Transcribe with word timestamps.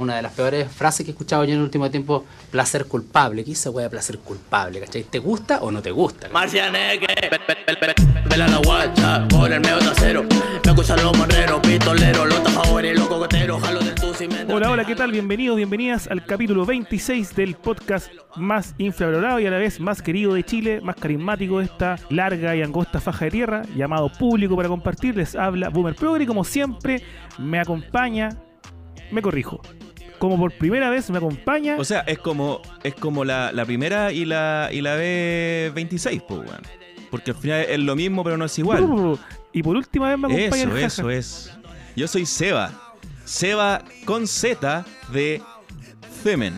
Una 0.00 0.16
de 0.16 0.22
las 0.22 0.32
peores 0.32 0.66
frases 0.72 1.04
que 1.04 1.10
he 1.10 1.12
escuchado 1.12 1.44
yo 1.44 1.52
en 1.52 1.58
el 1.58 1.64
último 1.64 1.90
tiempo, 1.90 2.24
placer 2.50 2.86
culpable. 2.86 3.44
¿Qué 3.44 3.52
es 3.52 3.58
esa 3.58 3.70
de 3.70 3.90
placer 3.90 4.18
culpable? 4.20 4.80
¿Cachai? 4.80 5.02
¿Te 5.04 5.18
gusta 5.18 5.58
o 5.60 5.70
no 5.70 5.82
te 5.82 5.90
gusta? 5.90 6.30
Marcianeque, 6.30 7.06
vela 8.30 8.48
la 8.48 8.56
guacha, 8.56 9.28
por 9.28 9.52
el 9.52 9.60
medio 9.60 9.78
trasero. 9.78 10.24
Me 10.64 10.70
acusan 10.72 11.02
los 11.02 11.14
morreros, 11.18 11.60
pistoleros, 11.60 12.28
los 12.30 12.40
los 12.96 13.08
cocoteros, 13.08 13.62
jalo 13.62 13.80
del 13.80 13.94
Hola, 14.50 14.70
hola, 14.70 14.84
¿qué 14.86 14.96
tal? 14.96 15.12
Bienvenidos, 15.12 15.58
bienvenidas 15.58 16.06
al 16.06 16.24
capítulo 16.24 16.64
26 16.64 17.36
del 17.36 17.56
podcast 17.56 18.10
más 18.36 18.74
infravalorado 18.78 19.38
y 19.38 19.46
a 19.46 19.50
la 19.50 19.58
vez 19.58 19.80
más 19.80 20.00
querido 20.00 20.32
de 20.32 20.44
Chile, 20.44 20.80
más 20.80 20.96
carismático 20.96 21.58
de 21.58 21.66
esta 21.66 21.96
larga 22.08 22.56
y 22.56 22.62
angosta 22.62 23.02
faja 23.02 23.26
de 23.26 23.32
tierra, 23.32 23.62
llamado 23.76 24.10
público 24.10 24.56
para 24.56 24.70
compartir. 24.70 25.14
Les 25.16 25.34
habla 25.34 25.68
Boomer 25.68 25.94
Progre 25.94 26.24
y 26.24 26.26
como 26.26 26.42
siempre 26.42 27.02
me 27.38 27.60
acompaña, 27.60 28.30
me 29.10 29.20
corrijo, 29.20 29.60
como 30.20 30.38
por 30.38 30.52
primera 30.52 30.88
vez 30.90 31.10
me 31.10 31.18
acompaña. 31.18 31.76
O 31.78 31.84
sea, 31.84 32.00
es 32.00 32.18
como, 32.20 32.62
es 32.84 32.94
como 32.94 33.24
la, 33.24 33.50
la 33.50 33.64
primera 33.64 34.12
y 34.12 34.24
la, 34.24 34.68
y 34.70 34.80
la 34.82 34.96
B26, 34.96 36.22
pues, 36.28 36.40
weón. 36.40 36.62
Porque 37.10 37.32
al 37.32 37.36
final 37.36 37.66
es 37.68 37.78
lo 37.80 37.96
mismo, 37.96 38.22
pero 38.22 38.36
no 38.36 38.44
es 38.44 38.56
igual. 38.58 39.18
y 39.52 39.62
por 39.64 39.76
última 39.76 40.08
vez 40.10 40.18
me 40.18 40.26
acompaña 40.28 40.62
Eso, 40.64 40.76
el 40.76 40.84
eso 40.84 41.10
es. 41.10 41.50
Yo 41.96 42.06
soy 42.06 42.24
Seba. 42.26 42.94
Seba 43.24 43.82
con 44.04 44.28
Z 44.28 44.84
de 45.12 45.42
Femen. 46.22 46.54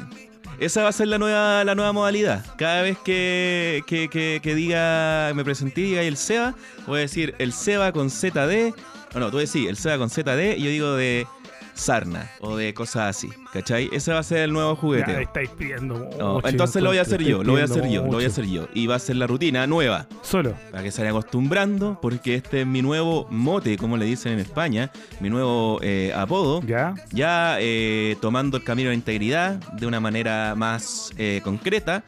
Esa 0.61 0.83
va 0.83 0.91
a 0.91 0.93
ser 0.93 1.09
la 1.09 1.19
nueva, 1.19 1.65
la 1.65 1.75
nueva 1.75 1.93
modalidad. 1.93 2.45
Cada 2.57 2.83
vez 2.83 2.99
que, 2.99 3.83
que, 3.87 4.09
que- 4.09 4.41
que 4.43 4.55
diga, 4.55 5.33
me 5.35 5.45
presenté 5.45 5.81
y 5.81 5.85
diga 5.85 6.03
el 6.03 6.17
Seba, 6.17 6.55
voy 6.87 6.99
a 6.99 7.01
decir 7.01 7.35
el 7.39 7.53
Seba 7.53 7.91
con 7.93 8.11
ZD. 8.11 8.75
No, 9.15 9.21
no, 9.21 9.31
tú 9.31 9.39
decís 9.39 9.69
el 9.69 9.77
Seba 9.77 9.99
con 9.99 10.09
ZD 10.11 10.57
y 10.59 10.63
yo 10.63 10.71
digo 10.71 10.95
de 10.95 11.27
sarna 11.75 12.31
o 12.41 12.57
de 12.57 12.75
cosas 12.75 13.17
así. 13.17 13.29
¿Cachai? 13.53 13.89
Ese 13.93 14.13
va 14.13 14.19
a 14.19 14.23
ser 14.23 14.39
el 14.39 14.53
nuevo 14.53 14.75
Ya, 14.75 14.81
juguete. 14.81 15.23
estáis 15.23 15.51
pidiendo 15.51 16.09
No, 16.19 16.41
entonces 16.45 16.83
lo 16.83 16.89
voy 16.91 16.99
a 16.99 17.03
hacer 17.03 17.23
yo, 17.23 17.43
lo 17.43 17.53
voy 17.53 17.61
a 17.61 17.65
hacer 17.65 17.89
yo, 17.89 18.03
lo 18.05 18.13
voy 18.13 18.25
a 18.25 18.29
hacer 18.29 18.47
yo. 18.47 18.67
Y 18.75 18.87
va 18.87 18.95
a 18.97 18.99
ser 18.99 19.17
la 19.17 19.27
rutina 19.27 19.67
nueva. 19.67 20.07
Solo. 20.23 20.55
Para 20.71 20.83
que 20.83 20.91
se 20.91 21.03
vayan 21.03 21.17
acostumbrando, 21.17 21.99
porque 22.01 22.35
este 22.37 22.63
es 22.63 22.67
mi 22.67 22.83
nuevo 22.83 23.27
mote, 23.31 23.77
como 23.77 23.97
le 23.97 24.05
dicen 24.07 24.33
en 24.33 24.39
España, 24.41 24.91
mi 25.21 25.29
nuevo 25.31 25.79
eh, 25.83 26.13
apodo. 26.17 26.63
Ya. 26.63 26.95
Ya 27.11 27.57
eh, 27.61 28.17
tomando 28.21 28.57
el 28.57 28.65
camino 28.65 28.89
de 28.89 28.95
la 28.95 28.99
integridad 28.99 29.55
de 29.73 29.87
una 29.87 30.01
manera 30.01 30.55
más 30.57 31.13
eh, 31.19 31.41
concreta. 31.45 32.05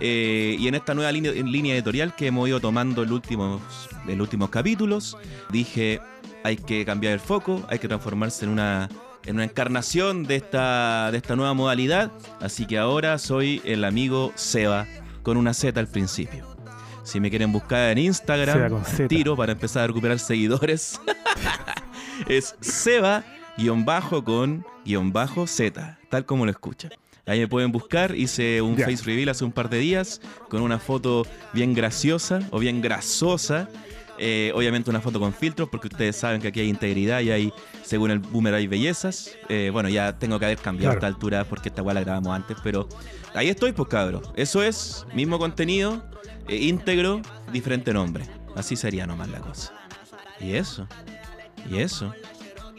eh, 0.00 0.56
y 0.58 0.68
en 0.68 0.74
esta 0.74 0.94
nueva 0.94 1.10
línea, 1.12 1.32
línea 1.32 1.74
editorial 1.74 2.14
que 2.14 2.28
hemos 2.28 2.48
ido 2.48 2.60
tomando 2.60 3.02
en 3.02 3.08
los 3.08 3.16
últimos, 3.16 3.60
en 4.06 4.18
los 4.18 4.26
últimos 4.26 4.48
capítulos, 4.50 5.16
dije, 5.50 6.00
hay 6.44 6.56
que 6.56 6.84
cambiar 6.84 7.14
el 7.14 7.20
foco, 7.20 7.62
hay 7.68 7.78
que 7.80 7.88
transformarse 7.88 8.44
en 8.44 8.52
una, 8.52 8.88
en 9.24 9.36
una 9.36 9.44
encarnación 9.44 10.24
de 10.24 10.36
esta, 10.36 11.10
de 11.10 11.18
esta 11.18 11.36
nueva 11.36 11.54
modalidad. 11.54 12.12
Así 12.40 12.66
que 12.66 12.78
ahora 12.78 13.18
soy 13.18 13.60
el 13.64 13.84
amigo 13.84 14.32
Seba, 14.34 14.86
con 15.22 15.36
una 15.36 15.54
Z 15.54 15.78
al 15.78 15.88
principio. 15.88 16.46
Si 17.02 17.20
me 17.20 17.30
quieren 17.30 17.52
buscar 17.52 17.90
en 17.90 17.98
Instagram, 17.98 18.82
tiro 19.08 19.36
para 19.36 19.52
empezar 19.52 19.84
a 19.84 19.86
recuperar 19.86 20.18
seguidores. 20.18 21.00
es 22.28 22.54
Seba 22.60 23.24
guion 23.56 23.84
bajo 23.84 24.22
con 24.22 24.64
guion 24.84 25.12
bajo 25.12 25.46
Z, 25.46 25.98
tal 26.10 26.24
como 26.24 26.44
lo 26.44 26.50
escuchan. 26.50 26.92
Ahí 27.26 27.40
me 27.40 27.48
pueden 27.48 27.72
buscar, 27.72 28.14
hice 28.14 28.62
un 28.62 28.78
face 28.78 29.04
reveal 29.04 29.28
hace 29.28 29.44
un 29.44 29.52
par 29.52 29.68
de 29.68 29.78
días 29.78 30.22
con 30.48 30.62
una 30.62 30.78
foto 30.78 31.26
bien 31.52 31.74
graciosa 31.74 32.40
o 32.50 32.58
bien 32.58 32.80
grasosa. 32.80 33.68
Eh, 34.18 34.50
obviamente 34.54 34.90
una 34.90 35.00
foto 35.00 35.20
con 35.20 35.32
filtros 35.32 35.68
porque 35.68 35.86
ustedes 35.88 36.16
saben 36.16 36.40
que 36.40 36.48
aquí 36.48 36.60
hay 36.60 36.68
integridad 36.68 37.20
y 37.20 37.30
hay, 37.30 37.52
según 37.84 38.10
el 38.10 38.18
boomer 38.18 38.54
hay 38.54 38.66
bellezas. 38.66 39.36
Eh, 39.48 39.70
bueno, 39.72 39.88
ya 39.88 40.18
tengo 40.18 40.38
que 40.38 40.44
haber 40.46 40.58
cambiado 40.58 40.92
Claro. 40.92 40.94
a 40.94 40.98
esta 40.98 41.06
altura 41.06 41.44
porque 41.44 41.68
esta 41.68 41.82
weá 41.82 41.94
la 41.94 42.00
grabamos 42.00 42.34
antes, 42.34 42.56
pero 42.62 42.88
ahí 43.34 43.48
estoy 43.48 43.72
pues 43.72 43.88
cabros. 43.88 44.30
Eso 44.36 44.62
es, 44.62 45.06
mismo 45.14 45.38
contenido, 45.38 46.04
eh, 46.48 46.56
íntegro, 46.56 47.22
diferente 47.52 47.92
nombre. 47.92 48.24
Así 48.56 48.74
sería 48.76 49.06
nomás 49.06 49.28
la 49.28 49.38
cosa. 49.38 49.72
Y 50.40 50.52
eso, 50.54 50.86
y 51.70 51.78
eso. 51.78 52.12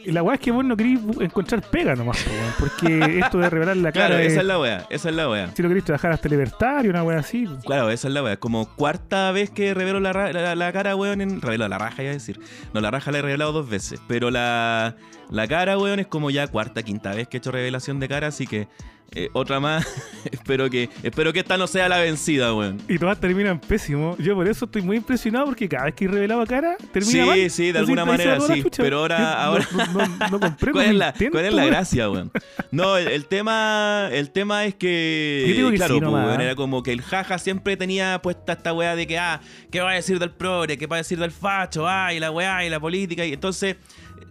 Y 0.04 0.12
la 0.12 0.22
weá 0.22 0.34
es 0.34 0.40
que 0.40 0.50
vos 0.50 0.64
no 0.64 0.76
querís 0.76 0.98
encontrar 1.20 1.62
pega 1.62 1.94
nomás, 1.94 2.22
po, 2.22 2.30
weón, 2.30 2.52
porque 2.58 3.18
esto 3.24 3.38
de 3.38 3.50
revelar 3.50 3.76
la 3.76 3.92
cara 3.92 4.06
Claro, 4.08 4.22
es- 4.22 4.32
esa 4.32 4.40
es 4.40 4.46
la 4.46 4.58
wea, 4.58 4.86
esa 4.90 5.08
es 5.10 5.14
la 5.14 5.28
wea. 5.28 5.50
si 5.54 5.62
lo 5.62 5.68
querés 5.68 5.84
trabajar 5.84 6.12
hasta 6.12 6.28
libertario, 6.28 6.90
una 6.90 7.02
weá 7.02 7.18
así. 7.18 7.46
Claro, 7.66 7.90
esa 7.90 8.08
es 8.08 8.14
la 8.14 8.22
wea. 8.22 8.36
Como 8.38 8.74
cuarta 8.76 9.30
vez 9.32 9.50
que 9.50 9.74
revelo 9.74 10.00
la, 10.00 10.12
la, 10.32 10.54
la 10.54 10.72
cara, 10.72 10.96
weón, 10.96 11.20
en. 11.20 11.40
Revelo 11.40 11.68
la 11.68 11.78
raja, 11.78 12.02
ya 12.02 12.10
decir. 12.10 12.40
No, 12.72 12.80
la 12.80 12.90
raja 12.90 13.10
la 13.12 13.18
he 13.18 13.22
revelado 13.22 13.52
dos 13.52 13.68
veces. 13.68 14.00
Pero 14.08 14.30
la, 14.30 14.96
la 15.30 15.46
cara, 15.48 15.76
weón, 15.78 16.00
es 16.00 16.06
como 16.06 16.30
ya 16.30 16.46
cuarta, 16.48 16.82
quinta 16.82 17.14
vez 17.14 17.28
que 17.28 17.36
he 17.36 17.38
hecho 17.38 17.50
revelación 17.52 18.00
de 18.00 18.08
cara, 18.08 18.28
así 18.28 18.46
que. 18.46 18.68
Eh, 19.12 19.28
otra 19.32 19.60
más. 19.60 19.86
espero 20.30 20.70
que. 20.70 20.88
Espero 21.02 21.32
que 21.32 21.40
esta 21.40 21.56
no 21.56 21.66
sea 21.66 21.88
la 21.88 21.98
vencida, 21.98 22.54
weón. 22.54 22.80
Y 22.88 22.98
todas 22.98 23.18
terminan 23.20 23.58
pésimo. 23.60 24.16
Yo 24.18 24.34
por 24.34 24.46
eso 24.48 24.66
estoy 24.66 24.82
muy 24.82 24.96
impresionado 24.98 25.46
porque 25.46 25.68
cada 25.68 25.84
vez 25.86 25.94
que 25.94 26.04
he 26.04 26.08
revelado 26.08 26.44
cara, 26.46 26.76
termina 26.92 27.10
Sí, 27.24 27.28
mal. 27.28 27.50
sí, 27.50 27.72
de 27.72 27.78
alguna 27.78 28.04
manera 28.04 28.38
sí, 28.40 28.64
pero 28.76 28.98
ahora- 29.00 29.42
ahora- 29.44 29.66
No, 30.28 30.38
no, 30.38 30.56
¿Cuál 30.72 30.86
es, 30.86 30.94
la, 30.94 31.14
cuál 31.30 31.44
es 31.44 31.52
la 31.54 31.64
gracia, 31.66 32.10
weón? 32.10 32.30
No, 32.70 32.96
el, 32.96 33.08
el 33.08 33.26
tema 33.26 34.08
el 34.12 34.30
tema 34.30 34.64
es 34.64 34.74
que, 34.74 35.44
Yo 35.48 35.54
digo 35.54 35.70
que 35.70 35.76
claro, 35.76 35.94
sí 35.96 36.00
pues, 36.00 36.38
era 36.38 36.54
como 36.54 36.82
que 36.82 36.92
el 36.92 37.02
jaja 37.02 37.38
siempre 37.38 37.76
tenía 37.76 38.20
puesta 38.22 38.52
esta 38.52 38.72
weá 38.72 38.94
de 38.96 39.06
que, 39.06 39.18
ah, 39.18 39.40
¿qué 39.70 39.80
va 39.80 39.90
a 39.90 39.94
decir 39.94 40.18
del 40.18 40.30
progre? 40.30 40.78
¿Qué 40.78 40.86
va 40.86 40.96
a 40.96 40.98
decir 40.98 41.18
del 41.18 41.30
facho? 41.32 41.86
Ah, 41.88 42.12
y 42.14 42.20
la 42.20 42.30
weá, 42.30 42.64
y 42.64 42.70
la 42.70 42.78
política. 42.80 43.24
Y 43.24 43.32
entonces, 43.32 43.76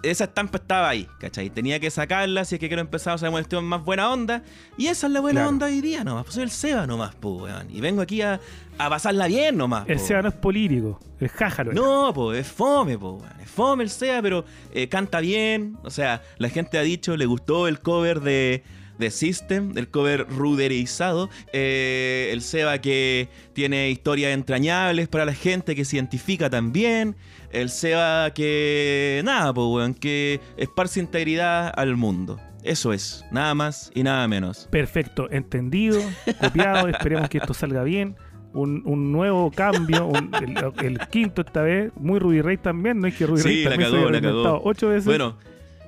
esa 0.03 0.23
estampa 0.25 0.57
estaba 0.57 0.89
ahí, 0.89 1.07
¿cachai? 1.19 1.49
Tenía 1.49 1.79
que 1.79 1.89
sacarla 1.91 2.45
si 2.45 2.55
es 2.55 2.59
que 2.59 2.67
quiero 2.67 2.81
empezar 2.81 3.11
a 3.11 3.15
hacer 3.15 3.27
una 3.29 3.37
cuestión 3.39 3.65
más 3.65 3.83
buena 3.83 4.09
onda. 4.11 4.43
Y 4.77 4.87
esa 4.87 5.07
es 5.07 5.13
la 5.13 5.19
buena 5.19 5.41
Claro. 5.41 5.49
onda 5.49 5.65
hoy 5.67 5.81
día 5.81 6.03
nomás. 6.03 6.23
Pues 6.23 6.35
soy 6.35 6.43
el 6.43 6.51
Seba 6.51 6.87
nomás, 6.87 7.15
pues, 7.15 7.41
weón. 7.43 7.69
Y 7.69 7.81
vengo 7.81 8.01
aquí 8.01 8.21
a, 8.21 8.39
a 8.77 8.89
pasarla 8.89 9.27
bien 9.27 9.57
nomás. 9.57 9.87
El 9.89 9.97
po, 9.97 10.03
SEA 10.05 10.21
no 10.21 10.29
es 10.29 10.35
político, 10.35 10.99
el 11.19 11.29
jájaro. 11.29 11.73
no, 11.73 12.13
pues 12.13 12.39
es 12.39 12.47
fome, 12.47 12.97
po, 12.97 13.13
weón. 13.13 13.39
Es 13.41 13.49
fome 13.49 13.83
el 13.83 13.89
SEA, 13.89 14.21
pero 14.21 14.45
eh, 14.73 14.87
canta 14.87 15.19
bien. 15.19 15.77
O 15.83 15.89
sea, 15.89 16.21
la 16.37 16.49
gente 16.49 16.77
ha 16.77 16.81
dicho, 16.81 17.17
le 17.17 17.25
gustó 17.25 17.67
el 17.67 17.79
cover 17.81 18.21
de, 18.21 18.63
de 18.97 19.11
System, 19.11 19.77
el 19.77 19.89
cover 19.89 20.27
ruderizado. 20.29 21.29
Eh, 21.53 22.29
el 22.31 22.41
SEA 22.41 22.79
que 22.81 23.29
tiene 23.53 23.89
historias 23.89 24.33
entrañables 24.33 25.07
para 25.07 25.25
la 25.25 25.33
gente, 25.33 25.75
que 25.75 25.83
se 25.85 25.95
identifica 25.97 26.49
también. 26.49 27.15
El 27.51 27.69
SEA 27.69 28.31
que, 28.35 29.21
nada, 29.25 29.53
pues, 29.53 29.67
weón, 29.67 29.93
que 29.93 30.39
esparce 30.57 30.99
integridad 30.99 31.71
al 31.75 31.95
mundo. 31.95 32.39
Eso 32.63 32.91
es, 32.93 33.25
nada 33.31 33.55
más 33.55 33.89
y 33.95 34.03
nada 34.03 34.27
menos. 34.27 34.67
Perfecto, 34.69 35.27
entendido, 35.31 35.99
copiado. 36.41 36.87
esperemos 36.89 37.29
que 37.29 37.37
esto 37.39 37.53
salga 37.53 37.83
bien. 37.83 38.15
Un, 38.51 38.81
un 38.85 39.11
nuevo 39.11 39.51
cambio, 39.51 40.07
un- 40.07 40.31
el, 40.35 40.85
el 40.85 40.99
quinto 41.07 41.41
esta 41.41 41.61
vez, 41.61 41.91
muy 41.95 42.19
Ruby 42.19 42.41
Ray 42.41 42.57
también, 42.57 42.99
no 42.99 43.07
es 43.07 43.15
que 43.15 43.25
Ruby 43.27 43.41
Sí, 43.41 43.47
Ray 43.47 43.63
la 43.63 43.69
también 43.69 43.89
cagó, 43.91 44.01
se 44.01 44.09
haya 44.09 44.21
la 44.21 44.27
cagó. 44.27 44.61
ocho 44.63 44.89
veces. 44.89 45.05
Bueno, 45.05 45.37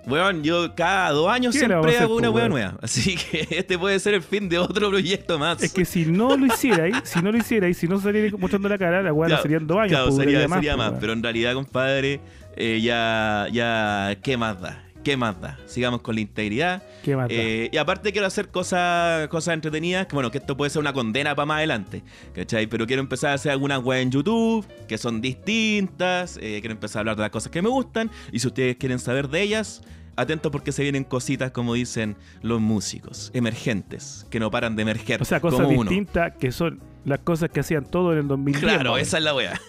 weón, 0.07 0.43
yo 0.43 0.73
cada 0.75 1.11
dos 1.11 1.29
años 1.29 1.53
¿Qué 1.53 1.67
le 1.67 1.75
vamos 1.75 1.87
a 1.87 1.89
siempre 1.89 2.05
hago 2.05 2.15
una 2.15 2.29
weá 2.29 2.49
nueva. 2.49 2.77
Así 2.81 3.15
que 3.15 3.47
este 3.51 3.77
puede 3.77 3.99
ser 3.99 4.13
el 4.13 4.21
fin 4.21 4.49
de 4.49 4.57
otro 4.57 4.89
proyecto 4.89 5.37
más. 5.39 5.61
Es 5.61 5.73
que 5.73 5.85
si 5.85 6.05
no 6.05 6.35
lo 6.37 6.45
hicierais, 6.45 7.01
si 7.03 7.21
no 7.21 7.31
lo 7.31 7.37
hicierais, 7.37 7.77
si 7.77 7.87
no 7.87 7.99
saliera 7.99 8.35
mostrando 8.37 8.69
la 8.69 8.77
cara, 8.77 9.01
la 9.01 9.13
weá 9.13 9.27
no 9.27 9.35
Claro, 9.35 9.41
serían 9.43 9.67
dos 9.67 9.77
años. 9.77 9.89
Claro, 9.89 10.11
sería, 10.11 10.47
sería 10.47 10.77
más, 10.77 10.93
pero 10.99 11.13
en 11.13 11.23
realidad, 11.23 11.53
compadre, 11.53 12.19
eh, 12.55 12.81
ya, 12.81 13.47
ya, 13.51 14.17
¿qué 14.21 14.37
más 14.37 14.59
da? 14.61 14.90
¿Qué 15.03 15.17
más 15.17 15.39
da? 15.41 15.57
Sigamos 15.65 16.01
con 16.01 16.15
la 16.15 16.21
integridad. 16.21 16.83
¿Qué 17.03 17.15
más 17.15 17.27
da? 17.27 17.33
Eh, 17.33 17.69
y 17.71 17.77
aparte 17.77 18.11
quiero 18.11 18.27
hacer 18.27 18.49
cosas 18.49 19.27
cosas 19.29 19.53
entretenidas, 19.53 20.05
que 20.07 20.15
bueno, 20.15 20.29
que 20.29 20.37
esto 20.37 20.55
puede 20.55 20.69
ser 20.69 20.79
una 20.79 20.93
condena 20.93 21.35
para 21.35 21.45
más 21.45 21.57
adelante, 21.57 22.03
¿cachai? 22.33 22.67
Pero 22.67 22.85
quiero 22.85 23.01
empezar 23.01 23.31
a 23.31 23.33
hacer 23.33 23.51
algunas 23.51 23.83
weas 23.83 24.03
en 24.03 24.11
YouTube, 24.11 24.65
que 24.87 24.97
son 24.97 25.21
distintas, 25.21 26.37
eh, 26.37 26.57
quiero 26.59 26.73
empezar 26.73 26.99
a 26.99 27.01
hablar 27.01 27.15
de 27.15 27.23
las 27.23 27.31
cosas 27.31 27.51
que 27.51 27.61
me 27.61 27.69
gustan, 27.69 28.11
y 28.31 28.39
si 28.39 28.47
ustedes 28.47 28.75
quieren 28.75 28.99
saber 28.99 29.29
de 29.29 29.41
ellas, 29.41 29.81
atentos 30.15 30.51
porque 30.51 30.71
se 30.71 30.83
vienen 30.83 31.03
cositas, 31.03 31.51
como 31.51 31.73
dicen 31.73 32.15
los 32.41 32.61
músicos, 32.61 33.31
emergentes, 33.33 34.27
que 34.29 34.39
no 34.39 34.51
paran 34.51 34.75
de 34.75 34.83
emerger, 34.83 35.21
O 35.21 35.25
sea, 35.25 35.39
cosas 35.39 35.67
distintas 35.67 36.33
que 36.37 36.51
son 36.51 36.79
las 37.05 37.19
cosas 37.19 37.49
que 37.49 37.59
hacían 37.61 37.85
todo 37.85 38.11
en 38.13 38.19
el 38.19 38.27
2010. 38.27 38.63
más 38.63 38.73
o 38.73 38.75
Claro, 38.75 38.97
esa 38.97 39.17
es 39.17 39.23
la 39.23 39.33
wea. 39.35 39.59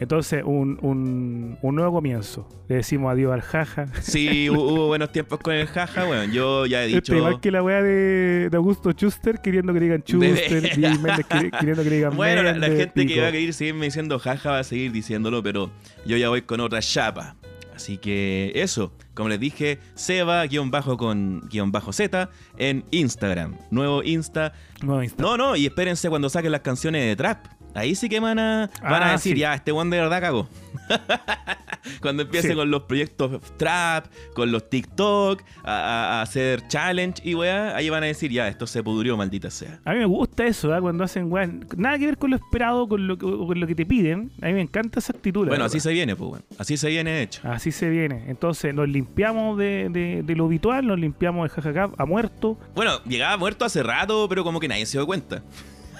Entonces, 0.00 0.42
un, 0.44 0.78
un, 0.82 1.58
un 1.62 1.74
nuevo 1.74 1.92
comienzo. 1.92 2.48
Le 2.68 2.76
decimos 2.76 3.12
adiós 3.12 3.32
al 3.32 3.42
jaja. 3.42 3.86
Sí, 4.00 4.48
hu- 4.48 4.56
hubo 4.58 4.86
buenos 4.88 5.12
tiempos 5.12 5.38
con 5.40 5.54
el 5.54 5.66
jaja, 5.66 6.04
bueno, 6.04 6.24
yo 6.32 6.66
ya 6.66 6.82
he 6.82 6.86
Este, 6.86 6.96
dicho... 6.96 7.14
igual 7.16 7.40
que 7.40 7.50
la 7.50 7.62
weá 7.62 7.82
de, 7.82 8.48
de 8.50 8.56
Augusto 8.56 8.90
Schuster 8.92 9.40
queriendo 9.40 9.72
que 9.72 9.80
digan 9.80 10.00
Schuster, 10.02 10.64
y 10.64 10.68
queri- 10.70 11.50
queriendo 11.58 11.82
que 11.84 11.90
digan 11.90 12.16
Bueno, 12.16 12.42
la, 12.42 12.66
gente 12.66 13.06
que 13.06 13.20
va 13.20 13.28
a 13.28 13.32
querer 13.32 13.52
seguirme 13.52 13.84
diciendo 13.86 14.18
jaja 14.18 14.50
va 14.52 14.58
a 14.60 14.64
seguir 14.64 14.90
diciéndolo, 14.92 15.42
pero 15.42 15.70
yo 16.06 16.16
ya 16.16 16.28
voy 16.28 16.42
con 16.42 16.60
otra 16.60 16.80
chapa. 16.80 17.36
Así 17.74 17.98
que 17.98 18.52
eso, 18.54 18.92
como 19.14 19.28
les 19.28 19.40
dije, 19.40 19.80
Seba 19.94 20.44
guion 20.46 20.70
bajo 20.70 20.96
con 20.96 21.40
guion 21.50 21.72
bajo 21.72 21.92
Z 21.92 22.30
en 22.56 22.84
Instagram. 22.92 23.56
Nuevo 23.70 24.02
Insta. 24.02 24.52
No, 24.82 25.02
Insta. 25.02 25.22
No, 25.22 25.36
no, 25.36 25.56
y 25.56 25.66
espérense 25.66 26.08
cuando 26.08 26.28
saquen 26.30 26.52
las 26.52 26.60
canciones 26.60 27.04
de 27.04 27.16
trap. 27.16 27.46
Ahí 27.74 27.96
sí 27.96 28.08
que 28.08 28.20
van 28.20 28.38
a, 28.38 28.70
van 28.82 29.02
a 29.02 29.08
Ah, 29.08 29.12
decir, 29.12 29.34
sí. 29.34 29.40
ya, 29.40 29.54
este 29.54 29.72
one 29.72 29.90
de 29.90 30.00
verdad 30.00 30.20
cagó. 30.20 30.48
Cuando 32.00 32.22
empiece 32.22 32.48
Sí. 32.48 32.54
con 32.54 32.70
los 32.70 32.82
proyectos 32.82 33.40
trap, 33.56 34.06
con 34.34 34.50
los 34.52 34.68
TikTok, 34.70 35.42
a, 35.64 36.22
hacer 36.22 36.66
challenge 36.68 37.22
y 37.24 37.34
weá, 37.34 37.76
ahí 37.76 37.88
van 37.90 38.02
a 38.02 38.06
decir, 38.06 38.30
ya, 38.30 38.48
esto 38.48 38.66
se 38.66 38.82
pudrió, 38.82 39.16
maldita 39.16 39.50
sea. 39.50 39.80
A 39.84 39.92
mí 39.92 39.98
me 39.98 40.04
gusta 40.06 40.46
eso, 40.46 40.72
¿ah? 40.74 40.80
cuando 40.80 41.04
hacen 41.04 41.30
weas, 41.30 41.50
nada 41.76 41.98
que 41.98 42.06
ver 42.06 42.18
con 42.18 42.30
lo 42.30 42.36
esperado, 42.36 42.88
con 42.88 43.06
lo, 43.06 43.16
que- 43.18 43.26
con 43.26 43.58
lo 43.60 43.66
que 43.66 43.74
te 43.74 43.86
piden. 43.86 44.30
A 44.42 44.46
mí 44.46 44.54
me 44.54 44.60
encanta 44.62 44.98
esa 45.00 45.12
actitud. 45.12 45.46
Bueno, 45.48 45.64
así 45.64 45.80
se 45.80 45.92
viene, 45.92 46.16
pues, 46.16 46.28
bueno. 46.30 46.44
Así 46.58 46.76
se 46.76 46.88
viene 46.88 47.22
hecho. 47.22 47.40
Así 47.44 47.72
se 47.72 47.88
viene. 47.90 48.24
Entonces 48.28 48.74
nos 48.74 48.88
limpiamos 48.88 49.58
de, 49.58 49.88
de- 49.90 50.22
de 50.24 50.36
lo 50.36 50.46
habitual, 50.46 50.86
nos 50.86 50.98
limpiamos 50.98 51.44
de 51.48 51.54
jajaja 51.54 51.90
a 51.96 52.04
muerto. 52.06 52.58
Bueno, 52.74 52.92
llegaba 53.06 53.36
muerto 53.36 53.64
hace 53.64 53.82
rato, 53.82 54.26
pero 54.28 54.44
como 54.44 54.60
que 54.60 54.68
nadie 54.68 54.86
se 54.86 54.98
dio 54.98 55.06
cuenta. 55.06 55.42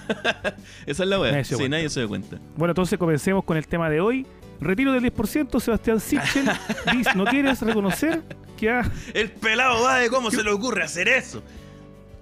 Esa 0.85 1.03
es 1.03 1.09
la 1.09 1.19
weá. 1.19 1.31
Nadie 1.31 1.43
Sí, 1.45 1.55
cuenta. 1.55 1.77
nadie 1.77 1.89
se 1.89 1.99
dio 2.01 2.09
cuenta. 2.09 2.37
Bueno, 2.55 2.71
entonces 2.71 2.97
comencemos 2.99 3.43
con 3.43 3.57
el 3.57 3.67
tema 3.67 3.89
de 3.89 3.99
hoy. 4.01 4.25
Retiro 4.61 4.93
del 4.93 5.03
10%, 5.13 5.59
Sebastián 5.59 5.99
Sichel. 5.99 6.45
dice, 6.97 7.11
¿no 7.15 7.25
quieres 7.25 7.61
reconocer 7.61 8.23
que 8.57 8.69
ha... 8.69 8.89
El 9.13 9.31
pelado 9.31 9.83
va 9.83 9.97
de 9.99 10.09
cómo 10.09 10.31
se 10.31 10.43
le 10.43 10.51
ocurre 10.51 10.83
hacer 10.83 11.07
eso. 11.07 11.43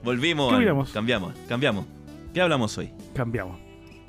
Volvimos. 0.03 0.47
¿Qué 0.49 0.55
al- 0.55 0.61
opinamos? 0.61 0.89
Cambiamos, 0.91 1.33
cambiamos. 1.47 1.85
¿Qué 2.33 2.41
hablamos 2.41 2.77
hoy? 2.77 2.89
cambiamos? 3.15 3.59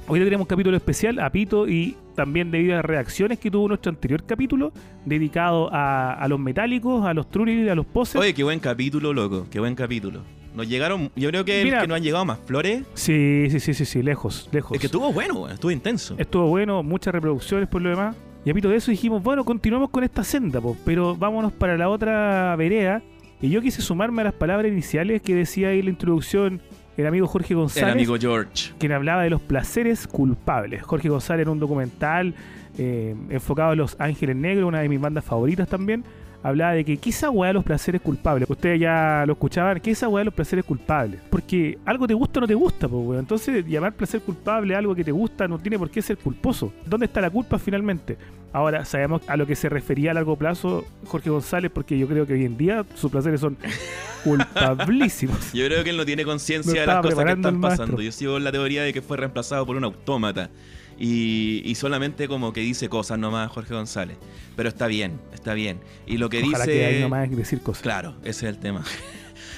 Hoy 0.06 0.18
tenemos 0.18 0.44
un 0.44 0.48
capítulo 0.48 0.76
especial 0.76 1.18
a 1.18 1.30
Pito 1.30 1.66
y 1.66 1.96
también 2.14 2.50
debido 2.50 2.74
a 2.74 2.76
las 2.76 2.84
reacciones 2.84 3.38
que 3.38 3.50
tuvo 3.50 3.68
nuestro 3.68 3.88
anterior 3.90 4.22
capítulo 4.26 4.70
dedicado 5.06 5.72
a, 5.72 6.12
a 6.12 6.28
los 6.28 6.38
metálicos, 6.38 7.06
a 7.06 7.14
los 7.14 7.30
trulis, 7.30 7.70
a 7.70 7.74
los 7.74 7.86
poses. 7.86 8.16
Oye, 8.16 8.34
qué 8.34 8.42
buen 8.44 8.60
capítulo, 8.60 9.14
loco. 9.14 9.46
Qué 9.50 9.60
buen 9.60 9.74
capítulo. 9.74 10.20
Nos 10.54 10.68
llegaron, 10.68 11.10
yo 11.16 11.30
creo 11.30 11.44
que 11.44 11.60
el 11.60 11.64
Mira. 11.66 11.80
que 11.80 11.88
nos 11.88 11.96
han 11.96 12.02
llegado 12.02 12.24
más 12.24 12.38
flores. 12.46 12.84
Sí, 12.94 13.48
sí, 13.50 13.60
sí, 13.60 13.74
sí, 13.74 13.84
sí, 13.84 14.02
lejos, 14.02 14.48
lejos. 14.52 14.72
Es 14.74 14.80
que 14.80 14.86
estuvo 14.86 15.12
bueno, 15.12 15.48
estuvo 15.48 15.70
intenso. 15.70 16.14
Estuvo 16.16 16.46
bueno, 16.46 16.82
muchas 16.82 17.12
reproducciones 17.12 17.68
por 17.68 17.82
lo 17.82 17.90
demás. 17.90 18.16
Y 18.44 18.50
a 18.50 18.54
pito 18.54 18.68
de 18.68 18.76
eso 18.76 18.90
dijimos, 18.90 19.22
bueno, 19.22 19.44
continuamos 19.44 19.90
con 19.90 20.04
esta 20.04 20.22
senda, 20.22 20.60
po, 20.60 20.76
pero 20.84 21.16
vámonos 21.16 21.52
para 21.52 21.76
la 21.76 21.88
otra 21.88 22.54
vereda. 22.56 23.02
Y 23.40 23.50
yo 23.50 23.60
quise 23.60 23.82
sumarme 23.82 24.20
a 24.22 24.24
las 24.26 24.34
palabras 24.34 24.70
iniciales 24.70 25.22
que 25.22 25.34
decía 25.34 25.68
ahí 25.68 25.80
en 25.80 25.86
la 25.86 25.90
introducción 25.90 26.60
el 26.96 27.06
amigo 27.06 27.26
Jorge 27.26 27.54
El 27.54 27.58
González, 27.60 27.92
amigo 27.92 28.16
George. 28.18 28.72
quien 28.78 28.92
hablaba 28.92 29.22
de 29.22 29.30
los 29.30 29.40
placeres 29.40 30.06
culpables. 30.06 30.82
Jorge 30.82 31.08
González 31.08 31.44
en 31.46 31.50
un 31.52 31.58
documental 31.58 32.34
eh, 32.78 33.16
enfocado 33.30 33.72
en 33.72 33.78
Los 33.78 33.96
Ángeles 33.98 34.36
Negros, 34.36 34.68
una 34.68 34.80
de 34.80 34.88
mis 34.88 35.00
bandas 35.00 35.24
favoritas 35.24 35.68
también. 35.68 36.04
Hablaba 36.44 36.74
de 36.74 36.84
que, 36.84 36.98
¿qué 36.98 37.08
es 37.08 37.16
esa 37.16 37.30
weá 37.30 37.48
de 37.48 37.54
los 37.54 37.64
placeres 37.64 38.02
culpables? 38.02 38.48
Ustedes 38.50 38.78
ya 38.78 39.24
lo 39.26 39.32
escuchaban, 39.32 39.80
¿qué 39.80 39.92
es 39.92 39.98
esa 39.98 40.08
weá 40.08 40.20
de 40.20 40.26
los 40.26 40.34
placeres 40.34 40.62
culpables? 40.62 41.22
Porque 41.30 41.78
algo 41.86 42.06
te 42.06 42.12
gusta 42.12 42.38
o 42.38 42.42
no 42.42 42.46
te 42.46 42.54
gusta, 42.54 42.86
pues 42.86 43.02
weón. 43.02 43.20
Entonces, 43.20 43.64
llamar 43.66 43.94
placer 43.94 44.20
culpable 44.20 44.74
a 44.74 44.78
algo 44.78 44.94
que 44.94 45.02
te 45.02 45.10
gusta 45.10 45.48
no 45.48 45.58
tiene 45.58 45.78
por 45.78 45.88
qué 45.88 46.02
ser 46.02 46.18
culposo. 46.18 46.70
¿Dónde 46.84 47.06
está 47.06 47.22
la 47.22 47.30
culpa 47.30 47.58
finalmente? 47.58 48.18
Ahora, 48.52 48.84
sabemos 48.84 49.22
a 49.26 49.38
lo 49.38 49.46
que 49.46 49.56
se 49.56 49.70
refería 49.70 50.10
a 50.10 50.14
largo 50.14 50.36
plazo 50.36 50.84
Jorge 51.06 51.30
González, 51.30 51.70
porque 51.74 51.98
yo 51.98 52.06
creo 52.06 52.26
que 52.26 52.34
hoy 52.34 52.44
en 52.44 52.58
día 52.58 52.84
sus 52.94 53.10
placeres 53.10 53.40
son 53.40 53.56
culpabilísimos. 54.22 55.50
Yo 55.54 55.64
creo 55.64 55.82
que 55.82 55.90
él 55.90 55.96
no 55.96 56.04
tiene 56.04 56.26
conciencia 56.26 56.82
de 56.82 56.86
las 56.86 57.00
cosas 57.00 57.24
que 57.24 57.32
están 57.32 57.60
pasando. 57.62 58.02
Yo 58.02 58.12
sigo 58.12 58.38
la 58.38 58.52
teoría 58.52 58.82
de 58.82 58.92
que 58.92 59.00
fue 59.00 59.16
reemplazado 59.16 59.64
por 59.64 59.76
un 59.76 59.84
autómata. 59.84 60.50
Y, 60.98 61.62
y 61.64 61.74
solamente 61.74 62.28
como 62.28 62.52
que 62.52 62.60
dice 62.60 62.88
cosas 62.88 63.18
nomás 63.18 63.50
Jorge 63.50 63.74
González. 63.74 64.16
Pero 64.56 64.68
está 64.68 64.86
bien, 64.86 65.20
está 65.32 65.54
bien. 65.54 65.80
Y 66.06 66.18
lo 66.18 66.28
que 66.28 66.42
Ojalá 66.42 66.64
dice... 66.64 66.78
que 66.78 66.86
ahí 66.86 67.00
nomás 67.00 67.30
decir 67.30 67.60
cosas. 67.60 67.82
Claro, 67.82 68.14
ese 68.22 68.48
es 68.48 68.54
el 68.54 68.58
tema. 68.58 68.84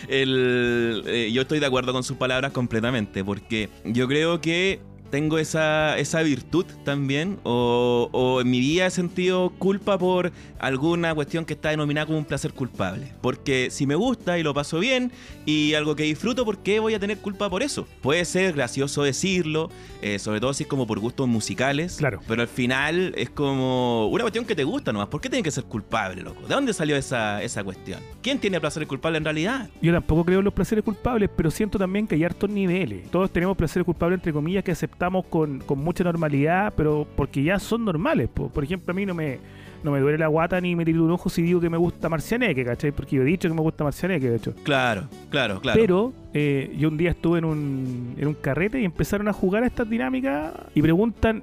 El, 0.08 1.02
eh, 1.06 1.30
yo 1.32 1.42
estoy 1.42 1.58
de 1.58 1.66
acuerdo 1.66 1.92
con 1.92 2.04
sus 2.04 2.16
palabras 2.16 2.52
completamente, 2.52 3.24
porque 3.24 3.68
yo 3.84 4.06
creo 4.06 4.40
que 4.40 4.80
tengo 5.10 5.38
esa, 5.38 5.98
esa 5.98 6.22
virtud 6.22 6.66
también, 6.84 7.38
o, 7.44 8.08
o 8.12 8.40
en 8.40 8.50
mi 8.50 8.60
vida 8.60 8.86
he 8.86 8.90
sentido 8.90 9.50
culpa 9.58 9.96
por 9.98 10.32
alguna 10.58 11.14
cuestión 11.14 11.44
que 11.44 11.52
está 11.54 11.70
denominada 11.70 12.06
como 12.06 12.18
un 12.18 12.24
placer 12.24 12.52
culpable. 12.52 13.12
Porque 13.20 13.68
si 13.70 13.86
me 13.86 13.94
gusta 13.94 14.38
y 14.38 14.42
lo 14.42 14.52
paso 14.54 14.78
bien 14.78 15.12
y 15.44 15.74
algo 15.74 15.94
que 15.94 16.02
disfruto, 16.02 16.44
¿por 16.44 16.58
qué 16.58 16.80
voy 16.80 16.94
a 16.94 16.98
tener 16.98 17.18
culpa 17.18 17.48
por 17.48 17.62
eso? 17.62 17.86
Puede 18.02 18.24
ser 18.24 18.54
gracioso 18.54 19.02
decirlo, 19.02 19.70
eh, 20.02 20.18
sobre 20.18 20.40
todo 20.40 20.52
si 20.54 20.64
es 20.64 20.68
como 20.68 20.86
por 20.86 20.98
gustos 20.98 21.28
musicales, 21.28 21.96
Claro. 21.98 22.20
pero 22.26 22.42
al 22.42 22.48
final 22.48 23.12
es 23.16 23.30
como 23.30 24.08
una 24.08 24.24
cuestión 24.24 24.44
que 24.44 24.54
te 24.56 24.64
gusta 24.64 24.92
nomás. 24.92 25.08
¿Por 25.08 25.20
qué 25.20 25.28
tiene 25.30 25.42
que 25.42 25.50
ser 25.50 25.64
culpable, 25.64 26.22
loco? 26.22 26.42
¿De 26.48 26.54
dónde 26.54 26.72
salió 26.72 26.96
esa, 26.96 27.42
esa 27.42 27.62
cuestión? 27.62 28.00
¿Quién 28.22 28.38
tiene 28.38 28.60
placer 28.60 28.86
culpable 28.86 29.18
en 29.18 29.24
realidad? 29.24 29.70
Yo 29.80 29.92
tampoco 29.92 30.24
creo 30.24 30.40
en 30.40 30.44
los 30.46 30.54
placeres 30.54 30.82
culpables, 30.84 31.30
pero 31.36 31.50
siento 31.50 31.78
también 31.78 32.06
que 32.06 32.14
hay 32.16 32.24
hartos 32.24 32.50
niveles. 32.50 33.08
Todos 33.10 33.30
tenemos 33.30 33.56
placeres 33.56 33.84
culpables, 33.84 34.18
entre 34.18 34.32
comillas, 34.32 34.64
que 34.64 34.72
aceptamos 34.72 34.95
con, 35.28 35.60
con 35.60 35.78
mucha 35.78 36.04
normalidad, 36.04 36.72
pero 36.76 37.06
porque 37.16 37.43
ya 37.43 37.58
son 37.58 37.84
normales. 37.84 38.28
po. 38.32 38.48
Por 38.48 38.64
ejemplo, 38.64 38.93
a 38.93 38.94
mí 38.94 39.06
no 39.06 39.14
me, 39.14 39.38
no 39.82 39.90
me 39.93 40.00
duele 40.00 40.19
la 40.19 40.26
guata 40.26 40.60
ni 40.60 40.75
me 40.75 40.84
tiro 40.84 41.04
un 41.04 41.10
ojo 41.10 41.28
si 41.28 41.43
digo 41.43 41.60
que 41.60 41.70
me 41.70 41.76
gusta 41.76 42.08
Marcianeque, 42.08 42.64
¿cachai? 42.64 42.93
Porque 42.93 43.16
yo 43.16 43.22
he 43.22 43.25
dicho 43.25 43.48
que 43.48 43.54
me 43.54 43.60
gusta 43.60 43.84
Marcianeque, 43.84 44.28
de 44.31 44.37
hecho. 44.37 44.54
Claro, 44.64 45.08
claro, 45.31 45.60
claro. 45.60 45.78
Pero 45.81 46.12
eh, 46.34 46.75
yo 46.78 46.88
un 46.88 46.96
día 46.96 47.10
estuve 47.10 47.38
en 47.38 47.44
un, 47.44 48.14
en 48.19 48.28
un 48.28 48.34
carrete 48.34 48.81
y 48.81 48.84
empezaron 48.84 49.28
a 49.28 49.32
jugar 49.32 49.62
a 49.62 49.66
estas 49.66 49.88
dinámicas 49.88 50.52
y 50.75 50.82
preguntan, 50.82 51.42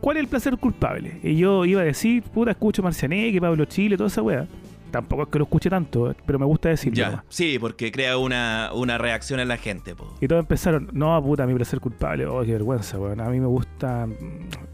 ¿cuál 0.00 0.16
es 0.16 0.22
el 0.24 0.28
placer 0.28 0.56
culpable? 0.56 1.20
Y 1.22 1.36
yo 1.36 1.64
iba 1.64 1.82
a 1.82 1.84
decir, 1.84 2.22
puta, 2.22 2.50
escucho 2.50 2.82
Marcianeque, 2.82 3.40
Pablo 3.40 3.64
Chile, 3.66 3.96
toda 3.96 4.08
esa 4.08 4.22
wea. 4.22 4.46
Tampoco 4.90 5.24
es 5.24 5.28
que 5.28 5.38
lo 5.38 5.44
escuche 5.44 5.68
tanto, 5.68 6.14
pero 6.24 6.38
me 6.38 6.46
gusta 6.46 6.68
decirlo. 6.68 6.96
ya, 6.96 7.24
sí, 7.28 7.58
porque 7.58 7.90
crea 7.92 8.16
una, 8.18 8.70
una 8.72 8.96
reacción 8.98 9.40
en 9.40 9.48
la 9.48 9.56
gente, 9.56 9.94
po. 9.94 10.14
Y 10.20 10.28
todos 10.28 10.40
empezaron, 10.40 10.88
no, 10.92 11.22
puta, 11.22 11.46
mi 11.46 11.54
placer 11.54 11.80
culpable, 11.80 12.24
oh, 12.26 12.42
qué 12.44 12.52
vergüenza, 12.52 12.98
weón. 12.98 13.20
A 13.20 13.28
mí 13.28 13.40
me 13.40 13.46
gusta, 13.46 14.06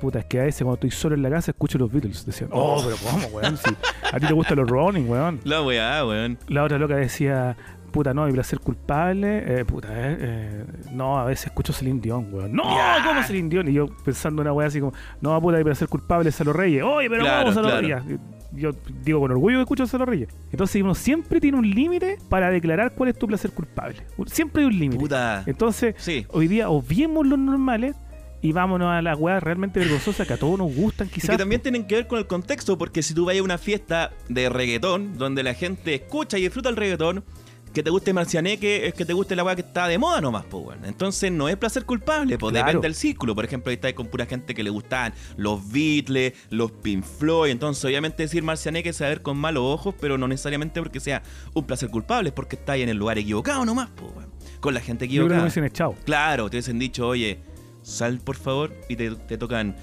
puta, 0.01 0.21
es 0.21 0.25
que 0.27 0.41
a 0.41 0.45
veces 0.45 0.59
cuando 0.63 0.75
estoy 0.75 0.91
solo 0.91 1.15
en 1.15 1.23
la 1.23 1.31
casa 1.31 1.51
escucho 1.53 1.79
los 1.79 1.91
Beatles. 1.91 2.25
Decían, 2.27 2.51
oh, 2.53 2.77
Oh. 2.79 2.83
pero 2.85 2.97
¿cómo, 3.11 3.27
weón? 3.29 3.57
Si 3.57 3.71
a 4.13 4.21
ti 4.21 4.27
te 4.27 4.33
gustan 4.33 4.59
los 4.59 4.69
Rolling, 4.69 5.09
weón. 5.09 5.41
La 5.45 5.63
weá, 5.63 6.07
weón. 6.07 6.39
La 6.49 6.63
otra 6.65 6.79
loca 6.79 6.95
decía, 6.97 7.57
puta, 7.91 8.15
no, 8.15 8.25
mi 8.27 8.33
placer 8.33 8.61
culpable, 8.61 9.61
eh, 9.61 9.65
puta, 9.65 9.89
eh, 9.93 10.17
eh, 10.21 10.65
no, 10.93 11.19
a 11.19 11.25
veces 11.25 11.47
escucho 11.47 11.73
Celine 11.73 12.01
Dion, 12.01 12.29
weón. 12.33 12.53
No, 12.53 12.65
Ya. 12.77 12.99
¿cómo 13.05 13.23
Celine 13.23 13.49
Dion? 13.49 13.69
Y 13.69 13.73
yo 13.73 13.87
pensando 14.05 14.43
en 14.43 14.49
una 14.49 14.53
weá 14.53 14.69
así 14.69 14.79
como, 14.81 14.93
no, 15.21 15.41
puta, 15.41 15.59
mi 15.59 15.65
placer 15.65 15.89
culpable 15.89 16.29
es 16.29 16.35
Salo 16.35 16.53
Reyes. 16.53 16.83
Oye, 16.85 17.09
pero 17.11 17.23
Claro, 17.23 17.43
¿cómo 17.45 17.55
Salo 17.55 17.69
claro. 17.69 17.81
Reyes? 17.83 18.21
Yo 18.55 18.73
digo 19.03 19.21
con 19.21 19.31
orgullo 19.31 19.57
que 19.59 19.63
escucho 19.63 19.85
a 19.85 19.87
Salo 19.87 20.05
Reyes. 20.05 20.29
Entonces 20.51 20.83
uno 20.83 20.95
siempre 20.95 21.41
tiene 21.41 21.59
un 21.59 21.69
límite 21.71 22.19
para 22.29 22.51
declarar 22.51 22.95
cuál 22.95 23.09
es 23.11 23.19
tu 23.19 23.27
placer 23.27 23.51
culpable. 23.53 23.97
Siempre 24.27 24.63
hay 24.63 24.69
un 24.69 24.79
límite. 24.79 25.15
Entonces, 25.47 25.95
Sí. 25.99 26.27
hoy 26.29 26.49
día 26.49 26.69
obviemos 26.69 27.27
los 27.27 27.39
normales 27.39 27.97
y 28.43 28.53
vámonos 28.53 28.89
a 28.89 29.01
las 29.01 29.19
weas 29.19 29.43
realmente 29.43 29.79
vergonzosas 29.81 30.27
que 30.27 30.35
a 30.35 30.37
todos 30.37 30.59
nos 30.59 30.75
gustan 30.75 31.07
Y 31.07 31.11
quizás. 31.11 31.31
que 31.31 31.39
también 31.39 31.61
tienen 31.63 31.87
que 31.87 31.95
ver 31.95 32.07
con 32.09 32.19
el 32.19 32.27
contexto, 32.27 32.77
porque 32.77 33.03
si 33.03 33.15
tú 33.15 33.25
vas 33.25 33.39
a 33.39 33.43
una 33.43 33.57
fiesta 33.57 34.11
de 34.29 34.49
reggaetón, 34.49 35.17
donde 35.17 35.43
la 35.45 35.55
gente 35.55 35.95
escucha 35.95 36.39
y 36.39 36.43
disfruta 36.43 36.69
el 36.69 36.77
reggaetón, 36.77 37.25
que 37.73 37.83
te 37.83 37.91
guste 37.91 38.13
Marcianeque 38.13 38.87
es 38.87 38.95
que 38.95 39.05
te 39.05 39.13
guste 39.13 39.35
la 39.35 39.45
weá 39.45 39.55
que 39.55 39.63
está 39.63 39.89
de 39.89 39.99
moda 39.99 40.21
nomás, 40.21 40.45
pues, 40.45 40.65
weón. 40.67 40.85
Entonces 40.85 41.33
no 41.33 41.49
es 41.49 41.57
placer 41.57 41.85
culpable, 41.85 42.39
pues 42.39 42.53
Claro. 42.53 42.67
depende 42.67 42.87
del 42.87 42.95
círculo. 42.95 43.35
Por 43.35 43.45
ejemplo, 43.45 43.71
ahí 43.71 43.75
está 43.75 43.93
con 43.95 44.07
pura 44.07 44.27
gente 44.27 44.55
que 44.55 44.63
le 44.63 44.71
gustaban 44.71 45.15
los 45.37 45.71
Beatles, 45.73 46.35
los 46.51 46.71
Pink 46.71 47.05
Floyd. 47.05 47.51
Entonces, 47.51 47.85
obviamente, 47.85 48.23
decir 48.23 48.43
Marcianeque 48.43 48.91
a 48.99 49.03
ver 49.09 49.23
con 49.23 49.37
malos 49.39 49.63
ojos, 49.65 49.95
pero 50.01 50.19
no 50.19 50.29
necesariamente 50.29 50.81
porque 50.81 51.01
sea 51.01 51.23
un 51.55 51.65
placer 51.65 51.89
culpable, 51.91 52.29
es 52.29 52.35
porque 52.35 52.57
está 52.57 52.73
ahí 52.73 52.83
en 52.83 52.89
el 52.89 52.97
lugar 52.97 53.19
equivocado 53.19 53.65
nomás, 53.65 53.89
pues, 53.97 54.13
weón. 54.15 54.31
Con 54.61 54.75
la 54.75 54.81
gente 54.81 55.09
Yo 55.09 55.27
creo 55.27 55.29
que 55.43 55.47
equivocada. 55.49 55.67
echado. 55.67 55.95
Claro, 56.05 56.49
te 56.51 56.57
hubiesen 56.57 56.79
dicho, 56.79 57.09
oye, 57.09 57.41
sal 57.83 58.19
por 58.19 58.37
favor, 58.37 58.73
y 58.89 58.97
te, 58.97 59.11
te 59.11 59.37
tocan. 59.39 59.75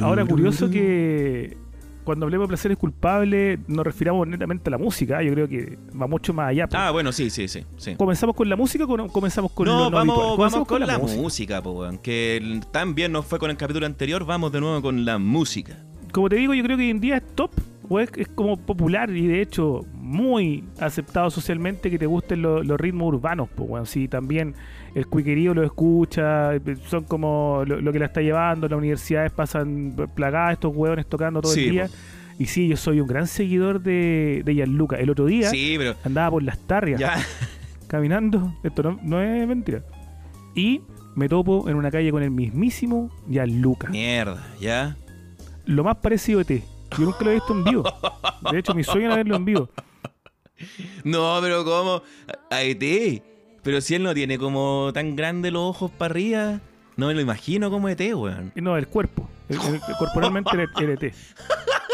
Ahora, 0.00 0.24
curioso 0.26 0.68
que 0.68 1.56
cuando 2.04 2.26
hablemos 2.26 2.46
de 2.46 2.48
placeres 2.48 2.78
culpables 2.78 3.58
nos 3.68 3.84
refiramos 3.84 4.26
netamente 4.26 4.68
a 4.68 4.72
la 4.72 4.78
música. 4.78 5.22
¿eh? 5.22 5.26
Yo 5.26 5.32
creo 5.32 5.48
que 5.48 5.78
va 6.00 6.06
mucho 6.06 6.32
más 6.32 6.48
allá. 6.50 6.66
pues. 6.68 6.80
Ah, 6.80 6.90
bueno, 6.90 7.12
sí, 7.12 7.30
sí, 7.30 7.48
sí. 7.48 7.64
sí. 7.76 7.94
¿Comenzamos 7.96 8.34
con 8.36 8.48
la 8.48 8.56
música 8.56 8.84
o 8.84 9.08
comenzamos 9.08 9.52
con 9.52 9.66
no, 9.66 9.84
lo 9.84 9.90
no 9.90 9.96
vamos, 9.96 10.38
vamos 10.38 10.66
con, 10.68 10.86
la, 10.86 10.98
música, 10.98 11.62
po, 11.62 11.72
weón, 11.72 11.98
que 11.98 12.60
bien 12.94 13.12
nos 13.12 13.26
fue 13.26 13.38
con 13.38 13.50
el 13.50 13.56
capítulo 13.56 13.86
anterior, 13.86 14.24
vamos 14.24 14.52
de 14.52 14.60
nuevo 14.60 14.82
con 14.82 15.04
la 15.04 15.18
música. 15.18 15.84
Como 16.12 16.28
te 16.28 16.36
digo, 16.36 16.54
yo 16.54 16.62
creo 16.62 16.76
que 16.76 16.82
hoy 16.84 16.90
en 16.90 17.00
día 17.00 17.16
es 17.16 17.26
top 17.34 17.50
o 17.88 17.98
es, 18.00 18.10
es 18.16 18.28
como 18.28 18.56
popular 18.56 19.10
y 19.10 19.26
de 19.26 19.40
hecho 19.40 19.84
muy 19.94 20.64
aceptado 20.78 21.30
socialmente 21.30 21.90
que 21.90 21.98
te 21.98 22.06
gusten 22.06 22.42
lo- 22.42 22.62
los 22.62 22.78
ritmos 22.78 23.08
urbanos. 23.08 23.48
Pues, 23.54 23.68
bueno, 23.68 23.86
sí, 23.86 24.08
también 24.08 24.54
el 24.94 25.06
cuiquerío 25.06 25.54
lo 25.54 25.62
escucha, 25.62 26.50
son 26.88 27.04
como 27.04 27.62
lo, 27.66 27.80
lo 27.80 27.92
que 27.92 27.98
la 27.98 28.06
está 28.06 28.20
llevando, 28.20 28.68
las 28.68 28.76
universidades 28.78 29.32
pasan 29.32 29.94
plagadas 30.14 30.52
estos 30.54 30.74
hueones 30.74 31.06
tocando 31.06 31.40
todo 31.40 31.52
Sí, 31.52 31.64
el 31.64 31.70
día. 31.70 31.90
Y 32.38 32.46
sí, 32.46 32.68
yo 32.68 32.76
soy 32.76 33.00
un 33.00 33.06
gran 33.06 33.26
seguidor 33.26 33.80
de, 33.82 34.42
de 34.44 34.54
Gianluca. 34.54 34.96
El 34.96 35.10
otro 35.10 35.26
día 35.26 35.48
Sí, 35.50 35.74
pero 35.78 35.94
andaba 36.04 36.30
por 36.32 36.42
las 36.42 36.58
tarrias 36.66 36.98
ya. 36.98 37.16
caminando, 37.86 38.54
esto 38.62 38.82
no, 38.82 38.98
no 39.02 39.20
es 39.22 39.46
mentira. 39.46 39.82
Y 40.54 40.80
me 41.14 41.28
topo 41.28 41.68
en 41.68 41.76
una 41.76 41.90
calle 41.90 42.10
con 42.10 42.22
el 42.22 42.30
mismísimo 42.30 43.10
Gianluca. 43.28 43.88
Mierda, 43.88 44.46
ya. 44.60 44.96
Lo 45.66 45.84
más 45.84 45.96
parecido 45.96 46.40
a 46.40 46.44
ti. 46.44 46.62
Yo 46.98 47.04
nunca 47.04 47.24
lo 47.24 47.30
he 47.30 47.34
visto 47.34 47.52
en 47.52 47.64
vivo. 47.64 47.84
De 48.50 48.58
hecho, 48.58 48.74
mi 48.74 48.82
sueño 48.82 49.06
era 49.06 49.16
verlo 49.16 49.36
en 49.36 49.44
vivo. 49.44 49.68
No, 51.02 51.38
pero 51.42 51.64
¿cómo? 51.64 52.02
Aete. 52.48 53.20
Pero 53.62 53.80
si 53.80 53.94
él 53.94 54.02
no 54.02 54.12
tiene 54.14 54.38
como 54.38 54.90
tan 54.92 55.14
grande 55.16 55.50
los 55.50 55.62
ojos 55.62 55.90
para 55.90 56.12
arriba. 56.12 56.60
No 56.96 57.06
me 57.06 57.14
lo 57.14 57.20
imagino 57.22 57.70
como 57.70 57.88
ET, 57.88 58.00
weón. 58.14 58.52
No, 58.54 58.76
el 58.76 58.86
cuerpo. 58.86 59.28
El- 59.48 59.56
el- 59.56 59.80
corporalmente 59.98 60.50
el, 60.78 60.90
ET. 60.90 61.14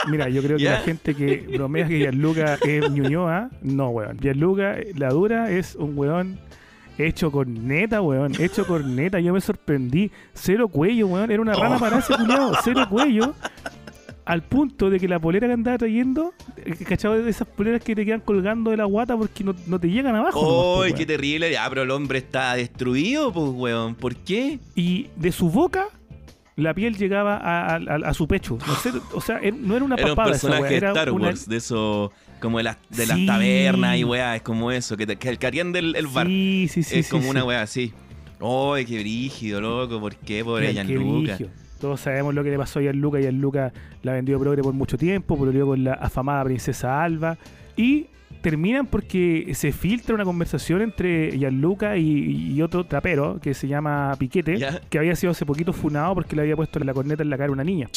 Mira, 0.09 0.29
yo 0.29 0.43
creo 0.43 0.57
que 0.57 0.65
Ya. 0.65 0.73
la 0.73 0.81
gente 0.81 1.15
que 1.15 1.47
bromea 1.53 1.87
que 1.87 1.99
Gianluca 1.99 2.59
es 2.67 2.91
Ñuñoa, 2.91 3.51
no, 3.63 3.91
weón. 3.91 4.19
Gianluca, 4.19 4.77
la 4.97 5.11
dura, 5.11 5.51
es 5.51 5.77
un 5.77 5.97
weón 5.97 6.41
hecho 6.99 7.31
con 7.31 7.69
neta, 7.69 8.01
weón. 8.03 8.33
Hecho 8.41 8.67
con 8.67 8.97
neta. 8.97 9.21
Yo 9.21 9.33
me 9.33 9.41
sorprendí. 9.41 10.11
Cero 10.35 10.67
cuello, 10.69 11.07
weón. 11.07 11.31
Era 11.31 11.43
una 11.43 11.53
rana 11.55 11.77
Oh. 11.77 11.81
para 11.81 11.99
ese 11.99 12.15
culiado. 12.17 12.53
Cero 12.65 12.87
cuello. 12.91 13.35
Al 14.29 14.43
punto 14.43 14.91
de 14.91 15.01
que 15.01 15.09
la 15.09 15.19
polera 15.19 15.47
que 15.47 15.55
andaba 15.55 15.79
trayendo, 15.79 16.35
eh, 16.59 16.75
¿cachado? 16.85 17.15
De 17.23 17.31
esas 17.31 17.49
poleras 17.49 17.83
que 17.83 17.95
te 17.97 18.05
quedan 18.05 18.21
colgando 18.21 18.71
de 18.71 18.77
la 18.77 18.85
guata 18.85 19.17
porque 19.17 19.43
no, 19.43 19.55
no 19.67 19.81
te 19.81 19.89
llegan 19.89 20.15
abajo. 20.15 20.41
nomás, 20.43 20.55
po, 20.55 20.75
¡Ay, 20.83 20.89
weón. 20.91 20.99
qué 20.99 21.07
terrible! 21.07 21.51
Ya, 21.51 21.67
pero 21.69 21.83
el 21.83 21.91
hombre 21.91 22.19
está 22.19 22.55
destruido, 22.55 23.33
pues, 23.33 23.47
weón. 23.55 23.95
¿Por 23.95 24.15
qué? 24.17 24.59
y 24.75 25.07
de 25.17 25.33
su 25.33 25.49
boca 25.51 25.87
la 26.57 26.75
piel 26.75 26.97
llegaba 26.97 27.37
a, 27.39 27.77
a- 27.77 27.77
a- 27.77 28.09
a 28.11 28.15
su 28.15 28.27
pecho. 28.29 28.59
No 28.67 28.75
sé, 28.75 28.91
o 29.15 29.21
sea, 29.21 29.41
no 29.59 29.75
era 29.77 29.85
una 29.85 29.95
Era 29.99 30.09
un 30.11 30.17
papada 30.17 30.37
esa 30.37 30.49
personaje 30.49 30.81
de 30.81 30.87
Star 30.89 31.11
una- 31.13 31.27
Wars, 31.29 31.49
de 31.49 31.57
eso, 31.57 32.13
como 32.41 32.59
de 32.59 32.65
las, 32.65 32.77
de 32.91 33.07
las 33.07 33.25
tabernas 33.25 33.97
y 33.97 34.05
weá, 34.05 34.37
es 34.37 34.43
como 34.43 34.71
eso, 34.73 34.97
que, 34.97 35.07
te, 35.07 35.17
que 35.17 35.29
el 35.31 35.39
que 35.39 35.47
atiende 35.47 35.79
el, 35.79 36.07
bar. 36.09 36.27
Sí, 36.27 36.67
sí, 36.71 36.83
sí. 36.83 36.99
es 36.99 37.07
sí, 37.07 37.11
como 37.11 37.23
sí. 37.25 37.31
una 37.31 37.45
weá 37.45 37.63
así. 37.63 37.93
¡Ay, 38.41 38.85
qué 38.85 38.99
brígido, 39.01 39.61
loco! 39.61 39.99
¿Por 40.01 40.17
qué, 40.17 40.45
pobre 40.45 40.67
qué 40.67 40.73
Gianluca? 40.75 41.37
brillo. 41.37 41.51
Todos 41.79 42.01
sabemos 42.01 42.35
lo 42.35 42.43
que 42.43 42.51
le 42.51 42.59
pasó 42.59 42.79
a 42.79 42.83
Gianluca. 42.83 43.21
Gianluca 43.21 43.73
la 44.03 44.13
vendió 44.13 44.39
progre 44.39 44.63
por 44.63 44.75
mucho 44.75 44.99
tiempo, 44.99 45.37
volvió 45.37 45.67
con 45.67 45.85
la 45.85 45.95
afamada 45.95 46.45
princesa 46.45 47.03
Alba. 47.03 47.39
Y 47.77 48.09
terminan 48.41 48.87
porque 48.87 49.51
se 49.55 49.73
filtra 49.73 50.15
una 50.15 50.25
conversación 50.25 50.83
entre 50.83 51.37
Gianluca 51.39 51.97
y, 51.97 52.53
y 52.55 52.63
otro 52.63 52.85
trapero 52.85 53.39
que 53.43 53.55
se 53.55 53.69
llama 53.69 54.15
Piquete, 54.19 54.59
que 54.91 54.99
había 54.99 55.15
sido 55.17 55.31
hace 55.33 55.45
poquito 55.47 55.73
funado 55.73 56.15
porque 56.15 56.37
le 56.37 56.43
había 56.43 56.57
puesto 56.57 56.79
la 56.81 56.95
corneta 56.95 57.23
en 57.23 57.31
la 57.31 57.37
cara 57.37 57.51
a 57.51 57.53
una 57.53 57.65
niña. 57.65 57.89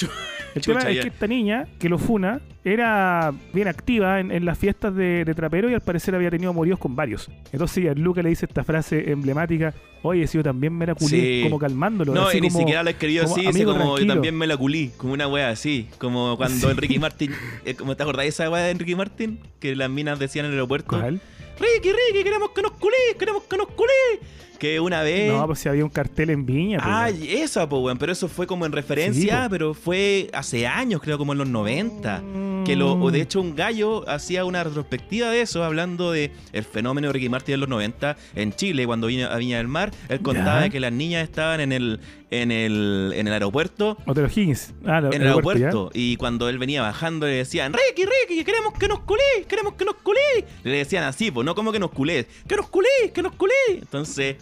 El 0.56 0.62
tema 0.62 0.82
es 0.82 1.00
que 1.02 1.08
esta 1.08 1.28
niña 1.28 1.68
que 1.80 1.90
lo 1.90 1.98
funa 1.98 2.42
era 2.64 3.34
bien 3.54 3.68
activa 3.68 4.20
en, 4.20 4.32
en 4.32 4.46
las 4.46 4.58
fiestas 4.58 4.96
de, 4.96 5.26
de 5.26 5.34
trapero 5.34 5.70
y 5.70 5.74
al 5.74 5.82
parecer 5.82 6.14
había 6.14 6.30
tenido 6.30 6.54
moríos 6.54 6.78
con 6.78 6.96
varios. 6.96 7.30
Entonces 7.52 7.84
Gianluca 7.84 8.22
le 8.22 8.30
dice 8.30 8.46
esta 8.46 8.64
frase 8.64 9.12
emblemática, 9.12 9.74
oye, 10.04 10.28
si 10.28 10.38
yo 10.38 10.44
también 10.44 10.74
me 10.78 10.86
la 10.86 10.94
culé, 10.96 11.10
Sí. 11.10 11.40
como 11.44 11.58
calmándolo. 11.58 12.14
No, 12.14 12.28
así 12.28 12.38
y 12.38 12.42
ni 12.42 12.48
como- 12.50 12.60
siquiera 12.60 12.84
lo 12.84 12.90
como, 13.24 13.36
así, 13.36 13.48
"Amigo, 13.48 13.72
como 13.72 13.84
yo 13.86 13.96
tranquilo". 13.96 14.14
también 14.14 14.38
me 14.38 14.48
la 14.48 14.58
culí, 14.58 14.92
como 14.98 15.14
una 15.14 15.28
wea 15.28 15.50
así, 15.50 15.88
como 15.98 16.38
cuando 16.38 16.68
Sí. 16.68 16.72
Enrique 16.72 17.00
Martin, 17.00 17.32
eh, 17.66 17.74
como 17.76 17.96
te 17.96 18.04
acordás 18.04 18.24
de 18.26 18.30
esa 18.30 18.50
wea 18.50 18.64
de 18.64 18.72
Enrique 18.72 18.96
Martin, 18.96 19.40
que 19.60 19.76
las 19.76 19.90
minas 19.90 20.20
decían 20.32 20.46
en 20.46 20.52
el 20.52 20.58
aeropuerto, 20.58 20.98
¿Cuál? 21.00 21.20
Ricky, 21.60 21.90
Ricky, 21.92 22.24
queremos 22.24 22.52
que 22.52 22.62
nos 22.62 22.72
culí, 22.72 22.96
queremos 23.20 23.44
que 23.44 23.58
nos 23.58 23.68
culí, 23.68 24.20
que 24.58 24.80
una 24.80 25.04
vez... 25.04 25.32
No, 25.32 25.46
pues 25.46 25.60
si 25.60 25.70
había 25.70 25.84
un 25.84 25.90
cartel 25.92 26.30
en 26.32 26.46
Viña. 26.46 26.80
pues, 26.80 26.90
Ah, 26.90 27.08
weón. 27.12 27.24
esa, 27.28 27.68
pues, 27.70 27.82
weón, 27.84 27.98
pero 27.98 28.12
eso 28.12 28.28
fue 28.28 28.48
como 28.48 28.66
en 28.66 28.72
referencia, 28.72 29.44
Sí, 29.44 29.48
pero 29.50 29.74
fue 29.74 30.30
hace 30.34 30.66
años, 30.66 31.02
creo, 31.04 31.18
como 31.18 31.34
en 31.34 31.40
los 31.40 31.48
90. 31.50 32.22
Que 32.66 32.76
lo, 32.76 32.94
o 32.94 33.10
Mm. 33.10 33.12
de 33.12 33.22
hecho 33.22 33.42
un 33.42 33.56
gallo 33.56 34.08
hacía 34.10 34.46
una 34.46 34.64
retrospectiva 34.64 35.30
de 35.30 35.42
eso, 35.42 35.64
hablando 35.64 36.12
de 36.12 36.32
el 36.54 36.64
fenómeno 36.64 37.08
de 37.08 37.14
Ricky 37.14 37.30
Martin 37.30 37.56
en 37.56 37.60
los 37.62 37.70
90 37.70 38.18
en 38.36 38.54
Chile, 38.54 38.86
cuando 38.86 39.08
vino 39.08 39.28
a 39.28 39.36
Viña 39.38 39.58
del 39.58 39.68
Mar. 39.68 39.92
Él 40.10 40.22
contaba 40.22 40.58
Ya. 40.60 40.62
de 40.64 40.70
que 40.70 40.80
las 40.80 40.92
niñas 40.92 41.24
estaban 41.24 41.60
en 41.62 41.72
el, 41.72 42.00
en 42.30 42.52
el, 42.52 43.12
en 43.16 43.28
el 43.28 43.34
aeropuerto. 43.34 43.98
Otero 44.06 44.28
Higgins. 44.28 44.74
Ah, 44.86 45.00
En 45.12 45.22
el 45.22 45.28
aeropuerto, 45.28 45.92
y 45.94 46.16
cuando 46.18 46.48
él 46.50 46.58
venía 46.60 46.82
bajando 46.82 47.26
le 47.28 47.34
decían, 47.34 47.74
Ricky, 47.74 48.04
Ricky, 48.06 48.44
queremos 48.44 48.74
que 48.78 48.88
nos 48.88 49.00
culé, 49.02 49.22
queremos 49.48 49.74
que 49.74 49.86
nos 49.86 49.96
culé. 49.96 50.20
Le 50.64 50.78
decían 50.78 51.04
así, 51.04 51.32
pues 51.32 51.46
no 51.46 51.56
como 51.56 51.72
que 51.72 51.80
nos 51.80 51.92
culé, 51.92 52.28
que 52.48 52.56
nos 52.56 52.68
culé, 52.70 52.88
que 53.14 53.22
nos 53.22 53.34
culé. 53.34 53.54
Entonces, 53.70 54.38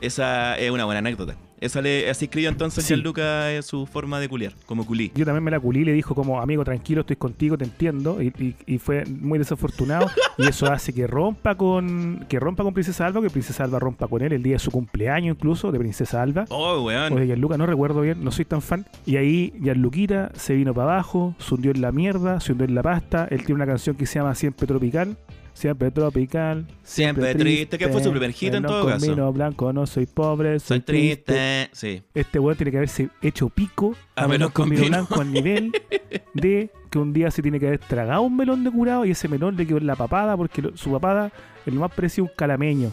esa 0.00 0.58
es 0.58 0.70
una 0.70 0.84
buena 0.84 0.98
anécdota. 0.98 1.36
Esa 1.60 1.80
le, 1.80 2.10
así 2.10 2.26
escribió 2.26 2.48
entonces 2.50 2.84
Sí. 2.84 2.94
Gianluca 2.94 3.50
eh, 3.52 3.62
su 3.62 3.86
forma 3.86 4.20
de 4.20 4.28
culiar, 4.28 4.52
como 4.66 4.84
culí. 4.84 5.10
Yo 5.14 5.24
también 5.24 5.42
me 5.44 5.50
la 5.50 5.58
culí, 5.60 5.84
le 5.84 5.92
dijo 5.92 6.14
como, 6.14 6.40
amigo, 6.40 6.64
tranquilo, 6.64 7.00
estoy 7.02 7.16
contigo, 7.16 7.56
te 7.56 7.64
entiendo. 7.64 8.20
Y, 8.22 8.26
y- 8.38 8.54
y 8.74 8.78
fue 8.78 9.04
muy 9.06 9.38
desafortunado. 9.38 10.06
y 10.38 10.46
eso 10.48 10.70
hace 10.70 10.92
que 10.92 11.06
rompa 11.06 11.54
con 11.54 12.26
que 12.28 12.38
rompa 12.40 12.62
con 12.64 12.74
Princesa 12.74 13.06
Alba, 13.06 13.22
que 13.22 13.30
Princesa 13.30 13.64
Alba 13.64 13.78
rompa 13.78 14.08
con 14.08 14.20
él 14.22 14.32
el 14.32 14.42
día 14.42 14.54
de 14.54 14.58
su 14.58 14.70
cumpleaños 14.70 15.36
incluso, 15.36 15.72
de 15.72 15.78
Princesa 15.78 16.20
Alba. 16.22 16.44
Oh, 16.50 16.74
O 16.80 16.84
weón. 16.84 17.14
de 17.14 17.26
Gianluca, 17.26 17.56
no 17.56 17.66
recuerdo 17.66 18.00
bien, 18.02 18.22
no 18.24 18.30
soy 18.30 18.44
tan 18.44 18.60
fan. 18.60 18.84
Y 19.06 19.16
ahí 19.16 19.52
Gianluquita 19.62 20.32
se 20.34 20.54
vino 20.54 20.74
para 20.74 20.92
abajo, 20.94 21.34
se 21.38 21.54
hundió 21.54 21.70
en 21.70 21.80
la 21.80 21.92
mierda, 21.92 22.40
se 22.40 22.52
hundió 22.52 22.66
en 22.66 22.74
la 22.74 22.82
pasta. 22.82 23.26
Él 23.30 23.38
tiene 23.38 23.54
una 23.54 23.66
canción 23.66 23.96
que 23.96 24.06
se 24.06 24.18
llama 24.18 24.34
Siempre 24.34 24.66
Tropical. 24.66 25.16
Siempre 25.54 25.90
tropical. 25.90 26.66
Siempre 26.82 27.34
triste, 27.34 27.78
que 27.78 27.88
fue 27.88 28.02
su 28.02 28.10
primer 28.10 28.32
hit 28.32 28.52
en 28.54 28.62
no 28.64 28.68
todo 28.68 28.86
caso. 28.88 29.08
vino 29.08 29.32
blanco, 29.32 29.72
no 29.72 29.86
soy 29.86 30.04
pobre, 30.06 30.58
soy, 30.58 30.78
Soy 30.78 30.80
triste. 30.80 31.70
Sí. 31.72 32.02
Este 32.12 32.38
weón 32.38 32.56
tiene 32.56 32.70
que 32.72 32.76
haberse 32.78 33.08
hecho 33.22 33.48
pico 33.48 33.94
A 34.16 34.24
a 34.24 34.28
menos 34.28 34.50
con 34.50 34.68
vino 34.68 34.84
blanco 34.86 35.20
al 35.20 35.32
nivel 35.32 35.72
de 36.34 36.70
que 36.90 36.98
un 36.98 37.12
día 37.12 37.30
se 37.30 37.40
tiene 37.40 37.58
que 37.60 37.68
haber 37.68 37.78
tragado 37.78 38.22
un 38.22 38.36
melón 38.36 38.62
de 38.64 38.70
curado 38.70 39.04
y 39.04 39.12
ese 39.12 39.28
melón 39.28 39.56
le 39.56 39.66
quedó 39.66 39.78
en 39.78 39.86
la 39.86 39.96
papada 39.96 40.36
porque 40.36 40.60
lo- 40.60 40.76
su 40.76 40.90
papada 40.92 41.30
es 41.64 41.72
lo 41.72 41.80
más 41.80 41.92
parecido 41.94 42.24
un 42.26 42.30
calameño 42.36 42.92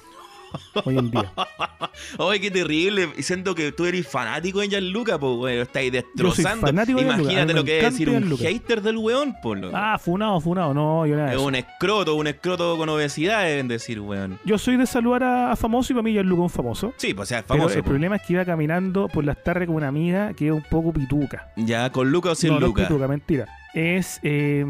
hoy 0.86 0.98
en 0.98 1.12
día. 1.12 1.31
Ay, 2.20 2.39
qué 2.39 2.51
terrible. 2.51 3.10
Siento 3.22 3.53
que 3.55 3.72
tú 3.72 3.86
eres 3.86 4.08
fanático 4.08 4.60
de 4.60 4.70
Gianluca, 4.70 5.20
pues, 5.20 5.38
weón. 5.38 5.60
Estáis 5.62 5.91
destrozando. 5.91 6.70
Imagínate 6.70 7.53
lo 7.53 7.63
que 7.63 7.79
es 7.79 7.91
decir 7.91 8.10
un 8.10 8.38
hater 8.38 8.81
del 8.81 8.98
weón, 8.98 9.36
por 9.41 9.58
lo 9.58 9.72
Ah, 9.74 9.98
funado, 10.00 10.39
funado, 10.39 10.74
no, 10.74 11.05
yo 11.05 11.15
nada. 11.15 11.34
Es 11.34 11.39
un 11.39 11.55
escroto, 11.55 12.15
un 12.15 12.27
escroto 12.27 12.77
con 12.77 12.89
obesidad, 12.89 13.43
deben 13.43 13.67
decir, 13.67 14.00
weón. 14.00 14.39
Yo 14.46 14.58
soy 14.58 14.77
de 14.77 14.86
saludar 14.86 15.24
a, 15.24 15.51
a 15.51 15.55
famoso 15.55 15.93
y 15.93 15.96
para 15.96 16.03
mí 16.03 16.13
Gianluca 16.13 16.41
es 16.41 16.43
un 16.43 16.50
famoso. 16.50 16.93
Sí, 16.98 17.13
pues 17.13 17.27
o 17.27 17.29
sea, 17.29 17.39
es 17.39 17.46
Pero 17.48 17.60
famoso. 17.60 17.75
el 17.77 17.84
po. 17.84 17.89
problema 17.89 18.15
es 18.17 18.22
que 18.24 18.34
iba 18.34 18.46
caminando 18.46 19.08
por 19.08 19.24
las 19.25 19.41
tardes 19.43 19.67
con 19.67 19.75
una 19.77 19.88
amiga 19.88 20.34
que 20.34 20.48
es 20.48 20.51
un 20.53 20.63
poco 20.63 20.91
pituca. 20.93 21.51
Ya, 21.55 21.89
con 21.91 22.12
Luca 22.12 22.31
o 22.31 22.36
sin 22.36 22.50
no, 22.53 22.60
no 22.60 22.67
Luca. 22.67 22.88
pituca, 22.88 23.08
mentira. 23.08 23.48
Es 23.74 24.20
eh, 24.24 24.65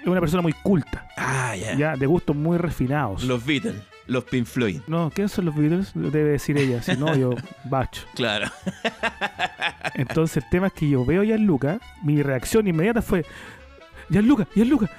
es 0.00 0.06
una 0.08 0.20
persona 0.20 0.42
muy 0.42 0.52
culta, 0.52 1.06
ah, 1.16 1.54
ya. 1.56 1.74
ya 1.76 1.96
de 1.96 2.06
gustos 2.06 2.36
muy 2.36 2.58
refinados. 2.58 3.24
Los 3.24 3.44
Beatles, 3.44 3.74
los 4.06 4.24
Pink 4.24 4.46
Floyd. 4.46 4.80
No, 4.86 5.10
¿quiénes 5.14 5.32
son 5.32 5.46
los 5.46 5.54
Beatles? 5.56 5.92
Debe 5.94 6.30
decir 6.30 6.56
ella, 6.58 6.82
si 6.82 6.96
no, 6.96 7.14
yo 7.16 7.34
bacho. 7.64 8.02
Claro. 8.14 8.50
Entonces 9.94 10.42
el 10.42 10.50
tema 10.50 10.68
es 10.68 10.72
que 10.72 10.88
yo 10.88 11.04
veo 11.04 11.22
a 11.22 11.24
Gianluca, 11.24 11.80
mi 12.02 12.22
reacción 12.22 12.66
inmediata 12.66 13.02
fue 13.02 13.24
Gianluca, 14.10 14.46
Gianluca. 14.54 14.90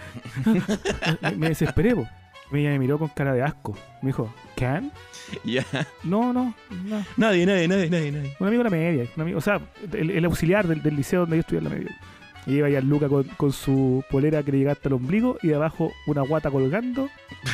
me, 1.22 1.32
me 1.32 1.50
desesperé, 1.50 1.96
po. 1.96 2.08
Ella 2.52 2.70
me 2.70 2.80
miró 2.80 3.00
con 3.00 3.10
cara 3.10 3.34
de 3.34 3.42
asco. 3.42 3.76
Me 4.02 4.10
dijo, 4.10 4.34
¿can? 4.56 4.92
ya. 5.44 5.66
No, 6.04 6.32
no, 6.32 6.54
no. 6.70 7.06
Nadie, 7.18 7.46
nadie, 7.46 7.68
nadie, 7.68 7.90
nadie, 7.90 8.12
nadie. 8.12 8.36
Un 8.40 8.48
amigo 8.48 8.64
de 8.64 8.70
la 8.70 8.76
media, 8.76 9.06
un 9.16 9.22
amigo, 9.22 9.38
o 9.38 9.42
sea, 9.42 9.60
el, 9.92 10.12
el 10.12 10.26
auxiliar 10.26 10.68
del, 10.68 10.82
del 10.82 10.96
liceo 10.96 11.22
donde 11.22 11.38
yo 11.38 11.42
estudié 11.42 11.58
en 11.60 11.64
la 11.64 11.70
media. 11.70 11.98
Y 12.46 12.54
iba 12.58 12.70
Gianluca 12.70 13.10
con, 13.10 13.24
con 13.24 13.52
su 13.52 14.04
polera 14.10 14.44
que 14.44 14.52
le 14.52 14.60
llegaba 14.60 14.74
hasta 14.74 14.90
el 14.90 14.94
ombligo 14.94 15.38
y 15.42 15.48
de 15.48 15.56
abajo 15.56 15.92
una 16.08 16.22
guata 16.22 16.52
colgando, 16.52 17.10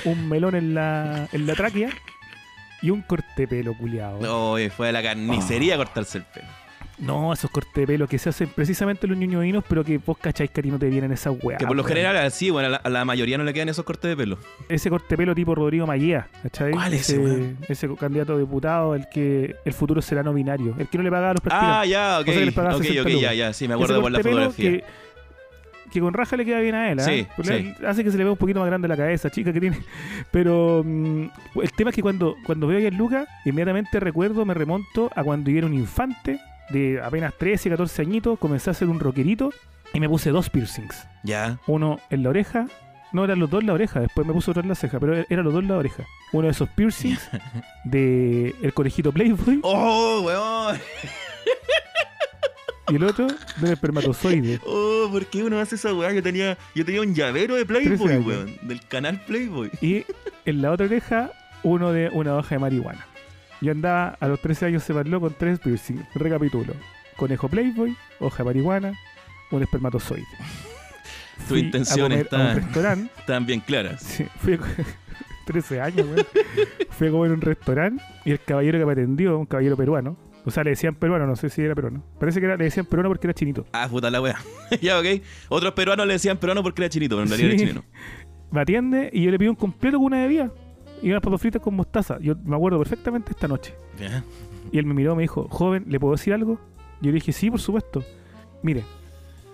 un 0.05 0.27
melón 0.27 0.55
en 0.55 0.73
la, 0.73 1.29
en 1.31 1.47
la 1.47 1.53
tráquea 1.55 1.89
y 2.81 2.89
un 2.89 3.01
corte 3.01 3.27
de 3.37 3.47
pelo 3.47 3.73
culiado. 3.77 4.19
No, 4.21 4.55
fue 4.75 4.89
a 4.89 4.91
la 4.91 5.01
carnicería 5.01 5.75
a 5.75 5.77
cortarse 5.77 6.17
el 6.17 6.25
pelo. 6.25 6.47
No, 7.01 7.33
esos 7.33 7.49
cortes 7.49 7.73
de 7.73 7.87
pelo 7.87 8.07
que 8.07 8.19
se 8.19 8.29
hacen 8.29 8.49
precisamente 8.49 9.07
los 9.07 9.17
ñoñoinos, 9.17 9.63
pero 9.67 9.83
que 9.83 9.97
vos 9.97 10.17
cacháis 10.17 10.51
que 10.51 10.59
a 10.59 10.63
ti 10.63 10.69
no 10.69 10.77
te 10.77 10.87
vienen 10.87 11.11
esas 11.11 11.33
weas. 11.41 11.59
Que 11.59 11.65
por 11.65 11.75
lo 11.75 11.83
general, 11.83 12.15
así, 12.17 12.51
bueno, 12.51 12.67
a 12.67 12.71
la, 12.71 12.77
a 12.77 12.89
la 12.89 13.05
mayoría 13.05 13.37
no 13.37 13.43
le 13.43 13.53
quedan 13.53 13.69
esos 13.69 13.83
cortes 13.83 14.09
de 14.09 14.15
pelo. 14.15 14.37
Ese 14.69 14.89
corte 14.89 15.07
de 15.09 15.17
pelo 15.17 15.33
tipo 15.33 15.55
Rodrigo 15.55 15.87
Maguía, 15.87 16.27
¿cachai? 16.43 16.71
¿Cuál 16.71 16.93
es 16.93 17.01
ese, 17.01 17.15
ese, 17.15 17.23
weón? 17.23 17.57
ese 17.67 17.95
candidato 17.95 18.35
a 18.35 18.37
diputado, 18.37 18.95
el 18.95 19.09
que 19.09 19.55
el 19.65 19.73
futuro 19.73 20.01
será 20.01 20.21
no 20.21 20.33
binario, 20.33 20.75
el 20.77 20.87
que 20.87 20.97
no 20.97 21.03
le 21.03 21.09
pagaba 21.09 21.31
a 21.31 21.33
los 21.33 21.41
practicantes. 21.41 21.77
Ah, 21.77 21.85
ya, 21.85 22.19
ok. 22.19 22.25
Que 22.25 22.31
ok, 22.31 22.37
60 22.37 22.75
ok, 22.75 22.83
ya, 22.83 23.03
lucas. 23.03 23.37
ya. 23.37 23.53
Sí, 23.53 23.67
me 23.67 23.73
acuerdo 23.73 24.01
por 24.01 24.11
la 24.11 24.19
fotografía. 24.19 24.71
Que, 24.71 24.83
que 25.91 25.99
con 25.99 26.13
raja 26.13 26.37
le 26.37 26.45
queda 26.45 26.59
bien 26.59 26.75
a 26.75 26.91
él, 26.91 26.99
¿ah? 26.99 27.03
Sí, 27.03 27.27
Porque 27.35 27.73
sí. 27.77 27.85
Hace 27.85 28.03
que 28.03 28.11
se 28.11 28.17
le 28.17 28.23
vea 28.23 28.31
un 28.31 28.37
poquito 28.37 28.59
más 28.59 28.67
grande 28.67 28.87
la 28.87 28.95
cabeza, 28.95 29.29
chica 29.29 29.51
que 29.51 29.59
tiene. 29.59 29.77
Pero 30.31 30.83
mm, 30.85 31.25
el 31.61 31.71
tema 31.73 31.89
es 31.89 31.95
que 31.95 32.01
cuando, 32.01 32.35
cuando 32.45 32.67
veo 32.67 32.77
a 32.77 32.81
Gianluca, 32.81 33.25
inmediatamente 33.43 33.99
recuerdo, 33.99 34.45
me 34.45 34.53
remonto 34.53 35.11
a 35.15 35.23
cuando 35.23 35.49
yo 35.51 35.57
era 35.57 35.67
un 35.67 35.73
infante 35.73 36.39
de 36.71 37.01
apenas 37.01 37.33
13, 37.37 37.69
14 37.69 38.01
añitos, 38.01 38.39
comencé 38.39 38.69
a 38.69 38.71
hacer 38.71 38.87
un 38.87 38.99
rockerito 38.99 39.51
y 39.93 39.99
me 39.99 40.07
puse 40.09 40.29
dos 40.31 40.49
piercings. 40.49 41.07
Ya. 41.23 41.59
Uno 41.67 41.99
en 42.09 42.23
la 42.23 42.29
oreja. 42.29 42.67
No, 43.13 43.25
eran 43.25 43.39
los 43.39 43.49
dos 43.49 43.59
en 43.59 43.67
la 43.67 43.73
oreja, 43.73 43.99
después 43.99 44.25
me 44.25 44.31
puse 44.31 44.51
otro 44.51 44.63
en 44.63 44.69
la 44.69 44.75
ceja, 44.75 44.97
pero 44.97 45.25
eran 45.29 45.43
los 45.43 45.53
dos 45.53 45.61
en 45.61 45.67
la 45.67 45.77
oreja. 45.77 46.05
Uno 46.31 46.45
de 46.45 46.51
esos 46.51 46.69
piercings 46.69 47.19
de 47.83 48.55
el 48.61 48.73
conejito 48.73 49.11
Playboy 49.11 49.59
¡Oh, 49.63 50.21
weón! 50.21 50.79
y 52.87 52.95
el 52.95 53.03
otro 53.03 53.27
del 53.57 53.73
espermatozoide. 53.73 54.61
Oh, 54.65 55.09
¿por 55.11 55.25
qué 55.25 55.43
uno 55.43 55.59
hace 55.59 55.75
esa 55.75 55.93
weá? 55.93 56.13
Yo 56.13 56.23
tenía, 56.23 56.57
yo 56.73 56.85
tenía 56.85 57.01
un 57.01 57.13
llavero 57.13 57.55
de 57.55 57.65
13 57.65 57.97
Playboy, 57.97 58.17
weón. 58.19 58.57
Del 58.61 58.81
canal 58.87 59.19
Playboy. 59.25 59.69
Y 59.81 60.05
en 60.45 60.61
la 60.61 60.71
otra 60.71 60.85
oreja, 60.85 61.31
uno 61.63 61.91
de 61.91 62.09
una 62.09 62.35
hoja 62.37 62.55
de 62.55 62.59
marihuana. 62.59 63.05
Yo 63.61 63.71
andaba 63.71 64.17
a 64.19 64.27
los 64.27 64.41
13 64.41 64.65
años 64.67 64.83
se 64.83 64.93
parló 64.93 65.19
con 65.21 65.33
tres 65.37 65.59
piercings. 65.59 66.03
Recapitulo. 66.15 66.73
Conejo 67.17 67.47
Playboy, 67.47 67.95
hoja 68.19 68.37
de 68.39 68.43
marihuana, 68.45 68.93
un 69.51 69.61
espermatozoide. 69.61 70.25
Tu 71.47 71.57
intención 71.57 72.11
a 72.11 72.15
está- 72.15 72.51
a. 72.53 72.93
Están 72.93 73.45
bien 73.45 73.59
claras. 73.61 74.01
Sí, 74.03 74.25
fui 74.39 74.53
a 74.53 74.57
co- 74.57 74.65
13 75.45 75.81
años, 75.81 76.05
weón. 76.07 76.25
Fui 76.91 77.07
a 77.07 77.11
comer 77.11 77.27
en 77.27 77.33
un 77.33 77.41
restaurante 77.41 78.03
y 78.25 78.31
el 78.31 78.39
caballero 78.39 78.77
que 78.79 78.85
me 78.85 78.91
atendió, 78.93 79.37
un 79.39 79.45
caballero 79.47 79.75
peruano, 79.75 80.17
O 80.45 80.51
sea, 80.51 80.63
le 80.63 80.69
decían 80.71 80.95
peruano, 80.95 81.25
no 81.27 81.35
sé 81.35 81.49
si 81.49 81.61
era 81.61 81.73
peruano. 81.75 82.03
Parece 82.19 82.39
que 82.39 82.45
era- 82.45 82.57
le 82.57 82.63
decían 82.65 82.85
peruano 82.85 83.09
porque 83.09 83.27
era 83.27 83.33
chinito. 83.33 83.65
Ah, 83.73 83.87
puta 83.89 84.09
la 84.11 84.21
wea. 84.21 84.37
ya, 84.81 84.99
ok. 84.99 85.05
Otros 85.49 85.73
peruanos 85.73 86.05
le 86.07 86.13
decían 86.13 86.37
peruano 86.37 86.61
porque 86.63 86.83
era 86.83 86.89
chinito, 86.89 87.15
pero 87.15 87.23
en 87.23 87.29
realidad 87.29 87.49
Sí. 87.49 87.55
era 87.55 87.59
chileno. 87.67 87.83
Me 88.51 88.61
atiende 88.61 89.09
y 89.13 89.23
yo 89.23 89.31
le 89.31 89.39
pido 89.39 89.51
un 89.51 89.55
completo 89.57 89.97
con 89.97 90.05
una 90.07 90.17
bebida 90.21 90.51
y 91.01 91.09
unas 91.09 91.21
papas 91.21 91.41
fritas 91.41 91.61
con 91.61 91.75
mostaza. 91.75 92.17
Yo 92.19 92.35
me 92.43 92.55
acuerdo 92.55 92.77
perfectamente 92.79 93.31
esta 93.31 93.47
noche. 93.47 93.73
Y 94.71 94.77
él 94.77 94.85
me 94.85 94.93
miró 94.93 95.13
y 95.13 95.15
me 95.17 95.21
dijo, 95.23 95.47
joven, 95.49 95.85
¿le 95.87 95.99
puedo 95.99 96.13
decir 96.13 96.33
algo? 96.33 96.59
Yo 97.01 97.07
le 97.09 97.13
dije, 97.15 97.31
sí, 97.31 97.49
por 97.49 97.59
supuesto. 97.59 98.03
Mire, 98.63 98.83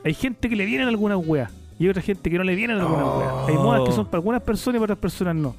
hay 0.03 0.13
gente 0.13 0.49
que 0.49 0.55
le 0.55 0.65
vienen 0.65 0.87
algunas 0.87 1.17
weas 1.25 1.51
y 1.79 1.83
hay 1.85 1.89
otra 1.89 2.01
gente 2.01 2.29
que 2.29 2.37
no 2.37 2.43
le 2.43 2.55
vienen 2.55 2.77
algunas 2.79 3.05
Oh. 3.07 3.19
weas. 3.19 3.33
Hay 3.49 3.55
modas 3.55 3.81
que 3.87 3.91
son 3.93 4.05
para 4.05 4.17
algunas 4.17 4.41
personas 4.41 4.77
y 4.77 4.79
para 4.79 4.93
otras 4.93 4.99
personas 5.01 5.35
no. 5.35 5.55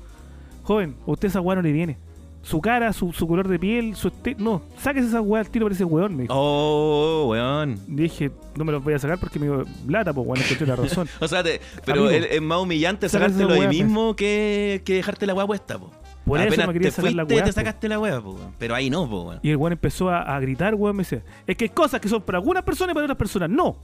Joven, 0.65 0.97
a 1.07 1.11
usted 1.11 1.29
esa 1.29 1.41
wea 1.41 1.57
no 1.57 1.63
le 1.63 1.73
viene. 1.73 1.97
Su 2.43 2.61
cara, 2.61 2.93
su, 2.93 3.13
su 3.13 3.27
color 3.27 3.47
de 3.49 3.59
piel, 3.59 3.95
su. 3.95 4.11
No, 4.39 4.63
sáquese 4.79 5.09
esa 5.09 5.21
wea 5.21 5.41
al 5.43 5.51
tiro 5.51 5.67
para 5.67 5.75
ese 5.75 5.85
weón, 5.85 6.17
me 6.17 6.23
dijo. 6.23 6.35
Oh, 6.37 7.27
weón. 7.31 7.79
Dije, 7.89 8.31
no 8.57 8.65
me 8.65 8.73
los 8.73 8.83
voy 8.83 8.95
a 8.95 8.99
sacar 8.99 9.19
porque 9.19 9.39
me 9.39 9.47
digo, 9.47 9.65
lata, 9.87 10.13
pues 10.13 10.27
bueno, 10.27 10.43
encontré 10.45 10.67
la 10.67 10.77
razón. 10.77 11.09
O 11.21 11.29
sea, 11.29 11.43
te- 11.43 11.61
pero 11.85 12.07
Amigo, 12.07 12.27
es, 12.31 12.41
más 12.41 12.59
humillante 12.61 13.09
sacártelo 13.09 13.53
ahí 13.53 13.61
weá, 13.61 13.69
mismo 13.69 14.15
que, 14.17 14.83
que 14.85 14.95
dejarte 14.95 15.27
la 15.27 15.35
weá 15.35 15.47
puesta, 15.47 15.79
po. 15.79 15.91
Por 16.25 16.41
eso 16.41 16.67
me 16.67 16.73
quería 16.75 16.91
te 16.91 16.97
sacar 16.97 17.13
la 17.13 17.23
fuiste, 17.25 17.35
weá. 17.35 17.45
te 17.45 17.51
po. 17.51 17.55
sacaste 17.55 17.89
la 17.89 17.99
weá, 17.99 18.21
po, 18.21 18.31
weón. 18.33 18.53
Pero 18.59 18.75
ahí 18.75 18.89
no, 18.89 19.09
po, 19.11 19.23
weón. 19.25 19.41
Y 19.43 19.51
el 19.51 19.57
weón 19.57 19.73
empezó 19.73 20.09
a, 20.09 20.23
a 20.23 20.41
gritar, 20.41 20.75
weón, 20.75 20.97
me 20.97 21.03
decía, 21.03 21.23
es 21.47 21.57
que 21.57 21.65
hay 21.67 21.71
cosas 21.71 22.01
que 22.01 22.09
son 22.09 22.23
para 22.23 22.39
algunas 22.39 22.63
personas 22.63 22.93
y 22.93 22.95
para 22.95 23.05
otras 23.05 23.19
personas. 23.19 23.51
No, 23.51 23.77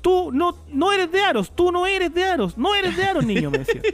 tú 0.00 0.30
no, 0.32 0.56
no 0.72 0.92
eres 0.92 1.10
de 1.12 1.20
Aros, 1.20 1.50
tú 1.54 1.70
no 1.72 1.86
eres 1.86 2.12
de 2.14 2.24
Aros, 2.24 2.56
no 2.58 2.74
eres 2.74 2.96
de 2.96 3.04
Aros, 3.04 3.24
niño, 3.24 3.50
me 3.50 3.58
decía. 3.58 3.80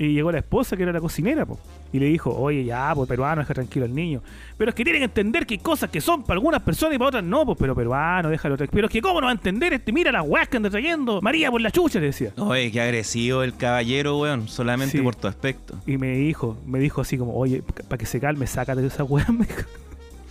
Y 0.00 0.12
llegó 0.14 0.30
la 0.30 0.38
esposa, 0.38 0.76
que 0.76 0.84
era 0.84 0.92
la 0.92 1.00
cocinera, 1.00 1.44
po, 1.44 1.58
y 1.92 1.98
le 1.98 2.06
dijo, 2.06 2.30
oye, 2.32 2.64
ya, 2.64 2.92
pues 2.94 3.08
peruano, 3.08 3.40
deja 3.42 3.52
tranquilo 3.52 3.84
al 3.84 3.92
niño. 3.92 4.22
Pero 4.56 4.68
es 4.68 4.74
que 4.76 4.84
tienen 4.84 5.00
que 5.00 5.06
entender 5.06 5.44
que 5.44 5.54
hay 5.54 5.58
cosas 5.58 5.90
que 5.90 6.00
son 6.00 6.22
para 6.22 6.34
algunas 6.34 6.62
personas 6.62 6.94
y 6.94 6.98
para 6.98 7.08
otras 7.08 7.24
no, 7.24 7.44
pues, 7.44 7.58
pero 7.58 7.74
peruano, 7.74 8.28
déjalo. 8.30 8.56
tranquilo. 8.56 8.76
Pero 8.76 8.86
es 8.86 8.92
que 8.92 9.02
cómo 9.02 9.20
no 9.20 9.24
va 9.26 9.32
a 9.32 9.34
entender 9.34 9.72
este, 9.72 9.90
mira 9.90 10.12
la 10.12 10.22
weá 10.22 10.46
que 10.46 10.56
anda 10.56 10.70
trayendo, 10.70 11.20
María 11.20 11.50
por 11.50 11.60
la 11.60 11.72
chucha, 11.72 11.98
le 11.98 12.06
decía. 12.06 12.30
Oye, 12.36 12.70
qué 12.70 12.80
agresivo 12.80 13.42
el 13.42 13.56
caballero, 13.56 14.18
weón. 14.18 14.46
Solamente 14.46 14.98
Sí. 14.98 15.02
por 15.02 15.16
tu 15.16 15.26
aspecto. 15.26 15.74
Y 15.84 15.98
me 15.98 16.12
dijo, 16.12 16.56
me 16.64 16.78
dijo 16.78 17.00
así 17.00 17.18
como, 17.18 17.34
oye, 17.36 17.64
para 17.88 17.98
que 17.98 18.06
se 18.06 18.20
calme, 18.20 18.46
sácate 18.46 18.80
de 18.82 18.86
esa 18.86 19.02
weá, 19.02 19.26
me 19.32 19.46
dijo. 19.46 19.62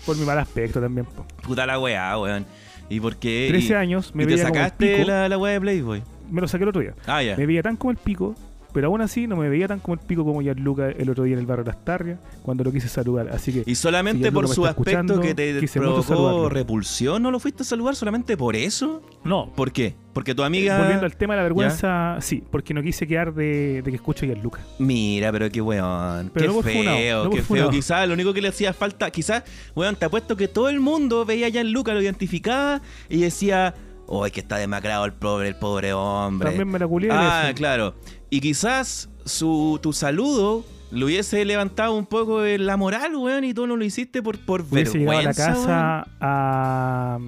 Por 0.06 0.16
mi 0.16 0.24
mal 0.26 0.40
aspecto 0.40 0.80
también, 0.80 1.06
po. 1.06 1.26
Puta 1.46 1.66
la 1.66 1.78
weá, 1.78 2.18
weón. 2.18 2.46
¿Y 2.90 3.00
por 3.00 3.18
qué? 3.18 3.48
13 3.50 3.74
Y- 3.74 3.76
años, 3.76 4.16
me 4.16 4.24
¿Y 4.24 4.28
te 4.28 4.34
veía 4.34 4.46
como 4.46 4.56
el 4.58 4.64
sacaste 4.66 4.96
pico. 4.98 5.08
la, 5.08 5.28
la 5.30 5.38
weá 5.38 5.54
de 5.54 5.62
Playboy? 5.62 6.04
Me 6.32 6.42
lo 6.42 6.48
saqué 6.48 6.64
el 6.64 6.70
otro 6.70 6.82
día. 6.82 6.94
Ah, 7.06 7.22
ya. 7.24 7.36
Me 7.38 7.46
veía 7.46 7.62
tan 7.64 7.76
como 7.78 7.92
el 7.92 7.98
pico, 7.98 8.36
pero 8.74 8.88
aún 8.88 9.02
así 9.02 9.28
no 9.28 9.36
me 9.36 9.50
veía 9.50 9.68
tan 9.68 9.80
como 9.80 9.96
el 9.96 10.00
pico 10.00 10.24
como 10.24 10.42
Gianluca 10.42 10.90
el 10.90 11.10
otro 11.10 11.24
día 11.24 11.34
en 11.34 11.40
el 11.40 11.46
barrio 11.46 11.66
Las 11.66 11.84
Tarrias, 11.84 12.20
cuando 12.44 12.64
lo 12.64 12.72
quise 12.72 12.88
saludar. 12.90 13.30
Así 13.30 13.54
que 13.54 13.64
Y 13.70 13.76
solamente 13.76 14.18
Si 14.18 14.24
Gianluca 14.24 14.48
por 14.48 14.56
su 14.56 14.66
aspecto 14.66 15.20
que 15.22 15.34
te 15.36 15.68
provocó 15.74 16.50
repulsión, 16.50 17.24
¿no 17.24 17.32
lo 17.32 17.40
fuiste 17.40 17.64
a 17.64 17.66
saludar 17.66 17.96
solamente 17.96 18.38
por 18.38 18.56
eso? 18.56 19.02
no. 19.24 19.52
¿Por 19.56 19.72
qué? 19.72 19.96
Porque 20.14 20.34
tu 20.34 20.44
amiga... 20.44 20.80
Volviendo 20.80 21.06
al 21.06 21.16
tema 21.16 21.36
de 21.36 21.38
la 21.38 21.44
vergüenza, 21.44 22.18
sí, 22.22 22.44
porque 22.50 22.74
no 22.74 22.82
quise 22.82 23.06
quedar 23.06 23.36
de, 23.36 23.84
de 23.84 23.92
que 23.92 23.98
escucho 23.98 24.26
a 24.26 24.28
Gianluca. 24.28 24.62
Mira, 24.80 25.32
pero 25.32 25.50
qué 25.52 25.62
weón. 25.62 26.32
Pero 26.34 26.48
qué 26.48 26.56
no 26.56 26.64
feo, 26.64 27.24
no 27.26 27.30
qué 27.30 27.42
feo. 27.44 27.70
Quizás 27.70 28.08
lo 28.08 28.16
único 28.16 28.34
que 28.34 28.42
le 28.42 28.48
hacía 28.48 28.74
falta, 28.74 29.12
quizás, 29.12 29.44
weón, 29.76 29.96
te 29.96 30.06
apuesto 30.06 30.36
que 30.36 30.48
todo 30.48 30.70
el 30.70 30.80
mundo 30.80 31.24
veía 31.24 31.50
ya 31.50 31.62
en 31.62 31.72
Luca, 31.72 31.94
lo 31.94 32.02
identificaba 32.02 32.82
y 33.10 33.20
decía, 33.20 33.76
¡ay, 34.10 34.32
que 34.32 34.40
está 34.40 34.58
demacrado 34.58 35.06
el 35.06 35.14
pobre, 35.14 35.50
el 35.50 35.56
pobre 35.56 35.94
hombre! 35.94 36.50
También 36.50 36.70
me 36.70 36.80
la 36.80 36.88
culié. 36.88 37.10
Ah, 37.12 37.52
claro. 37.56 37.96
Y 38.30 38.42
quizás 38.42 39.10
su, 39.26 39.80
tu 39.82 39.94
saludo 39.94 40.66
le 40.92 41.06
hubiese 41.06 41.44
levantado 41.44 41.96
un 41.96 42.06
poco 42.06 42.42
la 42.44 42.78
moral, 42.78 43.16
weón, 43.16 43.44
y 43.44 43.54
tú 43.54 43.68
no 43.68 43.76
lo 43.76 43.84
hiciste 43.84 44.22
por, 44.22 44.40
por 44.40 44.62
Hubiese 44.62 45.00
llegado 45.00 45.20
a 45.20 45.22
la 45.22 45.28
vergüenza, 45.30 45.54
casa 45.54 46.08
a, 46.20 47.20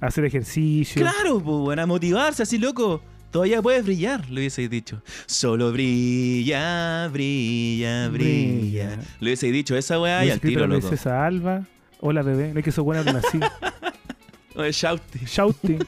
a 0.00 0.06
hacer 0.06 0.24
ejercicio. 0.24 1.00
Claro, 1.00 1.40
pues, 1.40 1.58
bueno, 1.58 1.82
a 1.82 1.86
motivarse 1.86 2.42
así, 2.42 2.58
loco. 2.58 3.00
Todavía 3.30 3.60
puedes 3.62 3.84
brillar, 3.84 4.28
le 4.30 4.40
hubiese 4.42 4.68
dicho. 4.68 5.02
Solo 5.26 5.72
brilla, 5.72 7.08
brilla, 7.08 8.08
brilla. 8.08 8.86
Brilla. 8.86 8.98
Le 9.18 9.26
hubiese 9.26 9.50
dicho 9.50 9.76
esa 9.76 10.00
weá 10.00 10.24
y 10.24 10.30
al 10.30 10.40
tiro, 10.40 10.66
loco. 10.68 10.86
princesa 10.86 11.26
Alba. 11.26 11.66
Hola, 12.00 12.22
bebé. 12.22 12.52
No 12.52 12.60
es 12.60 12.64
que 12.64 12.70
eso 12.70 12.84
buena. 12.84 13.02
Oye, 14.56 14.70
shouty. 14.70 15.18
Shouting. 15.26 15.78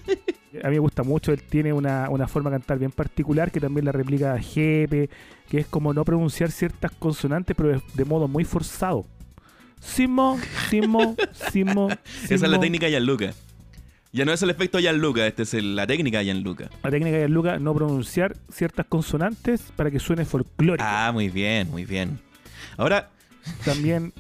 A 0.67 0.69
mí 0.69 0.75
me 0.75 0.81
gusta 0.81 1.05
mucho, 1.05 1.33
él 1.33 1.41
tiene 1.45 1.73
una, 1.73 2.11
una 2.11 2.27
forma 2.27 2.51
de 2.51 2.57
cantar 2.57 2.81
bien 2.81 2.91
particular 2.91 3.53
que 3.53 3.61
también 3.61 3.85
la 3.85 3.93
replica 3.93 4.37
Jepe, 4.37 5.09
que 5.49 5.59
es 5.59 5.67
como 5.69 5.95
no 5.95 6.05
pronunciar 6.05 6.51
ciertas 6.51 6.91
consonantes, 6.99 7.55
pero 7.57 7.81
de, 7.95 8.05
modo 8.05 8.27
muy 8.27 8.45
forzado. 8.45 9.07
Simo, 9.81 10.41
Simo, 10.69 11.15
Simo. 11.53 11.89
Esa 12.25 12.35
es 12.35 12.41
la 12.43 12.59
técnica 12.59 12.87
de 12.87 12.93
Gianluca. 12.93 13.33
Ya 14.13 14.25
no 14.25 14.33
es 14.33 14.43
el 14.43 14.51
efecto 14.51 14.81
Gianluca, 14.81 15.25
esta 15.27 15.43
es 15.43 15.55
el- 15.55 15.77
la 15.77 15.87
técnica 15.87 16.19
de 16.19 16.25
Gianluca. 16.25 16.69
La 16.83 16.91
técnica 16.91 17.17
de 17.19 17.29
Luca, 17.29 17.59
no 17.61 17.73
pronunciar 17.73 18.37
ciertas 18.51 18.87
consonantes 18.87 19.63
para 19.77 19.91
que 19.93 20.01
suene 20.01 20.25
folclórico. 20.25 20.85
Ah, 20.85 21.11
muy 21.13 21.29
bien, 21.29 21.71
muy 21.71 21.85
bien. 21.85 22.19
Ahora, 22.77 23.11
También 23.65 24.13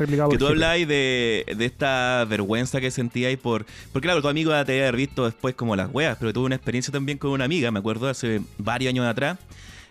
replicado 0.00 0.30
que 0.30 0.38
tú 0.38 0.46
habláis 0.46 0.88
de, 0.88 1.44
de 1.56 1.64
esta 1.64 2.24
vergüenza 2.28 2.80
que 2.80 2.90
sentíais 2.90 3.38
por. 3.38 3.64
Porque 3.92 4.06
claro, 4.06 4.20
tu 4.20 4.28
amigo 4.28 4.50
te 4.64 4.80
haber 4.80 4.96
visto 4.96 5.24
después 5.24 5.54
como 5.54 5.76
las 5.76 5.88
weas, 5.92 6.16
pero 6.18 6.32
tuve 6.32 6.46
una 6.46 6.56
experiencia 6.56 6.92
también 6.92 7.18
con 7.18 7.30
una 7.30 7.44
amiga, 7.44 7.70
me 7.70 7.78
acuerdo 7.78 8.08
hace 8.08 8.40
varios 8.58 8.90
años 8.90 9.06
atrás. 9.06 9.38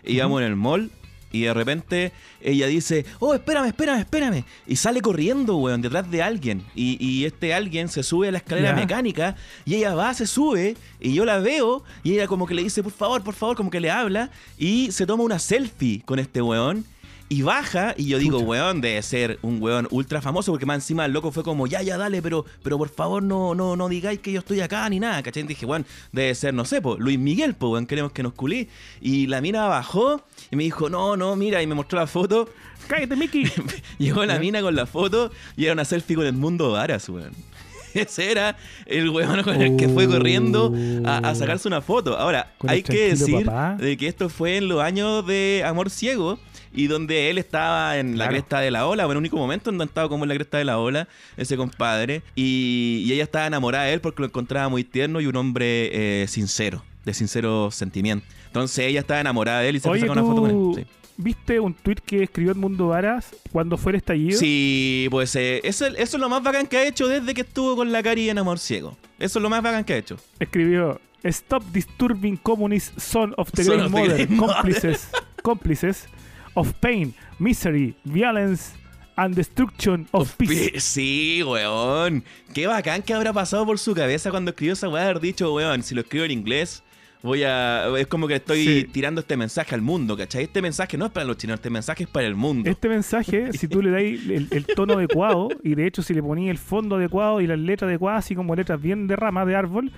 Íbamos 0.04 0.40
en 0.40 0.46
el 0.46 0.56
mall 0.56 0.90
y 1.32 1.42
de 1.42 1.54
repente 1.54 2.12
ella 2.40 2.66
dice: 2.66 3.04
Oh, 3.20 3.34
espérame, 3.34 3.66
espérame, 3.66 4.00
espérame. 4.00 4.44
Y 4.66 4.76
sale 4.76 5.00
corriendo, 5.00 5.56
weón, 5.56 5.80
detrás 5.80 6.10
de 6.10 6.22
alguien. 6.22 6.62
Y, 6.74 6.96
y 7.04 7.24
este 7.24 7.54
alguien 7.54 7.88
se 7.88 8.02
sube 8.02 8.28
a 8.28 8.32
la 8.32 8.38
escalera 8.38 8.74
mecánica 8.74 9.36
y 9.64 9.76
ella 9.76 9.94
va, 9.94 10.12
se 10.14 10.26
sube 10.26 10.76
y 11.00 11.14
yo 11.14 11.24
la 11.24 11.38
veo 11.38 11.84
y 12.02 12.14
ella 12.14 12.26
como 12.26 12.46
que 12.46 12.54
le 12.54 12.62
dice: 12.62 12.82
Por 12.82 12.92
favor, 12.92 13.22
por 13.22 13.34
favor, 13.34 13.56
como 13.56 13.70
que 13.70 13.80
le 13.80 13.90
habla 13.90 14.30
y 14.58 14.90
se 14.90 15.06
toma 15.06 15.22
una 15.22 15.38
selfie 15.38 16.02
con 16.04 16.18
este 16.18 16.42
weón. 16.42 16.84
Y 17.32 17.42
baja, 17.42 17.94
y 17.96 18.06
yo 18.08 18.18
digo, 18.18 18.38
Chucha. 18.38 18.50
weón, 18.50 18.80
debe 18.80 19.00
ser 19.02 19.38
un 19.42 19.62
weón 19.62 19.86
ultra 19.92 20.20
famoso, 20.20 20.50
porque 20.50 20.66
más 20.66 20.78
encima 20.78 21.04
el 21.04 21.12
loco 21.12 21.30
fue 21.30 21.44
como, 21.44 21.68
ya, 21.68 21.80
ya, 21.80 21.96
dale, 21.96 22.20
pero, 22.20 22.44
pero 22.64 22.76
por 22.76 22.88
favor 22.88 23.22
no, 23.22 23.54
no, 23.54 23.76
no 23.76 23.88
digáis 23.88 24.18
que 24.18 24.32
yo 24.32 24.40
estoy 24.40 24.60
acá 24.60 24.88
ni 24.88 24.98
nada, 24.98 25.22
¿cachai? 25.22 25.44
Y 25.44 25.46
dije, 25.46 25.64
weón, 25.64 25.86
debe 26.10 26.34
ser, 26.34 26.52
no 26.54 26.64
sé, 26.64 26.82
po, 26.82 26.96
Luis 26.98 27.20
Miguel, 27.20 27.54
po, 27.54 27.68
weón, 27.68 27.86
queremos 27.86 28.10
que 28.10 28.24
nos 28.24 28.32
culí. 28.32 28.68
Y 29.00 29.28
la 29.28 29.40
mina 29.40 29.68
bajó 29.68 30.24
y 30.50 30.56
me 30.56 30.64
dijo, 30.64 30.90
no, 30.90 31.16
no, 31.16 31.36
mira, 31.36 31.62
y 31.62 31.68
me 31.68 31.76
mostró 31.76 32.00
la 32.00 32.08
foto. 32.08 32.48
¡Cállate, 32.88 33.14
Mickey! 33.14 33.48
Llegó 33.98 34.24
la 34.24 34.40
mina 34.40 34.60
con 34.60 34.74
la 34.74 34.86
foto 34.86 35.30
y 35.56 35.66
era 35.66 35.74
una 35.74 35.84
selfie 35.84 36.16
con 36.16 36.26
el 36.26 36.32
mundo 36.32 36.72
Varas, 36.72 37.08
weón. 37.08 37.30
Ese 37.94 38.32
era 38.32 38.56
el 38.86 39.08
weón 39.08 39.44
con 39.44 39.62
el 39.62 39.76
que 39.76 39.88
fue 39.88 40.08
corriendo 40.08 40.74
a, 41.04 41.18
a 41.18 41.34
sacarse 41.36 41.68
una 41.68 41.80
foto. 41.80 42.18
Ahora, 42.18 42.54
hay 42.66 42.82
que 42.82 43.10
decir 43.10 43.46
papá. 43.46 43.76
de 43.76 43.96
que 43.96 44.08
esto 44.08 44.28
fue 44.28 44.56
en 44.56 44.68
los 44.68 44.80
años 44.80 45.24
de 45.28 45.62
Amor 45.64 45.90
Ciego 45.90 46.40
y 46.72 46.86
donde 46.86 47.30
él 47.30 47.38
estaba 47.38 47.98
en 47.98 48.12
la 48.12 48.24
Claro. 48.26 48.30
cresta 48.32 48.60
de 48.60 48.70
la 48.70 48.86
ola, 48.86 49.06
bueno, 49.06 49.18
el 49.18 49.22
único 49.22 49.36
momento 49.36 49.70
donde 49.70 49.84
estaba 49.84 50.08
como 50.08 50.24
en 50.24 50.28
la 50.28 50.34
cresta 50.34 50.58
de 50.58 50.64
la 50.64 50.78
ola, 50.78 51.08
ese 51.36 51.56
compadre, 51.56 52.22
y, 52.36 53.02
y 53.06 53.12
ella 53.12 53.24
estaba 53.24 53.46
enamorada 53.46 53.84
de 53.86 53.94
él 53.94 54.00
porque 54.00 54.22
lo 54.22 54.26
encontraba 54.26 54.68
muy 54.68 54.84
tierno 54.84 55.20
y 55.20 55.26
un 55.26 55.36
hombre 55.36 56.22
eh, 56.22 56.26
sincero, 56.28 56.84
de 57.04 57.14
sincero 57.14 57.70
sentimiento. 57.70 58.24
Entonces 58.46 58.86
ella 58.86 59.00
estaba 59.00 59.20
enamorada 59.20 59.60
de 59.60 59.68
él 59.70 59.76
y 59.76 59.80
se 59.80 59.88
fue 59.88 59.90
a 59.90 60.00
Oye, 60.00 60.08
sacar 60.08 60.22
una 60.22 60.28
foto 60.28 60.40
con 60.42 60.50
¿tú 60.50 60.78
él. 60.78 60.84
Sí. 60.84 60.90
viste 61.16 61.60
un 61.60 61.74
tweet 61.74 61.96
que 62.04 62.22
escribió 62.24 62.52
Edmundo 62.52 62.88
Varas 62.88 63.28
cuando 63.52 63.76
fue 63.76 63.92
el 63.92 63.96
estallido? 63.96 64.38
Sí, 64.38 65.06
pues 65.10 65.34
eh, 65.36 65.60
eso, 65.64 65.86
eso 65.86 66.16
es 66.16 66.20
lo 66.20 66.28
más 66.28 66.42
bacán 66.42 66.66
que 66.66 66.76
ha 66.76 66.86
hecho 66.86 67.06
desde 67.08 67.32
que 67.34 67.42
estuvo 67.42 67.76
con 67.76 67.90
la 67.92 68.02
Cari 68.02 68.28
en 68.30 68.38
Amor 68.38 68.58
Ciego. 68.58 68.96
Eso 69.18 69.38
es 69.38 69.42
lo 69.42 69.50
más 69.50 69.62
bacán 69.62 69.84
que 69.84 69.92
ha 69.94 69.96
hecho. 69.98 70.16
Escribió 70.38 71.00
Stop 71.22 71.62
disturbing 71.72 72.36
communist 72.38 72.98
son 72.98 73.34
of 73.36 73.50
the 73.52 73.62
Son 73.62 73.76
great 73.76 73.86
of 73.86 73.92
the 73.92 73.98
mother, 74.00 74.14
great 74.16 74.30
mother." 74.30 74.54
cómplices, 74.54 75.08
cómplices 75.42 76.06
of 76.54 76.72
pain, 76.80 77.14
misery, 77.38 77.94
violence 78.04 78.72
and 79.16 79.34
destruction 79.34 80.06
of, 80.12 80.34
peace. 80.36 80.80
Sí, 80.80 81.42
weón. 81.44 82.24
Qué 82.54 82.66
bacán 82.66 83.02
que 83.02 83.12
habrá 83.14 83.32
pasado 83.32 83.66
por 83.66 83.78
su 83.78 83.94
cabeza 83.94 84.30
cuando 84.30 84.50
escribió 84.50 84.72
esa 84.72 84.88
weá. 84.88 85.04
Haber 85.04 85.20
dicho, 85.20 85.52
weón, 85.54 85.82
si 85.82 85.94
lo 85.94 86.00
escribo 86.00 86.24
en 86.24 86.30
inglés, 86.30 86.82
voy 87.22 87.42
a. 87.42 87.86
Es 87.98 88.06
como 88.06 88.26
que 88.26 88.36
estoy 88.36 88.64
Sí. 88.64 88.84
tirando 88.90 89.20
este 89.20 89.36
mensaje 89.36 89.74
al 89.74 89.82
mundo, 89.82 90.16
¿cachai? 90.16 90.44
Este 90.44 90.62
mensaje 90.62 90.96
no 90.96 91.06
es 91.06 91.12
para 91.12 91.26
los 91.26 91.36
chinos, 91.36 91.56
este 91.56 91.68
mensaje 91.68 92.04
es 92.04 92.08
para 92.08 92.26
el 92.26 92.34
mundo. 92.34 92.70
Este 92.70 92.88
mensaje, 92.88 93.52
si 93.52 93.68
tú 93.68 93.82
le 93.82 93.90
das 93.90 94.00
el, 94.02 94.48
el 94.50 94.66
tono 94.66 94.94
adecuado, 94.94 95.48
y 95.62 95.74
de 95.74 95.86
hecho 95.86 96.02
si 96.02 96.14
le 96.14 96.22
ponías 96.22 96.50
el 96.52 96.58
fondo 96.58 96.96
adecuado 96.96 97.40
y 97.42 97.46
las 97.46 97.58
letras 97.58 97.88
adecuadas, 97.88 98.24
así 98.24 98.34
como 98.34 98.54
letras 98.56 98.80
bien 98.80 99.06
de 99.06 99.16
rama, 99.16 99.44
de 99.44 99.54
árbol, 99.54 99.92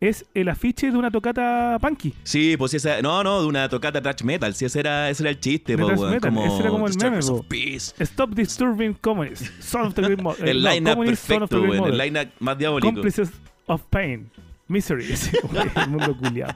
es 0.00 0.24
el 0.32 0.48
afiche 0.48 0.90
de 0.90 0.96
una 0.96 1.10
tocata 1.10 1.78
punky. 1.80 2.14
Sí, 2.24 2.56
pues 2.56 2.72
esa. 2.72 3.02
No, 3.02 3.22
no, 3.22 3.42
de 3.42 3.46
una 3.46 3.68
tocata 3.68 4.00
trash 4.00 4.22
metal. 4.24 4.54
Sí, 4.54 4.64
ese 4.64 4.80
era, 4.80 5.10
ese 5.10 5.22
era 5.22 5.30
el 5.30 5.40
chiste, 5.40 5.76
po, 5.76 5.86
thrash 5.86 5.98
weón. 5.98 6.12
metal, 6.12 6.30
Como, 6.34 6.46
ese 6.46 6.60
era 6.60 6.70
como 6.70 6.86
el 6.88 6.96
meme, 6.96 7.18
of. 7.18 7.46
Peace. 7.46 7.94
Stop 8.00 8.34
disturbing 8.34 8.94
communists, 8.94 9.50
son 9.60 9.88
of 9.88 9.94
the 9.94 10.02
great 10.02 10.20
mother. 10.20 10.48
El 10.48 10.62
no, 10.62 10.70
line-up 10.70 10.94
communists, 10.94 11.26
son 11.26 11.42
of 11.42 11.50
the 11.50 11.56
perfecto, 11.56 11.82
weón. 11.82 11.92
El 11.92 11.98
line-up 11.98 12.28
más 12.40 12.58
diabólico. 12.58 12.92
Cómplices 12.92 13.30
of 13.66 13.82
pain, 13.90 14.30
misery. 14.68 15.04
El 15.76 15.88
mundo 15.88 16.16
culiado. 16.16 16.54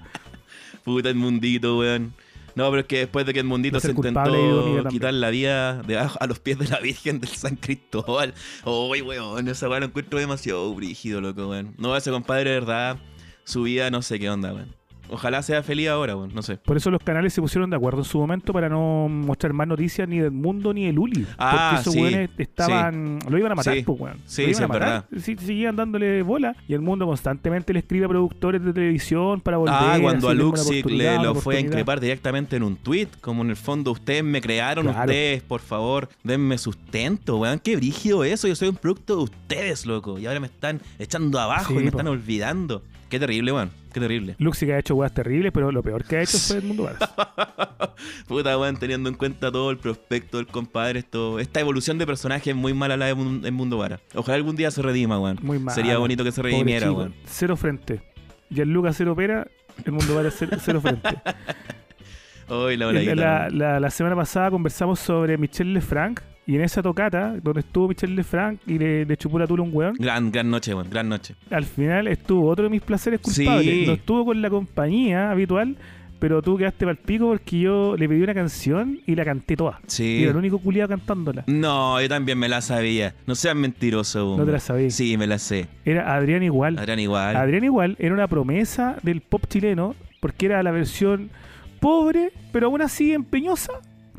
Puta 0.83 1.11
el 1.11 1.17
mundito, 1.17 1.79
weón. 1.79 2.15
No, 2.55 2.71
pero 2.71 2.81
es 2.81 2.87
que 2.87 2.99
después 2.99 3.27
de 3.27 3.33
que 3.35 3.41
el 3.41 3.47
mundito 3.47 3.81
se 3.81 3.91
intentó 3.91 4.85
quitar 4.89 5.13
la 5.13 5.31
vida 5.31 5.83
de 5.83 5.99
abajo 5.99 6.19
a 6.21 6.27
los 6.27 6.39
pies 6.39 6.59
de 6.59 6.69
la 6.69 6.79
Virgen 6.79 7.21
del 7.21 7.31
San 7.31 7.57
Cristóbal. 7.57 8.33
Uy, 8.65 9.03
weón, 9.03 9.49
esa 9.49 9.69
weón 9.69 9.81
lo 9.81 9.87
encuentro 9.87 10.19
demasiado 10.19 10.73
brígido, 10.75 11.21
loco, 11.21 11.49
weón. 11.49 11.75
No, 11.79 11.97
ese 11.97 12.11
compadre, 12.13 12.51
de 12.51 12.61
verdad, 12.61 12.99
su 13.45 13.63
vida 13.65 13.91
no 13.91 14.03
sé 14.03 14.19
qué 14.19 14.29
onda, 14.31 14.53
weón. 14.53 14.75
Ojalá 15.11 15.43
sea 15.43 15.63
feliz 15.63 15.89
ahora, 15.91 16.17
weón, 16.17 16.35
no 16.35 16.41
sé. 16.41 16.57
Por 16.57 16.79
eso 16.79 16.91
los 16.91 17.03
canales 17.03 17.35
se 17.35 17.43
pusieron 17.43 17.69
de 17.69 17.77
acuerdo 17.77 17.99
en 17.99 18.05
su 18.07 18.19
momento 18.19 18.55
para 18.55 18.71
no 18.71 19.07
mostrar 19.11 19.53
más 19.53 19.69
noticias 19.69 20.09
ni 20.09 20.19
del 20.19 20.31
mundo 20.31 20.73
ni 20.73 20.87
del 20.87 20.99
Uli. 20.99 21.27
Ah, 21.37 21.69
porque 21.73 21.81
esos 21.83 21.93
sí, 21.93 22.01
weones 22.01 22.31
estaban. 22.39 23.19
Lo 23.29 23.37
iban 23.37 23.53
a 23.53 23.55
matar, 23.55 23.75
Sí. 23.75 23.83
pues, 23.83 24.01
weón. 24.01 24.17
Sí, 24.25 24.43
Lo 24.45 24.49
iban 24.49 24.57
sí, 24.57 24.63
a 24.63 24.65
es 24.65 24.69
matar. 24.71 25.05
Sí, 25.21 25.37
seguían 25.39 25.77
dándole 25.77 26.23
bola. 26.23 26.57
Y 26.67 26.73
el 26.73 26.81
mundo 26.81 27.05
constantemente 27.07 27.75
le 27.75 27.81
escribe 27.81 28.07
a 28.07 28.09
productores 28.09 28.65
de 28.65 28.73
televisión 28.73 29.43
para 29.43 29.59
volver. 29.59 29.75
Ah, 29.77 29.99
cuando 30.01 30.29
a 30.29 30.33
así, 30.33 30.39
denme 30.39 30.45
una 30.49 30.57
Luxic 30.57 30.87
le 30.87 31.19
lo 31.23 31.35
fue 31.35 31.57
a 31.59 31.61
increpar 31.61 32.01
directamente 32.01 32.57
en 32.57 32.63
un 32.63 32.77
tweet, 32.77 33.09
como 33.21 33.43
en 33.43 33.51
el 33.51 33.57
fondo 33.57 33.93
ustedes 33.93 34.25
me 34.25 34.41
crearon, 34.41 34.87
Claro. 34.87 35.01
ustedes, 35.01 35.43
por 35.43 35.61
favor, 35.61 36.09
denme 36.25 36.57
sustento, 36.57 37.37
weón, 37.37 37.59
qué 37.59 37.77
brígido 37.77 38.25
eso, 38.25 38.49
yo 38.49 38.57
soy 38.57 38.69
un 38.69 38.77
producto 38.77 39.17
de 39.19 39.23
ustedes, 39.25 39.85
loco, 39.85 40.19
y 40.19 40.25
ahora 40.25 40.41
me 40.41 40.47
están 40.47 40.81
echando 40.99 41.39
abajo 41.39 41.75
Sí, 41.75 41.81
y 41.81 41.85
me 41.85 41.91
po. 41.93 41.99
están 41.99 42.09
olvidando. 42.09 42.83
Qué 43.09 43.19
terrible, 43.21 43.53
weón, 43.53 43.71
qué 43.93 44.01
terrible. 44.01 44.35
Luxic 44.39 44.71
ha 44.71 44.79
hecho 44.79 44.95
weas 44.97 45.13
terribles, 45.15 45.53
pero 45.53 45.71
lo 45.71 45.83
peor 45.83 46.05
que 46.05 46.17
ha 46.17 46.23
hecho 46.23 46.39
fue 46.39 46.57
el 46.57 46.63
mundo 46.65 46.85
Varas. 46.85 46.99
Puta, 48.29 48.59
weón, 48.59 48.77
teniendo 48.77 49.09
en 49.09 49.15
cuenta 49.15 49.53
todo 49.53 49.71
el 49.71 49.79
prospecto 49.79 50.39
del 50.39 50.47
compadre, 50.47 50.99
esto, 51.01 51.39
esta 51.39 51.61
evolución 51.61 51.99
de 51.99 52.07
personaje 52.07 52.51
es 52.51 52.57
muy 52.57 52.75
mala 52.75 52.97
la 52.97 53.07
de 53.07 53.15
Mun- 53.15 53.47
en 53.47 53.55
Mundo 53.55 53.79
Vara. 53.79 54.01
Ojalá 54.15 54.37
algún 54.37 54.57
día 54.57 54.71
se 54.71 54.83
redima, 54.83 55.19
weón. 55.21 55.39
Muy 55.43 55.59
mal. 55.59 55.75
Sería 55.75 55.99
bonito 55.99 56.25
que 56.25 56.33
se 56.33 56.43
redimiera, 56.43 56.91
weón. 56.91 57.15
Cero 57.27 57.57
frente. 57.57 58.03
Y 58.51 58.61
el 58.61 58.71
Lucas 58.71 58.97
cero 58.99 59.15
pera, 59.15 59.47
el 59.85 59.93
mundo 59.93 60.15
Varas 60.15 60.35
cero, 60.39 60.57
cero 60.61 60.81
frente. 60.81 61.09
Hoy 62.49 62.77
la 62.77 62.93
la, 62.93 63.49
la, 63.49 63.81
la- 63.81 63.91
semana 63.91 64.15
pasada 64.17 64.51
conversamos 64.51 64.99
sobre 65.01 65.39
Michel 65.39 65.73
Lefranc. 65.73 66.21
Y 66.47 66.57
en 66.57 66.63
esa 66.63 66.83
tocata, 66.83 67.35
donde 67.43 67.61
estuvo 67.61 67.89
Michel 67.89 68.15
Lefranc 68.15 68.61
y 68.67 68.79
le, 68.79 69.05
le 69.07 69.17
chupó 69.17 69.39
la 69.39 69.47
tula 69.47 69.63
a 69.63 69.67
un 69.67 69.71
weón, 69.75 69.95
Gran, 69.99 70.31
gran 70.31 70.51
noche, 70.51 70.75
weón, 70.75 70.91
gran 70.91 71.09
noche. 71.09 71.35
al 71.51 71.65
final 71.65 72.07
estuvo 72.09 72.49
otro 72.49 72.65
de 72.65 72.71
mis 72.71 72.83
placeres 72.83 73.21
culpables. 73.21 73.65
Sí. 73.65 73.85
No 73.87 73.93
estuvo 73.95 74.27
con 74.27 74.43
la 74.43 74.51
compañía 74.51 75.31
habitual, 75.31 75.77
pero 76.19 76.43
tú 76.43 76.57
quedaste 76.59 76.81
para 76.87 76.93
el 76.93 76.99
pico 76.99 77.29
porque 77.29 77.59
yo 77.61 77.97
le 77.97 78.09
pedí 78.09 78.23
una 78.23 78.35
canción 78.35 78.99
y 79.07 79.15
la 79.15 79.25
canté 79.25 79.57
toda. 79.57 79.81
Y 79.99 80.23
era 80.23 80.33
el 80.33 80.37
único 80.37 80.59
culiado 80.59 80.89
cantándola. 80.91 81.45
No, 81.47 82.01
yo 82.01 82.09
también 82.09 82.39
me 82.39 82.49
la 82.49 82.61
sabía. 82.61 83.15
No 83.27 83.35
seas 83.35 83.57
mentiroso, 83.57 84.25
weón. 84.27 84.39
No 84.41 84.45
te 84.47 84.53
la 84.53 84.61
sabías. 84.61 84.95
Sí, 84.95 85.17
me 85.17 85.27
la 85.27 85.39
sé. 85.39 85.67
Era 85.85 86.15
Adrián 86.15 86.43
Igual. 86.43 86.79
Adrián 86.79 87.01
igual. 87.01 87.37
Adrián 87.37 87.65
Igual 87.65 87.97
era 87.99 88.13
una 88.15 88.29
promesa 88.29 88.97
del 89.03 89.23
pop 89.23 89.45
chileno 89.49 89.95
porque 90.21 90.47
era 90.47 90.63
la 90.63 90.71
versión 90.71 91.31
pobre, 91.81 92.33
pero 92.53 92.67
aún 92.67 92.81
así 92.83 93.13
empeñosa 93.13 93.73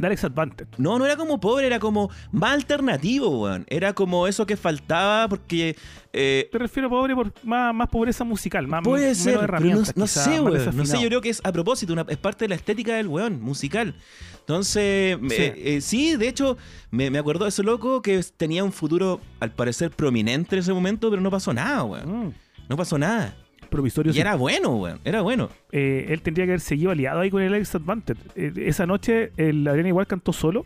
Alex 0.04 0.24
Advantage. 0.26 0.70
No, 0.78 1.00
no 1.00 1.06
era 1.06 1.16
como 1.16 1.40
pobre, 1.40 1.68
era 1.68 1.80
como 1.80 2.10
más 2.32 2.54
alternativo, 2.54 3.44
weón. 3.44 3.66
Era 3.70 3.94
como 3.94 4.28
eso 4.28 4.46
que 4.46 4.58
faltaba 4.58 5.28
porque... 5.30 5.76
eh, 6.14 6.50
Te 6.52 6.58
refiero 6.58 6.88
a 6.88 6.90
pobre 6.90 7.16
por 7.16 7.32
más, 7.44 7.74
más 7.74 7.90
pobreza 7.90 8.24
musical, 8.24 8.68
más 8.68 8.84
Puede 8.84 9.04
menos 9.04 9.18
ser, 9.18 9.34
pero 9.34 9.38
no, 9.40 9.44
herramientas, 9.46 9.98
no 9.98 10.06
quizá, 10.06 10.24
sé, 10.24 10.42
weón. 10.42 10.76
No 10.78 10.86
sé, 10.86 11.02
yo 11.02 11.08
creo 11.08 11.22
que 11.22 11.30
es 11.30 11.42
a 11.44 11.52
propósito, 11.52 11.94
una- 11.94 12.06
es 12.10 12.18
parte 12.18 12.46
de 12.46 12.50
la 12.50 12.56
estética 12.56 12.96
del 12.96 13.08
weón, 13.08 13.42
musical. 13.42 13.96
Entonces, 14.42 15.18
Sí. 15.30 15.36
eh, 15.36 15.54
eh, 15.78 15.82
sí, 15.82 16.16
de 16.18 16.28
hecho, 16.28 16.58
me, 16.92 17.10
me 17.10 17.18
acuerdo 17.18 17.46
de 17.46 17.50
ese 17.50 17.64
loco 17.64 18.02
que 18.02 18.22
tenía 18.38 18.64
un 18.64 18.72
futuro, 18.72 19.20
al 19.40 19.52
parecer, 19.52 19.92
prominente 19.92 20.56
en 20.56 20.60
ese 20.60 20.74
momento, 20.74 21.10
pero 21.10 21.22
no 21.22 21.32
pasó 21.32 21.54
nada, 21.54 21.84
weón. 21.84 22.28
Mm, 22.28 22.34
No 22.70 22.78
pasó 22.78 22.98
nada. 22.98 23.36
Provisorio. 23.76 24.12
Y 24.14 24.20
era 24.20 24.36
bueno, 24.36 24.76
weón. 24.78 25.00
Era 25.04 25.22
bueno. 25.22 25.50
eh, 25.72 26.08
él 26.10 26.22
tendría 26.22 26.46
que 26.46 26.52
haber 26.54 26.62
seguido 26.62 26.92
aliado 26.92 27.20
ahí 27.20 27.30
con 27.30 27.42
el 27.42 27.54
Alex 27.54 27.76
Advantage. 27.76 28.20
Eh, 28.36 28.54
esa 28.68 28.86
noche 28.86 29.32
el 29.38 29.68
Adrián 29.68 29.88
igual 29.88 30.08
cantó 30.08 30.32
solo 30.34 30.66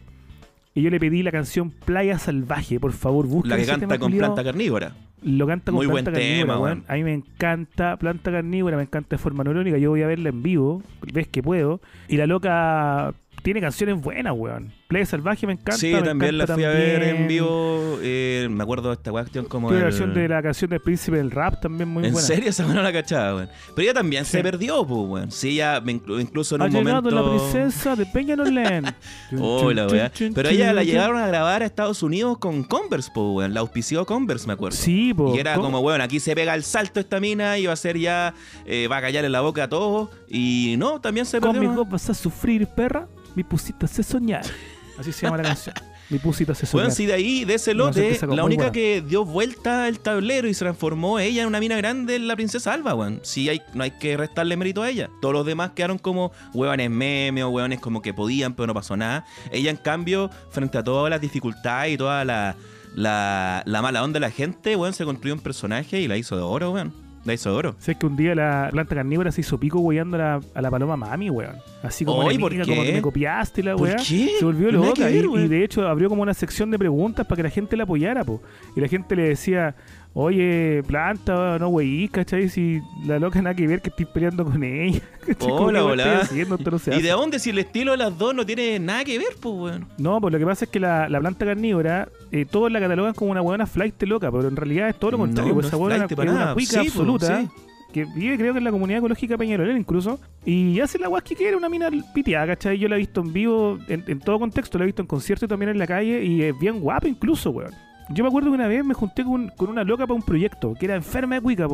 y 0.75 0.81
yo 0.81 0.89
le 0.89 0.99
pedí 0.99 1.23
la 1.23 1.31
canción 1.31 1.71
Playa 1.71 2.19
Salvaje, 2.19 2.79
por 2.79 2.93
favor, 2.93 3.25
busca 3.27 3.49
La 3.49 3.57
que 3.57 3.65
canta 3.65 3.97
con 3.97 4.11
planta 4.11 4.43
carnívora. 4.43 4.95
Lo 5.21 5.45
canta 5.47 5.71
con 5.71 5.75
Muy 5.75 5.87
buen 5.87 6.05
planta 6.05 6.19
carnívora, 6.19 6.53
tema, 6.53 6.59
weón. 6.59 6.83
A 6.87 6.93
mí 6.93 7.03
me 7.03 7.13
encanta 7.13 7.97
planta 7.97 8.31
carnívora, 8.31 8.77
me 8.77 8.83
encanta 8.83 9.15
de 9.15 9.17
forma 9.17 9.43
neurónica. 9.43 9.77
Yo 9.77 9.89
voy 9.89 10.01
a 10.03 10.07
verla 10.07 10.29
en 10.29 10.41
vivo, 10.41 10.81
ves 11.11 11.27
que 11.27 11.43
puedo. 11.43 11.81
Y 12.07 12.15
la 12.17 12.25
loca 12.27 13.13
tiene 13.43 13.59
canciones 13.59 13.99
buenas, 13.99 14.33
weón. 14.37 14.71
Playa 14.89 15.05
Salvaje 15.05 15.45
me 15.45 15.53
encanta. 15.53 15.73
Sí, 15.73 15.93
me 15.93 16.01
también 16.01 16.35
la 16.35 16.45
encanta 16.45 16.55
fui 16.55 16.63
a 16.63 16.69
ver 16.69 16.93
también- 17.01 17.15
en 17.17 17.27
vivo. 17.27 17.99
eh, 18.01 18.47
me 18.49 18.63
acuerdo 18.63 18.89
de 18.89 18.95
esta 18.95 19.11
cuestión 19.11 19.45
como. 19.45 19.71
La 19.71 19.83
versión 19.83 20.15
de 20.15 20.27
la 20.27 20.41
canción 20.41 20.67
del 20.71 20.81
príncipe 20.81 21.17
del 21.17 21.29
rap 21.29 21.61
también 21.61 21.87
muy 21.89 22.05
¿En 22.07 22.11
buena. 22.13 22.25
serio? 22.27 22.49
Esa 22.49 22.65
no 22.65 22.81
la 22.81 22.91
cachaba, 22.91 23.35
weón. 23.35 23.49
Pero 23.75 23.83
ella 23.83 23.93
también 23.93 24.25
Sí. 24.25 24.31
se 24.31 24.41
perdió, 24.41 24.83
pues, 24.87 24.99
weón. 25.07 25.31
Sí, 25.31 25.49
ella 25.49 25.79
me 25.79 25.93
inclu- 25.93 26.19
incluso 26.19 26.55
en 26.55 26.63
Ha 26.63 26.65
un 26.65 26.71
llegado 26.71 27.03
momento. 27.03 27.21
la 27.21 27.37
princesa 27.51 27.95
de 27.95 28.07
Peñalolén. 28.07 28.85
Oh, 29.39 29.71
la 29.71 29.85
weá. 29.85 30.11
Pero 30.33 30.49
ella 30.49 30.73
la 30.73 30.83
llegaron 30.83 31.17
a 31.17 31.27
grabar 31.27 31.61
a 31.61 31.67
Estados 31.67 32.01
Unidos 32.01 32.39
con 32.39 32.63
Converse, 32.63 33.11
pues, 33.13 33.27
weón. 33.29 33.53
La 33.53 33.59
auspició 33.59 34.07
Converse, 34.07 34.47
me 34.47 34.53
acuerdo. 34.53 34.75
Sí, 34.75 35.13
po. 35.13 35.35
Y 35.35 35.39
era 35.39 35.53
¿Cómo? 35.53 35.65
como, 35.67 35.79
weón, 35.81 36.01
aquí 36.01 36.19
se 36.19 36.33
pega 36.33 36.55
el 36.55 36.63
salto 36.63 36.99
esta 36.99 37.19
mina 37.19 37.59
y 37.59 37.67
va 37.67 37.73
a 37.73 37.75
ser 37.75 37.95
ya. 37.99 38.33
eh, 38.65 38.87
va 38.87 38.97
a 38.97 39.01
callar 39.01 39.23
en 39.23 39.33
la 39.33 39.41
boca 39.41 39.65
a 39.65 39.69
todos. 39.69 40.09
Y 40.27 40.73
no, 40.79 40.99
también 40.99 41.27
se 41.27 41.39
perdió. 41.39 41.61
Conmigo 41.61 41.85
vas 41.85 42.09
a 42.09 42.15
sufrir, 42.15 42.65
perra. 42.65 43.07
Mi 43.35 43.43
pusita 43.43 43.85
hace 43.85 44.01
soñar. 44.01 44.41
Así 44.99 45.13
se 45.13 45.25
llama 45.25 45.37
la 45.37 45.43
canción. 45.43 45.73
Mi 46.09 46.17
pusita 46.17 46.53
soñar. 46.53 46.73
Bueno, 46.73 46.91
sí, 46.91 47.05
de 47.05 47.13
ahí, 47.13 47.45
de 47.45 47.53
ese 47.53 47.73
lote, 47.73 48.19
la 48.27 48.43
única 48.43 48.63
buena. 48.63 48.71
que 48.71 49.01
dio 49.07 49.23
vuelta 49.23 49.87
el 49.87 49.99
tablero 49.99 50.47
y 50.47 50.53
se 50.53 50.65
transformó 50.65 51.19
ella 51.19 51.43
en 51.43 51.47
una 51.47 51.59
mina 51.59 51.77
grande 51.77 52.15
es 52.15 52.21
la 52.21 52.35
princesa 52.35 52.73
Alba, 52.73 52.95
weón. 52.95 53.19
Sí, 53.23 53.47
hay, 53.47 53.61
no 53.75 53.83
hay 53.83 53.91
que 53.91 54.17
restarle 54.17 54.57
mérito 54.57 54.81
a 54.81 54.89
ella. 54.89 55.09
Todos 55.21 55.33
los 55.33 55.45
demás 55.45 55.71
quedaron 55.75 55.99
como 55.99 56.31
hueones 56.53 56.89
meme 56.89 57.43
o 57.43 57.49
hueones 57.49 57.79
como 57.79 58.01
que 58.01 58.13
podían, 58.13 58.55
pero 58.55 58.67
no 58.67 58.73
pasó 58.73 58.97
nada. 58.97 59.25
Ella, 59.51 59.69
en 59.69 59.77
cambio, 59.77 60.29
frente 60.49 60.79
a 60.79 60.83
todas 60.83 61.09
las 61.09 61.21
dificultades 61.21 61.93
y 61.93 61.97
toda 61.97 62.25
la, 62.25 62.55
la, 62.95 63.63
la 63.65 63.81
mala 63.81 64.03
onda 64.03 64.15
de 64.15 64.21
la 64.21 64.31
gente, 64.31 64.75
weón, 64.75 64.93
se 64.93 65.05
construyó 65.05 65.35
un 65.35 65.41
personaje 65.41 66.01
y 66.01 66.07
la 66.07 66.17
hizo 66.17 66.35
de 66.35 66.41
oro, 66.41 66.71
weón. 66.71 67.08
La 67.25 67.33
hizo 67.33 67.53
oro. 67.53 67.75
¿Sabes 67.79 67.97
que 67.97 68.05
un 68.05 68.15
día 68.15 68.33
la 68.33 68.69
planta 68.71 68.95
carnívora 68.95 69.31
se 69.31 69.41
hizo 69.41 69.59
pico 69.59 69.79
weyando 69.79 70.15
a 70.15 70.19
la, 70.19 70.39
a 70.55 70.61
la 70.61 70.71
paloma 70.71 70.95
mami, 70.95 71.29
weón? 71.29 71.57
Así 71.83 72.05
como, 72.05 72.19
Oy, 72.19 72.37
¿por 72.37 72.51
qué? 72.51 72.61
como 72.65 72.83
que 72.83 72.93
me 72.93 73.01
copiaste 73.01 73.61
la 73.61 73.73
¿Por 73.75 73.89
weá. 73.89 73.99
Se 73.99 74.29
volvió 74.41 74.71
loca. 74.71 75.05
ver, 75.05 75.25
y, 75.25 75.37
y 75.43 75.47
de 75.47 75.63
hecho 75.63 75.87
abrió 75.87 76.09
como 76.09 76.21
una 76.21 76.33
sección 76.33 76.71
de 76.71 76.79
preguntas 76.79 77.25
para 77.27 77.37
que 77.37 77.43
la 77.43 77.49
gente 77.49 77.75
la 77.77 77.83
apoyara, 77.83 78.23
po. 78.23 78.41
Y 78.75 78.79
la 78.81 78.87
gente 78.87 79.15
le 79.15 79.23
decía, 79.29 79.75
oye, 80.13 80.83
planta, 80.85 81.57
no 81.59 81.69
wey, 81.69 82.07
¿cachai? 82.09 82.49
Si 82.49 82.81
la 83.05 83.19
loca 83.19 83.41
nada 83.41 83.55
que 83.55 83.67
ver 83.67 83.81
que 83.81 83.89
estoy 83.89 84.05
peleando 84.05 84.43
con 84.45 84.63
ella. 84.63 85.01
Hola, 85.47 85.83
hola. 85.85 86.19
haciendo? 86.21 86.57
No 86.57 86.77
¿Y 86.97 87.01
de 87.01 87.09
dónde 87.09 87.39
si 87.39 87.51
el 87.51 87.59
estilo 87.59 87.91
de 87.91 87.97
las 87.97 88.17
dos 88.17 88.33
no 88.33 88.45
tiene 88.45 88.79
nada 88.79 89.03
que 89.03 89.17
ver, 89.17 89.27
pues, 89.39 89.55
weón? 89.55 89.87
No, 89.97 90.19
pues 90.19 90.33
lo 90.33 90.39
que 90.39 90.45
pasa 90.45 90.65
es 90.65 90.71
que 90.71 90.79
la, 90.79 91.07
la 91.07 91.19
planta 91.19 91.45
carnívora, 91.45 92.09
eh, 92.31 92.45
todos 92.45 92.71
la 92.71 92.79
catalogan 92.79 93.13
como 93.13 93.31
una 93.31 93.41
buena 93.41 93.67
flight 93.67 94.01
loca, 94.03 94.31
pero 94.31 94.47
en 94.47 94.55
realidad 94.55 94.89
es 94.89 94.95
todo 94.97 95.11
lo 95.11 95.17
No, 95.17 95.23
contrario. 95.25 95.49
no 95.49 95.53
pues 95.55 95.65
es 95.65 95.69
esa 95.69 95.77
buena 95.77 96.05
es 96.05 96.11
una 96.17 96.53
cuica 96.53 96.69
Sí, 96.71 96.75
po, 96.77 96.81
absoluta. 97.01 97.41
sí. 97.41 97.47
Que 97.93 98.05
vive, 98.05 98.37
creo 98.37 98.53
que 98.53 98.59
en 98.59 98.65
la 98.65 98.71
comunidad 98.71 98.99
ecológica 98.99 99.35
Peñarolén 99.35 99.75
incluso. 99.77 100.19
Y 100.45 100.79
hace 100.79 100.99
la 100.99 101.07
guas 101.07 101.23
que 101.23 101.35
quiere, 101.35 101.55
una 101.57 101.69
mina 101.69 101.89
piteada, 102.13 102.45
¿cachai? 102.47 102.77
Yo 102.77 102.87
la 102.87 102.95
he 102.95 102.99
visto 102.99 103.21
en 103.21 103.33
vivo, 103.33 103.79
en, 103.87 104.03
en 104.05 104.19
todo 104.19 104.37
contexto, 104.37 104.77
la 104.77 104.83
he 104.83 104.87
visto 104.87 105.01
en 105.01 105.07
concierto 105.07 105.45
y 105.45 105.47
también 105.47 105.69
en 105.71 105.79
la 105.79 105.87
calle. 105.87 106.23
Y 106.23 106.43
es 106.43 106.59
bien 106.59 106.79
guapa 106.81 107.07
incluso, 107.07 107.49
weón. 107.49 107.71
Yo 108.11 108.23
me 108.23 108.27
acuerdo 108.29 108.49
que 108.49 108.55
una 108.55 108.67
vez 108.67 108.83
me 108.83 108.93
junté 108.93 109.23
con, 109.23 109.49
con 109.49 109.69
una 109.69 109.83
loca 109.83 110.07
para 110.07 110.15
un 110.15 110.23
proyecto, 110.23 110.73
que 110.73 110.85
era 110.85 110.95
enferma 110.95 111.35
de 111.35 111.41
cuica, 111.41 111.67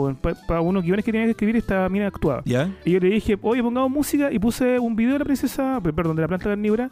para 0.48 0.62
unos 0.62 0.84
guiones 0.84 1.06
que 1.06 1.12
tenía 1.12 1.26
que 1.28 1.32
escribir, 1.32 1.56
esta 1.56 1.88
mina 1.90 2.08
actuaba. 2.08 2.42
¿Ya? 2.46 2.70
Y 2.84 2.92
yo 2.92 3.00
le 3.00 3.10
dije, 3.10 3.38
oye, 3.42 3.64
pongamos 3.64 3.90
música. 3.90 4.32
Y 4.32 4.40
puse 4.40 4.78
un 4.80 4.96
video 4.96 5.14
de 5.14 5.20
la 5.20 5.26
princesa, 5.26 5.80
pe- 5.82 5.94
perdón, 5.94 6.16
de 6.18 6.24
la 6.24 6.28
planta 6.28 6.50
carnívora. 6.50 6.90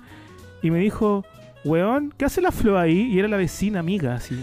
Y 0.62 0.71
me 0.71 0.79
dijo, 0.79 1.25
weón, 1.65 2.13
¿qué 2.17 2.23
hace 2.25 2.41
la 2.41 2.51
flor 2.51 2.77
ahí? 2.77 3.12
Y 3.12 3.19
era 3.19 3.27
la 3.27 3.36
vecina 3.38 3.79
amiga, 3.82 4.15
así. 4.15 4.36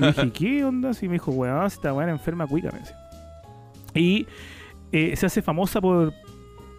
Y 0.00 0.06
dije, 0.06 0.30
¿qué 0.34 0.64
onda? 0.64 0.90
Y 1.00 1.06
me 1.06 1.12
dijo, 1.14 1.30
weón, 1.30 1.64
esta 1.64 1.92
weón 1.92 2.10
enferma 2.10 2.46
cuica, 2.46 2.70
me 2.72 2.80
decía. 2.80 2.96
Y 3.94 4.26
eh, 4.92 5.14
se 5.16 5.26
hace 5.26 5.40
famosa 5.40 5.80
por, 5.80 6.12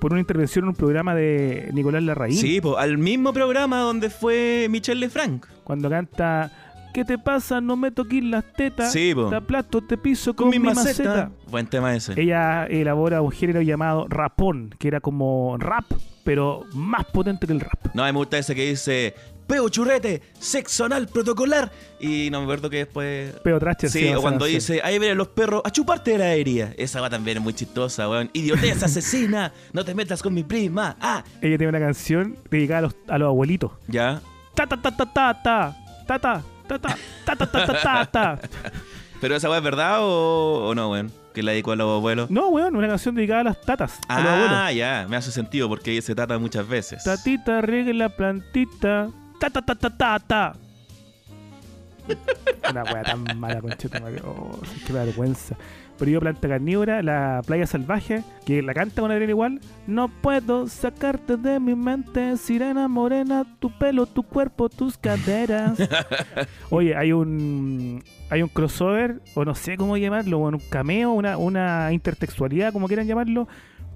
por 0.02 0.12
una 0.12 0.20
intervención 0.20 0.66
en 0.66 0.70
un 0.70 0.76
programa 0.76 1.16
de 1.16 1.70
Nicolás 1.74 2.04
Larraín. 2.04 2.36
Sí, 2.36 2.60
pues, 2.62 2.76
al 2.78 2.98
mismo 2.98 3.32
programa 3.34 3.80
donde 3.80 4.10
fue 4.10 4.68
Michelle 4.70 5.00
Lefranc. 5.00 5.46
Cuando 5.64 5.90
canta, 5.90 6.52
¿qué 7.00 7.06
te 7.06 7.18
pasa? 7.18 7.62
No 7.62 7.78
me 7.78 7.92
toques 7.92 8.22
las 8.24 8.44
tetas. 8.54 8.92
Sí, 8.92 9.14
po. 9.16 9.30
Te 9.30 9.38
aplasto, 9.38 9.82
te 9.82 9.98
piso 9.98 10.36
Con, 10.36 10.52
con, 10.52 10.52
mi 10.52 10.60
maceta. 10.60 11.04
maceta. 11.10 11.32
Buen 11.50 11.66
tema 11.68 11.96
ese. 11.96 12.20
Ella 12.20 12.66
elabora 12.66 13.22
un 13.22 13.32
género 13.32 13.62
llamado 13.62 14.06
rapón, 14.10 14.76
que 14.78 14.90
era 14.90 15.00
como 15.00 15.56
rap, 15.58 15.86
pero 16.26 16.66
más 16.74 17.06
potente 17.06 17.48
que 17.48 17.54
el 17.54 17.62
rap. 17.62 17.94
No, 17.94 18.04
me 18.04 18.12
gusta 18.12 18.38
ese 18.38 18.54
que 18.54 18.70
dice 18.70 19.14
Peo 19.48 19.70
churrete, 19.70 20.22
sexo 20.40 20.86
anal 20.86 21.08
protocolar. 21.08 21.72
Y 22.02 22.28
no 22.32 22.40
me 22.40 22.44
acuerdo 22.44 22.70
que 22.70 22.78
después. 22.80 23.34
Pero 23.44 23.60
Tracher 23.60 23.90
Sí, 23.90 24.14
o 24.14 24.22
cuando 24.22 24.44
dice, 24.46 24.82
ahí 24.84 25.00
vienen 25.00 25.18
los 25.18 25.30
perros 25.30 25.62
a 25.64 25.72
chuparte 25.72 26.12
de 26.12 26.18
la 26.18 26.34
herida. 26.34 26.74
Esa 26.78 27.00
va 27.00 27.10
también 27.10 27.38
es 27.38 27.44
muy 27.44 27.54
chistosa, 27.54 28.10
weón. 28.10 28.30
Idiotez 28.34 28.84
asesina, 28.84 29.54
no 29.72 29.86
te 29.86 29.96
metas 29.96 30.22
con 30.22 30.34
mi 30.34 30.44
prima. 30.44 30.98
Ah, 31.00 31.24
Ella 31.42 31.58
tiene 31.58 31.70
una 31.70 31.80
canción 31.80 32.36
dedicada 32.52 32.80
a 32.80 32.82
los, 32.82 32.96
a 33.08 33.18
los 33.18 33.28
abuelitos. 33.28 33.72
ya. 33.88 34.22
Ta 34.54 34.68
ta 34.68 34.76
ta 34.82 34.92
ta 34.92 35.06
ta 35.14 35.42
ta 35.42 35.78
ta 36.06 36.20
ta 36.20 36.44
ta 36.78 36.80
ta 36.80 36.98
ta 37.26 37.36
ta 37.36 37.52
ta 37.52 37.66
ta 37.66 37.82
ta 37.82 38.06
ta. 38.06 38.40
Pero 39.22 39.36
esa 39.36 39.50
weá 39.50 39.58
es 39.58 39.64
verdad 39.64 39.98
o, 40.02 40.68
o 40.70 40.76
no, 40.76 40.92
weón. 40.92 41.12
que 41.34 41.44
la 41.44 41.52
dedicó 41.52 41.74
a 41.74 41.76
los 41.76 41.98
abuelos. 41.98 42.30
No, 42.32 42.48
weón, 42.50 42.76
una 42.78 42.88
canción 42.88 43.16
dedicada 43.16 43.42
a 43.42 43.44
las 43.44 43.62
tatas, 43.62 44.00
a 44.08 44.20
los 44.22 44.32
abuelos. 44.32 44.54
Ah, 44.56 44.72
ya, 44.72 45.06
me 45.10 45.18
hace 45.18 45.32
sentido 45.32 45.68
porque 45.68 46.02
se 46.02 46.16
trata 46.16 46.38
muchas 46.40 46.66
veces. 46.68 47.04
Tatita, 47.04 47.60
riegue 47.62 47.94
la 47.94 48.08
plantita. 48.10 49.10
Ta, 49.40 49.50
ta, 49.50 49.62
ta, 49.62 49.76
ta, 49.76 49.90
ta, 49.90 50.20
ta. 50.20 50.54
Una 52.70 52.84
wea 52.84 53.04
tan 53.04 53.40
mala, 53.40 53.62
concheta. 53.62 54.00
madre. 54.00 54.22
Oh, 54.26 54.60
qué 54.88 54.94
vergüenza. 54.94 55.56
Pero 56.00 56.12
yo, 56.12 56.20
planta 56.22 56.48
carnívora, 56.48 57.04
la 57.04 57.42
playa 57.46 57.68
salvaje, 57.68 58.24
que 58.46 58.62
la 58.62 58.74
canta 58.74 59.02
con 59.02 59.12
Adrián 59.12 59.30
igual. 59.30 59.60
No 59.86 60.08
puedo 60.08 60.68
sacarte 60.68 61.36
de 61.36 61.60
mi 61.60 61.76
mente, 61.76 62.38
sirena 62.38 62.88
morena, 62.88 63.46
tu 63.60 63.70
pelo, 63.78 64.06
tu 64.06 64.24
cuerpo, 64.24 64.70
tus 64.70 64.98
caderas. 64.98 65.78
Oye, 66.70 66.96
hay 66.96 67.12
un 67.12 68.02
hay 68.30 68.42
un 68.42 68.50
crossover, 68.50 69.22
o 69.36 69.44
no 69.44 69.56
sé 69.56 69.76
cómo 69.76 69.98
llamarlo, 69.98 70.40
un 70.40 70.60
cameo, 70.70 71.12
una, 71.12 71.38
una 71.38 71.92
intertextualidad, 71.92 72.72
como 72.72 72.88
quieran 72.88 73.08
llamarlo, 73.08 73.48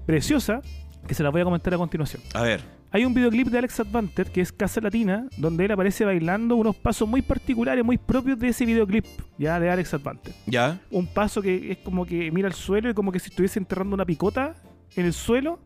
preciosa, 0.06 0.60
que 1.06 1.14
se 1.14 1.22
la 1.22 1.30
voy 1.30 1.40
a 1.40 1.44
comentar 1.44 1.72
a 1.72 1.78
continuación. 1.78 2.22
A 2.34 2.42
ver. 2.42 2.60
Hay 2.94 3.04
un 3.04 3.12
videoclip 3.12 3.48
de 3.48 3.58
Alex 3.58 3.80
Advanter, 3.80 4.30
que 4.30 4.40
es 4.40 4.52
Casa 4.52 4.80
Latina, 4.80 5.26
donde 5.36 5.64
él 5.64 5.72
aparece 5.72 6.04
bailando 6.04 6.54
unos 6.54 6.76
pasos 6.76 7.08
muy 7.08 7.22
particulares, 7.22 7.84
muy 7.84 7.98
propios 7.98 8.38
de 8.38 8.46
ese 8.46 8.64
videoclip, 8.64 9.04
ya 9.36 9.58
de 9.58 9.68
Alex 9.68 9.94
Advanter. 9.94 10.32
¿Ya? 10.46 10.78
Un 10.92 11.08
paso 11.08 11.42
que 11.42 11.72
es 11.72 11.78
como 11.78 12.06
que 12.06 12.30
mira 12.30 12.46
al 12.46 12.54
suelo 12.54 12.88
y 12.88 12.94
como 12.94 13.10
que 13.10 13.18
si 13.18 13.30
estuviese 13.30 13.58
enterrando 13.58 13.94
una 13.94 14.04
picota 14.04 14.54
en 14.94 15.06
el 15.06 15.12
suelo 15.12 15.58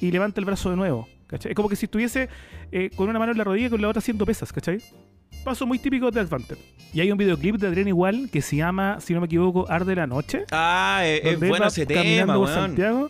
y 0.00 0.10
levanta 0.10 0.40
el 0.40 0.44
brazo 0.44 0.70
de 0.70 0.76
nuevo. 0.76 1.08
¿cachai? 1.28 1.52
Es 1.52 1.54
como 1.54 1.68
que 1.68 1.76
si 1.76 1.86
estuviese 1.86 2.28
eh, 2.72 2.90
con 2.96 3.08
una 3.08 3.20
mano 3.20 3.30
en 3.30 3.38
la 3.38 3.44
rodilla 3.44 3.68
y 3.68 3.70
con 3.70 3.80
la 3.80 3.86
otra 3.86 4.00
haciendo 4.00 4.26
pesas, 4.26 4.52
¿cachai? 4.52 4.82
Paso 5.44 5.64
muy 5.64 5.78
típico 5.78 6.10
de 6.10 6.18
Advanter. 6.18 6.58
Y 6.92 7.00
hay 7.00 7.12
un 7.12 7.16
videoclip 7.16 7.58
de 7.58 7.68
Adrián 7.68 7.86
Igual 7.86 8.28
que 8.28 8.42
se 8.42 8.56
llama, 8.56 8.98
si 9.00 9.14
no 9.14 9.20
me 9.20 9.26
equivoco, 9.26 9.70
Arde 9.70 9.94
la 9.94 10.08
Noche. 10.08 10.46
Ah, 10.50 11.02
es, 11.04 11.20
es 11.20 11.26
él 11.40 11.48
bueno 11.48 11.68
ese 11.68 11.86
tema. 11.86 12.34
Santiago. 12.48 13.08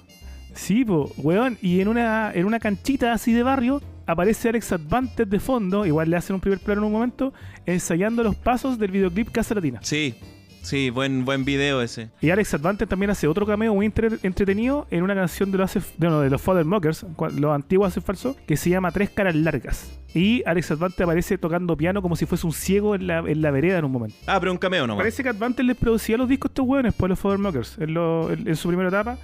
Sí, 0.54 0.84
po, 0.84 1.10
weón. 1.18 1.58
Y 1.62 1.80
en 1.80 1.88
una, 1.88 2.32
en 2.34 2.44
una 2.46 2.58
canchita 2.58 3.12
así 3.12 3.32
de 3.32 3.42
barrio 3.42 3.82
aparece 4.06 4.48
Alex 4.48 4.72
Advanter 4.72 5.26
de 5.26 5.40
fondo, 5.40 5.86
igual 5.86 6.10
le 6.10 6.16
hacen 6.16 6.34
un 6.34 6.40
primer 6.40 6.58
plano 6.58 6.80
en 6.82 6.86
un 6.86 6.92
momento, 6.92 7.32
ensayando 7.66 8.22
los 8.22 8.34
pasos 8.36 8.78
del 8.78 8.90
videoclip 8.90 9.30
Casa 9.30 9.54
Latina. 9.54 9.78
Sí, 9.82 10.14
sí, 10.62 10.90
buen, 10.90 11.24
buen 11.24 11.44
video 11.44 11.80
ese. 11.80 12.10
Y 12.20 12.30
Alex 12.30 12.54
Advanter 12.54 12.88
también 12.88 13.10
hace 13.10 13.28
otro 13.28 13.46
cameo 13.46 13.74
muy 13.74 13.86
entre- 13.86 14.18
entretenido 14.24 14.86
en 14.90 15.02
una 15.04 15.14
canción 15.14 15.50
de 15.52 15.58
los, 15.58 15.72
de, 15.74 16.08
no, 16.08 16.20
de 16.20 16.30
los 16.30 16.42
Father 16.42 16.64
Mockers, 16.64 17.06
los 17.36 17.54
antiguos 17.54 17.88
hace 17.88 18.00
falso, 18.00 18.36
que 18.46 18.56
se 18.56 18.70
llama 18.70 18.90
Tres 18.90 19.08
Caras 19.10 19.36
Largas. 19.36 19.98
Y 20.14 20.42
Alex 20.44 20.72
Advanter 20.72 21.04
aparece 21.04 21.38
tocando 21.38 21.74
piano 21.76 22.02
como 22.02 22.16
si 22.16 22.26
fuese 22.26 22.46
un 22.46 22.52
ciego 22.52 22.94
en 22.96 23.06
la, 23.06 23.20
en 23.20 23.40
la 23.40 23.50
vereda 23.50 23.78
en 23.78 23.84
un 23.86 23.92
momento. 23.92 24.16
Ah, 24.26 24.38
pero 24.40 24.52
un 24.52 24.58
cameo 24.58 24.86
nomás. 24.86 24.98
Parece 25.02 25.22
que 25.22 25.28
Advanter 25.30 25.64
les 25.64 25.76
producía 25.76 26.18
los 26.18 26.28
discos 26.28 26.50
a 26.50 26.52
estos 26.52 26.66
hueones 26.66 26.92
por 26.92 27.08
los 27.08 27.18
Father 27.18 27.38
Mockers 27.38 27.78
en, 27.78 27.94
lo- 27.94 28.30
en- 28.30 28.46
en 28.48 28.56
su 28.56 28.68
primera 28.68 28.88
etapa. 28.90 29.16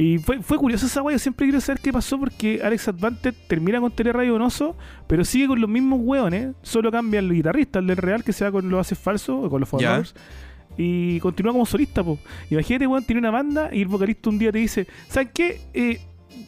Y 0.00 0.16
fue, 0.16 0.40
fue 0.42 0.56
curioso 0.56 0.86
esa 0.86 1.02
wea, 1.02 1.14
yo 1.14 1.18
siempre 1.18 1.44
quiero 1.46 1.60
saber 1.60 1.78
qué 1.82 1.92
pasó 1.92 2.18
porque 2.18 2.60
Alex 2.64 2.88
Advanter 2.88 3.34
termina 3.46 3.80
con 3.80 3.90
Teleradio 3.92 4.32
Donoso, 4.32 4.74
pero 5.06 5.26
sigue 5.26 5.46
con 5.46 5.60
los 5.60 5.68
mismos 5.68 6.00
hueones, 6.02 6.54
solo 6.62 6.90
cambia 6.90 7.20
el 7.20 7.30
guitarrista, 7.30 7.80
el 7.80 7.86
del 7.86 7.98
Real, 7.98 8.24
que 8.24 8.32
se 8.32 8.44
va 8.46 8.50
con 8.50 8.70
los 8.70 8.80
hace 8.80 8.94
falso, 8.94 9.38
o 9.38 9.50
con 9.50 9.60
los. 9.60 9.70
Mockers, 9.70 10.14
y 10.78 11.20
continúa 11.20 11.52
como 11.52 11.66
solista, 11.66 12.02
po. 12.02 12.18
Imagínate, 12.48 12.86
weón, 12.86 13.04
tiene 13.04 13.18
una 13.18 13.30
banda 13.30 13.68
y 13.70 13.82
el 13.82 13.88
vocalista 13.88 14.30
un 14.30 14.38
día 14.38 14.50
te 14.50 14.58
dice, 14.58 14.86
¿saben 15.06 15.30
qué? 15.34 15.60
Eh, 15.74 16.00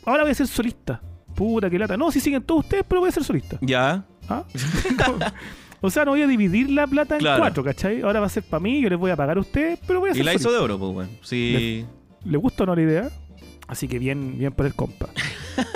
ahora 0.06 0.22
voy 0.22 0.32
a 0.32 0.34
ser 0.34 0.46
solista. 0.46 1.02
Puta, 1.34 1.68
que 1.68 1.78
lata. 1.78 1.98
No, 1.98 2.10
si 2.10 2.20
siguen 2.20 2.42
todos 2.42 2.60
ustedes, 2.60 2.84
pero 2.88 3.02
voy 3.02 3.10
a 3.10 3.12
ser 3.12 3.24
solista. 3.24 3.58
Ya. 3.60 4.02
¿Ah? 4.30 4.44
o 5.82 5.90
sea, 5.90 6.06
no 6.06 6.12
voy 6.12 6.22
a 6.22 6.26
dividir 6.26 6.70
la 6.70 6.86
plata 6.86 7.18
en 7.18 7.22
cuatro, 7.22 7.62
¿cachai? 7.62 8.00
Ahora 8.00 8.20
va 8.20 8.26
a 8.26 8.30
ser 8.30 8.44
para 8.44 8.62
mí, 8.62 8.80
yo 8.80 8.88
les 8.88 8.98
voy 8.98 9.10
a 9.10 9.16
pagar 9.16 9.36
a 9.36 9.40
ustedes, 9.40 9.78
pero 9.86 10.00
voy 10.00 10.08
a 10.08 10.12
Y 10.12 10.16
ser 10.16 10.24
la 10.24 10.32
hizo 10.32 10.44
solista. 10.44 10.58
de 10.58 10.64
oro, 10.64 10.78
pues, 10.78 10.96
weón. 10.96 11.18
Sí. 11.20 11.84
¿Le 12.24 12.38
gusta 12.38 12.62
o 12.62 12.66
no 12.66 12.76
la 12.76 12.82
idea? 12.82 13.10
Así 13.68 13.88
que 13.88 13.98
bien, 13.98 14.38
bien 14.38 14.52
por 14.52 14.66
el 14.66 14.74
compa. 14.74 15.08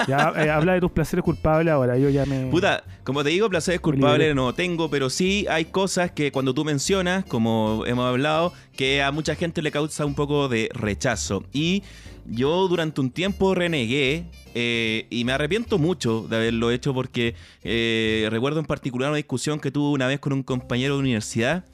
Ya 0.09 0.33
eh, 0.37 0.51
habla 0.51 0.75
de 0.75 0.81
tus 0.81 0.91
placeres 0.91 1.25
culpables 1.25 1.73
ahora, 1.73 1.97
yo 1.97 2.11
ya 2.11 2.27
me... 2.27 2.47
Puta, 2.47 2.85
como 3.05 3.23
te 3.23 3.31
digo, 3.31 3.49
placeres 3.49 3.81
culpables 3.81 4.35
no 4.35 4.55
tengo, 4.55 4.91
pero 4.91 5.09
sí 5.09 5.47
hay 5.49 5.67
cosas 5.67 6.11
que 6.11 6.33
cuando 6.33 6.53
tú 6.53 6.65
mencionas, 6.65 7.25
como 7.25 7.85
hemos 7.87 8.07
hablado, 8.07 8.53
que 8.77 9.03
a 9.03 9.13
mucha 9.13 9.35
gente 9.35 9.63
le 9.63 9.71
causa 9.71 10.05
un 10.05 10.15
poco 10.15 10.49
de 10.49 10.69
rechazo. 10.75 11.45
Y 11.53 11.83
yo 12.27 12.69
durante 12.69 13.01
un 13.01 13.11
tiempo 13.11 13.55
renegué 13.55 14.27
eh, 14.55 15.07
y 15.11 15.25
me 15.25 15.33
arrepiento 15.33 15.79
mucho 15.79 16.27
de 16.29 16.37
haberlo 16.37 16.71
hecho 16.71 16.93
porque 16.93 17.35
eh, 17.63 18.27
recuerdo 18.31 18.59
en 18.61 18.67
particular 18.67 19.11
una 19.11 19.17
discusión 19.17 19.61
que 19.61 19.71
tuve 19.71 19.95
una 19.95 20.07
vez 20.07 20.19
con 20.19 20.33
un 20.33 20.43
compañero 20.43 20.95
de 20.95 21.01
universidad 21.01 21.65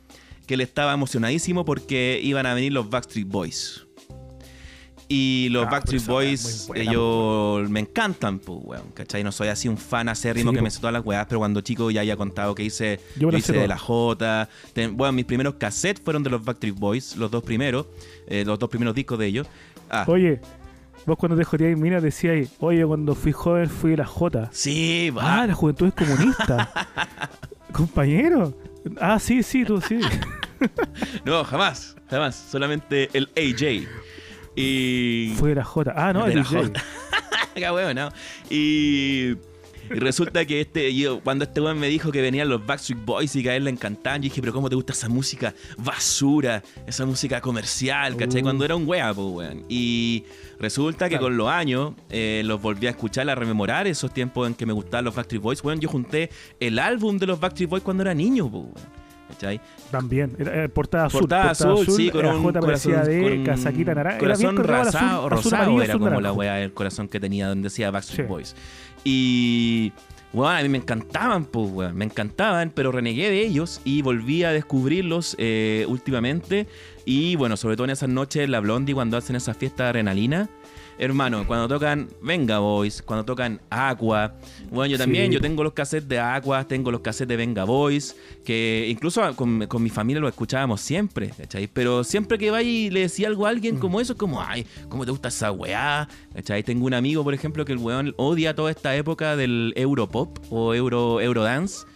que 0.46 0.56
le 0.56 0.64
estaba 0.64 0.92
emocionadísimo 0.92 1.64
porque 1.64 2.20
iban 2.22 2.46
a 2.46 2.54
venir 2.54 2.72
los 2.72 2.90
Backstreet 2.90 3.28
Boys. 3.28 3.86
Y 5.14 5.48
los 5.50 5.66
Ah, 5.66 5.70
Backstreet 5.72 6.06
Boys, 6.06 6.64
buena, 6.68 6.84
ellos 6.90 7.68
me 7.68 7.80
encantan, 7.80 8.38
pues, 8.38 8.58
weón, 8.62 8.84
¿cachai? 8.94 9.22
No 9.22 9.30
soy 9.30 9.48
así 9.48 9.68
un 9.68 9.76
fan 9.76 10.08
acérrimo 10.08 10.50
Sí, 10.52 10.56
que 10.56 10.62
me 10.62 10.70
sé 10.70 10.78
todas 10.80 10.94
las 10.94 11.04
weas, 11.04 11.26
pero 11.26 11.40
cuando 11.40 11.60
chico 11.60 11.90
ya 11.90 12.00
había 12.00 12.16
contado 12.16 12.54
que 12.54 12.62
hice, 12.64 12.98
Yo 13.16 13.28
hice 13.30 13.52
de 13.52 13.68
la 13.68 13.76
J. 13.76 14.48
Ten- 14.72 14.96
bueno, 14.96 15.12
mis 15.12 15.26
primeros 15.26 15.54
cassettes 15.56 16.02
fueron 16.02 16.22
de 16.22 16.30
los 16.30 16.42
Backstreet 16.42 16.74
Boys, 16.76 17.16
los 17.16 17.30
dos 17.30 17.42
primeros, 17.42 17.86
eh, 18.26 18.42
los 18.46 18.58
dos 18.58 18.70
primeros 18.70 18.94
discos 18.94 19.18
de 19.18 19.26
ellos. 19.26 19.46
Ah, 19.90 20.04
Oye, 20.08 20.40
vos 21.04 21.18
cuando 21.18 21.36
te 21.36 21.44
joteáis 21.44 21.76
mina 21.76 22.00
decíais, 22.00 22.50
oye, 22.60 22.86
cuando 22.86 23.14
fui 23.14 23.32
joven 23.32 23.68
fui 23.68 23.90
de 23.90 23.98
la 23.98 24.06
J. 24.06 24.48
sí, 24.52 25.10
va. 25.10 25.42
Ah, 25.42 25.46
la 25.46 25.54
juventud 25.54 25.88
es 25.88 25.94
comunista. 25.94 26.72
Compañero. 27.72 28.54
Ah, 29.00 29.18
sí, 29.18 29.42
sí, 29.42 29.64
tú 29.64 29.80
sí. 29.80 30.00
No, 31.24 31.42
jamás, 31.44 31.96
jamás. 32.08 32.36
Solamente 32.50 33.08
el 33.14 33.28
AJ. 33.36 33.88
Y. 34.56 35.34
Fue 35.36 35.50
de 35.50 35.54
la 35.56 35.64
J. 35.64 35.92
Ah, 35.94 36.12
no, 36.12 36.26
el. 36.26 36.42
J. 36.42 36.72
¿no? 37.94 38.08
Y. 38.50 39.36
y 39.90 39.98
resulta 39.98 40.44
que 40.44 40.60
este, 40.60 40.94
yo, 40.94 41.20
cuando 41.20 41.44
este 41.44 41.60
weón 41.60 41.78
me 41.78 41.88
dijo 41.88 42.10
que 42.12 42.20
venían 42.20 42.48
los 42.48 42.64
Backstreet 42.64 43.04
Boys 43.04 43.36
y 43.36 43.42
que 43.42 43.50
a 43.50 43.56
él 43.56 43.64
le 43.64 43.70
encantaban, 43.70 44.20
yo 44.20 44.24
dije, 44.24 44.40
pero 44.40 44.52
¿cómo 44.52 44.68
te 44.68 44.74
gusta 44.74 44.92
esa 44.92 45.08
música 45.08 45.54
basura? 45.78 46.62
Esa 46.86 47.06
música 47.06 47.40
comercial, 47.40 48.16
¿cachai? 48.16 48.40
Uh. 48.40 48.44
Cuando 48.44 48.64
era 48.64 48.76
un 48.76 48.86
wea, 48.86 49.12
pues, 49.12 49.26
weón. 49.26 49.64
Y 49.68 50.24
resulta 50.58 51.08
que 51.08 51.18
con 51.18 51.36
los 51.36 51.48
años 51.48 51.94
eh, 52.10 52.42
los 52.44 52.60
volví 52.60 52.86
a 52.86 52.90
escuchar, 52.90 53.28
a 53.28 53.34
rememorar 53.34 53.86
esos 53.86 54.12
tiempos 54.12 54.46
en 54.46 54.54
que 54.54 54.66
me 54.66 54.72
gustaban 54.72 55.04
los 55.04 55.14
Backstreet 55.14 55.42
Boys. 55.42 55.64
Weón, 55.64 55.80
yo 55.80 55.88
junté 55.88 56.30
el 56.60 56.78
álbum 56.78 57.18
de 57.18 57.26
los 57.26 57.40
Backstreet 57.40 57.70
Boys 57.70 57.82
cuando 57.82 58.02
era 58.02 58.14
niño, 58.14 58.50
pues, 58.50 58.64
weón. 58.64 59.01
¿Cachai? 59.32 59.60
También. 59.90 60.34
Era, 60.38 60.64
eh, 60.64 60.68
portada 60.68 61.06
azul. 61.06 61.20
Portada 61.20 61.50
azul, 61.50 61.86
sí, 61.86 62.10
con 62.10 62.24
un 62.26 62.42
J 62.42 62.60
corazón, 62.60 63.04
de 63.04 63.20
con 63.22 63.44
casaquita 63.44 63.94
naranja. 63.94 64.18
Era 64.18 64.24
corazón 64.26 64.54
bien 64.56 64.70
azul, 64.70 65.30
rosado, 65.30 65.56
amarillo, 65.62 65.82
era 65.82 65.98
como 65.98 66.20
la 66.20 66.32
weá 66.32 66.54
del 66.54 66.72
corazón 66.72 67.08
que 67.08 67.18
tenía 67.18 67.48
donde 67.48 67.66
decía 67.66 67.90
Backstreet 67.90 68.26
Sí. 68.26 68.28
Boys. 68.28 68.56
Y 69.04 69.92
bueno, 70.32 70.50
a 70.50 70.62
mí 70.62 70.68
me 70.68 70.78
encantaban, 70.78 71.44
pues, 71.44 71.70
weón, 71.70 71.96
me 71.96 72.04
encantaban, 72.04 72.70
pero 72.74 72.92
renegué 72.92 73.30
de 73.30 73.40
ellos 73.40 73.80
y 73.84 74.02
volví 74.02 74.44
a 74.44 74.52
descubrirlos 74.52 75.34
eh, 75.38 75.84
últimamente. 75.88 76.66
Y 77.04 77.36
bueno, 77.36 77.56
sobre 77.56 77.76
todo 77.76 77.84
en 77.84 77.90
esas 77.90 78.08
noches, 78.08 78.48
la 78.48 78.60
Blondie, 78.60 78.94
cuando 78.94 79.16
hacen 79.16 79.36
esa 79.36 79.54
fiesta 79.54 79.84
de 79.84 79.88
adrenalina. 79.90 80.48
Hermano, 80.98 81.46
cuando 81.46 81.66
tocan 81.68 82.08
Venga 82.22 82.58
Boys, 82.60 83.02
cuando 83.02 83.24
tocan 83.24 83.60
Aqua, 83.70 84.34
bueno, 84.70 84.86
yo 84.92 84.98
también, 84.98 85.26
Sí. 85.28 85.34
yo 85.34 85.40
tengo 85.40 85.64
los 85.64 85.72
cassettes 85.72 86.08
de 86.08 86.20
Aqua, 86.20 86.66
tengo 86.68 86.90
los 86.90 87.00
cassettes 87.00 87.28
de 87.28 87.36
Venga 87.36 87.64
Boys, 87.64 88.14
que 88.44 88.86
incluso 88.88 89.34
con, 89.34 89.66
con 89.66 89.82
mi 89.82 89.90
familia 89.90 90.20
lo 90.20 90.28
escuchábamos 90.28 90.80
siempre, 90.80 91.30
¿cachai? 91.36 91.66
Pero 91.66 92.04
siempre 92.04 92.38
que 92.38 92.50
vaya 92.50 92.68
y 92.68 92.90
le 92.90 93.00
decía 93.00 93.28
algo 93.28 93.46
a 93.46 93.50
alguien 93.50 93.78
como 93.78 94.00
eso, 94.00 94.12
es 94.12 94.18
como, 94.18 94.40
ay, 94.42 94.66
¿cómo 94.88 95.04
te 95.04 95.10
gusta 95.10 95.28
esa 95.28 95.50
weá? 95.50 96.08
¿cachai? 96.34 96.62
Tengo 96.62 96.86
un 96.86 96.94
amigo, 96.94 97.24
por 97.24 97.34
ejemplo, 97.34 97.64
que 97.64 97.72
el 97.72 97.78
weón 97.78 98.14
odia 98.16 98.54
toda 98.54 98.70
esta 98.70 98.94
época 98.94 99.34
del 99.36 99.72
Europop 99.76 100.38
o 100.50 100.74
Euro, 100.74 101.20
Eurodance. 101.20 101.86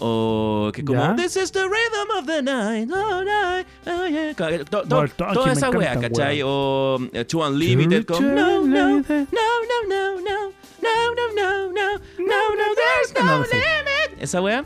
O 0.00 0.70
que 0.74 0.84
como 0.84 1.00
¿Ya? 1.00 1.14
This 1.16 1.36
is 1.36 1.52
the 1.52 1.62
rhythm 1.62 2.10
of 2.18 2.26
the 2.26 2.42
night, 2.42 2.90
oh, 2.92 3.22
night, 3.22 3.66
oh, 3.86 4.06
yeah. 4.06 4.34
To- 4.34 4.64
to- 4.64 4.82
toque 4.88 5.12
toda 5.16 5.52
esa 5.52 5.70
wea, 5.70 5.98
¿cachai? 6.00 6.42
O 6.44 6.98
eh, 7.12 7.24
To 7.24 7.38
Unlimited 7.46 8.04
con 8.04 8.34
No, 8.34 8.60
no, 8.62 8.66
no, 8.66 8.98
no, 8.98 9.04
no, 9.04 9.26
no, 9.30 10.24
no, 10.24 11.04
no, 11.04 11.32
no, 11.34 11.68
no, 11.68 11.98
no, 12.18 12.54
no, 12.56 12.64
there's 12.74 13.14
no 13.24 13.38
limit. 13.42 14.20
Esa 14.20 14.40
wea. 14.40 14.64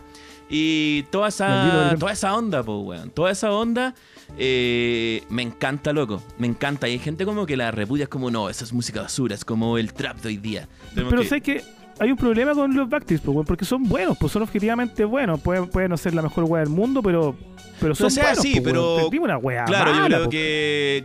Y 0.51 1.03
toda 1.11 1.29
esa, 1.29 1.95
toda 1.99 2.13
esa 2.13 2.35
onda, 2.35 2.63
pues, 2.63 2.79
weón. 2.83 3.11
Toda 3.11 3.31
esa 3.31 3.53
onda 3.53 3.95
eh, 4.39 5.23
me 5.29 5.43
encanta, 5.43 5.93
loco. 5.93 6.23
Me 6.39 6.47
encanta. 6.47 6.89
Y 6.89 6.93
hay 6.93 6.99
gente 6.99 7.27
como 7.27 7.45
que 7.45 7.55
la 7.57 7.71
repudia, 7.71 8.05
es 8.05 8.09
como, 8.09 8.31
no, 8.31 8.49
esa 8.49 8.65
es 8.65 8.73
música 8.73 9.03
basura, 9.03 9.35
es 9.35 9.45
como 9.45 9.77
el 9.77 9.93
trap 9.93 10.17
de 10.23 10.29
hoy 10.29 10.37
día. 10.39 10.67
Tenemos 10.95 11.11
Pero 11.11 11.23
que- 11.23 11.29
sé 11.29 11.41
que 11.43 11.63
hay 12.01 12.11
un 12.11 12.17
problema 12.17 12.55
con 12.55 12.75
los 12.75 12.89
Backstreet, 12.89 13.21
pues, 13.23 13.47
porque 13.47 13.65
son 13.65 13.83
buenos, 13.85 14.17
pues 14.19 14.33
son 14.33 14.43
objetivamente 14.43 15.05
buenos. 15.05 15.41
Pueden, 15.41 15.69
pueden 15.69 15.91
no 15.91 15.97
ser 15.97 16.15
la 16.15 16.23
mejor 16.23 16.45
weá 16.45 16.61
del 16.63 16.71
mundo, 16.71 17.03
pero, 17.03 17.37
pero 17.81 17.95
son 17.95 18.07
O 18.07 18.11
sea, 18.11 18.25
buenos. 18.25 18.43
sí, 18.43 18.53
pues, 18.61 18.65
pero- 18.65 19.09
una 19.21 19.39
Claro, 19.67 19.91
yo 19.91 19.97
mala, 19.97 20.07
creo 20.07 20.19
pues. 20.25 20.29
que. 20.31 21.05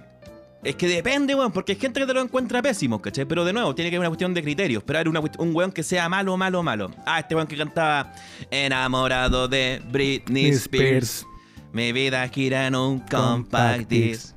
Es 0.64 0.76
que 0.78 0.88
depende, 0.88 1.36
weón, 1.36 1.52
porque 1.52 1.74
hay 1.74 1.78
gente 1.78 2.00
que 2.00 2.06
te 2.06 2.14
lo 2.14 2.22
encuentra 2.22 2.62
pésimo, 2.62 3.02
¿cachai? 3.02 3.26
Pero 3.26 3.44
de 3.44 3.52
nuevo, 3.52 3.76
tiene 3.76 3.90
que 3.92 3.98
haber 3.98 4.04
una 4.06 4.10
cuestión 4.12 4.34
de 4.34 4.42
criterios. 4.42 4.82
Pero 4.82 4.98
hay 5.00 5.06
una 5.08 5.20
un 5.40 5.54
weón 5.54 5.74
que 5.74 5.84
sea 5.84 6.08
malo, 6.08 6.38
malo, 6.38 6.64
malo. 6.64 6.90
Ah, 7.06 7.20
este 7.20 7.36
weón 7.36 7.48
que 7.48 7.58
cantaba 7.58 8.14
Enamorado 8.50 9.50
de 9.50 9.82
Britney 9.92 10.46
Spears. 10.52 10.64
Spears. 11.24 11.28
Mi 11.74 11.92
vida 11.92 12.26
gira 12.30 12.66
en 12.68 12.76
un 12.76 13.00
compact 13.00 13.90
disc. 13.90 14.34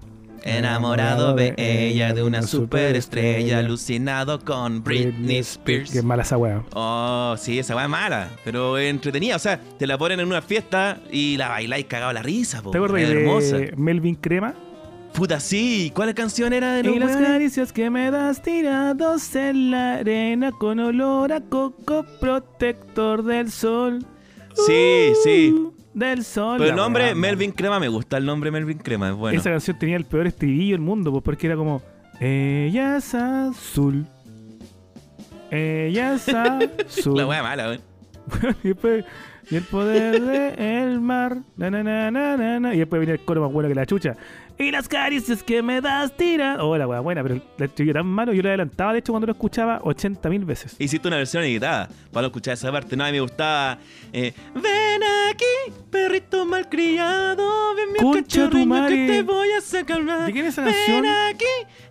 Enamorado 0.46 1.34
de 1.34 1.54
ella, 1.58 2.14
de 2.14 2.22
una 2.22 2.42
superestrella, 2.42 3.58
alucinado 3.58 4.38
con 4.44 4.84
Britney 4.84 5.38
Spears. 5.38 5.90
Qué 5.90 6.02
mala 6.02 6.22
esa 6.22 6.38
weá. 6.38 6.62
Oh, 6.72 7.34
sí, 7.36 7.58
esa 7.58 7.74
weá 7.74 7.84
es 7.84 7.90
mala, 7.90 8.30
pero 8.44 8.78
entretenida. 8.78 9.36
O 9.36 9.40
sea, 9.40 9.60
te 9.78 9.86
la 9.86 9.98
ponen 9.98 10.20
en 10.20 10.28
una 10.28 10.42
fiesta 10.42 11.00
y 11.10 11.36
la 11.36 11.48
bailáis 11.48 11.86
cagado 11.86 12.12
la 12.12 12.22
risa, 12.22 12.62
po. 12.62 12.70
¿Te 12.70 12.78
acuerdas 12.78 13.08
de 13.08 13.20
hermosa. 13.20 13.56
Melvin 13.76 14.14
Crema? 14.14 14.54
Puta, 15.12 15.40
sí. 15.40 15.90
¿Cuál 15.94 16.14
canción 16.14 16.52
era 16.52 16.74
de 16.74 16.84
los 16.84 16.94
Y 16.94 16.98
las 16.98 17.16
caricias 17.16 17.72
que 17.72 17.88
me 17.88 18.10
das 18.10 18.42
tirados 18.42 19.34
en 19.34 19.70
la 19.70 19.94
arena 19.94 20.52
con 20.52 20.78
olor 20.78 21.32
a 21.32 21.40
coco 21.40 22.04
protector 22.20 23.24
del 23.24 23.50
sol. 23.50 24.04
Sí, 24.66 25.12
sí. 25.24 25.54
Del 25.96 26.24
sol. 26.24 26.58
Pero 26.58 26.68
el 26.68 26.76
nombre 26.76 27.04
weá, 27.04 27.14
Melvin 27.14 27.52
Crema 27.52 27.80
me 27.80 27.88
gusta 27.88 28.18
el 28.18 28.26
nombre 28.26 28.50
Melvin 28.50 28.76
Crema, 28.76 29.08
es 29.08 29.14
bueno. 29.14 29.40
Esa 29.40 29.48
canción 29.48 29.78
tenía 29.78 29.96
el 29.96 30.04
peor 30.04 30.26
estribillo 30.26 30.72
del 30.72 30.82
mundo, 30.82 31.10
pues, 31.10 31.24
porque 31.24 31.46
era 31.46 31.56
como 31.56 31.80
Ella 32.20 32.98
es 32.98 33.14
azul. 33.14 34.04
Ella 35.50 36.12
es 36.12 36.28
azul. 36.28 37.16
La 37.16 37.26
wea 37.26 37.42
mala, 37.42 37.68
weón. 37.68 37.80
y, 38.62 38.68
después, 38.68 39.06
y 39.50 39.56
el 39.56 39.62
poder 39.62 40.20
del 40.20 41.00
mar. 41.00 41.38
Na, 41.56 41.70
na, 41.70 41.82
na, 41.82 42.10
na, 42.10 42.36
na, 42.36 42.60
na. 42.60 42.74
Y 42.74 42.78
después 42.80 43.00
viene 43.00 43.14
el 43.14 43.24
coro 43.24 43.40
más 43.40 43.50
bueno 43.50 43.70
que 43.70 43.74
la 43.74 43.86
chucha. 43.86 44.18
Y 44.58 44.70
las 44.70 44.88
caricias 44.88 45.42
que 45.42 45.62
me 45.62 45.80
das 45.82 46.16
tira. 46.16 46.56
Oh, 46.64 46.76
la 46.78 46.86
wea 46.88 47.00
buena, 47.00 47.22
pero 47.22 47.34
el 47.34 47.42
estribillo 47.64 47.92
tan 47.94 48.06
malo. 48.06 48.32
Yo 48.32 48.42
lo 48.42 48.48
adelantaba, 48.48 48.92
de 48.94 49.00
hecho, 49.00 49.12
cuando 49.12 49.26
lo 49.26 49.32
escuchaba 49.32 49.80
80 49.82 50.28
mil 50.30 50.44
veces. 50.46 50.76
Hiciste 50.78 51.06
una 51.08 51.18
versión 51.18 51.42
editada 51.42 51.88
para 52.10 52.22
no 52.22 52.26
escuchar 52.28 52.54
esa 52.54 52.72
parte. 52.72 52.96
No, 52.96 53.04
a 53.04 53.08
mí 53.08 53.12
me 53.12 53.20
gustaba. 53.20 53.78
eh, 54.12 54.32
Ven 54.54 55.02
aquí, 55.30 55.72
perrito 55.90 56.46
malcriado. 56.46 57.74
Ven 57.74 57.92
mi 57.92 57.98
Concha 57.98 58.48
tu 58.48 58.64
madre. 58.66 58.96
que 58.96 59.12
te 59.12 59.22
voy 59.22 59.48
a 59.52 59.60
sacar. 59.60 60.02
¿De 60.26 60.32
quién 60.32 60.46
es 60.46 60.54
esa 60.54 60.64
Ven 60.64 60.74
canción? 60.74 61.06
aquí, 61.06 61.44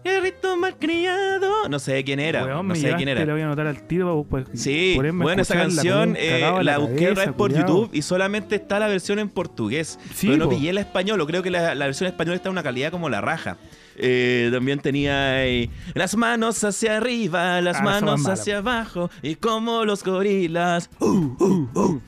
perrito 0.03 0.57
malcriado. 0.57 1.69
No 1.69 1.79
sé 1.79 2.03
quién 2.03 2.19
era. 2.19 2.45
Weón, 2.45 2.67
no 2.67 2.75
sé 2.75 2.93
quién 2.95 3.09
era. 3.09 3.25
La 3.25 3.33
voy 3.33 3.41
a 3.41 3.45
anotar 3.45 3.67
al 3.67 3.85
tiro. 3.87 4.25
Pues, 4.29 4.45
Sí, 4.53 4.93
ponerme 4.95 5.21
a 5.21 5.25
bueno, 5.25 5.41
esa 5.41 5.53
canción 5.55 6.15
eh, 6.17 6.39
en 6.43 6.65
la 6.65 6.77
busqué 6.79 7.13
cabeza, 7.13 7.33
por. 7.33 7.53
YouTube 7.53 7.89
y 7.93 8.01
solamente 8.01 8.55
está 8.55 8.79
la 8.79 8.87
versión 8.87 9.19
en 9.19 9.29
portugués. 9.29 9.99
Sí, 10.13 10.27
pero 10.27 10.37
no 10.37 10.45
po. 10.45 10.51
pillé 10.55 10.69
el 10.71 10.77
español, 10.79 11.23
creo 11.27 11.43
que 11.43 11.51
la, 11.51 11.75
la 11.75 11.85
versión 11.85 12.07
española 12.07 12.35
está 12.37 12.49
en 12.49 12.54
una 12.55 12.63
calidad 12.63 12.91
como 12.91 13.09
la 13.09 13.21
raja. 13.21 13.57
Eh, 13.97 14.49
también 14.51 14.79
tenía 14.79 15.45
eh, 15.45 15.69
las 15.93 16.15
manos 16.15 16.63
hacia 16.63 16.97
arriba, 16.97 17.61
las 17.61 17.77
Ah, 17.77 17.83
manos 17.83 18.27
hacia 18.27 18.57
abajo 18.57 19.09
y 19.21 19.35
como 19.35 19.85
los 19.85 20.03
gorilas. 20.03 20.89
Uh, 20.99 21.05
uh, 21.05 21.69
uh. 21.73 22.01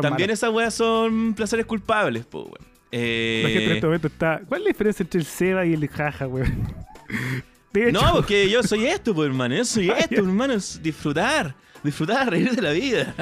También 0.00 0.30
esas 0.30 0.50
weas 0.50 0.74
son 0.74 1.34
placeres 1.34 1.66
culpables, 1.66 2.24
po, 2.26 2.42
weón. 2.44 2.68
Eh, 2.90 3.40
La 3.44 3.48
gente 3.50 3.64
en 3.66 3.72
este 3.72 3.86
momento 3.86 4.06
está. 4.08 4.40
¿Cuál 4.48 4.60
es 4.62 4.64
la 4.64 4.68
diferencia 4.70 5.02
entre 5.02 5.20
el 5.20 5.26
Seba 5.26 5.66
y 5.66 5.74
el 5.74 5.88
jaja, 5.88 6.26
weón? 6.26 6.74
No, 7.92 8.12
porque 8.12 8.48
yo 8.50 8.62
soy 8.62 8.86
esto, 8.86 9.14
pues, 9.14 9.28
hermano. 9.28 9.54
Yo 9.54 9.64
soy 9.64 9.90
esto, 9.98 10.16
hermano. 10.16 10.54
Es 10.54 10.82
disfrutar. 10.82 11.54
Disfrutar, 11.84 12.30
reír 12.30 12.50
de 12.50 12.62
la 12.62 12.72
vida. 12.72 13.14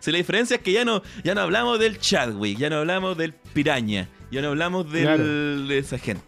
si 0.00 0.10
la 0.10 0.18
diferencia 0.18 0.56
es 0.56 0.62
que 0.62 0.72
ya 0.72 0.84
no, 0.84 1.02
ya 1.22 1.34
no 1.34 1.42
hablamos 1.42 1.78
del 1.78 1.98
Chadwick, 1.98 2.58
ya 2.58 2.70
no 2.70 2.76
hablamos 2.78 3.16
del 3.16 3.34
Piraña, 3.34 4.08
ya 4.30 4.42
no 4.42 4.48
hablamos 4.48 4.90
del, 4.92 5.02
Claro. 5.04 5.24
de 5.24 5.78
esa 5.78 5.98
gente. 5.98 6.22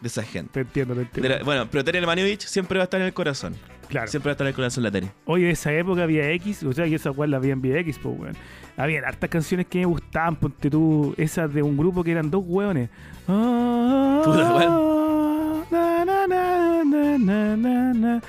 De 0.00 0.08
esa 0.08 0.22
gente. 0.22 0.50
Te 0.52 0.60
entiendo, 0.60 0.94
te 0.94 1.00
entiendo. 1.02 1.28
la- 1.30 1.42
bueno, 1.44 1.68
pero 1.70 1.82
Tere 1.84 2.04
Manovich 2.04 2.40
siempre 2.46 2.78
va 2.78 2.82
a 2.82 2.86
estar 2.86 3.00
en 3.00 3.06
el 3.06 3.14
corazón. 3.14 3.54
claro. 3.88 4.08
Siempre 4.08 4.28
va 4.28 4.32
a 4.32 4.34
estar 4.34 4.44
en 4.46 4.48
el 4.48 4.54
corazón 4.54 4.82
la 4.82 4.90
Tere. 4.90 5.10
Oye, 5.24 5.48
esa 5.50 5.72
época 5.72 6.02
había 6.02 6.30
X, 6.32 6.62
o 6.64 6.72
sea, 6.72 6.84
que 6.86 6.96
esa 6.96 7.10
weá 7.12 7.26
la 7.28 7.36
había 7.38 7.52
en 7.52 7.62
VX, 7.62 7.98
pues, 8.00 8.18
weón. 8.18 8.36
Había 8.76 9.00
hartas 9.06 9.30
canciones 9.30 9.66
que 9.68 9.78
me 9.78 9.86
gustaban, 9.86 10.36
ponte 10.36 10.68
tú, 10.68 11.14
esas 11.16 11.52
de 11.54 11.62
un 11.62 11.76
grupo 11.78 12.04
que 12.04 12.10
eran 12.10 12.30
dos 12.30 12.42
weones. 12.46 12.90
Ah, 13.26 14.22
Puta, 14.24 15.66
na, 15.70 17.56
na, 17.56 17.92
na. 17.94 18.22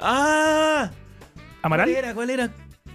¡Ah! 0.00 0.90
¿Amaral? 1.62 1.86
¿Cuál 1.88 1.96
era? 2.04 2.14
¿Cuál 2.14 2.30
era? 2.30 2.50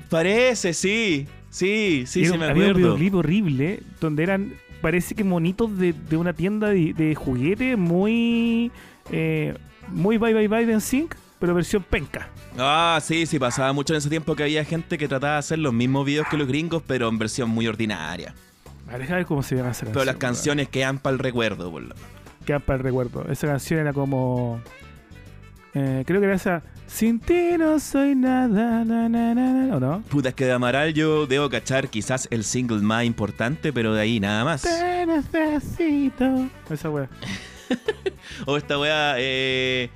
Parece, 0.10 0.74
sí. 0.74 1.28
Sí, 1.50 2.04
sí, 2.08 2.22
Era- 2.24 2.32
sí 2.34 2.38
me 2.38 2.46
había 2.46 2.64
un 2.66 2.70
acuerdo. 2.72 2.78
videoclip 2.96 3.16
horrible 3.16 3.80
donde 4.00 4.24
eran, 4.24 4.54
parece 4.82 5.16
que 5.16 5.24
monitos 5.24 5.78
de, 5.78 5.94
de 5.94 6.18
una 6.18 6.34
tienda 6.34 6.70
de, 6.70 6.94
de 6.94 7.16
juguete 7.16 7.76
muy. 7.76 8.72
Eh, 9.12 9.56
muy 9.90 10.18
bye 10.18 10.34
bye 10.34 10.48
bye 10.48 10.66
de 10.66 10.80
Sync, 10.80 11.16
pero 11.40 11.54
versión 11.54 11.84
penca. 11.84 12.30
Ah, 12.58 13.00
sí, 13.02 13.26
sí, 13.26 13.40
pasaba 13.40 13.74
mucho 13.74 13.94
en 13.94 13.98
ese 13.98 14.10
tiempo 14.10 14.36
que 14.36 14.44
había 14.44 14.64
gente 14.66 14.98
que 14.98 15.08
trataba 15.08 15.34
de 15.34 15.40
hacer 15.40 15.60
los 15.60 15.74
mismos 15.74 16.06
videos 16.06 16.28
que 16.28 16.38
los 16.38 16.48
gringos, 16.48 16.84
pero 16.86 17.08
en 17.10 17.18
versión 17.18 17.50
muy 17.50 17.68
ordinaria. 17.68 18.34
A 18.88 18.92
ver, 18.94 19.02
déjame 19.02 19.18
ver 19.20 19.26
cómo 19.28 19.44
se 19.44 19.56
llama 19.56 19.72
esa 19.72 19.86
canción. 19.86 19.94
Pero 19.94 20.06
las 20.06 20.16
canciones 20.18 20.70
quedan 20.70 21.00
para 21.00 21.14
el 21.14 21.20
recuerdo, 21.20 21.72
por 21.72 21.82
lo 21.84 21.96
quedan 22.46 22.62
para 22.62 22.78
el 22.78 22.84
recuerdo. 22.84 23.26
Esa 23.30 23.48
canción 23.48 23.80
era 23.80 23.94
como. 23.94 24.62
eh, 25.74 26.04
creo 26.06 26.20
que 26.20 26.26
era 26.26 26.36
esa. 26.36 26.64
Sin 26.90 27.20
ti 27.20 27.56
no 27.58 27.80
soy 27.80 28.16
nada, 28.16 28.84
na, 28.84 29.08
na, 29.08 29.34
na, 29.36 29.54
na", 29.54 29.76
¿o 29.76 29.80
no? 29.80 30.04
Puta, 30.10 30.30
es 30.30 30.36
que 30.36 30.46
de 30.46 30.54
Amaral 30.54 30.94
yo 30.94 31.28
debo 31.28 31.48
cachar 31.50 31.88
quizás 31.88 32.28
el 32.32 32.44
single 32.44 32.80
más 32.80 33.06
importante, 33.06 33.72
pero 33.72 33.94
de 33.94 34.02
ahí 34.02 34.20
nada 34.20 34.44
más. 34.44 34.64
Te 34.64 35.06
necesito. 35.06 36.48
Esa 36.70 36.90
wea. 36.90 37.08
O 38.48 38.58
esta 38.58 38.80
wea, 38.80 39.16
eh, 39.18 39.90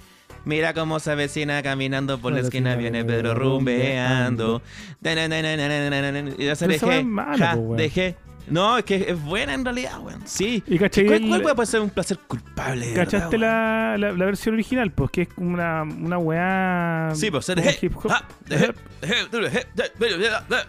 Mira 0.45 0.73
cómo 0.73 0.99
se 0.99 1.11
avecina 1.11 1.63
caminando 1.63 2.19
por 2.19 2.33
la 2.33 2.41
esquina, 2.41 2.71
esquina, 2.71 2.75
viene 2.75 3.05
Pedro 3.05 3.33
rumbeando. 3.33 4.61
Ta-na-na-na-na-na-na-na. 5.01 6.33
Y 6.37 6.49
hacer 6.49 6.67
Pero 6.67 6.91
esa 6.91 7.55
wea 7.55 7.83
eje, 7.85 8.17
No, 8.47 8.77
es 8.77 8.83
que 8.83 8.95
es 9.09 9.21
buena 9.23 9.53
en 9.53 9.63
realidad, 9.63 9.99
weón. 10.01 10.21
Sí. 10.25 10.61
Y 10.67 10.77
cachai 10.77 11.05
¿Cuál, 11.27 11.41
puede 11.41 11.65
ser 11.65 11.79
un 11.81 11.89
placer 11.89 12.19
culpable? 12.27 12.87
de 12.87 12.93
¿Cachaste 12.93 13.37
verdad, 13.37 13.97
la, 13.97 14.09
la, 14.09 14.17
la 14.17 14.25
versión 14.25 14.55
original? 14.55 14.91
Pues 14.91 15.11
que 15.11 15.21
es 15.23 15.27
como 15.29 15.53
una, 15.53 15.83
una 15.83 16.17
weá. 16.17 17.11
Sí, 17.15 17.31
pues 17.31 17.45
ser 17.45 17.59
hip 17.81 17.95
hop. 17.97 18.11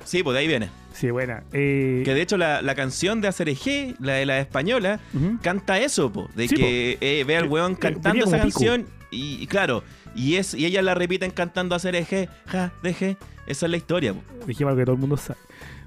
Sí, 0.04 0.22
pues 0.22 0.34
de 0.34 0.40
ahí 0.40 0.46
viene. 0.48 0.70
Sí, 0.92 1.10
buena. 1.10 1.42
Eh, 1.52 2.02
Que 2.04 2.14
de 2.14 2.22
hecho 2.22 2.36
la, 2.36 2.62
la 2.62 2.74
canción 2.74 3.20
de 3.20 3.28
Acerejé, 3.28 3.94
la 3.98 4.14
de 4.14 4.26
la 4.26 4.38
española, 4.40 5.00
canta 5.42 5.78
eso, 5.80 6.12
po, 6.12 6.28
de 6.34 6.48
Sí, 6.48 6.54
que 6.54 6.98
eh, 7.00 7.24
ve 7.26 7.36
al 7.36 7.44
Que- 7.44 7.48
weón 7.48 7.74
cantando 7.74 8.24
esa 8.24 8.38
canción 8.38 8.86
y, 9.10 9.42
y 9.42 9.46
claro, 9.46 9.82
y 10.14 10.36
es 10.36 10.54
y 10.54 10.64
ellas 10.66 10.84
la 10.84 10.94
repiten 10.94 11.30
cantando 11.32 11.74
Acerejé, 11.74 12.28
ja, 12.46 12.72
deje, 12.82 13.16
esa 13.48 13.66
es 13.66 13.70
la 13.70 13.76
historia. 13.76 14.14
po. 14.14 14.20
Dijimos 14.46 14.70
algo 14.70 14.80
que 14.80 14.84
todo 14.84 14.94
el 14.94 15.00
mundo 15.00 15.16
sabe. 15.16 15.38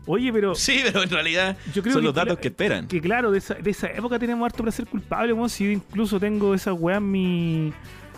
Oye, 0.07 0.31
pero. 0.33 0.55
Sí, 0.55 0.81
pero 0.83 1.03
en 1.03 1.09
realidad 1.09 1.57
Yo 1.73 1.83
creo 1.83 1.93
son 1.93 2.01
que 2.01 2.07
los 2.07 2.15
datos 2.15 2.39
que 2.39 2.47
esperan. 2.47 2.87
Que 2.87 2.99
claro, 3.01 3.29
de 3.29 3.37
esa, 3.37 3.53
de 3.53 3.69
esa 3.69 3.87
época 3.87 4.17
tenemos 4.17 4.45
harto 4.45 4.63
placer 4.63 4.87
culpable, 4.87 5.33
weón. 5.33 5.49
Si 5.49 5.65
yo 5.65 5.71
incluso 5.71 6.19
tengo 6.19 6.55
esa 6.55 6.73
weá 6.73 6.97
en 6.97 7.11
mi. 7.11 7.73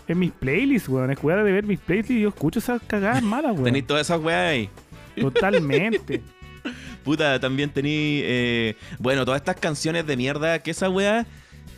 En 0.08 0.18
mis 0.18 0.32
playlists, 0.32 0.88
weón. 0.88 1.10
Es 1.10 1.22
weá 1.22 1.36
de 1.36 1.52
ver 1.52 1.64
mis 1.64 1.78
playlists 1.80 2.10
y 2.12 2.20
yo 2.20 2.28
escucho 2.30 2.60
esas 2.60 2.80
cagadas 2.82 3.22
malas, 3.22 3.52
weón. 3.52 3.64
Tenéis 3.64 3.86
todas 3.86 4.06
esas 4.06 4.20
weas 4.20 4.50
ahí. 4.50 4.70
Totalmente. 5.20 6.22
Puta, 7.04 7.40
también 7.40 7.70
tení, 7.70 8.20
eh, 8.22 8.76
bueno, 8.98 9.24
todas 9.24 9.40
estas 9.40 9.56
canciones 9.56 10.06
de 10.06 10.16
mierda, 10.16 10.58
que 10.60 10.70
esa 10.70 10.90
wea, 10.90 11.26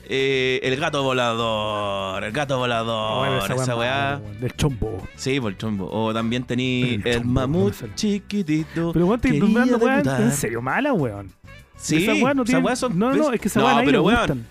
eh, 0.09 0.61
el 0.63 0.77
gato 0.77 1.03
volador, 1.03 2.25
el 2.25 2.33
gato 2.33 2.59
volador, 2.59 3.19
Bueno, 3.29 3.63
esa, 3.63 3.77
weá 3.77 4.21
weón. 4.23 4.41
Del 4.41 4.57
chombo. 4.57 5.07
sí, 5.17 5.41
por 5.41 5.53
el 5.53 5.59
chombo. 5.59 5.89
O 5.91 6.13
también 6.13 6.45
tení 6.45 7.01
El 7.05 7.07
el, 7.07 7.25
mamut 7.25 7.75
no 7.83 7.89
chiquitito. 7.95 8.93
Pero 8.93 9.07
weón, 9.07 9.17
estoy 9.17 9.31
quería 9.33 9.45
nombrando 9.45 9.79
debutar. 9.79 10.21
en 10.21 10.33
serio 10.33 10.63
mala, 10.63 10.93
weón. 10.93 11.31
Sí, 11.77 12.05
Esa 12.05 12.13
weá 12.15 12.35
no 12.35 12.43
esas 12.43 12.47
tiene- 12.47 12.65
weas 12.67 12.79
son- 12.79 12.99
No, 12.99 13.13
no, 13.13 13.33
es 13.33 13.41
que 13.41 13.49
esa 13.49 13.61
No, 13.61 13.67
weá 13.67 13.81
le 13.81 13.87
pero 13.87 14.03
weón, 14.03 14.19
gustan. 14.21 14.47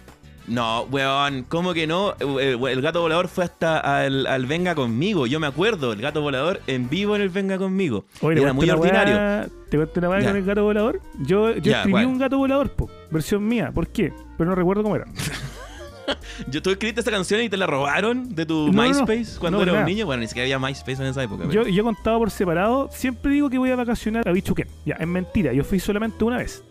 No, 0.48 0.82
weón, 0.92 1.46
¿cómo 1.48 1.74
que 1.74 1.88
no? 1.88 2.12
Eh, 2.20 2.58
eh, 2.60 2.72
El 2.72 2.82
gato 2.82 3.00
volador 3.00 3.28
fue 3.30 3.46
hasta 3.46 3.78
al, 3.80 4.26
al 4.26 4.46
Venga 4.48 4.76
Conmigo. 4.76 5.28
Yo 5.28 5.40
me 5.40 5.48
acuerdo, 5.48 5.94
el 5.94 6.02
gato 6.02 6.22
volador 6.22 6.60
en 6.68 6.90
vivo 6.90 7.16
en 7.16 7.22
el 7.22 7.30
Venga 7.30 7.58
Conmigo. 7.58 8.06
Oye, 8.22 8.36
te 8.38 8.42
Era 8.42 8.52
muy 8.54 8.66
una 8.66 8.76
ordinario. 8.76 9.16
weá- 9.16 9.50
¿Te 9.70 9.78
cuento 9.78 10.00
una 10.02 10.10
weá 10.10 10.26
con 10.26 10.36
el 10.36 10.44
gato 10.44 10.64
volador? 10.64 11.00
Yo, 11.20 11.52
yo 11.56 11.62
Ya, 11.62 11.78
escribí 11.84 12.04
un 12.04 12.18
gato 12.18 12.38
volador, 12.38 12.72
po. 12.72 12.90
Versión 13.12 13.48
mía. 13.48 13.72
¿Por 13.74 13.88
qué? 13.88 14.12
Pero 14.42 14.50
no 14.50 14.56
recuerdo 14.56 14.82
cómo 14.82 14.96
era. 14.96 15.06
Yo, 16.48 16.64
¿Tú 16.64 16.72
escribiste 16.72 17.02
esa 17.02 17.12
canción 17.12 17.42
y 17.42 17.48
te 17.50 17.58
la 17.58 17.68
robaron 17.68 18.34
de 18.34 18.44
tu 18.48 18.68
No, 18.68 18.72
no, 18.72 18.82
no. 18.82 19.06
MySpace 19.06 19.40
cuando 19.40 19.60
No, 19.60 19.64
eras 19.64 19.76
un 19.82 19.86
niño? 19.86 20.08
Bueno, 20.08 20.22
ni 20.22 20.28
siquiera 20.28 20.46
había 20.46 20.58
MySpace 20.58 21.00
en 21.04 21.10
esa 21.10 21.22
época. 21.22 21.44
Yo, 21.44 21.50
pero- 21.62 21.68
yo 21.68 21.82
he 21.82 21.84
contado 21.84 22.18
por 22.18 22.32
separado, 22.32 22.90
siempre 22.92 23.32
digo 23.34 23.52
que 23.52 23.60
voy 23.60 23.70
a 23.70 23.76
vacacionar 23.76 24.28
a 24.28 24.32
Bichuquén. 24.32 24.68
Ya, 24.84 24.96
es 24.96 25.08
mentira, 25.08 25.54
yo 25.54 25.64
fui 25.64 25.80
solamente 25.80 26.24
una 26.24 26.38
vez. 26.38 26.64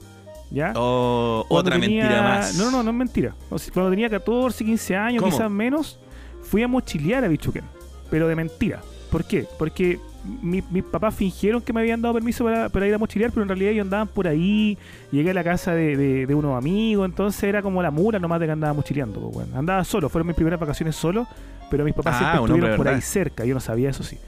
¿Ya? 0.51 0.73
Oh, 0.75 1.47
otra 1.49 1.79
tenía- 1.79 2.03
mentira 2.03 2.23
más. 2.23 2.57
No, 2.57 2.65
no, 2.65 2.71
no, 2.79 2.83
no 2.83 2.91
es 2.91 2.97
mentira. 2.97 3.35
Cuando 3.73 3.91
tenía 3.91 4.11
14, 4.11 4.65
15 4.65 4.97
años, 4.97 5.23
¿Cómo? 5.23 5.33
quizás 5.33 5.49
menos, 5.49 6.01
fui 6.43 6.65
a 6.65 6.69
mochilear 6.69 7.25
a 7.25 7.29
Bichuquén. 7.29 7.63
Pero 8.11 8.27
de 8.27 8.35
mentira. 8.35 8.81
¿Por 9.13 9.25
qué? 9.25 9.47
Porque 9.61 10.01
mi- 10.43 10.63
mis 10.71 10.83
papás 10.85 11.15
fingieron 11.15 11.61
que 11.63 11.73
me 11.73 11.81
habían 11.81 12.01
dado 12.03 12.15
permiso 12.15 12.45
para, 12.45 12.69
para 12.69 12.87
ir 12.87 12.95
a 12.95 12.99
mochilear, 12.99 13.31
pero 13.31 13.43
en 13.43 13.49
realidad 13.49 13.73
ellos 13.73 13.85
andaban 13.85 14.09
por 14.09 14.27
ahí. 14.29 14.77
Llegué 15.11 15.31
a 15.31 15.35
la 15.35 15.45
casa 15.45 15.75
de, 15.75 15.97
de- 15.97 16.27
de 16.27 16.35
unos 16.35 16.57
amigos, 16.57 17.07
entonces 17.09 17.43
era 17.45 17.63
como 17.63 17.83
la 17.83 17.91
mula 17.91 18.19
nomás 18.19 18.41
de 18.41 18.47
que 18.47 18.53
andaba 18.53 18.73
mochileando. 18.75 19.21
pues, 19.21 19.35
bueno. 19.35 19.59
Andaba 19.59 19.85
solo, 19.85 20.09
fueron 20.09 20.27
mis 20.27 20.37
primeras 20.37 20.59
vacaciones 20.61 20.97
solo, 20.97 21.27
pero 21.71 21.85
mis 21.85 21.95
papás 21.95 22.17
Ah, 22.17 22.19
siempre 22.19 22.45
estuvieron 22.55 22.77
por 22.77 22.89
ahí 22.89 23.01
cerca. 23.01 23.45
Yo 23.45 23.55
no 23.55 23.61
sabía 23.61 23.91
eso 23.91 24.03
sí. 24.03 24.19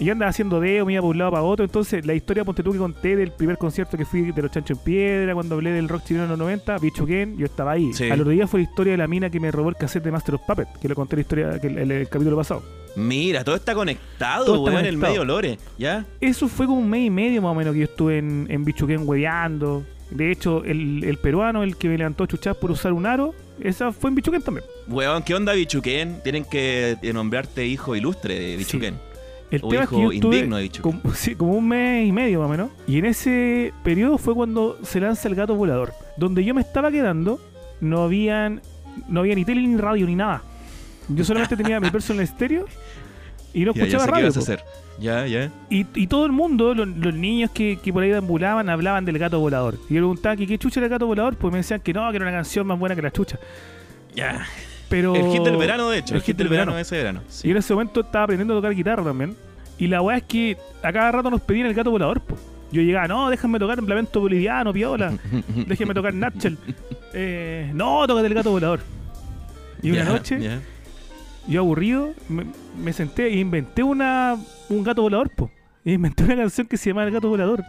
Y 0.00 0.06
yo 0.06 0.12
andaba 0.12 0.30
haciendo 0.30 0.58
dedo, 0.58 0.84
me 0.86 0.94
iba 0.94 1.02
para 1.02 1.10
un 1.10 1.18
lado 1.18 1.30
para 1.30 1.42
otro. 1.44 1.64
Entonces, 1.64 2.04
la 2.04 2.14
historia, 2.14 2.44
ponte 2.44 2.64
tú 2.64 2.72
que 2.72 2.78
conté 2.78 3.14
del 3.14 3.30
primer 3.30 3.56
concierto 3.58 3.96
que 3.96 4.04
fui 4.04 4.32
de 4.32 4.42
los 4.42 4.50
Chanchos 4.50 4.76
en 4.78 4.84
Piedra, 4.84 5.34
cuando 5.34 5.54
hablé 5.54 5.70
del 5.70 5.88
rock 5.88 6.02
chileno 6.02 6.24
en 6.24 6.30
los 6.30 6.38
90, 6.40 6.78
Bicho 6.78 7.06
Ken, 7.06 7.36
yo 7.36 7.46
estaba 7.46 7.70
ahí. 7.72 7.92
Sí. 7.92 8.10
Al 8.10 8.18
otro 8.20 8.32
día 8.32 8.48
fue 8.48 8.58
la 8.58 8.64
historia 8.64 8.90
de 8.94 8.96
la 8.96 9.06
mina 9.06 9.30
que 9.30 9.38
me 9.38 9.52
robó 9.52 9.68
el 9.68 9.76
cassette 9.76 10.02
de 10.02 10.10
Master 10.10 10.34
of 10.34 10.40
Puppet, 10.48 10.66
que 10.80 10.88
lo 10.88 10.96
conté 10.96 11.14
la 11.14 11.20
historia 11.22 11.60
que 11.60 11.68
el, 11.68 11.78
el- 11.78 11.90
el 11.92 12.08
capítulo 12.08 12.36
pasado. 12.36 12.62
Mira, 12.96 13.42
todo 13.44 13.56
está 13.56 13.74
conectado, 13.74 14.44
Todo 14.44 14.56
está 14.56 14.70
weón, 14.76 14.86
el 14.86 14.94
conectado. 14.94 15.12
medio 15.12 15.24
lore. 15.24 15.58
¿Ya? 15.78 16.04
Eso 16.20 16.48
fue 16.48 16.66
como 16.66 16.78
un 16.80 16.88
mes 16.88 17.06
y 17.06 17.10
medio 17.10 17.42
más 17.42 17.52
o 17.52 17.54
menos 17.54 17.72
que 17.72 17.80
yo 17.80 17.84
estuve 17.86 18.18
en, 18.18 18.46
en 18.48 18.64
Bicho 18.64 18.86
Ken 18.86 19.02
hueveando. 19.04 19.84
De 20.10 20.30
hecho, 20.30 20.62
el, 20.64 21.02
el 21.02 21.16
peruano, 21.18 21.62
el 21.62 21.76
que 21.76 21.88
me 21.88 21.98
levantó 21.98 22.26
chuchas 22.26 22.56
por 22.56 22.70
usar 22.70 22.92
un 22.92 23.04
aro, 23.06 23.34
esa 23.60 23.90
fue 23.92 24.10
en 24.10 24.14
Bicho 24.16 24.30
Ken 24.30 24.42
también. 24.42 24.64
Weón, 24.86 25.22
¿qué 25.22 25.34
onda, 25.34 25.52
Bichuquén? 25.54 26.20
Tienen 26.22 26.44
que 26.44 26.96
nombrarte 27.12 27.66
hijo 27.66 27.96
ilustre 27.96 28.38
de 28.38 28.56
Bichuquén. 28.56 28.94
El 29.50 29.60
O 29.62 29.68
tema 29.68 29.84
es 29.84 29.88
que 29.88 29.94
hijo 29.96 30.02
yo 30.04 30.12
estuve 30.12 30.36
indigno 30.36 30.56
de 30.56 30.62
Bicho 30.62 30.82
Ken. 30.82 30.92
como, 31.00 31.14
sí, 31.16 31.34
como 31.34 31.52
un 31.54 31.66
mes 31.68 32.06
y 32.06 32.12
medio 32.12 32.38
más 32.40 32.46
o 32.48 32.50
menos. 32.50 32.70
Y 32.86 32.98
en 32.98 33.06
ese 33.06 33.72
periodo 33.82 34.18
fue 34.18 34.34
cuando 34.34 34.78
se 34.84 35.00
lanza 35.00 35.26
el 35.28 35.34
gato 35.34 35.54
volador. 35.56 35.92
Donde 36.16 36.44
yo 36.44 36.54
me 36.54 36.60
estaba 36.60 36.92
quedando, 36.92 37.40
no 37.80 38.02
habían, 38.02 38.60
no 39.08 39.20
había 39.20 39.34
ni 39.34 39.44
tele 39.44 39.62
ni 39.62 39.76
radio 39.76 40.06
ni 40.06 40.14
nada. 40.14 40.42
Yo 41.08 41.24
solamente 41.24 41.56
tenía 41.56 41.80
mi 41.80 41.90
personal 41.90 42.22
estéreo 42.24 42.66
y 43.52 43.64
no 43.64 43.72
Ya, 43.72 43.80
ya 43.80 43.84
escuchaba 43.86 44.04
sé 44.04 44.06
qué 44.08 44.12
radio. 44.14 44.26
vas 44.26 44.36
a 44.36 44.40
po. 44.40 44.42
hacer. 44.44 44.64
Ya, 45.00 45.26
ya. 45.26 45.50
Y, 45.70 45.86
y 45.94 46.06
todo 46.06 46.24
el 46.26 46.32
mundo, 46.32 46.74
los, 46.74 46.86
los 46.88 47.14
niños 47.14 47.50
que, 47.50 47.78
que 47.82 47.92
por 47.92 48.02
ahí 48.02 48.10
deambulaban, 48.10 48.68
hablaban 48.68 49.04
del 49.04 49.18
gato 49.18 49.40
volador. 49.40 49.74
Y 49.90 49.94
yo 49.94 50.00
preguntaba 50.00 50.36
que 50.36 50.46
qué 50.46 50.56
chucha 50.58 50.80
era 50.80 50.86
el 50.86 50.90
gato 50.90 51.06
volador, 51.06 51.36
pues 51.36 51.50
me 51.52 51.58
decían 51.58 51.80
que 51.80 51.92
no, 51.92 52.08
que 52.10 52.16
era 52.16 52.26
una 52.26 52.34
canción 52.36 52.66
más 52.66 52.78
buena 52.78 52.94
que 52.94 53.02
la 53.02 53.10
chucha. 53.10 53.38
Ya. 54.14 54.46
Pero 54.88 55.14
El 55.16 55.32
hit 55.32 55.42
del 55.42 55.56
verano, 55.56 55.88
de 55.90 55.98
hecho. 55.98 56.14
el 56.14 56.22
hit 56.22 56.36
del 56.36 56.48
verano 56.48 56.74
de 56.76 56.82
ese 56.82 56.96
verano. 56.96 57.22
Sí. 57.28 57.48
Y 57.48 57.50
en 57.50 57.56
ese 57.56 57.72
momento 57.74 58.00
estaba 58.02 58.24
aprendiendo 58.24 58.54
a 58.54 58.58
tocar 58.58 58.74
guitarra 58.74 59.02
también. 59.02 59.34
Y 59.78 59.88
la 59.88 60.00
weá 60.02 60.18
es 60.18 60.22
que 60.24 60.56
a 60.82 60.92
cada 60.92 61.10
rato 61.10 61.30
nos 61.30 61.40
pedían 61.40 61.66
el 61.66 61.74
gato 61.74 61.90
volador, 61.90 62.20
pues. 62.20 62.40
Yo 62.70 62.82
llegaba, 62.82 63.08
no, 63.08 63.30
déjame 63.30 63.58
tocar 63.58 63.78
en 63.78 63.88
lamento 63.88 64.20
boliviano, 64.20 64.72
piola. 64.72 65.12
Déjame 65.66 65.94
tocar 65.94 66.12
Natchel. 66.14 66.58
Eh, 67.12 67.70
no, 67.74 68.04
tócate 68.06 68.26
el 68.26 68.34
gato 68.34 68.50
volador. 68.50 68.80
Y 69.82 69.90
una 69.92 70.04
noche. 70.04 70.38
Yo 71.48 71.60
aburrido, 71.60 72.12
me, 72.28 72.46
me 72.82 72.92
senté 72.92 73.26
e 73.26 73.38
inventé 73.38 73.82
una, 73.82 74.36
un 74.68 74.84
gato 74.84 75.02
volador, 75.02 75.30
po. 75.30 75.50
E 75.84 75.92
inventé 75.98 76.24
una 76.24 76.36
canción 76.36 76.66
que 76.66 76.76
se 76.76 76.90
llamaba 76.90 77.06
El 77.06 77.12
gato 77.14 77.28
volador. 77.28 77.62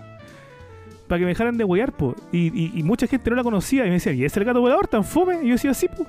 Para 1.07 1.19
que 1.19 1.25
me 1.25 1.29
dejaran 1.29 1.55
de 1.57 1.63
huear, 1.63 1.91
po. 1.91 2.15
Y, 2.31 2.47
y- 2.59 2.71
y 2.79 2.81
mucha 2.83 3.05
gente 3.05 3.29
no 3.29 3.35
la 3.35 3.43
conocía 3.43 3.83
y 3.85 3.89
me 3.89 3.93
decía, 3.95 4.11
¿y 4.13 4.25
es 4.25 4.35
el 4.37 4.43
gato 4.43 4.59
volador 4.59 4.87
tan 4.87 5.03
fome? 5.03 5.37
Y 5.43 5.47
yo 5.49 5.53
decía, 5.53 5.73
sí, 5.75 5.87
po. 5.87 6.07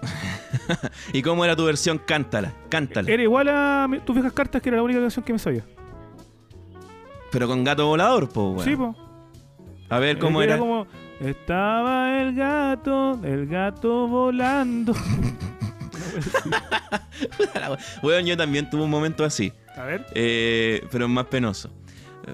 ¿Y 1.12 1.20
cómo 1.20 1.44
era 1.44 1.54
tu 1.54 1.64
versión? 1.66 1.98
Cántala, 1.98 2.54
cántala. 2.70 3.10
Era 3.10 3.22
igual 3.22 3.48
a 3.48 3.86
tus 4.06 4.14
viejas 4.14 4.32
cartas, 4.32 4.62
que 4.62 4.70
era 4.70 4.76
la 4.78 4.82
única 4.82 5.00
canción 5.00 5.22
que 5.24 5.32
me 5.34 5.38
sabía. 5.38 5.64
Pero 7.30 7.46
con 7.46 7.62
gato 7.64 7.86
volador, 7.88 8.28
po, 8.30 8.52
weón. 8.52 8.64
Sí, 8.64 8.74
po. 8.76 8.94
A 9.90 9.98
ver 9.98 10.18
cómo 10.18 10.40
era. 10.40 10.56
como, 10.58 10.86
estaba 11.20 12.20
el 12.22 12.34
gato, 12.34 13.20
el 13.22 13.46
gato 13.46 14.08
volando. 14.08 14.94
Weón, 18.02 18.26
yo 18.26 18.36
también 18.36 18.68
tuve 18.70 18.82
un 18.82 18.90
momento 18.90 19.24
así. 19.24 19.52
A 19.76 19.84
ver. 19.84 20.06
eh, 20.14 20.86
pero 20.90 21.08
más 21.08 21.26
penoso. 21.26 21.70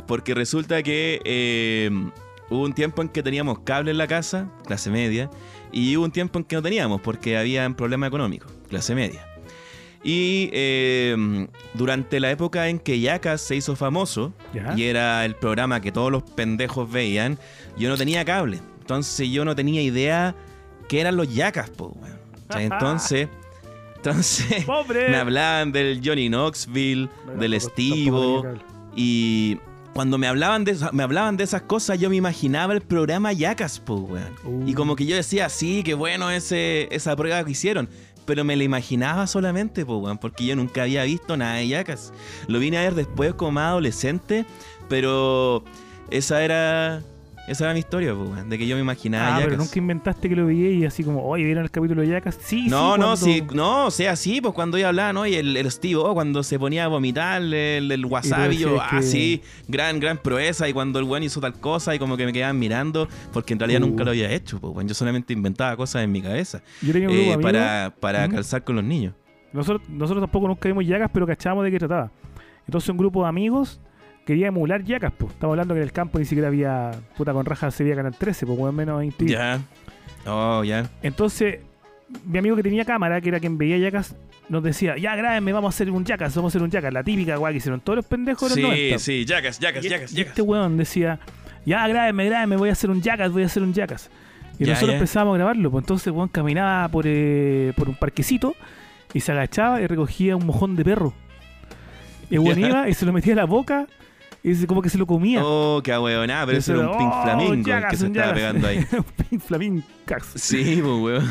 Porque 0.06 0.34
resulta 0.34 0.82
que 0.82 1.20
eh, 1.24 1.90
hubo 2.48 2.62
un 2.64 2.72
tiempo 2.72 3.02
en 3.02 3.08
que 3.08 3.22
teníamos 3.22 3.60
cable 3.60 3.90
en 3.90 3.98
la 3.98 4.06
casa, 4.06 4.48
clase 4.66 4.90
media, 4.90 5.28
y 5.72 5.96
hubo 5.96 6.04
un 6.04 6.12
tiempo 6.12 6.38
en 6.38 6.44
que 6.44 6.56
no 6.56 6.62
teníamos 6.62 7.00
porque 7.00 7.36
había 7.36 7.66
un 7.66 7.74
problema 7.74 8.06
económico, 8.06 8.46
clase 8.68 8.94
media. 8.94 9.26
Y 10.04 10.50
eh, 10.52 11.46
durante 11.74 12.18
la 12.20 12.30
época 12.30 12.68
en 12.68 12.78
que 12.80 12.98
Yacas 13.00 13.40
se 13.40 13.54
hizo 13.54 13.76
famoso, 13.76 14.32
Ya. 14.54 14.74
y 14.76 14.84
era 14.84 15.24
el 15.24 15.36
programa 15.36 15.80
que 15.80 15.92
todos 15.92 16.10
los 16.10 16.22
pendejos 16.22 16.90
veían, 16.90 17.38
yo 17.76 17.88
no 17.88 17.96
tenía 17.96 18.24
cable. 18.24 18.60
Entonces 18.80 19.28
yo 19.30 19.44
no 19.44 19.54
tenía 19.54 19.80
idea 19.82 20.34
qué 20.88 21.00
eran 21.00 21.16
los 21.16 21.32
Yacas, 21.32 21.70
po, 21.70 21.88
weón. 22.00 22.18
O 22.48 22.52
sea, 22.52 22.62
Entonces, 22.62 23.28
entonces 24.02 24.64
¡Pobre! 24.64 25.08
me 25.10 25.16
hablaban 25.16 25.70
del 25.70 26.00
Johnny 26.04 26.28
Knoxville, 26.28 27.08
del 27.38 27.54
Estivo, 27.54 28.44
y 28.96 29.58
cuando 29.94 30.18
me 30.18 30.26
hablaban 30.26 30.64
de 30.64 30.76
me 30.92 31.02
hablaban 31.02 31.36
de 31.36 31.44
esas 31.44 31.62
cosas, 31.62 32.00
yo 32.00 32.10
me 32.10 32.16
imaginaba 32.16 32.72
el 32.74 32.80
programa 32.80 33.32
Yacas, 33.32 33.78
po, 33.78 33.94
weón. 33.94 34.34
Uh. 34.44 34.68
Y 34.68 34.74
como 34.74 34.96
que 34.96 35.06
yo 35.06 35.14
decía, 35.14 35.48
sí, 35.48 35.82
qué 35.84 35.94
bueno 35.94 36.30
ese, 36.30 36.88
esa 36.94 37.14
prueba 37.14 37.44
que 37.44 37.52
hicieron. 37.52 37.88
Pero 38.24 38.44
me 38.44 38.54
la 38.56 38.64
imaginaba 38.64 39.26
solamente, 39.26 39.84
po, 39.84 39.98
weón, 39.98 40.18
porque 40.18 40.46
yo 40.46 40.56
nunca 40.56 40.82
había 40.82 41.04
visto 41.04 41.36
nada 41.36 41.54
de 41.54 41.68
Yacas. 41.68 42.12
Lo 42.48 42.58
vine 42.58 42.78
a 42.78 42.82
ver 42.82 42.94
después 42.94 43.34
como 43.34 43.52
más 43.52 43.70
adolescente, 43.70 44.46
pero 44.88 45.64
esa 46.10 46.42
era 46.44 47.02
esa 47.52 47.64
era 47.64 47.72
mi 47.72 47.78
historia, 47.80 48.14
weón, 48.14 48.48
de 48.48 48.58
que 48.58 48.66
yo 48.66 48.74
me 48.76 48.82
imaginaba 48.82 49.36
Ah, 49.36 49.40
pero 49.44 49.56
nunca 49.56 49.78
inventaste 49.78 50.28
que 50.28 50.34
lo 50.36 50.46
vi 50.46 50.66
y 50.68 50.84
así 50.84 51.04
como, 51.04 51.24
oye, 51.24 51.44
¿vieron 51.44 51.64
el 51.64 51.70
capítulo 51.70 52.02
de 52.02 52.08
Yacas? 52.08 52.38
Sí, 52.42 52.66
No, 52.68 52.94
sí. 52.94 52.98
no, 53.00 53.06
cuando- 53.06 53.16
sí, 53.16 53.42
no, 53.54 53.86
o 53.86 53.90
sea, 53.90 54.16
sí, 54.16 54.40
pues 54.40 54.54
cuando 54.54 54.78
yo 54.78 54.88
hablaba, 54.88 55.12
¿no? 55.12 55.26
Y 55.26 55.34
el, 55.36 55.56
el 55.56 55.70
Steve, 55.70 55.96
oh, 55.96 56.14
cuando 56.14 56.42
se 56.42 56.58
ponía 56.58 56.84
a 56.84 56.88
vomitar 56.88 57.40
el, 57.42 57.90
el 57.90 58.06
wasabi, 58.06 58.56
yo, 58.58 58.80
ah, 58.80 58.88
que- 58.90 59.02
sí, 59.02 59.42
gran, 59.68 60.00
gran 60.00 60.18
proeza, 60.18 60.68
y 60.68 60.72
cuando 60.72 60.98
el 60.98 61.04
weón 61.04 61.22
hizo 61.22 61.40
tal 61.40 61.54
cosa, 61.54 61.94
y 61.94 61.98
como 61.98 62.16
que 62.16 62.26
me 62.26 62.32
quedaban 62.32 62.58
mirando, 62.58 63.08
porque 63.32 63.52
en 63.52 63.60
realidad 63.60 63.82
Uh. 63.82 63.86
nunca 63.86 64.04
lo 64.04 64.10
había 64.10 64.30
hecho, 64.30 64.58
pues, 64.60 64.74
weón, 64.74 64.88
yo 64.88 64.94
solamente 64.94 65.32
inventaba 65.32 65.76
cosas 65.76 66.02
en 66.04 66.12
mi 66.12 66.20
cabeza, 66.22 66.62
Yo 66.82 66.92
tenía 66.92 67.08
un 67.08 67.14
eh, 67.14 67.38
para, 67.40 67.94
para 68.00 68.28
calzar 68.28 68.64
con 68.64 68.76
los 68.76 68.84
niños. 68.84 69.14
Nosotros, 69.52 69.86
nosotros 69.90 70.22
tampoco 70.22 70.48
nunca 70.48 70.68
vimos 70.68 70.86
Yacas, 70.86 71.10
pero 71.12 71.26
cachábamos 71.26 71.64
de 71.64 71.70
qué 71.70 71.78
trataba. 71.78 72.10
Entonces 72.66 72.88
un 72.88 72.96
grupo 72.96 73.22
de 73.22 73.28
amigos 73.28 73.80
quería 74.26 74.48
emular 74.48 74.82
Yacas, 74.84 75.12
pues. 75.16 75.32
Estamos 75.32 75.54
hablando 75.54 75.74
que 75.74 75.80
en 75.80 75.84
el 75.84 75.92
campo 75.92 76.18
ni 76.18 76.24
siquiera 76.24 76.48
había, 76.48 76.90
puta 77.16 77.32
con 77.32 77.44
rajas 77.44 77.74
se 77.74 77.84
veía 77.84 77.96
Canal 77.96 78.14
13, 78.16 78.46
pues, 78.46 78.58
weón, 78.58 78.74
menos 78.74 79.02
en 79.02 79.12
TV. 79.12 79.30
Ya. 79.32 79.60
Oh, 80.26 80.62
ya. 80.64 80.88
Entonces, 81.02 81.58
mi 82.24 82.38
amigo 82.38 82.54
que 82.56 82.62
tenía 82.62 82.84
cámara, 82.84 83.20
que 83.20 83.28
era 83.30 83.40
quien 83.40 83.58
veía 83.58 83.78
Yacas, 83.78 84.14
nos 84.48 84.62
decía, 84.62 84.96
ya 84.98 85.16
grábenme, 85.16 85.52
vamos 85.52 85.72
a 85.72 85.74
hacer 85.74 85.90
un 85.90 86.04
Yacas, 86.04 86.34
vamos 86.34 86.50
a 86.50 86.52
hacer 86.52 86.62
un 86.62 86.70
Yacas. 86.70 86.92
La 86.92 87.02
típica 87.02 87.38
weá 87.38 87.50
que 87.52 87.58
hicieron 87.58 87.80
todos 87.80 87.96
los 87.96 88.04
pendejos 88.06 88.54
de 88.54 88.60
los 88.62 88.70
Sí, 88.70 88.76
90. 88.80 88.98
sí, 88.98 89.24
yacas, 89.24 89.58
yacas, 89.58 89.84
yacas, 89.84 90.12
y 90.12 90.16
yacas. 90.16 90.28
este 90.30 90.42
weón 90.42 90.76
decía, 90.76 91.18
ya 91.64 91.86
grábenme, 91.88 92.26
grábenme, 92.26 92.56
voy 92.56 92.68
a 92.68 92.72
hacer 92.72 92.90
un 92.90 93.00
Yacas, 93.00 93.32
voy 93.32 93.42
a 93.44 93.46
hacer 93.46 93.62
un 93.62 93.72
Yacas. 93.72 94.10
Y 94.58 94.64
Ya, 94.64 94.72
nosotros 94.74 94.90
ya. 94.90 94.96
empezamos 94.96 95.34
a 95.34 95.38
grabarlo, 95.38 95.70
pues 95.70 95.82
entonces 95.82 96.12
weón 96.12 96.28
caminaba 96.28 96.86
por, 96.88 97.04
eh, 97.06 97.72
por 97.76 97.88
un 97.88 97.94
parquecito 97.94 98.54
y 99.14 99.20
se 99.20 99.32
agachaba 99.32 99.80
y 99.80 99.86
recogía 99.86 100.36
un 100.36 100.44
mojón 100.46 100.76
de 100.76 100.84
perro. 100.84 101.14
Y 102.30 102.34
el 102.34 102.40
weón 102.40 102.58
iba 102.60 102.88
y 102.88 102.94
se 102.94 103.06
lo 103.06 103.12
metía 103.12 103.32
a 103.32 103.36
la 103.36 103.44
boca 103.46 103.86
y 104.42 104.54
se- 104.54 104.66
como 104.66 104.82
que 104.82 104.88
se 104.90 104.98
lo 104.98 105.06
comía. 105.06 105.40
Oh, 105.44 105.80
qué 105.84 105.96
huevonada, 105.96 106.46
pero 106.46 106.58
eso 106.58 106.74
era 106.74 106.88
un 106.90 106.98
pink 106.98 107.10
"Oh, 107.12 107.22
flamingo 107.22 107.64
que 107.90 107.96
se 107.96 108.06
estaba 108.06 108.26
Yacas". 108.26 108.32
pegando 108.34 108.66
ahí. 108.68 108.78
un 108.92 109.04
pink 109.28 109.40
flamingo. 109.42 109.82
Sí, 110.34 110.80
pues, 110.82 111.00
weón. 111.00 111.30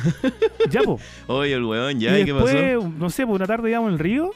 Ya, 0.69 0.81
po. 0.81 0.99
Oye, 1.27 1.53
el 1.53 1.63
weón, 1.65 1.99
ya, 1.99 2.17
y 2.17 2.21
¿y 2.21 2.25
qué 2.25 2.33
después, 2.33 2.55
pasó? 2.55 2.89
no 2.97 3.09
sé, 3.09 3.25
pues 3.25 3.35
una 3.35 3.45
tarde 3.45 3.69
íbamos 3.69 3.89
en 3.89 3.93
el 3.93 3.99
río 3.99 4.31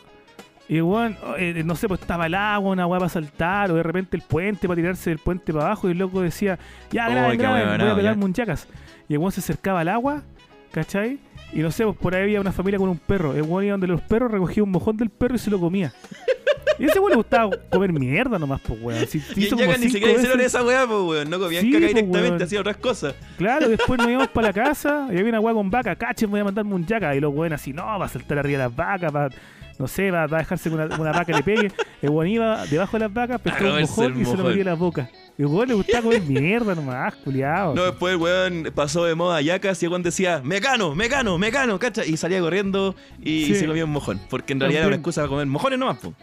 y 0.68 0.78
el 0.78 0.84
weón, 0.84 1.16
eh, 1.38 1.62
no 1.66 1.76
sé, 1.76 1.88
pues 1.88 2.02
estaba 2.02 2.26
el 2.26 2.34
agua, 2.36 2.72
una 2.72 2.86
weá 2.88 3.00
para 3.00 3.10
saltar, 3.10 3.72
o 3.72 3.76
de 3.76 3.84
repente 3.84 4.18
el 4.18 4.24
puente 4.24 4.68
para 4.68 4.76
tirarse 4.76 5.10
del 5.12 5.20
puente 5.20 5.54
para 5.54 5.66
abajo 5.68 5.88
y 5.88 5.92
el 5.92 5.98
loco 6.00 6.22
decía, 6.22 6.58
ya, 6.92 7.08
graben, 7.10 7.38
graben, 7.38 7.96
voy 7.96 8.06
a 8.08 8.12
un 8.14 8.34
yacas. 8.34 8.68
Y 9.08 9.14
el 9.14 9.20
weón 9.20 9.32
se 9.32 9.40
acercaba 9.42 9.82
al 9.82 9.90
agua, 9.90 10.24
¿cachai? 10.72 11.20
Y 11.54 11.60
no 11.60 11.72
sé, 11.72 11.86
pues 11.86 11.96
por 11.98 12.16
ahí 12.16 12.24
había 12.24 12.42
una 12.42 12.52
familia 12.52 12.80
con 12.80 12.90
un 12.90 12.98
perro. 12.98 13.34
El 13.36 13.44
weón 13.44 13.64
iba 13.64 13.74
donde 13.74 13.88
los 13.88 14.02
perros, 14.02 14.32
recogía 14.32 14.64
un 14.64 14.72
mojón 14.72 14.98
del 14.98 15.10
perro 15.12 15.36
y 15.36 15.40
se 15.40 15.50
lo 15.52 15.60
comía. 15.60 15.94
Y 16.80 16.86
ese 16.86 17.00
weón 17.00 17.12
le 17.12 17.16
gustaba 17.18 17.50
comer 17.70 17.94
mierda 17.94 18.38
nomás, 18.40 18.62
pues 18.62 18.80
weón. 18.82 19.08
Si, 19.08 19.22
Y 19.36 19.46
hizo 19.46 19.56
como 19.56 19.72
ni 19.78 19.90
siquiera 19.90 20.14
hicieron 20.14 20.42
esa 20.42 20.64
weá, 20.64 20.86
pues, 20.88 21.00
weón. 21.02 21.30
No 21.30 21.40
comían 21.40 21.64
Sí, 21.64 21.72
caca 21.72 21.82
po, 21.82 21.88
directamente, 21.88 22.30
weón. 22.30 22.44
hacían 22.44 22.62
otras 22.62 22.78
cosas. 22.78 23.16
Claro, 23.38 23.70
después 23.70 23.98
nos 24.00 24.10
íbamos 24.10 24.28
para 24.30 24.48
la 24.48 24.54
casa 24.74 25.08
y 25.12 25.18
había 25.18 25.30
una 25.30 25.40
weá 25.40 25.54
con 25.54 25.70
vaca. 25.70 25.96
Cachen, 25.96 26.30
voy 26.30 26.40
a 26.40 26.44
mandarme 26.44 26.74
un 26.76 26.86
yaca. 26.86 27.16
Y 27.16 27.20
los 27.20 27.34
weones 27.34 27.62
así, 27.62 27.74
no, 27.74 27.84
va 27.86 28.06
a 28.06 28.10
saltar 28.10 28.40
arriba 28.40 28.60
de 28.60 28.64
las 28.70 28.76
vacas, 28.76 29.16
va, 29.16 29.30
no 29.78 29.88
sé, 29.88 30.10
va, 30.12 30.28
va 30.28 30.38
a 30.38 30.40
dejarse 30.42 30.70
que 30.70 30.76
una, 30.76 30.86
una 30.98 31.12
vaca 31.12 31.32
le 31.36 31.44
pegue. 31.44 31.72
El 32.02 32.10
weón 32.10 32.28
iba 32.28 32.66
debajo 32.68 32.98
de 32.98 33.06
las 33.06 33.14
vacas, 33.14 33.42
pescó 33.42 33.66
un 33.66 33.82
mojón 33.82 34.22
y 34.22 34.26
se 34.26 34.38
lo 34.38 34.44
metía 34.44 34.62
en 34.62 34.68
la 34.68 34.74
boca. 34.76 35.10
Y 35.38 35.42
el 35.42 35.48
weón 35.48 35.68
le 35.68 35.74
gustaba 35.74 36.04
comer 36.04 36.22
mierda 36.22 36.76
nomás, 36.76 37.14
culiado. 37.16 37.76
No, 37.76 37.84
después 37.84 38.14
el 38.14 38.22
weón 38.22 38.72
pasó 38.74 39.04
de 39.04 39.16
moda 39.16 39.42
Yacas 39.42 39.82
y 39.84 39.86
el 39.86 39.92
weón 39.92 40.02
decía, 40.04 40.42
mecano, 40.44 40.96
mecano, 40.96 41.38
mecano, 41.38 41.78
cacha. 41.78 42.06
Y 42.06 42.16
salía 42.16 42.40
corriendo 42.40 42.96
y 43.22 43.46
Sí. 43.48 43.56
se 43.56 43.68
comía 43.68 43.84
un 43.84 43.92
mojón. 43.92 44.22
Porque 44.30 44.54
en 44.54 44.62
realidad 44.62 44.82
era 44.84 44.88
una 44.88 44.96
excusa 44.96 45.22
para 45.22 45.30
comer 45.30 45.46
mojones 45.48 45.78
nomás, 45.80 45.98
pues. 46.02 46.14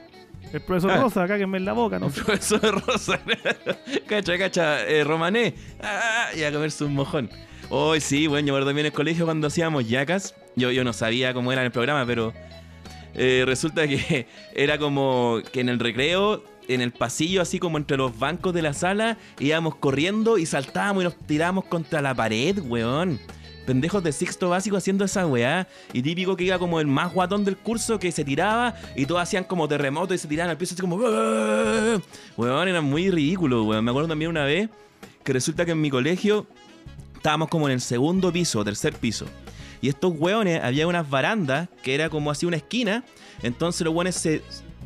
El 0.52 0.60
profesor 0.60 0.90
Ah. 0.92 0.96
Rosa, 0.98 1.26
cáguenme 1.26 1.58
en 1.58 1.64
la 1.64 1.72
boca, 1.72 1.98
no 1.98 2.06
El 2.06 2.12
profesor 2.12 2.84
Rosa. 2.86 3.20
cacha, 4.08 4.38
cacha, 4.38 4.86
eh, 4.86 5.04
romané. 5.04 5.54
Ah, 5.82 6.28
y 6.36 6.42
a 6.42 6.52
comerse 6.52 6.84
un 6.84 6.94
mojón. 6.94 7.30
Hoy 7.70 8.00
sí, 8.00 8.26
bueno, 8.26 8.48
yo 8.48 8.54
me 8.54 8.60
también 8.60 8.80
en 8.80 8.86
el 8.86 8.92
colegio 8.92 9.24
cuando 9.24 9.46
hacíamos 9.46 9.88
yacas. 9.88 10.34
Yo, 10.56 10.70
yo 10.70 10.84
no 10.84 10.92
sabía 10.92 11.32
cómo 11.32 11.52
era 11.52 11.62
en 11.62 11.66
el 11.66 11.72
programa, 11.72 12.04
pero 12.04 12.34
eh, 13.14 13.44
resulta 13.46 13.88
que 13.88 14.26
era 14.54 14.78
como 14.78 15.40
que 15.52 15.60
en 15.60 15.68
el 15.70 15.78
recreo, 15.78 16.44
en 16.68 16.80
el 16.82 16.92
pasillo, 16.92 17.40
así 17.40 17.58
como 17.58 17.78
entre 17.78 17.96
los 17.96 18.18
bancos 18.18 18.52
de 18.52 18.62
la 18.62 18.74
sala, 18.74 19.16
íbamos 19.38 19.76
corriendo 19.76 20.38
y 20.38 20.46
saltábamos 20.46 21.02
y 21.02 21.04
nos 21.04 21.16
tirábamos 21.16 21.64
contra 21.64 22.02
la 22.02 22.14
pared, 22.14 22.58
weón. 22.58 23.18
Pendejos 23.66 24.02
de 24.02 24.12
sexto 24.12 24.50
básico 24.50 24.76
haciendo 24.76 25.04
esa 25.04 25.26
weá. 25.26 25.68
Y 25.92 26.02
típico 26.02 26.36
que 26.36 26.44
iba 26.44 26.58
como 26.58 26.80
el 26.80 26.86
más 26.86 27.12
guatón 27.12 27.44
del 27.44 27.56
curso 27.56 27.98
que 27.98 28.12
se 28.12 28.24
tiraba 28.24 28.74
y 28.96 29.06
todos 29.06 29.22
hacían 29.22 29.44
como 29.44 29.68
terremoto 29.68 30.14
y 30.14 30.18
se 30.18 30.28
tiraban 30.28 30.50
al 30.50 30.56
piso 30.56 30.74
así 30.74 30.80
como. 30.80 30.96
Weón, 32.36 32.68
era 32.68 32.80
muy 32.80 33.10
ridículo, 33.10 33.64
weón. 33.64 33.84
Me 33.84 33.90
acuerdo 33.90 34.08
también 34.08 34.30
una 34.30 34.44
vez 34.44 34.68
que 35.24 35.32
resulta 35.32 35.64
que 35.64 35.72
en 35.72 35.80
mi 35.80 35.90
colegio 35.90 36.46
estábamos 37.16 37.48
como 37.48 37.68
en 37.68 37.74
el 37.74 37.80
segundo 37.80 38.32
piso, 38.32 38.64
tercer 38.64 38.94
piso. 38.94 39.26
Y 39.80 39.88
estos 39.88 40.12
weones, 40.16 40.62
había 40.62 40.86
unas 40.86 41.08
barandas 41.08 41.68
que 41.82 41.94
era 41.94 42.08
como 42.08 42.30
así 42.30 42.46
una 42.46 42.56
esquina. 42.56 43.04
Entonces 43.42 43.84
los 43.84 43.94
weones 43.94 44.14
se 44.14 44.42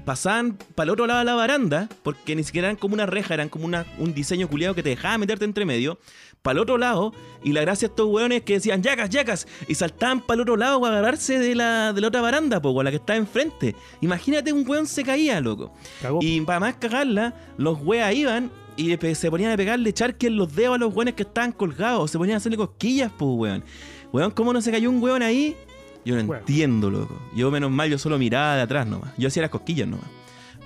pasaban 0.07 0.57
para 0.75 0.85
el 0.85 0.91
otro 0.91 1.07
lado 1.07 1.19
de 1.19 1.25
la 1.27 1.35
baranda, 1.35 1.89
porque 2.03 2.35
ni 2.35 2.45
siquiera 2.45 2.69
eran 2.69 2.77
como 2.79 2.95
una 2.95 3.05
reja, 3.05 3.35
eran 3.35 3.51
como 3.51 3.67
una- 3.67 3.85
un 3.99 4.15
diseño 4.15 4.49
culiado 4.49 4.75
que 4.75 4.83
te 4.83 4.89
dejaba 4.89 5.19
meterte 5.19 5.45
entre 5.45 5.67
medio, 5.67 5.99
para 6.41 6.53
el 6.53 6.59
otro 6.61 6.79
lado. 6.79 7.13
Y 7.45 7.53
la 7.53 7.61
gracia 7.63 7.89
de 7.89 7.93
estos 7.93 8.07
weones 8.09 8.43
que 8.43 8.55
decían, 8.55 8.83
yacas, 8.83 9.11
yacas, 9.11 9.47
y 9.69 9.75
saltaban 9.75 10.21
para 10.21 10.37
el 10.37 10.41
otro 10.43 10.57
lado 10.57 10.81
para 10.81 10.99
agarrarse 10.99 11.39
de 11.39 11.55
la, 11.57 11.93
de 11.93 12.01
la 12.01 12.09
otra 12.09 12.21
baranda, 12.23 12.63
po, 12.63 12.83
la 12.83 12.91
que 12.91 12.97
está 12.97 13.17
enfrente. 13.17 13.75
Imagínate, 14.01 14.53
un 14.53 14.67
weón 14.67 14.87
se 14.87 15.03
caía, 15.03 15.41
loco. 15.41 15.75
Cagó. 16.01 16.21
Y 16.23 16.41
para 16.43 16.61
más 16.61 16.77
cagarla, 16.77 17.35
los 17.59 17.79
weas 17.83 18.15
iban 18.15 18.51
y 18.77 18.97
se 19.15 19.31
ponían 19.31 19.51
a 19.51 19.57
pegarle 19.57 19.93
charque 19.93 20.29
en 20.29 20.37
los 20.37 20.55
dedos 20.55 20.77
a 20.77 20.79
los 20.79 20.95
weones 20.95 21.15
que 21.15 21.25
estaban 21.25 21.51
colgados. 21.51 22.11
Se 22.13 22.19
ponían 22.19 22.35
a 22.35 22.39
hacerle 22.39 22.57
cosquillas, 22.57 23.11
pues, 23.19 23.31
weón. 23.35 23.65
Weón, 24.13 24.31
¿cómo 24.31 24.53
no 24.53 24.63
se 24.63 24.71
cayó 24.71 24.89
un 24.89 25.03
weón 25.03 25.23
ahí? 25.23 25.57
Yo 26.07 26.15
no 26.15 26.35
entiendo, 26.35 26.89
loco. 26.89 27.21
Yo, 27.35 27.51
menos 27.51 27.71
mal, 27.71 27.91
yo 27.91 27.99
solo 27.99 28.19
miraba 28.19 28.57
de 28.57 28.63
atrás 28.63 28.87
nomás. 28.87 29.13
Yo 29.19 29.29
hacía 29.29 29.43
las 29.43 29.51
cosquillas 29.51 29.87
nomás. 29.89 30.07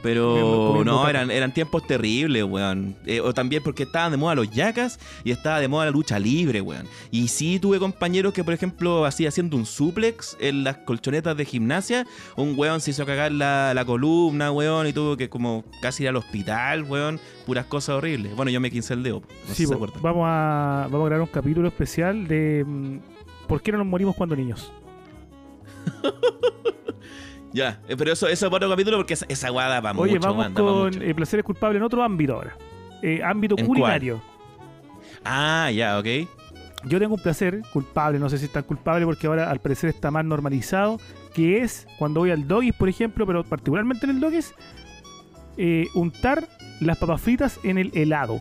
Pero 0.02 0.34
Comiendo- 0.68 0.84
no, 0.92 1.08
eran, 1.10 1.30
eran 1.30 1.52
tiempos 1.52 1.86
terribles, 1.86 2.42
weón. 2.44 2.96
Eh, 3.04 3.20
o 3.20 3.34
también 3.34 3.62
porque 3.62 3.82
estaban 3.82 4.10
de 4.12 4.16
moda 4.16 4.34
los 4.34 4.50
yacas 4.50 4.98
y 5.24 5.30
estaba 5.30 5.60
de 5.60 5.68
moda 5.68 5.84
la 5.84 5.90
lucha 5.90 6.18
libre, 6.18 6.62
weón. 6.62 6.86
Y 7.10 7.28
sí 7.28 7.58
tuve 7.60 7.78
compañeros 7.78 8.32
que, 8.32 8.42
por 8.42 8.54
ejemplo, 8.54 9.04
así 9.04 9.26
haciendo 9.26 9.58
un 9.58 9.66
suplex 9.66 10.38
en 10.40 10.64
las 10.64 10.78
colchonetas 10.78 11.36
de 11.36 11.44
gimnasia, 11.44 12.06
un 12.36 12.54
weón 12.56 12.80
se 12.80 12.92
hizo 12.92 13.04
cagar 13.04 13.30
la, 13.32 13.74
la 13.74 13.84
columna, 13.84 14.50
weón, 14.50 14.86
y 14.86 14.94
tuvo 14.94 15.18
que 15.18 15.28
como 15.28 15.64
casi 15.82 16.04
ir 16.04 16.08
al 16.08 16.16
hospital, 16.16 16.84
weón. 16.84 17.20
Puras 17.44 17.66
cosas 17.66 17.96
horribles. 17.96 18.34
Bueno, 18.34 18.50
yo 18.50 18.58
me 18.60 18.70
quince 18.70 18.94
el 18.94 19.02
dedo. 19.02 19.20
No 19.20 19.48
sé 19.48 19.54
Sí, 19.54 19.66
si 19.66 19.66
se 19.66 19.74
vamos 19.74 19.90
a, 20.26 20.88
vamos 20.90 21.04
a 21.04 21.08
grabar 21.08 21.20
un 21.20 21.26
capítulo 21.26 21.68
especial 21.68 22.26
de 22.26 22.64
mm, 22.66 22.98
¿Por 23.46 23.60
qué 23.62 23.72
no 23.72 23.78
nos 23.78 23.86
morimos 23.88 24.14
cuando 24.14 24.36
niños? 24.36 24.72
Ya, 27.52 27.80
eh, 27.88 27.96
pero 27.98 28.12
eso, 28.12 28.28
eso 28.28 28.46
es 28.46 28.52
otro 28.52 28.70
capítulo 28.70 28.96
porque 28.98 29.14
esa, 29.14 29.26
esa 29.28 29.48
guada 29.50 29.80
va 29.80 29.90
Oye, 29.96 30.14
mucho, 30.14 30.28
vamos 30.32 30.50
con 30.50 30.78
mucho. 30.84 31.00
eh, 31.02 31.12
placeres 31.16 31.44
culpables 31.44 31.78
en 31.78 31.82
otro 31.82 32.04
ámbito 32.04 32.34
ahora. 32.34 32.56
Eh, 33.02 33.20
ámbito 33.24 33.56
¿En 33.58 33.66
culinario. 33.66 34.22
Ah, 35.24 35.68
ya, 35.74 35.98
ok. 35.98 36.06
Yo 36.84 37.00
tengo 37.00 37.14
un 37.16 37.20
placer 37.20 37.60
culpable, 37.72 38.20
no 38.20 38.28
sé 38.30 38.38
si 38.38 38.44
es 38.44 38.52
tan 38.52 38.62
culpable 38.62 39.04
porque 39.04 39.26
ahora 39.26 39.50
al 39.50 39.58
parecer 39.58 39.90
está 39.90 40.12
más 40.12 40.24
normalizado, 40.24 41.00
que 41.34 41.60
es 41.62 41.88
cuando 41.98 42.20
voy 42.20 42.30
al 42.30 42.46
Doggies, 42.46 42.74
por 42.76 42.88
ejemplo, 42.88 43.26
pero 43.26 43.42
particularmente 43.42 44.06
en 44.06 44.10
el 44.12 44.20
Doggies, 44.20 44.54
eh, 45.56 45.88
untar 45.96 46.46
las 46.78 46.98
papas 46.98 47.20
fritas 47.20 47.58
en 47.64 47.78
el 47.78 47.90
helado. 47.94 48.40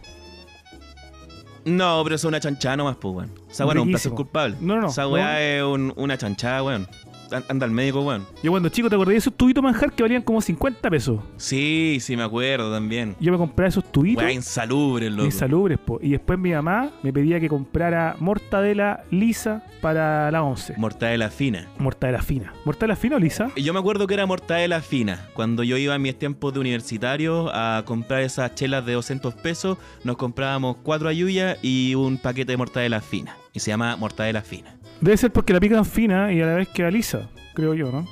No, 1.66 2.02
pero 2.04 2.16
eso 2.16 2.28
es 2.28 2.30
una 2.30 2.40
chanchada 2.40 2.78
nomás, 2.78 2.96
pues, 2.98 3.14
weón. 3.16 3.32
Esa 3.50 3.66
weá 3.66 3.74
no 3.74 3.82
es 3.82 3.86
un 3.86 3.92
placer 3.92 4.12
culpable. 4.14 4.56
No, 4.62 4.76
no, 4.76 4.82
no. 4.84 4.88
Esa 4.90 5.08
weá 5.08 5.42
es 5.42 5.64
un- 5.64 5.94
una 5.98 6.16
chanchada, 6.18 6.62
weón. 6.64 6.88
An- 7.32 7.43
Anda 7.49 7.65
al 7.65 7.71
médico, 7.71 8.01
weón. 8.01 8.25
Yo 8.43 8.51
cuando 8.51 8.69
chico 8.69 8.89
te 8.89 8.95
acordé 8.95 9.13
de 9.13 9.17
esos 9.19 9.34
tubitos 9.34 9.63
manjar 9.63 9.91
que 9.93 10.03
valían 10.03 10.21
como 10.21 10.41
50 10.41 10.89
pesos. 10.89 11.19
Sí, 11.38 11.97
sí, 12.01 12.15
me 12.17 12.23
acuerdo 12.23 12.71
también. 12.71 13.15
Yo 13.19 13.32
me 13.32 13.38
compraba 13.38 13.67
esos 13.69 13.84
tubitos. 13.91 14.23
Weá 14.23 14.32
insalubre, 14.34 15.09
loco. 15.09 15.25
insalubres, 15.25 15.77
po. 15.80 15.99
Y 16.01 16.11
después 16.11 16.38
mi 16.39 16.51
mamá 16.51 16.89
me 17.03 17.11
pedía 17.13 17.39
que 17.39 17.49
comprara 17.49 18.15
mortadela 18.19 19.03
lisa 19.11 19.63
para 19.82 20.30
la 20.32 20.43
11. 20.43 20.75
Mortadela 20.77 21.30
fina. 21.30 21.67
mortadela 21.77 22.21
fina. 22.21 22.53
¿Mortadela 22.65 22.95
fina 22.95 23.15
o 23.15 23.19
lisa? 23.19 23.49
Y 23.55 23.63
Yo 23.63 23.73
me 23.73 23.80
acuerdo 23.80 24.07
que 24.07 24.13
era 24.13 24.25
mortadela 24.25 24.82
fina. 24.82 25.27
Cuando 25.34 25.63
yo 25.63 25.77
iba 25.77 25.95
en 25.95 26.01
mis 26.01 26.17
tiempos 26.17 26.53
de 26.53 26.59
universitario 26.59 27.49
a 27.53 27.84
comprar 27.86 28.21
esas 28.21 28.55
chelas 28.55 28.86
de 28.86 28.93
200 28.93 29.34
pesos, 29.36 29.77
nos 30.03 30.17
comprábamos 30.17 30.77
cuatro 30.84 31.07
ayuyas 31.09 31.57
y 31.61 31.95
un 31.95 32.17
paquete 32.17 32.53
de 32.53 32.57
mortadela 32.57 33.01
fina. 33.01 33.36
Y 33.53 33.59
se 33.59 33.71
llama 33.71 33.95
mortadela 33.95 34.41
fina. 34.41 34.75
Debe 35.02 35.18
ser 35.18 35.32
porque 35.32 35.54
la 35.54 35.60
pican 35.60 35.86
fina 35.86 36.32
y 36.34 36.41
a 36.41 36.45
la 36.45 36.56
vez 36.56 36.68
queda 36.70 36.91
lisa, 36.91 37.30
creo 37.54 37.74
yo, 37.74 37.91
¿no? 37.91 38.06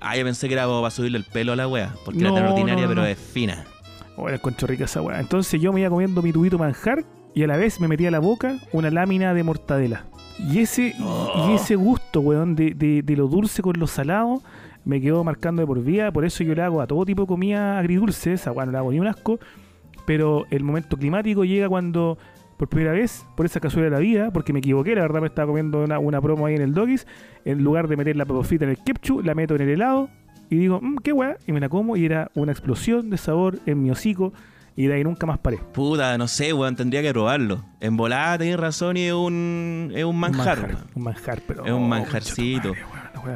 Ah, 0.00 0.16
yo 0.16 0.24
pensé 0.24 0.48
que 0.48 0.54
era 0.54 0.66
para 0.66 0.90
subirle 0.90 1.18
el 1.18 1.24
pelo 1.24 1.52
a 1.52 1.56
la 1.56 1.68
wea. 1.68 1.94
Porque 2.04 2.20
No, 2.20 2.28
era 2.36 2.46
tan 2.46 2.52
ordinaria, 2.52 2.84
no, 2.84 2.88
no, 2.88 2.88
pero 2.88 3.06
es 3.06 3.18
fina. 3.18 3.64
Oh, 4.16 4.28
la 4.28 4.36
encuentro 4.36 4.66
rica 4.66 4.84
esa 4.84 5.02
weá. 5.02 5.20
Entonces 5.20 5.60
yo 5.60 5.72
me 5.72 5.80
iba 5.80 5.90
comiendo 5.90 6.22
mi 6.22 6.32
tubito 6.32 6.58
manjar 6.58 7.04
y 7.34 7.42
a 7.42 7.46
la 7.46 7.56
vez 7.56 7.80
me 7.80 7.88
metía 7.88 8.08
a 8.08 8.10
la 8.10 8.18
boca 8.18 8.58
una 8.72 8.90
lámina 8.90 9.34
de 9.34 9.42
mortadela. 9.42 10.06
Y 10.38 10.60
ese, 10.60 10.94
y 11.48 11.52
ese 11.52 11.76
gusto, 11.76 12.20
weón, 12.20 12.56
de, 12.56 12.72
de, 12.74 13.02
de 13.02 13.16
lo 13.16 13.28
dulce 13.28 13.60
con 13.60 13.78
lo 13.78 13.86
salado, 13.86 14.42
me 14.86 15.00
quedó 15.02 15.22
marcando 15.22 15.60
de 15.60 15.66
por 15.66 15.82
vida. 15.82 16.10
Por 16.10 16.24
eso 16.24 16.42
yo 16.42 16.54
le 16.54 16.62
hago 16.62 16.80
a 16.80 16.86
todo 16.86 17.04
tipo 17.04 17.22
de 17.22 17.28
comida 17.28 17.78
agridulce. 17.78 18.32
Esa 18.32 18.50
weá 18.52 18.64
no 18.64 18.72
le 18.72 18.78
hago 18.78 18.90
ni 18.90 19.00
un 19.00 19.06
asco. 19.06 19.38
Pero 20.06 20.46
el 20.50 20.64
momento 20.64 20.96
climático 20.96 21.44
llega 21.44 21.68
cuando, 21.68 22.16
por 22.60 22.68
primera 22.68 22.92
vez, 22.92 23.24
por 23.38 23.46
esa 23.46 23.58
casualidad 23.58 23.90
de 23.90 23.96
la 23.96 24.00
vida, 24.00 24.30
porque 24.32 24.52
me 24.52 24.58
equivoqué, 24.58 24.94
la 24.94 25.00
verdad 25.00 25.22
me 25.22 25.28
estaba 25.28 25.46
comiendo 25.46 25.82
una, 25.82 25.98
una 25.98 26.20
promo 26.20 26.44
ahí 26.44 26.56
en 26.56 26.60
el 26.60 26.74
Doggies, 26.74 27.06
en 27.46 27.64
lugar 27.64 27.88
de 27.88 27.96
meter 27.96 28.16
la 28.16 28.26
papa 28.26 28.44
frita 28.44 28.66
en 28.66 28.72
el 28.72 28.76
ketchup, 28.76 29.24
la 29.24 29.34
meto 29.34 29.54
en 29.54 29.62
el 29.62 29.70
helado 29.70 30.10
y 30.50 30.56
digo, 30.56 30.78
mmm, 30.82 30.96
qué 30.96 31.14
weá, 31.14 31.38
y 31.46 31.52
me 31.52 31.60
la 31.60 31.70
como 31.70 31.96
y 31.96 32.04
era 32.04 32.30
una 32.34 32.52
explosión 32.52 33.08
de 33.08 33.16
sabor 33.16 33.60
en 33.64 33.82
mi 33.82 33.90
hocico 33.90 34.34
y 34.76 34.88
de 34.88 34.92
ahí 34.92 35.04
nunca 35.04 35.24
más 35.24 35.38
paré. 35.38 35.56
Puta, 35.72 36.18
no 36.18 36.28
sé, 36.28 36.52
weón, 36.52 36.76
tendría 36.76 37.00
que 37.00 37.12
probarlo. 37.12 37.64
En 37.80 37.96
volada 37.96 38.36
tenés 38.36 38.60
razón 38.60 38.98
y 38.98 39.06
es 39.06 39.14
un, 39.14 39.90
es 39.94 40.04
un 40.04 40.20
manjar. 40.20 40.58
Un 40.58 40.62
manjar, 40.64 40.86
un 40.96 41.02
manjar, 41.02 41.42
pero. 41.46 41.64
Es 41.64 41.72
un 41.72 41.84
oh, 41.84 41.88
manjarcito. 41.88 42.74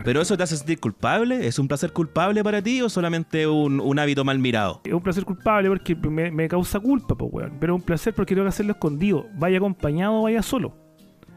¿Pero 0.05 0.21
eso 0.21 0.37
te 0.37 0.43
hace 0.43 0.57
sentir 0.57 0.81
culpable? 0.81 1.47
¿Es 1.47 1.59
un 1.59 1.69
placer 1.69 1.93
culpable 1.93 2.43
para 2.43 2.63
ti 2.63 2.81
o 2.83 2.89
solamente 2.89 3.47
un, 3.47 3.81
un 3.81 3.99
hábito 3.99 4.25
mal 4.25 4.39
mirado? 4.39 4.81
Es 4.85 4.93
un 4.93 5.03
placer 5.03 5.25
culpable 5.25 5.69
porque 5.69 5.95
me, 5.95 6.31
me 6.31 6.49
causa 6.49 6.81
culpa, 6.81 7.15
pues, 7.15 7.33
weón. 7.33 7.57
Pero 7.61 7.75
es 7.75 7.81
un 7.81 7.87
placer 7.87 8.15
porque 8.15 8.35
tengo 8.35 8.45
que 8.45 8.51
hacerlo 8.51 8.73
escondido. 8.73 9.27
Vaya 9.35 9.59
acompañado 9.59 10.21
o 10.21 10.23
vaya 10.23 10.43
solo. 10.43 10.77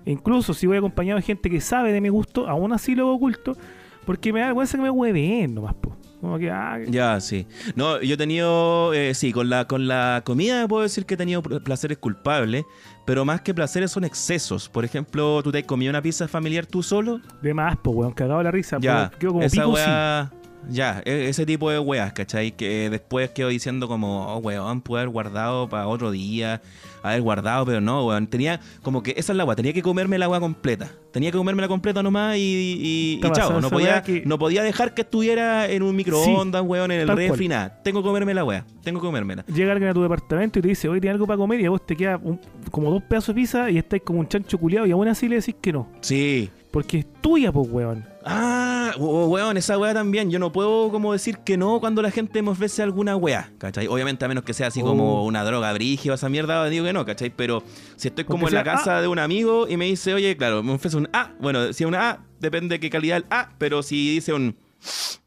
Incluso 0.05 0.53
si 0.53 0.67
voy 0.67 0.77
acompañado 0.77 1.17
de 1.17 1.23
gente 1.23 1.49
que 1.49 1.59
sabe 1.59 1.91
de 1.91 2.01
mi 2.01 2.09
gusto, 2.09 2.47
aún 2.47 2.71
así 2.73 2.95
lo 2.95 3.09
oculto. 3.09 3.57
Porque 4.05 4.31
me 4.31 4.39
da 4.39 4.47
vergüenza 4.47 4.77
que 4.77 4.83
me 4.83 4.89
hueven 4.89 5.53
nomás, 5.53 5.75
pues. 5.81 5.96
Como 6.21 6.37
que, 6.39 6.49
ah, 6.49 6.79
Ya, 6.87 7.19
sí. 7.21 7.45
No, 7.75 8.01
yo 8.01 8.15
he 8.15 8.17
tenido, 8.17 8.93
eh, 8.93 9.13
sí, 9.13 9.31
con 9.31 9.49
la, 9.49 9.65
con 9.65 9.87
la 9.87 10.23
comida 10.25 10.67
puedo 10.67 10.81
decir 10.83 11.05
que 11.05 11.13
he 11.13 11.17
tenido 11.17 11.43
pl- 11.43 11.59
placeres 11.61 11.97
culpables, 11.99 12.65
pero 13.05 13.23
más 13.23 13.41
que 13.41 13.53
placeres 13.53 13.91
son 13.91 14.03
excesos. 14.03 14.67
Por 14.67 14.83
ejemplo, 14.83 15.41
¿tú 15.43 15.51
te 15.51 15.59
has 15.59 15.63
comido 15.65 15.91
una 15.91 16.01
pizza 16.01 16.27
familiar 16.27 16.65
tú 16.65 16.81
solo? 16.81 17.21
de 17.41 17.53
más, 17.53 17.77
pues, 17.83 17.95
weón. 17.95 18.13
Cagado 18.13 18.41
la 18.41 18.49
risa. 18.51 18.77
Ya, 18.81 19.11
quedo 19.19 19.33
como 19.33 19.43
esa 19.43 19.61
pico, 19.61 19.73
weá, 19.73 20.31
ya, 20.69 21.01
e- 21.05 21.29
ese 21.29 21.45
tipo 21.45 21.69
de 21.69 21.79
weas, 21.79 22.13
¿cachai? 22.13 22.51
Que 22.51 22.89
después 22.89 23.29
quedo 23.31 23.49
diciendo 23.49 23.87
como, 23.87 24.27
oh, 24.33 24.37
weón, 24.37 24.81
pude 24.81 24.99
haber 25.01 25.09
guardado 25.09 25.67
para 25.69 25.87
otro 25.87 26.11
día, 26.11 26.61
haber 27.03 27.21
guardado, 27.21 27.65
pero 27.65 27.81
no, 27.81 28.05
weón. 28.05 28.27
Tenía, 28.27 28.59
como 28.83 29.03
que 29.03 29.11
esa 29.17 29.33
es 29.33 29.37
la 29.37 29.45
weá, 29.45 29.55
tenía 29.55 29.73
que 29.73 29.81
comerme 29.81 30.17
la 30.17 30.29
weá 30.29 30.39
completa. 30.39 30.89
Tenía 31.11 31.31
que 31.31 31.37
comerme 31.37 31.61
la 31.63 31.67
completa 31.67 32.03
nomás 32.03 32.37
y, 32.37 32.39
y, 32.79 33.19
chao. 33.33 33.59
No 33.61 33.69
podía, 33.69 34.03
que- 34.03 34.23
no 34.25 34.37
podía 34.37 34.61
dejar 34.63 34.93
que 34.93 35.01
estuviera 35.01 35.67
en 35.69 35.81
un 35.83 35.95
microondas, 35.95 36.61
weón, 36.63 36.91
en 36.91 37.01
el 37.01 37.07
refri, 37.29 37.47
nada. 37.47 37.81
Tengo 37.83 38.01
que 38.03 38.07
comerme 38.07 38.33
la 38.33 38.43
weá, 38.43 38.65
tengo 38.83 38.99
que 38.99 39.05
comérmela. 39.07 39.43
Llega 39.47 39.71
alguien 39.71 39.89
a 39.89 39.93
tu 39.93 40.01
departamento 40.03 40.59
y 40.59 40.61
te 40.61 40.67
dice, 40.67 40.87
oye, 40.89 41.01
¿tienes 41.01 41.15
algo 41.15 41.25
para 41.25 41.37
comer? 41.37 41.59
Y 41.61 41.65
a 41.65 41.69
vos 41.69 41.85
te 41.85 41.95
queda 41.95 42.17
un- 42.21 42.39
como 42.71 42.91
dos 42.91 43.01
pedazos 43.03 43.33
de 43.33 43.41
pizza 43.41 43.69
y 43.71 43.77
estáis 43.77 44.03
como 44.03 44.19
un 44.19 44.27
chancho 44.27 44.57
culiado 44.57 44.85
y 44.85 44.91
aún 44.91 45.07
así 45.07 45.27
le 45.27 45.37
decís 45.37 45.55
que 45.61 45.73
no. 45.73 45.87
Sí. 46.01 46.49
Porque 46.77 46.99
es 46.99 47.05
tuya, 47.23 47.51
pues, 47.51 47.67
weón. 47.71 48.05
Ah, 48.23 48.91
we- 48.99 49.25
weón, 49.25 49.57
esa 49.57 49.79
weá 49.79 49.95
también. 49.95 50.29
Yo 50.29 50.37
no 50.37 50.51
puedo 50.51 50.91
como 50.91 51.11
decir 51.11 51.39
que 51.39 51.57
no 51.57 51.79
cuando 51.79 52.03
la 52.03 52.11
gente 52.11 52.39
me 52.43 52.51
ofrece 52.51 52.83
alguna 52.83 53.15
weá, 53.15 53.51
¿cachai? 53.57 53.87
Obviamente 53.87 54.23
a 54.25 54.27
menos 54.27 54.43
que 54.43 54.53
sea 54.53 54.67
así 54.67 54.81
como 54.83 55.21
Oh. 55.23 55.25
una 55.25 55.43
droga 55.43 55.73
brígida 55.73 56.11
o 56.11 56.15
esa 56.15 56.29
mierda, 56.29 56.63
digo 56.69 56.85
que 56.85 56.93
no, 56.93 57.03
¿cachai? 57.03 57.31
Pero 57.35 57.63
si 57.95 58.09
estoy 58.09 58.25
como 58.25 58.47
en 58.47 58.53
la 58.53 58.63
sea 58.63 58.73
casa 58.75 59.01
de 59.01 59.07
un 59.07 59.17
amigo 59.17 59.67
y 59.67 59.75
me 59.75 59.85
dice, 59.85 60.13
oye, 60.13 60.37
claro, 60.37 60.61
me 60.61 60.73
ofrece 60.73 60.97
un 60.97 61.09
A, 61.13 61.31
bueno, 61.39 61.73
si 61.73 61.83
es 61.83 61.87
una 61.87 62.11
A, 62.11 62.19
depende 62.39 62.75
de 62.75 62.79
qué 62.79 62.91
calidad 62.91 63.17
el 63.17 63.25
A, 63.31 63.49
pero 63.57 63.81
si 63.81 64.13
dice 64.13 64.33
un... 64.33 64.55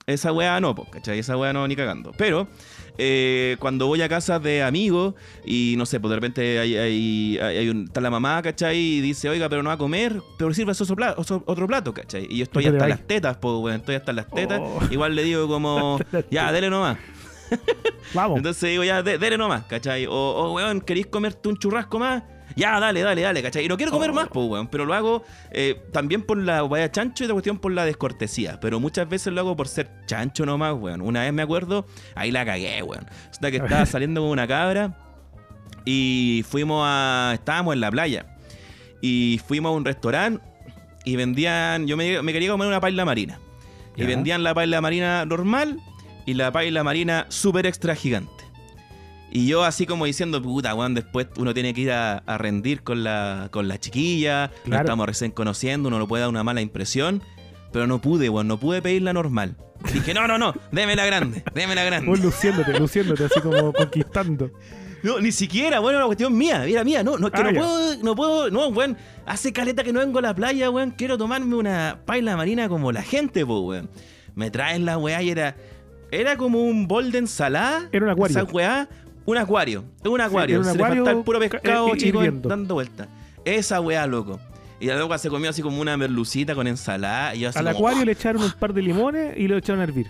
Esa 0.06 0.32
weá 0.32 0.60
no, 0.60 0.76
po, 0.76 0.84
¿cachai? 0.88 1.18
Esa 1.18 1.36
weá 1.36 1.52
no, 1.52 1.66
ni 1.66 1.74
cagando. 1.74 2.12
Pero 2.16 2.46
eh, 3.02 3.56
cuando 3.58 3.86
voy 3.86 4.02
a 4.02 4.08
casa 4.08 4.38
de 4.38 4.62
amigos 4.62 5.14
y 5.44 5.74
no 5.78 5.86
sé, 5.86 5.98
pues 6.00 6.10
de 6.10 6.16
repente 6.16 6.58
hay, 6.58 6.76
hay, 6.76 7.38
hay- 7.38 7.68
un, 7.70 7.84
está 7.84 8.00
la 8.00 8.10
mamá, 8.10 8.42
¿cachai? 8.42 8.76
Y 8.78 9.00
dice, 9.00 9.28
oiga, 9.28 9.48
pero 9.48 9.62
no 9.62 9.68
va 9.68 9.74
a 9.74 9.78
comer, 9.78 10.20
pero 10.38 10.52
sirve 10.52 10.72
otro 10.72 10.94
plato, 10.96 11.42
otro 11.46 11.66
plato 11.66 11.94
¿cachai? 11.94 12.26
Y 12.30 12.36
yo 12.38 12.42
estoy 12.44 12.66
hasta 12.66 12.86
las 12.88 13.06
tetas, 13.06 13.36
pues, 13.38 13.54
weón, 13.56 13.80
estoy 13.80 13.94
hasta 13.96 14.12
las 14.12 14.28
tetas. 14.30 14.60
Oh. 14.62 14.80
Igual 14.90 15.16
le 15.16 15.24
digo 15.24 15.48
como, 15.48 15.98
ya, 16.30 16.52
dele 16.52 16.68
nomás. 16.70 16.98
Vamos. 18.14 18.36
Entonces 18.38 18.70
digo, 18.70 18.84
ya, 18.84 19.02
de- 19.02 19.18
dele 19.18 19.38
nomás, 19.38 19.64
¿cachai? 19.64 20.06
O, 20.06 20.12
o, 20.12 20.52
weón, 20.52 20.80
¿queréis 20.80 21.06
comerte 21.06 21.48
un 21.48 21.56
churrasco 21.56 21.98
más? 21.98 22.22
Ya, 22.56 22.78
dale, 22.80 23.02
dale, 23.02 23.22
dale, 23.22 23.42
¿cachai? 23.42 23.64
Y 23.64 23.68
no 23.68 23.76
quiero 23.76 23.92
comer 23.92 24.10
Oh. 24.10 24.14
más, 24.14 24.28
pues, 24.28 24.46
weón, 24.48 24.68
pero 24.68 24.84
lo 24.84 24.94
hago 24.94 25.24
eh, 25.52 25.80
también 25.92 26.22
por 26.22 26.36
la 26.38 26.62
vaya 26.62 26.90
chancho 26.90 27.24
y 27.24 27.26
la 27.28 27.32
cuestión 27.34 27.58
por 27.58 27.72
la 27.72 27.84
descortesía. 27.84 28.58
Pero 28.60 28.80
muchas 28.80 29.08
veces 29.08 29.32
lo 29.32 29.40
hago 29.40 29.56
por 29.56 29.68
ser 29.68 29.88
chancho 30.06 30.44
nomás, 30.46 30.74
weón. 30.74 31.00
Una 31.00 31.22
vez 31.22 31.32
me 31.32 31.42
acuerdo, 31.42 31.86
ahí 32.14 32.30
la 32.30 32.44
cagué, 32.44 32.82
weón. 32.82 33.06
Resulta 33.28 33.50
que 33.50 33.56
estaba 33.58 33.86
saliendo 33.86 34.20
con 34.22 34.30
una 34.30 34.46
cabra 34.46 34.96
y 35.84 36.44
fuimos 36.48 36.84
a. 36.86 37.32
Estábamos 37.34 37.74
en 37.74 37.80
la 37.80 37.90
playa. 37.90 38.26
Y 39.02 39.40
fuimos 39.46 39.70
a 39.70 39.74
un 39.74 39.84
restaurante 39.84 40.44
y 41.04 41.16
vendían. 41.16 41.86
Yo 41.86 41.96
me, 41.96 42.20
me 42.22 42.32
quería 42.32 42.50
comer 42.50 42.68
una 42.68 42.80
paella 42.80 43.04
marina. 43.04 43.38
Y 43.96 44.04
vendían 44.04 44.42
la 44.42 44.54
paella 44.54 44.80
marina 44.80 45.24
normal 45.26 45.78
y 46.26 46.34
la 46.34 46.50
paella 46.52 46.82
marina 46.84 47.26
super 47.28 47.66
extra 47.66 47.94
gigante. 47.94 48.44
Y 49.32 49.46
yo 49.46 49.62
así 49.64 49.86
como 49.86 50.06
diciendo, 50.06 50.42
puta, 50.42 50.74
weón, 50.74 50.94
después 50.94 51.28
uno 51.36 51.54
tiene 51.54 51.72
que 51.72 51.82
ir 51.82 51.92
a, 51.92 52.18
a 52.18 52.36
rendir 52.38 52.82
con 52.82 53.04
la, 53.04 53.48
con 53.52 53.68
la 53.68 53.78
chiquilla, 53.78 54.48
Claro. 54.64 54.70
nos 54.70 54.80
estamos 54.80 55.06
recién 55.06 55.30
conociendo, 55.30 55.88
uno 55.88 55.98
no 55.98 56.08
puede 56.08 56.22
dar 56.22 56.30
una 56.30 56.42
mala 56.42 56.60
impresión, 56.60 57.22
pero 57.72 57.86
no 57.86 58.00
pude, 58.00 58.28
weón, 58.28 58.48
no 58.48 58.58
pude 58.58 58.82
pedir 58.82 59.02
la 59.02 59.12
normal. 59.12 59.56
Dije, 59.94 60.12
no, 60.14 60.26
no, 60.26 60.36
no, 60.36 60.52
déme 60.72 60.96
la 60.96 61.06
grande, 61.06 61.42
déme 61.54 61.74
la 61.74 61.84
grande. 61.84 62.06
Vos 62.08 62.20
luciéndote, 62.20 62.78
luciéndote, 62.78 63.24
así 63.24 63.40
como 63.40 63.72
conquistando. 63.72 64.50
No, 65.02 65.18
ni 65.20 65.32
siquiera, 65.32 65.78
bueno, 65.80 65.96
una 65.98 66.06
cuestión 66.06 66.36
mía, 66.36 66.64
mira, 66.66 66.84
mía, 66.84 67.02
no, 67.02 67.16
no, 67.16 67.28
es 67.28 67.32
que 67.32 67.40
Ah, 67.40 67.44
no 67.44 67.50
ya. 67.52 67.60
puedo, 67.60 67.96
no 68.02 68.14
puedo, 68.16 68.50
no, 68.50 68.66
weón, 68.68 68.96
hace 69.24 69.52
caleta 69.52 69.82
que 69.84 69.92
no 69.94 70.00
vengo 70.00 70.18
a 70.18 70.22
la 70.22 70.34
playa, 70.34 70.68
weón, 70.70 70.90
quiero 70.90 71.16
tomarme 71.16 71.54
una 71.54 72.00
paila 72.04 72.36
marina 72.36 72.68
como 72.68 72.90
la 72.92 73.02
gente, 73.02 73.46
po, 73.46 73.60
weón. 73.60 73.88
Me 74.34 74.50
traen 74.50 74.84
la 74.84 74.98
weá 74.98 75.22
y 75.22 75.30
era, 75.30 75.56
era 76.10 76.36
como 76.36 76.62
un 76.64 76.86
bol 76.86 77.10
de 77.12 77.18
ensalada. 77.18 77.88
Era 77.92 78.04
un 78.06 78.10
acuario. 78.10 78.36
Esa 78.36 78.52
weá, 78.52 78.88
un 79.26 79.36
acuario, 79.36 79.84
un 80.04 80.20
acuario, 80.20 80.56
era 80.56 80.60
un 80.60 80.64
se 80.72 80.76
le 80.76 80.82
acuario 80.84 81.04
falta 81.04 81.18
el 81.18 81.24
puro 81.24 81.38
ca- 81.40 81.48
pescado, 81.48 81.88
eh, 81.94 81.96
chico, 81.96 82.22
dando 82.48 82.74
vueltas. 82.74 83.08
Esa 83.44 83.80
weá, 83.80 84.06
loco. 84.06 84.38
Y 84.80 84.86
la 84.86 84.96
loca 84.96 85.18
se 85.18 85.28
comió 85.28 85.50
así 85.50 85.60
como 85.62 85.80
una 85.80 85.96
merlucita 85.96 86.54
con 86.54 86.66
ensalada 86.66 87.34
y 87.34 87.40
yo 87.40 87.50
así 87.50 87.58
Al 87.58 87.66
como, 87.66 87.76
acuario 87.76 88.04
le 88.04 88.12
echaron 88.12 88.42
un 88.42 88.52
par 88.52 88.72
de 88.72 88.80
limones 88.82 89.36
y 89.36 89.46
lo 89.46 89.56
echaron 89.58 89.80
a 89.80 89.84
hervir. 89.84 90.06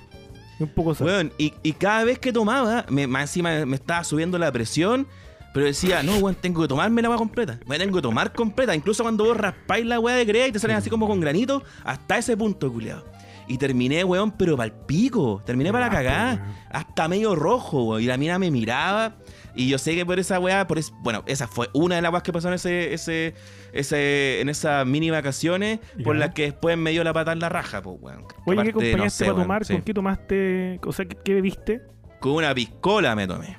Y 0.58 0.62
un 0.62 0.68
poco 0.68 0.94
sal. 0.94 1.32
Y, 1.38 1.54
y 1.62 1.72
cada 1.72 2.04
vez 2.04 2.18
que 2.18 2.32
tomaba, 2.32 2.84
me, 2.88 3.06
más 3.06 3.22
encima 3.22 3.64
me 3.66 3.76
estaba 3.76 4.04
subiendo 4.04 4.38
la 4.38 4.52
presión, 4.52 5.06
pero 5.52 5.66
decía, 5.66 6.02
no, 6.04 6.18
weón, 6.18 6.36
tengo 6.36 6.62
que 6.62 6.68
tomarme 6.68 7.02
la 7.02 7.06
agua 7.08 7.18
completa. 7.18 7.58
Me 7.66 7.78
tengo 7.78 7.96
que 7.96 8.02
tomar 8.02 8.32
completa. 8.32 8.72
Incluso 8.74 9.02
cuando 9.02 9.24
vos 9.24 9.36
raspáis 9.36 9.84
la 9.86 9.98
weá 9.98 10.14
de 10.14 10.24
crea 10.26 10.46
y 10.46 10.52
te 10.52 10.61
salen 10.61 10.76
así 10.76 10.88
como 10.88 11.08
con 11.08 11.18
granito, 11.18 11.64
hasta 11.82 12.18
ese 12.18 12.36
punto, 12.36 12.72
culiado. 12.72 13.04
Y 13.51 13.59
terminé, 13.59 14.05
weón, 14.05 14.30
pero 14.30 14.57
para 14.57 14.66
el 14.66 14.72
pico. 14.72 15.42
Terminé 15.44 15.72
para 15.72 15.86
Ah, 15.86 15.90
pues, 15.90 16.07
weón. 16.07 16.55
Hasta 16.70 17.09
medio 17.09 17.34
rojo, 17.34 17.82
weón. 17.82 18.01
Y 18.03 18.07
la 18.07 18.16
mina 18.16 18.38
me 18.38 18.48
miraba. 18.51 19.16
Y 19.57 19.68
yo 19.68 19.76
sé 19.76 19.96
que 19.96 20.07
por 20.07 20.20
esa 20.20 20.38
weá, 20.38 20.68
por 20.68 20.78
es, 20.78 20.92
bueno, 21.03 21.24
esa 21.26 21.48
fue 21.48 21.68
una 21.74 21.96
de 21.96 22.03
las 22.03 22.12
weas 22.12 22.22
que 22.22 22.32
pasó 22.32 22.46
en 22.46 22.55
ese, 22.55 22.94
ese, 22.94 23.34
ese, 23.72 24.40
en 24.40 24.48
esas 24.48 24.86
mini 24.86 25.11
vacaciones, 25.11 25.80
por 26.05 26.14
las 26.14 26.32
que 26.32 26.42
después 26.42 26.78
me 26.78 26.92
dio 26.92 27.03
la 27.03 27.12
pata 27.12 27.32
en 27.32 27.40
la 27.40 27.48
raja, 27.48 27.82
pues, 27.82 27.96
weón. 28.01 28.22
Oye, 28.46 28.62
¿qué 28.62 28.70
Aparte, 28.70 28.72
no 28.72 28.78
acompañaste 28.80 29.24
sé, 29.24 29.30
para 29.32 29.42
tomar? 29.42 29.64
sí. 29.64 29.72
¿Con 29.72 29.82
qué 29.82 29.94
tomaste? 29.94 30.80
O 30.86 30.92
sea, 30.92 31.05
¿qué, 31.07 31.16
qué 31.16 31.34
bebiste? 31.34 31.82
Con 32.20 32.32
una 32.32 32.55
piscola 32.55 33.16
me 33.16 33.26
tomé. 33.26 33.57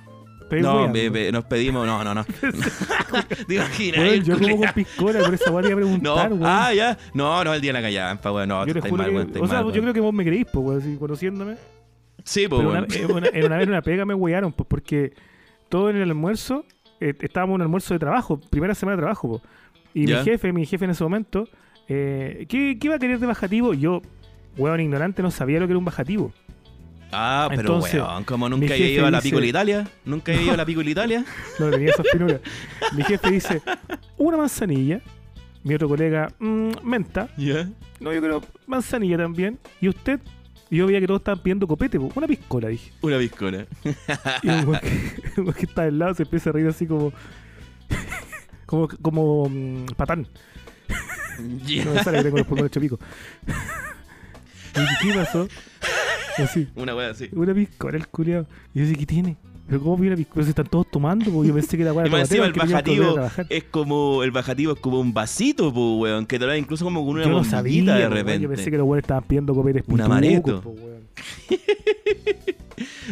No, 0.60 0.92
be- 0.92 1.10
be- 1.10 1.32
nos 1.32 1.46
pedimos, 1.46 1.86
no, 1.88 2.04
no, 2.04 2.14
no. 2.14 2.26
¿Te 3.48 3.56
imaginas? 3.56 4.00
El 4.00 4.24
yo 4.24 4.38
como 4.40 4.58
con 4.58 4.74
piscola, 4.74 5.20
por 5.20 5.34
esa 5.34 5.52
weá 5.52 5.70
iba 5.70 5.70
a 5.70 5.70
No, 5.70 5.76
preguntar, 5.76 6.34
weón. 6.34 6.44
ah, 6.46 6.74
ya. 6.74 6.98
No, 7.14 7.44
no, 7.44 7.54
el 7.54 7.62
día 7.62 7.70
de 7.74 7.80
la 7.80 7.82
callampa, 7.82 8.32
weón. 8.32 8.50
No, 8.50 8.66
yo 8.66 8.74
estáis 8.74 8.90
juro 8.90 9.04
mal, 9.04 9.10
que, 9.12 9.16
weón, 9.16 9.28
estáis 9.28 9.44
o 9.46 9.48
sea, 9.48 9.64
mal, 9.64 9.74
yo 9.74 9.82
creo 9.82 9.94
que 9.94 10.00
vos 10.02 10.14
me 10.14 10.26
creís, 10.26 10.46
pues, 10.52 10.66
weón, 10.84 10.98
conociéndome. 10.98 11.56
Sí, 12.24 12.48
pues, 12.48 12.62
una, 12.62 12.80
en 12.80 13.12
una, 13.12 13.28
en 13.30 13.46
una 13.46 13.56
vez 13.58 13.64
en 13.64 13.70
una 13.70 13.82
pega 13.82 14.06
me 14.06 14.14
wearon, 14.14 14.52
pues, 14.54 14.68
porque 14.68 15.14
todo 15.70 15.90
en 15.90 15.96
el 15.98 16.04
almuerzo, 16.10 16.66
eh, 17.00 17.14
estábamos 17.20 17.52
en 17.54 17.56
un 17.56 17.62
almuerzo 17.64 17.94
de 17.94 18.00
trabajo, 18.00 18.40
primera 18.50 18.76
semana 18.76 18.96
de 18.98 19.02
trabajo, 19.02 19.28
pues. 19.30 19.42
Y 19.94 20.06
Ya. 20.08 20.20
mi 20.20 20.24
jefe, 20.26 20.54
mi 20.54 20.66
jefe 20.66 20.86
en 20.86 20.92
ese 20.92 21.04
momento, 21.04 21.48
eh, 21.88 22.46
¿qué, 22.48 22.78
¿qué 22.80 22.88
iba 22.88 22.96
a 22.96 23.00
querer 23.00 23.20
de 23.20 23.26
bajativo? 23.28 23.74
Yo, 23.74 24.02
weón 24.58 24.80
ignorante, 24.82 25.22
no 25.22 25.32
sabía 25.32 25.60
lo 25.60 25.66
que 25.68 25.72
era 25.72 25.80
un 25.80 25.86
bajativo. 25.86 26.32
Ah, 27.12 27.48
pero 27.50 27.62
Entonces, 27.62 27.96
weón, 27.96 28.24
como 28.24 28.48
nunca 28.50 28.74
he 28.74 28.78
jefe 28.78 28.92
ido 28.94 29.06
a 29.06 29.12
la 29.12 29.22
Piccola 29.22 29.46
Italia. 29.46 29.88
Nunca 30.06 30.32
he 30.32 30.42
ido 30.44 30.54
a 30.54 30.58
la 30.58 30.66
Piccola 30.66 30.90
Italia. 30.90 31.26
No 31.60 31.70
tenía 31.70 31.90
esas 31.90 32.08
finuras. 32.12 32.42
mi 32.94 33.04
jefe 33.04 33.32
dice, 33.32 33.62
una 34.18 34.38
manzanilla. 34.38 35.02
Mi 35.64 35.76
otro 35.76 35.88
colega, 35.88 36.34
"Mm, 36.40 36.72
menta. 36.84 37.30
Ya. 37.38 37.70
No, 38.00 38.12
yo 38.12 38.20
creo 38.22 38.42
manzanilla 38.66 39.18
también. 39.18 39.60
¿Y 39.80 39.90
usted? 39.90 40.20
Y 40.72 40.78
yo 40.78 40.88
veía 40.88 41.00
que 41.00 41.06
todos 41.08 41.20
estaban 41.20 41.40
pidiendo 41.44 41.68
copete, 41.68 42.00
po. 42.00 42.12
una 42.16 42.26
piscola, 42.28 42.70
dije. 42.70 42.92
Una 43.02 43.18
piscola. 43.20 43.66
Y 44.42 44.50
el 44.50 44.66
weón 44.66 44.80
que, 44.82 45.54
que 45.60 45.66
está 45.66 45.84
al 45.84 46.00
lado 46.00 46.16
se 46.16 46.24
empieza 46.24 46.50
a 46.50 46.54
reír 46.54 46.68
así 46.68 46.88
como. 46.88 47.14
como, 48.66 48.88
como 49.02 49.50
mm, 49.50 49.86
patán. 49.98 50.28
No 51.40 51.94
me 51.94 52.04
sale 52.04 52.18
que 52.20 52.24
tengo 52.24 52.38
los 52.38 52.48
pulmones 52.48 52.72
hecho 52.72 52.80
pico. 52.80 53.00
Y 54.76 54.80
dije, 54.80 54.96
¿qué 55.02 55.14
pasó? 55.14 55.48
Así, 56.44 56.68
Una 56.76 56.96
weá 56.96 57.10
así. 57.12 57.30
una 57.34 57.54
piscola 57.54 57.98
el 57.98 58.08
culiao. 58.08 58.46
Y 58.74 58.80
yo 58.80 58.86
dije, 58.86 58.98
¿qué 58.98 59.06
tiene? 59.06 59.38
Pero 59.68 59.82
¿cómo 59.82 59.96
viene 59.98 60.16
una 60.16 60.18
piscola? 60.18 60.44
Si 60.44 60.50
están 60.50 60.68
todos 60.68 60.90
tomando, 60.92 61.32
po. 61.32 61.44
yo 61.46 61.54
pensé 61.54 61.78
que 61.78 61.84
Y 61.88 61.88
weá 61.88 62.06
más 62.08 62.22
encima 62.22 62.46
el 62.46 62.54
bajativo 62.54 63.16
es 63.50 63.64
como 63.66 64.24
el 64.24 64.32
bajativo 64.32 64.74
es 64.74 64.80
como 64.80 65.00
un 65.00 65.14
vasito, 65.14 65.74
pues, 65.74 66.02
weón, 66.02 66.26
que 66.26 66.38
te 66.40 66.46
lo 66.46 66.56
incluso 66.56 66.84
como 66.86 67.02
con 67.06 67.16
una 67.16 67.24
Yo 67.24 67.30
no 67.30 67.36
bombillita 67.38 67.58
sabía, 67.58 67.96
de 67.96 68.08
po, 68.08 68.10
repente. 68.14 68.32
weón. 68.32 68.42
Yo 68.42 68.50
pensé 68.50 68.72
que 68.72 68.78
los 68.78 68.86
weones 68.88 69.04
estaban 69.04 69.24
pidiendo 69.24 69.56
copetes 69.56 69.84
Un 69.88 70.02
amaretto. 70.02 70.62
po, 70.62 70.70
weón. 70.72 71.02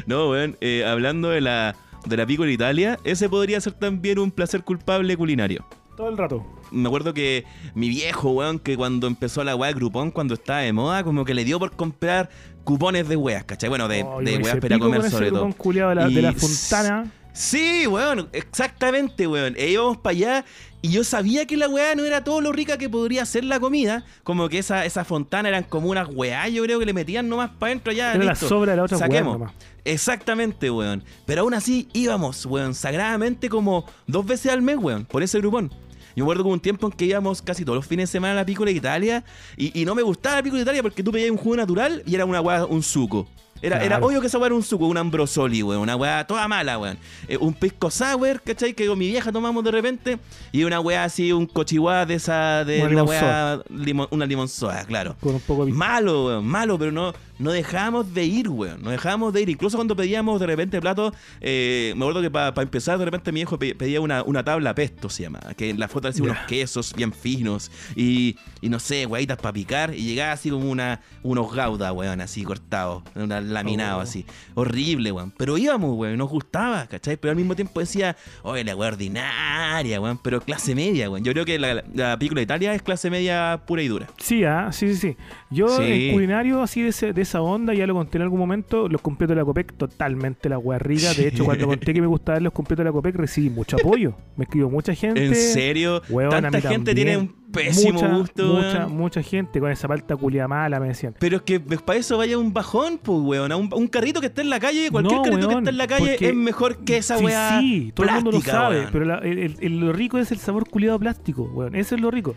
No, 0.06 0.30
weón, 0.32 0.58
eh, 0.62 0.84
hablando 0.86 1.30
de 1.30 1.42
la 1.42 1.76
de 2.06 2.18
la 2.18 2.26
Italia, 2.52 2.98
ese 3.04 3.30
podría 3.30 3.60
ser 3.62 3.74
también 3.74 4.20
un 4.20 4.32
placer 4.32 4.64
culpable 4.64 5.16
culinario. 5.18 5.66
Todo 5.96 6.10
el 6.10 6.18
rato. 6.18 6.46
Me 6.72 6.88
acuerdo 6.88 7.14
que 7.14 7.44
mi 7.76 7.90
viejo, 7.90 8.32
weón, 8.32 8.60
que 8.60 8.78
cuando 8.78 9.06
empezó 9.08 9.44
la 9.44 9.56
weá 9.56 9.70
de 9.70 9.76
Groupon, 9.76 10.12
cuando 10.12 10.34
estaba 10.34 10.60
de 10.60 10.72
moda, 10.72 11.04
como 11.04 11.26
que 11.26 11.34
le 11.34 11.44
dio 11.44 11.60
por 11.60 11.72
comprar 11.74 12.30
cupones 12.70 13.08
de 13.08 13.16
weas, 13.16 13.44
¿cachai? 13.46 13.68
Bueno, 13.70 13.88
de, 13.88 14.04
Oh, 14.04 14.22
de 14.22 14.38
weas 14.38 14.58
para 14.58 14.78
comer 14.80 15.10
sobre 15.10 15.32
todo. 15.32 15.48
de 15.48 15.96
la, 15.96 16.08
de 16.08 16.22
la 16.22 16.32
Y- 16.32 16.36
Fontana. 16.36 17.12
Sí, 17.34 17.88
weón, 17.88 18.28
exactamente, 18.34 19.26
weón. 19.26 19.56
E 19.58 19.70
íbamos 19.72 19.98
para 19.98 20.12
allá 20.12 20.46
y 20.82 20.90
yo 20.90 21.04
sabía 21.04 21.46
que 21.46 21.56
la 21.58 21.68
weá 21.70 21.96
no 21.96 22.04
era 22.04 22.24
todo 22.24 22.42
lo 22.42 22.52
rica 22.52 22.78
que 22.78 22.90
podría 22.90 23.26
ser 23.26 23.44
la 23.46 23.60
comida. 23.60 24.04
Como 24.24 24.50
que 24.50 24.60
esa, 24.60 24.84
esa 24.86 25.04
fontana 25.06 25.48
eran 25.50 25.64
como 25.64 25.90
unas 25.90 26.10
weá, 26.14 26.48
yo 26.50 26.64
creo 26.64 26.80
que 26.80 26.86
le 26.86 26.94
metían 26.94 27.28
nomás 27.30 27.50
para 27.58 27.72
adentro 27.72 27.92
ya. 27.94 28.14
Era 28.14 28.24
la 28.26 28.32
listo. 28.32 28.48
sobra 28.50 28.72
de 28.74 28.78
la 28.78 28.84
otra 28.84 28.98
weá 28.98 29.08
Saquemos. 29.08 29.40
nomás. 29.40 29.54
Exactamente, 29.86 30.70
weón. 30.70 31.04
Pero 31.26 31.42
aún 31.42 31.54
así 31.54 31.88
íbamos, 31.94 32.46
weón, 32.46 32.74
sagradamente 32.76 33.50
como 33.50 33.86
dos 34.08 34.26
veces 34.26 34.52
al 34.52 34.62
mes, 34.62 34.78
weón, 34.78 35.06
por 35.06 35.24
ese 35.24 35.38
grupón. 35.40 35.72
Yo 36.16 36.24
me 36.24 36.28
acuerdo 36.28 36.44
que 36.44 36.48
hubo 36.48 36.54
un 36.54 36.60
tiempo 36.60 36.88
en 36.88 36.94
que 36.94 37.06
íbamos 37.06 37.42
casi 37.42 37.64
todos 37.66 37.76
los 37.78 37.86
fines 37.86 38.10
de 38.10 38.12
semana 38.12 38.34
a 38.34 38.36
la 38.38 38.46
Pícola 38.46 38.72
Italia 38.72 39.24
y, 39.58 39.80
y 39.82 39.86
no 39.86 39.96
me 39.96 40.02
gustaba 40.02 40.38
la 40.38 40.44
Pícola 40.44 40.62
Italia 40.62 40.82
porque 40.82 41.04
tú 41.04 41.12
pedías 41.12 41.32
un 41.32 41.38
jugo 41.38 41.56
natural 41.56 42.04
y 42.06 42.16
era 42.16 42.26
una 42.26 42.42
weá, 42.42 42.66
un 42.66 42.82
suco. 42.84 43.28
Era, 43.62 43.84
era 43.84 43.98
obvio 43.98 44.22
que 44.22 44.28
esa 44.28 44.38
weá 44.38 44.46
era 44.48 44.56
un 44.56 44.64
suco, 44.64 44.88
un 44.88 44.96
ambrosoli, 44.98 45.62
weón, 45.62 45.82
una 45.82 45.98
weá 45.98 46.26
toda 46.26 46.48
mala, 46.48 46.80
weón. 46.80 46.98
Eh, 47.28 47.36
un 47.36 47.54
pisco 47.54 47.92
sour, 47.92 48.42
¿cachai? 48.42 48.74
Que 48.74 48.88
con 48.88 48.98
mi 48.98 49.10
vieja 49.10 49.34
tomamos 49.34 49.62
de 49.66 49.72
repente 49.72 50.18
y 50.54 50.64
una 50.64 50.80
weá 50.80 51.04
así, 51.04 51.34
un 51.34 51.46
cochihuá 51.46 52.06
de 52.06 52.14
esa, 52.16 52.64
de 52.64 52.82
Una 52.84 53.04
weá, 53.04 53.62
limón- 53.70 54.08
una 54.12 54.26
limonzoa, 54.26 54.86
claro. 54.86 55.18
Con 55.20 55.36
un 55.36 55.42
poco 55.42 55.66
de 55.66 55.74
Malo, 55.74 56.28
weón, 56.28 56.46
malo, 56.48 56.80
pero 56.80 56.94
no, 56.94 57.14
no 57.40 57.52
dejábamos 57.52 58.14
de 58.14 58.26
ir, 58.26 58.50
weón. 58.50 58.82
No 58.84 58.92
dejábamos 58.92 59.34
de 59.34 59.42
ir. 59.42 59.50
Incluso 59.50 59.78
cuando 59.78 59.96
pedíamos 59.96 60.40
de 60.40 60.46
repente 60.46 60.80
platos, 60.80 61.14
eh, 61.42 61.94
me 61.96 62.04
acuerdo 62.06 62.22
que 62.22 62.30
para 62.30 62.62
empezar, 62.62 63.00
de 63.00 63.06
repente 63.06 63.32
mi 63.32 63.42
hijo 63.42 63.58
pe- 63.58 63.74
pedía 63.76 64.02
una, 64.02 64.24
una 64.24 64.44
tabla 64.44 64.76
pesto, 64.76 65.10
se 65.10 65.24
llama. 65.24 65.40
Que 65.58 65.70
en 65.72 65.80
la 65.80 65.88
foto 65.88 66.08
decía 66.10 66.24
unos 66.26 66.38
quesos 66.48 66.94
bien 66.96 67.12
finos 67.14 67.72
y, 67.96 68.38
y 68.62 68.70
no 68.70 68.80
sé, 68.80 69.06
huevitas 69.06 69.38
para 69.38 69.54
picar. 69.54 69.94
Y 69.96 70.04
llegaba 70.04 70.34
así 70.34 70.50
como 70.50 70.70
una, 70.70 71.02
unos 71.24 71.52
gauda, 71.54 71.92
weón, 71.94 72.22
así 72.22 72.44
cortados, 72.44 73.04
laminados 73.16 74.00
Oh. 74.00 74.02
así. 74.02 74.26
Horrible, 74.56 75.12
weón. 75.12 75.32
Pero 75.38 75.58
íbamos, 75.58 75.98
weón, 75.98 76.18
nos 76.18 76.30
gustaba, 76.30 76.86
¿cachai? 76.88 77.18
Pero 77.18 77.32
al 77.32 77.38
mismo 77.38 77.56
tiempo 77.56 77.80
decía, 77.80 78.16
oye, 78.44 78.64
la 78.64 78.76
weá 78.76 78.90
ordinaria, 78.90 80.00
weón. 80.02 80.18
Pero 80.18 80.42
clase 80.42 80.76
media, 80.76 81.10
weón. 81.10 81.24
Yo 81.24 81.32
creo 81.34 81.46
que 81.46 81.58
la, 81.60 81.84
la 81.94 82.18
película 82.18 82.40
de 82.40 82.44
Italia 82.44 82.74
es 82.74 82.82
clase 82.82 83.10
media 83.10 83.62
pura 83.66 83.82
y 83.82 83.88
dura. 83.88 84.08
Sí, 84.18 84.44
ah, 84.44 84.70
sí, 84.72 84.94
sí, 84.94 84.96
sí. 84.96 85.18
Yo 85.50 85.68
Sí. 85.78 85.84
en 86.10 86.14
culinario 86.14 86.62
así 86.62 86.82
de, 86.82 86.90
ese- 86.90 87.14
de 87.14 87.22
esa 87.30 87.42
onda, 87.42 87.74
ya 87.74 87.86
lo 87.88 87.94
conté 87.94 88.18
en 88.18 88.24
algún 88.24 88.40
momento, 88.40 88.88
los 88.90 89.02
completos 89.02 89.36
de 89.36 89.42
la 89.42 89.46
Copec, 89.46 89.74
totalmente 89.78 90.50
la 90.50 90.58
hueá 90.58 90.80
rica. 90.80 91.14
De 91.14 91.28
hecho, 91.28 91.46
cuando 91.46 91.68
conté 91.68 91.94
que 91.94 92.02
me 92.02 92.08
gustaban 92.08 92.44
los 92.44 92.54
completos 92.54 92.84
de 92.84 92.90
la 92.90 92.92
Copec, 92.92 93.16
recibí 93.16 93.50
mucho 93.50 93.78
apoyo. 93.78 94.16
Me 94.36 94.44
escribió 94.46 94.70
mucha 94.70 94.94
gente. 94.96 95.26
¿En 95.26 95.36
serio? 95.36 96.02
Weón, 96.10 96.32
Tanta 96.32 96.60
gente 96.62 96.94
también. 96.94 96.96
tiene 96.96 97.18
un 97.18 97.36
pésimo 97.52 97.94
mucha, 97.94 98.08
gusto, 98.16 98.46
Mucha, 98.46 98.78
weón. 98.86 98.98
mucha 98.98 99.22
gente 99.24 99.60
con 99.60 99.72
esa 99.72 99.88
palta 99.88 100.16
culia 100.16 100.48
mala, 100.48 100.80
me 100.80 100.88
decían. 100.88 101.16
Pero 101.20 101.38
es 101.38 101.42
que 101.44 101.60
para 101.60 102.00
eso 102.00 102.18
vaya 102.18 102.38
un 102.38 102.54
bajón, 102.54 103.00
pues, 103.02 103.20
weón. 103.22 103.52
A 103.52 103.56
un, 103.56 103.70
un 103.74 103.88
carrito 103.88 104.20
que 104.22 104.28
esté 104.28 104.42
en 104.42 104.50
la 104.50 104.60
calle, 104.60 104.90
cualquier 104.92 105.18
No, 105.18 105.24
carrito 105.24 105.40
que 105.42 105.46
weón, 105.56 105.64
esté 105.64 105.70
en 105.72 105.78
la 105.78 105.88
calle 105.88 106.18
es 106.20 106.36
mejor 106.36 106.84
que 106.84 106.98
esa 106.98 107.18
sí, 107.18 107.26
weá. 107.26 107.60
Sí, 107.60 107.92
todo 107.96 108.08
el 108.08 108.14
mundo 108.16 108.32
lo 108.32 108.38
plástica, 108.40 108.58
sabe, 108.58 108.80
weón. 108.80 108.90
pero 108.92 109.06
la- 109.06 109.18
el- 109.20 109.38
el- 109.40 109.56
el- 109.62 109.80
lo 109.80 109.94
rico 109.94 110.18
es 110.18 110.32
el 110.32 110.40
sabor 110.40 110.68
culiado 110.70 110.98
plástico, 111.00 111.44
weón. 111.54 111.76
Eso 111.76 111.96
es 111.96 112.02
lo 112.02 112.10
rico. 112.12 112.36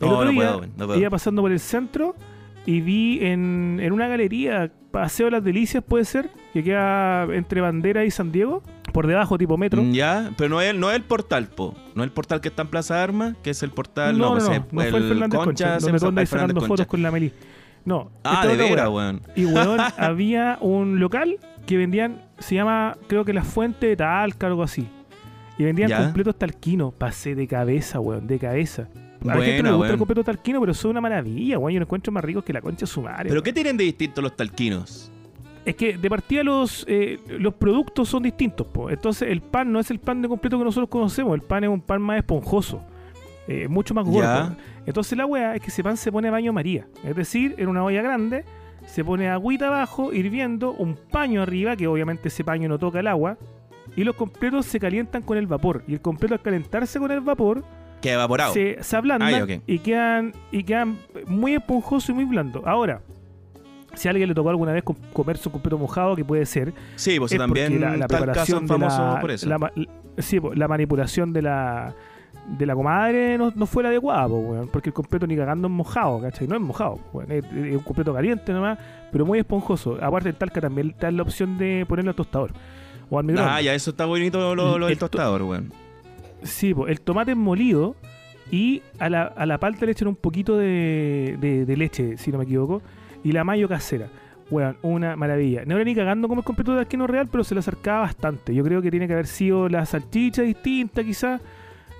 El 0.00 0.08
No, 0.08 0.14
otro 0.14 0.24
no 0.24 0.30
día 0.32 0.40
puedo, 0.52 0.66
no 0.76 0.86
puedo. 0.86 0.98
iba 1.00 1.10
pasando 1.10 1.42
por 1.42 1.52
el 1.52 1.60
centro 1.60 2.16
y 2.66 2.80
vi 2.80 3.18
en, 3.24 3.78
en 3.82 3.92
una 3.92 4.08
galería, 4.08 4.70
Paseo 4.90 5.26
de 5.26 5.32
las 5.32 5.44
Delicias, 5.44 5.82
puede 5.82 6.04
ser, 6.04 6.30
que 6.52 6.62
queda 6.62 7.24
entre 7.34 7.60
Bandera 7.60 8.04
y 8.04 8.10
San 8.10 8.30
Diego, 8.30 8.62
por 8.92 9.06
debajo, 9.06 9.38
tipo 9.38 9.56
metro. 9.56 9.82
Mm, 9.82 9.92
Ya, 9.92 10.30
pero 10.36 10.50
no 10.50 10.60
es, 10.60 10.74
no 10.74 10.90
es 10.90 10.96
el 10.96 11.02
portal, 11.02 11.48
po. 11.48 11.74
No 11.94 12.02
es 12.02 12.08
el 12.08 12.12
portal 12.12 12.40
que 12.40 12.48
está 12.48 12.62
en 12.62 12.68
Plaza 12.68 12.96
de 12.96 13.00
Armas, 13.02 13.36
que 13.42 13.50
es 13.50 13.62
el 13.62 13.70
portal. 13.70 14.16
no, 14.18 14.26
no, 14.26 14.32
pues, 14.34 14.44
no, 14.48 14.52
es 14.54 14.60
no 14.60 14.80
fue 14.90 14.98
el 15.00 15.08
Fernández 15.08 15.40
Concha, 15.40 15.80
se 15.80 15.86
donde 15.86 15.98
Fernández 16.00 16.28
sacando 16.28 16.54
Concha. 16.54 16.68
fotos 16.68 16.86
con 16.86 17.02
la 17.02 17.10
Meli. 17.10 17.32
No, 17.84 18.10
Ah, 18.22 18.46
de 18.46 18.54
veras, 18.56 18.88
weón. 18.90 19.22
Y 19.34 19.44
weón, 19.46 19.80
había 19.98 20.58
un 20.60 21.00
local 21.00 21.36
que 21.66 21.76
vendían, 21.76 22.20
se 22.38 22.54
llama, 22.54 22.96
creo 23.08 23.24
que 23.24 23.32
la 23.32 23.42
fuente 23.44 23.86
de 23.88 23.96
Talca, 23.96 24.46
algo 24.46 24.62
así. 24.62 24.86
Y 25.58 25.64
vendían 25.64 25.88
Ya. 25.88 25.98
completos 26.04 26.38
talquinos. 26.38 26.92
Pasé 26.94 27.34
de 27.34 27.46
cabeza, 27.48 27.98
weón, 27.98 28.26
de 28.26 28.38
cabeza. 28.38 28.88
A 29.22 29.34
la 29.36 29.44
gente 29.44 29.62
no 29.62 29.70
le 29.70 29.76
gusta 29.76 29.92
el 29.92 29.98
completo 29.98 30.24
talquino, 30.24 30.60
pero 30.60 30.74
son 30.74 30.92
una 30.92 31.00
maravilla, 31.00 31.58
weón. 31.58 31.72
Yo 31.72 31.80
lo 31.80 31.84
encuentro 31.84 32.12
más 32.12 32.24
ricos 32.24 32.44
que 32.44 32.52
la 32.52 32.60
concha 32.60 32.80
de 32.80 32.86
su 32.86 33.02
madre. 33.02 33.28
¿Pero 33.28 33.42
qué 33.42 33.52
tienen 33.52 33.76
de 33.76 33.84
distinto 33.84 34.20
los 34.22 34.36
talquinos? 34.36 35.10
Es 35.64 35.76
que 35.76 35.96
de 35.96 36.10
partida 36.10 36.42
los, 36.42 36.84
eh, 36.88 37.20
los 37.38 37.54
productos 37.54 38.08
son 38.08 38.24
distintos, 38.24 38.66
po. 38.66 38.90
Entonces 38.90 39.28
el 39.30 39.40
pan 39.40 39.70
no 39.70 39.78
es 39.78 39.90
el 39.92 40.00
pan 40.00 40.20
de 40.20 40.28
completo 40.28 40.58
que 40.58 40.64
nosotros 40.64 40.88
conocemos. 40.88 41.34
El 41.34 41.42
pan 41.42 41.62
es 41.64 41.70
un 41.70 41.80
pan 41.80 42.02
más 42.02 42.18
esponjoso. 42.18 42.82
eh, 43.48 43.68
mucho 43.68 43.94
más 43.94 44.04
gordo. 44.04 44.20
Ya. 44.20 44.56
Entonces 44.86 45.16
la 45.16 45.26
weá 45.26 45.54
es 45.54 45.60
que 45.60 45.68
ese 45.68 45.82
pan 45.82 45.96
se 45.96 46.10
pone 46.10 46.28
a 46.28 46.30
baño 46.30 46.52
María. 46.52 46.86
Es 47.04 47.14
decir, 47.14 47.54
en 47.58 47.68
una 47.68 47.84
olla 47.84 48.02
grande 48.02 48.44
se 48.86 49.04
pone 49.04 49.28
agüita 49.28 49.68
abajo, 49.68 50.12
hirviendo, 50.12 50.72
un 50.72 50.96
paño 50.96 51.42
arriba, 51.42 51.76
que 51.76 51.86
obviamente 51.86 52.28
ese 52.28 52.42
paño 52.44 52.68
no 52.68 52.78
toca 52.78 53.00
el 53.00 53.06
agua. 53.06 53.38
Y 53.96 54.04
los 54.04 54.16
completos 54.16 54.66
se 54.66 54.80
calientan 54.80 55.22
con 55.22 55.36
el 55.38 55.46
vapor. 55.46 55.84
Y 55.86 55.94
el 55.94 56.00
completo 56.00 56.34
al 56.34 56.42
calentarse 56.42 56.98
con 56.98 57.10
el 57.12 57.20
vapor 57.20 57.64
Que 58.02 58.12
evaporado. 58.12 58.52
se, 58.52 58.82
se 58.82 58.96
ablandan 58.96 59.32
Ah, 59.34 59.44
ok. 59.44 59.62
y 59.66 59.78
quedan 59.78 60.32
y 60.50 60.64
quedan 60.64 60.98
muy 61.26 61.54
esponjosos 61.54 62.10
y 62.10 62.12
muy 62.12 62.24
blandos. 62.24 62.62
Ahora, 62.66 63.00
si 63.94 64.08
a 64.08 64.10
alguien 64.10 64.28
le 64.28 64.34
tocó 64.34 64.50
alguna 64.50 64.72
vez 64.72 64.82
com- 64.82 64.96
comerse 65.12 65.48
un 65.48 65.52
completo 65.52 65.78
mojado, 65.78 66.16
que 66.16 66.24
puede 66.24 66.44
ser, 66.46 66.72
Sí, 66.96 67.18
pues 67.18 67.32
es 67.32 67.38
también 67.38 67.80
la, 67.80 68.06
preparación 68.08 68.66
de 68.66 68.78
la- 68.78 69.18
por 69.20 69.30
eso. 69.30 69.48
la 69.48 69.72
sí, 70.18 70.40
po, 70.40 70.52
la 70.54 70.68
manipulación 70.68 71.32
de 71.32 71.42
la 71.42 71.94
de 72.58 72.66
la 72.66 72.74
comadre 72.74 73.38
no, 73.38 73.52
no 73.54 73.66
fue 73.66 73.84
la 73.84 73.90
adecuada, 73.90 74.26
po, 74.26 74.34
weón, 74.38 74.68
porque 74.68 74.88
el 74.88 74.94
completo 74.94 75.28
ni 75.28 75.36
cagando 75.36 75.68
es 75.68 75.72
mojado, 75.74 76.20
¿cachai? 76.20 76.48
No 76.48 76.56
es 76.56 76.60
mojado, 76.60 76.98
weón, 77.12 77.30
es, 77.30 77.44
es 77.44 77.76
un 77.76 77.82
completo 77.84 78.12
caliente 78.12 78.52
nomás, 78.52 78.78
pero 79.12 79.24
muy 79.24 79.38
esponjoso. 79.38 79.96
Aparte 80.02 80.30
en 80.30 80.34
Talca 80.34 80.60
también 80.60 80.92
te 80.92 81.06
dan 81.06 81.16
la 81.18 81.22
opción 81.22 81.56
de 81.56 81.84
ponerlo 81.86 82.10
al 82.10 82.16
tostador 82.16 82.50
o 83.10 83.18
al 83.18 83.24
microondas. 83.26 83.56
Ah, 83.58 83.60
ya, 83.62 83.74
eso 83.74 83.90
está 83.90 84.06
bonito 84.06 84.54
lo, 84.56 84.76
lo 84.76 84.86
del 84.86 84.94
El 84.94 84.98
to- 84.98 85.08
tostador, 85.08 85.42
weón. 85.42 85.72
Sí, 86.42 86.74
po, 86.74 86.88
el 86.88 87.00
tomate 87.00 87.34
molido 87.34 87.94
y 88.50 88.82
a 88.98 89.08
la, 89.08 89.22
a 89.22 89.46
la 89.46 89.58
palta 89.58 89.86
le 89.86 89.92
echan 89.92 90.08
un 90.08 90.16
poquito 90.16 90.56
de, 90.56 91.36
de- 91.40 91.64
de 91.64 91.76
leche, 91.76 92.16
si 92.18 92.30
no 92.32 92.38
me 92.38 92.44
equivoco, 92.44 92.82
y 93.24 93.32
la 93.32 93.44
mayo 93.44 93.68
casera. 93.68 94.08
Weón, 94.50 94.76
una 94.82 95.16
maravilla. 95.16 95.62
No 95.64 95.76
era 95.76 95.84
ni 95.84 95.94
cagando 95.94 96.28
como 96.28 96.40
el 96.42 96.44
completo 96.44 96.74
de 96.74 96.80
Arquino 96.80 97.06
Real, 97.06 97.26
pero 97.30 97.42
se 97.44 97.54
le 97.54 97.60
acercaba 97.60 98.00
bastante. 98.00 98.54
Yo 98.54 98.62
creo 98.62 98.82
que 98.82 98.90
tiene 98.90 99.06
que 99.06 99.14
haber 99.14 99.26
sido 99.26 99.68
la 99.68 99.86
salchicha 99.86 100.42
distinta, 100.42 101.02
quizás. 101.02 101.40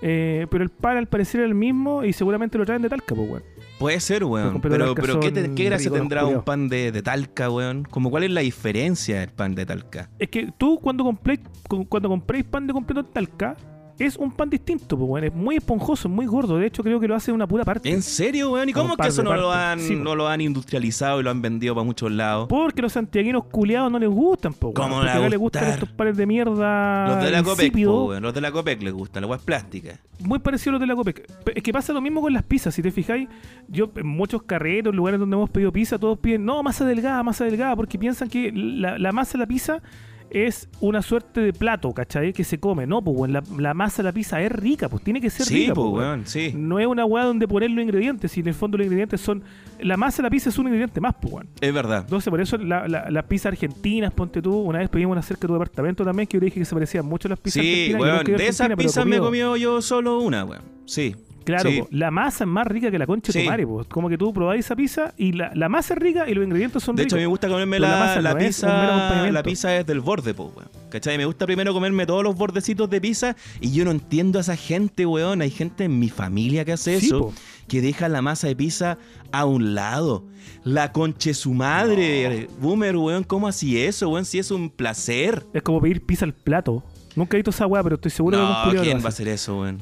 eh, 0.02 0.46
pero 0.50 0.62
el 0.64 0.68
pan 0.70 0.96
al 0.98 1.06
parecer 1.06 1.40
era 1.40 1.48
el 1.48 1.54
mismo 1.54 2.04
y 2.04 2.12
seguramente 2.12 2.58
lo 2.58 2.66
traen 2.66 2.82
de 2.82 2.90
Talca, 2.90 3.14
pues, 3.14 3.30
weón. 3.30 3.42
Puede 3.78 4.00
ser, 4.00 4.24
weón. 4.24 4.60
Pero, 4.60 4.94
¿qué, 5.20 5.30
te- 5.30 5.54
qué 5.54 5.64
gracia 5.64 5.90
tendrá 5.90 6.26
un 6.26 6.42
pan 6.42 6.68
de, 6.68 6.92
de 6.92 7.02
talca, 7.02 7.48
weón? 7.50 7.84
Como, 7.84 8.10
¿Cuál 8.10 8.24
es 8.24 8.30
la 8.30 8.42
diferencia 8.42 9.20
del 9.20 9.30
pan 9.30 9.54
de 9.54 9.64
talca? 9.64 10.10
Es 10.18 10.28
que 10.28 10.52
tú 10.58 10.78
cuando 10.80 11.04
compréis 11.04 11.40
cuando 11.88 12.08
compréis 12.10 12.44
pan 12.44 12.66
de 12.66 12.72
completo 12.74 13.00
en 13.00 13.06
Talca, 13.06 13.56
es 13.98 14.16
un 14.16 14.30
pan 14.32 14.50
distinto, 14.50 14.96
pues, 14.96 15.08
weón. 15.08 15.24
Es 15.24 15.34
muy 15.34 15.56
esponjoso, 15.56 16.08
es 16.08 16.14
muy 16.14 16.26
gordo. 16.26 16.56
De 16.58 16.66
hecho, 16.66 16.82
creo 16.82 16.98
que 16.98 17.06
lo 17.08 17.14
hace 17.14 17.30
una 17.32 17.46
pura 17.46 17.64
parte. 17.64 17.90
¿En 17.90 18.02
serio, 18.02 18.50
weón? 18.52 18.68
¿Y 18.68 18.72
cómo 18.72 18.94
es 18.94 18.96
que 18.98 19.08
eso 19.08 19.22
no 19.22 19.34
lo, 19.36 19.52
han, 19.52 19.78
Sí, 19.80 19.94
no 19.96 20.14
lo 20.16 20.28
han 20.28 20.40
industrializado 20.40 21.20
y 21.20 21.22
lo 21.22 21.30
han 21.30 21.40
vendido 21.42 21.74
para 21.74 21.84
muchos 21.84 22.10
lados? 22.10 22.46
Porque 22.48 22.82
los 22.82 22.92
santiaguinos 22.92 23.44
culiados 23.44 23.90
no 23.92 23.98
les 23.98 24.08
gustan, 24.08 24.54
weón. 24.60 24.74
¿Cómo 24.74 24.96
Porque 24.96 25.10
acá 25.10 25.28
les 25.28 25.38
gustan 25.38 25.68
estos 25.68 25.88
panes 25.90 26.16
de 26.16 26.26
mierda. 26.26 27.06
Los 27.08 27.24
de 27.24 27.30
la 27.30 27.42
Copec, 27.42 27.72
po. 27.84 28.14
Los 28.20 28.34
de 28.34 28.40
la 28.40 28.50
Copec 28.52 28.82
les 28.82 28.92
gustan, 28.92 29.20
la 29.22 29.26
weá 29.28 29.36
es 29.38 29.42
plástica. 29.44 29.98
Muy 30.20 30.38
parecido 30.38 30.70
a 30.70 30.72
los 30.72 30.80
de 30.80 30.86
la 30.86 30.94
Copec. 30.94 31.26
Pe- 31.44 31.52
Es 31.56 31.62
que 31.62 31.72
pasa 31.72 31.92
lo 31.92 32.00
mismo 32.00 32.20
con 32.20 32.32
las 32.32 32.42
pizzas, 32.44 32.74
si 32.74 32.82
te 32.82 32.90
fijáis. 32.90 33.28
Yo, 33.68 33.90
en 33.96 34.06
muchos 34.06 34.42
carretos, 34.42 34.94
lugares 34.94 35.18
donde 35.20 35.36
hemos 35.36 35.50
pedido 35.50 35.72
pizza, 35.72 35.98
todos 35.98 36.18
piden, 36.18 36.44
no, 36.44 36.62
masa 36.62 36.84
delgada, 36.84 37.22
masa 37.22 37.44
delgada, 37.44 37.74
porque 37.76 37.98
piensan 37.98 38.28
que 38.28 38.52
la, 38.52 38.98
la 38.98 39.12
masa 39.12 39.32
de 39.32 39.38
la 39.38 39.46
pizza 39.46 39.82
es 40.32 40.68
una 40.80 41.02
suerte 41.02 41.40
de 41.40 41.52
plato, 41.52 41.92
¿cachai? 41.92 42.32
Que 42.32 42.44
se 42.44 42.58
come. 42.58 42.86
No, 42.86 43.02
pues, 43.02 43.16
weón, 43.16 43.32
la, 43.32 43.42
la 43.58 43.74
masa 43.74 43.98
de 44.02 44.08
la 44.08 44.12
pizza 44.12 44.40
es 44.42 44.50
rica, 44.50 44.88
pues 44.88 45.02
tiene 45.04 45.20
que 45.20 45.30
ser 45.30 45.46
Sí, 45.46 45.54
rica, 45.62 45.74
po, 45.74 45.82
pues, 45.90 45.92
weón. 46.04 46.08
weón, 46.18 46.26
sí. 46.26 46.52
No 46.56 46.78
es 46.78 46.86
una 46.86 47.04
weá 47.04 47.24
donde 47.24 47.46
poner 47.46 47.70
los 47.70 47.82
ingredientes, 47.82 48.32
si 48.32 48.40
en 48.40 48.48
el 48.48 48.54
fondo 48.54 48.78
los 48.78 48.86
ingredientes 48.86 49.20
son. 49.20 49.42
La 49.80 49.96
masa 49.96 50.18
de 50.18 50.22
la 50.24 50.30
pizza 50.30 50.48
es 50.48 50.58
un 50.58 50.66
ingrediente 50.66 51.00
más, 51.00 51.14
pues, 51.20 51.34
weón. 51.34 51.48
Es 51.60 51.72
verdad. 51.74 52.00
Entonces, 52.04 52.30
por 52.30 52.40
eso 52.40 52.56
la- 52.58 52.88
la- 52.88 53.10
las 53.10 53.24
pizzas 53.24 53.52
argentinas, 53.52 54.12
ponte 54.12 54.40
tú, 54.42 54.54
una 54.58 54.78
vez 54.78 54.88
pedimos 54.88 55.12
una 55.12 55.22
cerca 55.22 55.42
de 55.42 55.46
tu 55.48 55.52
departamento 55.54 56.04
también, 56.04 56.26
que 56.26 56.36
yo 56.36 56.40
te 56.40 56.44
dije 56.46 56.60
que 56.60 56.64
se 56.64 56.74
parecían 56.74 57.04
mucho 57.06 57.28
a 57.28 57.30
las 57.30 57.38
pizzas 57.38 57.62
Sí, 57.62 57.92
argentinas. 57.94 58.20
a 58.20 58.22
De 58.38 58.46
esas 58.48 58.68
pizzas 58.76 59.06
me 59.06 59.18
comido 59.18 59.56
yo 59.56 59.82
solo 59.82 60.20
una, 60.20 60.44
weón. 60.44 60.62
Sí. 60.86 61.14
Claro, 61.44 61.70
Sí. 61.70 61.80
po, 61.82 61.88
la 61.90 62.10
masa 62.10 62.44
es 62.44 62.48
más 62.48 62.66
rica 62.66 62.90
que 62.90 62.98
la 62.98 63.06
concha 63.06 63.32
de 63.32 63.38
Sí. 63.40 63.44
tu 63.44 63.50
madre, 63.50 63.66
po. 63.66 63.84
como 63.88 64.08
que 64.08 64.16
tú 64.18 64.32
probáis 64.32 64.64
esa 64.64 64.76
pizza 64.76 65.12
y 65.16 65.32
la, 65.32 65.50
la 65.54 65.68
masa 65.68 65.94
es 65.94 66.00
rica 66.00 66.28
y 66.28 66.34
los 66.34 66.44
ingredientes 66.44 66.82
son 66.82 66.96
De 66.96 67.02
hecho, 67.04 67.16
ricos. 67.16 67.22
me 67.22 67.26
gusta 67.26 67.48
comerme 67.48 67.78
la 67.80 67.88
la, 67.90 67.98
masa 67.98 68.20
la 68.20 68.32
no 68.34 68.38
pizza. 68.38 69.30
La 69.32 69.42
pizza 69.42 69.76
es 69.76 69.86
del 69.86 70.00
borde, 70.00 70.34
po, 70.34 70.52
weón. 70.56 70.68
¿Cachai? 70.90 71.16
Me 71.16 71.24
gusta 71.24 71.46
primero 71.46 71.72
comerme 71.72 72.04
todos 72.06 72.22
los 72.22 72.36
bordecitos 72.36 72.88
de 72.90 73.00
pizza. 73.00 73.34
Y 73.60 73.72
yo 73.72 73.84
no 73.84 73.90
entiendo 73.92 74.38
a 74.38 74.42
esa 74.42 74.56
gente, 74.56 75.06
weón. 75.06 75.40
Hay 75.42 75.50
gente 75.50 75.84
en 75.84 75.98
mi 75.98 76.08
familia 76.10 76.64
que 76.64 76.72
hace 76.72 77.00
Sí, 77.00 77.06
eso. 77.06 77.20
po. 77.20 77.34
Que 77.68 77.80
deja 77.80 78.08
la 78.08 78.20
masa 78.20 78.48
de 78.48 78.56
pizza 78.56 78.98
a 79.30 79.44
un 79.46 79.74
lado. 79.74 80.24
La 80.64 80.92
conche 80.92 81.32
su 81.32 81.54
madre. 81.54 82.48
Boomer, 82.60 82.96
weón. 82.96 83.24
¿Cómo 83.24 83.48
así 83.48 83.80
eso, 83.80 84.10
weón? 84.10 84.24
Si 84.26 84.38
es 84.38 84.50
un 84.50 84.68
placer. 84.68 85.44
Es 85.54 85.62
como 85.62 85.80
pedir 85.80 86.04
pizza 86.04 86.24
al 86.26 86.34
plato. 86.34 86.84
Nunca 87.16 87.36
he 87.36 87.38
visto 87.38 87.50
esa 87.50 87.66
weá, 87.66 87.82
pero 87.82 87.94
estoy 87.96 88.10
seguro 88.10 88.36
que 88.38 88.42
No, 88.42 88.48
algún 88.48 88.64
culiao 88.64 88.84
lo 88.84 88.90
¿quién 88.90 89.00
va 89.02 89.06
a 89.06 89.08
hacer 89.08 89.28
eso, 89.28 89.60
weón? 89.60 89.78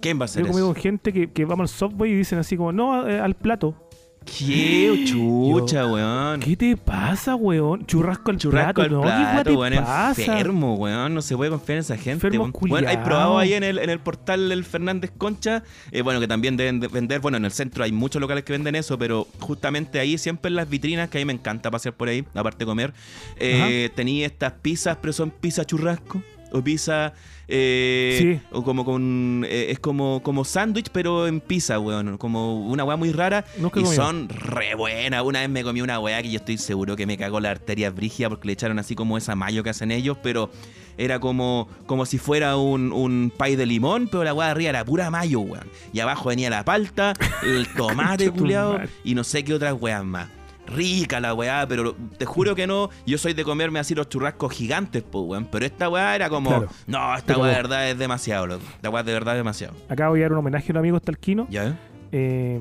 ¿Quién 0.00 0.18
va 0.18 0.22
a 0.22 0.24
hacer 0.26 0.42
Yo 0.42 0.48
he 0.48 0.50
comido 0.50 0.66
eso? 0.68 0.74
con 0.74 0.82
gente 0.82 1.12
que, 1.12 1.30
que 1.30 1.44
vamos 1.44 1.72
al 1.72 1.78
Subway 1.90 2.12
y 2.12 2.16
dicen 2.16 2.38
así 2.38 2.56
como, 2.56 2.72
no, 2.72 3.08
eh, 3.08 3.20
al 3.20 3.34
plato. 3.34 3.74
¿Qué 4.22 5.04
chucha, 5.06 5.86
weón? 5.86 6.40
¿Qué 6.40 6.54
te 6.54 6.76
pasa, 6.76 7.34
weón? 7.34 7.86
Churrasco 7.86 8.30
al 8.30 8.36
Churrasco 8.36 8.74
plato, 8.74 8.82
al 8.82 8.90
¿no? 8.92 9.00
¿Qué 9.00 9.06
plato, 9.32 9.50
te 9.50 9.56
weón, 9.56 9.74
pasa? 9.84 10.20
enfermo, 10.22 10.74
weón. 10.74 11.14
No 11.14 11.22
se 11.22 11.36
puede 11.36 11.50
confiar 11.50 11.76
en 11.76 11.80
esa 11.80 11.96
gente, 11.96 12.26
Enfermo 12.26 12.44
weón. 12.44 12.68
Bueno, 12.68 12.88
hay 12.88 12.98
probado 12.98 13.38
ahí 13.38 13.54
en 13.54 13.64
el, 13.64 13.78
en 13.78 13.88
el 13.88 13.98
portal 13.98 14.50
del 14.50 14.64
Fernández 14.64 15.10
Concha, 15.16 15.62
eh, 15.90 16.02
bueno, 16.02 16.20
que 16.20 16.28
también 16.28 16.56
deben 16.58 16.80
de 16.80 16.88
vender, 16.88 17.20
bueno, 17.20 17.38
en 17.38 17.46
el 17.46 17.50
centro 17.50 17.82
hay 17.82 17.92
muchos 17.92 18.20
locales 18.20 18.44
que 18.44 18.52
venden 18.52 18.74
eso, 18.74 18.98
pero 18.98 19.26
justamente 19.40 19.98
ahí, 19.98 20.18
siempre 20.18 20.50
en 20.50 20.56
las 20.56 20.68
vitrinas, 20.68 21.08
que 21.08 21.16
a 21.16 21.20
mí 21.20 21.24
me 21.24 21.32
encanta 21.32 21.70
pasear 21.70 21.94
por 21.94 22.08
ahí, 22.08 22.24
aparte 22.34 22.58
de 22.58 22.66
comer, 22.66 22.92
eh, 23.36 23.88
tenía 23.94 24.26
estas 24.26 24.52
pizzas, 24.52 24.98
pero 25.00 25.14
son 25.14 25.30
pizza 25.30 25.64
churrasco. 25.64 26.22
O 26.52 26.62
pizza, 26.62 27.12
eh, 27.48 28.18
Sí. 28.20 28.40
o 28.52 28.62
como 28.62 28.84
con, 28.84 29.44
eh, 29.48 29.66
es 29.70 29.78
como, 29.78 30.22
como 30.22 30.44
sándwich, 30.44 30.88
pero 30.92 31.26
en 31.26 31.40
pizza, 31.40 31.78
weón, 31.78 32.16
como 32.18 32.66
una 32.68 32.84
weá 32.84 32.96
muy 32.96 33.12
rara, 33.12 33.44
he 33.58 33.80
y 33.80 33.86
son 33.86 34.28
re 34.28 34.74
buenas. 34.74 35.22
Una 35.22 35.40
vez 35.40 35.48
me 35.48 35.62
comí 35.62 35.80
una 35.82 35.98
weá 35.98 36.22
que 36.22 36.30
yo 36.30 36.38
estoy 36.38 36.58
seguro 36.58 36.96
que 36.96 37.06
me 37.06 37.16
cagó 37.16 37.40
la 37.40 37.50
arteria 37.50 37.90
brígida 37.90 38.28
porque 38.28 38.46
le 38.46 38.52
echaron 38.52 38.78
así 38.78 38.94
como 38.94 39.18
esa 39.18 39.34
mayo 39.34 39.62
que 39.62 39.70
hacen 39.70 39.90
ellos, 39.90 40.16
pero 40.22 40.50
era 40.98 41.18
como, 41.18 41.68
como 41.86 42.04
si 42.06 42.18
fuera 42.18 42.56
un, 42.56 42.92
un 42.92 43.32
pay 43.36 43.56
de 43.56 43.66
limón, 43.66 44.08
pero 44.10 44.22
la 44.22 44.34
weá 44.34 44.46
de 44.48 44.52
arriba 44.52 44.70
era 44.70 44.84
pura 44.84 45.10
mayo, 45.10 45.40
weón. 45.40 45.66
Y 45.92 46.00
abajo 46.00 46.28
venía 46.28 46.50
la 46.50 46.64
palta, 46.64 47.14
el 47.42 47.66
tomate 47.76 48.30
culiado 48.30 48.80
y 49.04 49.14
no 49.14 49.24
sé 49.24 49.44
qué 49.44 49.54
otras 49.54 49.74
weas 49.80 50.04
más. 50.04 50.28
Rica 50.74 51.20
la 51.20 51.34
weá, 51.34 51.66
pero 51.68 51.94
te 52.18 52.24
juro 52.26 52.54
que 52.54 52.66
no. 52.66 52.90
Yo 53.06 53.18
soy 53.18 53.32
de 53.34 53.44
comerme 53.44 53.78
así 53.78 53.94
los 53.94 54.08
churrascos 54.08 54.52
gigantes, 54.52 55.02
pues, 55.02 55.24
weón. 55.26 55.46
Pero 55.50 55.66
esta 55.66 55.88
weá 55.88 56.14
era 56.14 56.28
como, 56.28 56.50
Claro. 56.50 56.68
no, 56.86 57.14
esta 57.16 57.26
Pero- 57.26 57.40
weá 57.40 57.50
de 57.50 57.56
verdad 57.56 57.90
es 57.90 57.98
demasiado, 57.98 58.46
loco. 58.46 58.62
Esta 58.76 58.90
weá 58.90 59.02
de 59.02 59.12
verdad 59.12 59.34
es 59.34 59.38
demasiado. 59.40 59.74
Acá 59.88 60.08
voy 60.08 60.20
a 60.20 60.22
dar 60.24 60.32
un 60.32 60.38
homenaje 60.38 60.70
a 60.70 60.72
un 60.72 60.76
amigo 60.78 61.00
talquino 61.00 61.46
¿Ya? 61.50 61.78
eh, 62.12 62.58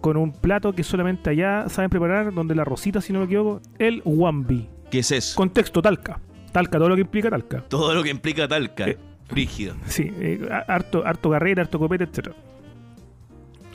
con 0.00 0.16
un 0.16 0.32
plato 0.32 0.72
que 0.72 0.82
solamente 0.84 1.30
allá 1.30 1.68
saben 1.68 1.90
preparar, 1.90 2.32
donde 2.32 2.54
la 2.54 2.64
rosita, 2.64 3.00
si 3.00 3.12
no 3.12 3.18
me 3.20 3.24
equivoco, 3.24 3.60
el 3.78 4.02
wambi. 4.04 4.68
¿Qué 4.90 5.00
es 5.00 5.10
eso? 5.10 5.36
Contexto, 5.36 5.82
talca. 5.82 6.20
Talca, 6.52 6.78
todo 6.78 6.88
lo 6.88 6.94
que 6.94 7.02
implica 7.02 7.28
talca. 7.30 7.64
Todo 7.68 7.94
lo 7.94 8.02
que 8.02 8.10
implica 8.10 8.46
talca. 8.48 8.88
Eh, 8.88 8.98
Frígido. 9.26 9.74
Sí, 9.86 10.10
eh, 10.20 10.48
harto, 10.68 11.06
harto 11.06 11.28
carrera, 11.30 11.60
harto 11.62 11.78
copete, 11.78 12.04
etc. 12.04 12.30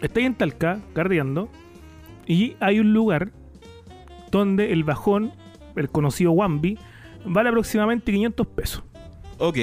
Estoy 0.02 0.26
en 0.26 0.36
Talca, 0.36 0.80
carreando, 0.94 1.50
y 2.26 2.56
hay 2.60 2.80
un 2.80 2.92
lugar 2.94 3.32
donde 4.40 4.72
el 4.74 4.84
bajón, 4.84 5.32
el 5.76 5.90
conocido 5.90 6.32
Wambi, 6.32 6.78
vale 7.26 7.50
aproximadamente 7.50 8.12
500 8.12 8.48
pesos. 8.48 8.84
Ok. 9.38 9.58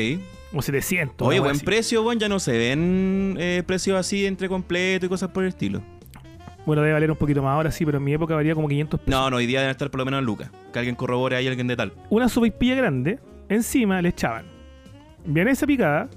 O 0.53 0.62
700. 0.62 1.27
Oye, 1.29 1.39
buen 1.41 1.53
así. 1.53 1.64
precio, 1.64 2.03
weón. 2.03 2.18
Ya 2.18 2.29
no 2.29 2.39
se 2.41 2.57
ven 2.59 3.37
eh, 3.39 3.62
precios 3.66 3.99
así 3.99 4.27
entre 4.27 4.49
completo 4.49 5.07
y 5.07 5.09
cosas 5.09 5.31
por 5.31 5.45
el 5.45 5.51
estilo. 5.51 5.81
Bueno, 6.66 6.83
debe 6.83 6.93
valer 6.93 7.11
un 7.11 7.16
poquito 7.16 7.43
más 7.43 7.53
ahora 7.55 7.71
sí, 7.71 7.85
pero 7.87 7.99
en 7.99 8.05
mi 8.05 8.12
época 8.12 8.35
valía 8.35 8.55
como 8.55 8.68
500 8.68 9.01
pesos. 9.01 9.21
No, 9.21 9.31
no, 9.31 9.37
hoy 9.37 9.47
día 9.47 9.61
deben 9.61 9.71
estar 9.71 9.91
por 9.91 9.99
lo 9.99 10.05
menos 10.05 10.18
en 10.18 10.25
lucas. 10.27 10.51
Que 10.73 10.79
alguien 10.79 10.95
corrobore 10.97 11.37
ahí 11.37 11.47
alguien 11.47 11.66
de 11.68 11.77
tal. 11.77 11.93
Una 12.11 12.29
sopaipilla 12.29 12.75
grande, 12.75 13.18
encima 13.49 14.01
le 14.03 14.11
echaban 14.11 14.45
vienesa 15.25 15.66
picada, 15.66 16.09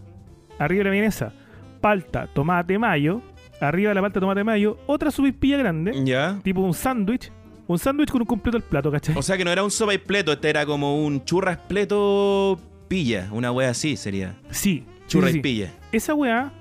arriba 0.60 0.80
de 0.80 0.84
la 0.86 0.92
vienesa, 0.92 1.34
palta, 1.82 2.28
tomate, 2.34 2.78
mayo, 2.80 3.22
arriba 3.60 3.90
de 3.90 3.96
la 3.96 4.02
palta, 4.02 4.20
tomate, 4.20 4.44
mayo, 4.44 4.78
otra 4.88 5.12
sopaipilla 5.12 5.58
grande, 5.58 5.92
Ya. 6.06 6.40
tipo 6.44 6.62
un 6.62 6.74
sándwich, 6.74 7.32
un 7.68 7.80
sándwich 7.80 8.10
con 8.12 8.22
un 8.22 8.28
completo 8.28 8.58
al 8.58 8.64
plato, 8.64 8.92
¿cachai? 8.92 9.16
O 9.18 9.22
sea 9.22 9.38
que 9.38 9.46
no 9.46 9.52
era 9.52 9.64
un 9.64 9.72
sopa 9.72 9.94
y 9.94 9.98
pleto, 9.98 10.32
este 10.34 10.50
era 10.50 10.66
como 10.66 11.04
un 11.06 11.24
churras 11.26 11.58
pleto 11.58 12.60
pilla. 12.88 13.30
Una 13.32 13.52
wea 13.52 13.70
así 13.70 13.96
sería. 13.98 14.36
sí, 14.50 14.86
Churra 15.08 15.30
sí, 15.32 15.38
y 15.38 15.42
pilla. 15.42 15.72
Esa 15.92 16.14
weá, 16.14 16.52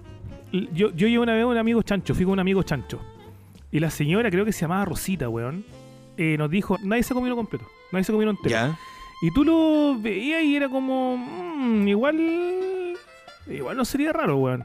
l- 0.52 0.68
yo, 0.72 0.90
yo 0.92 1.06
llevé 1.08 1.18
una 1.20 1.34
vez 1.34 1.42
a 1.42 1.46
un 1.46 1.56
amigo 1.58 1.82
chancho, 1.82 2.14
fui 2.14 2.24
con 2.24 2.32
un 2.34 2.40
amigo 2.40 2.62
chancho. 2.62 3.00
Y 3.70 3.80
la 3.80 3.90
señora, 3.90 4.30
creo 4.30 4.44
que 4.44 4.52
se 4.52 4.60
llamaba 4.62 4.84
Rosita, 4.84 5.28
weón, 5.28 5.64
eh, 6.16 6.36
nos 6.38 6.50
dijo, 6.50 6.76
nadie 6.82 7.02
se 7.02 7.12
ha 7.12 7.16
comido 7.16 7.34
completo, 7.36 7.64
nadie 7.90 8.04
se 8.04 8.12
ha 8.12 8.14
comido 8.14 8.30
entero. 8.30 8.50
Ya. 8.50 8.78
Y 9.22 9.32
tú 9.32 9.44
lo 9.44 9.96
veías 10.00 10.42
y 10.42 10.56
era 10.56 10.68
como, 10.68 11.16
mm, 11.16 11.88
igual 11.88 12.16
Igual 13.48 13.76
no 13.76 13.84
sería 13.84 14.12
raro, 14.12 14.36
weón. 14.36 14.64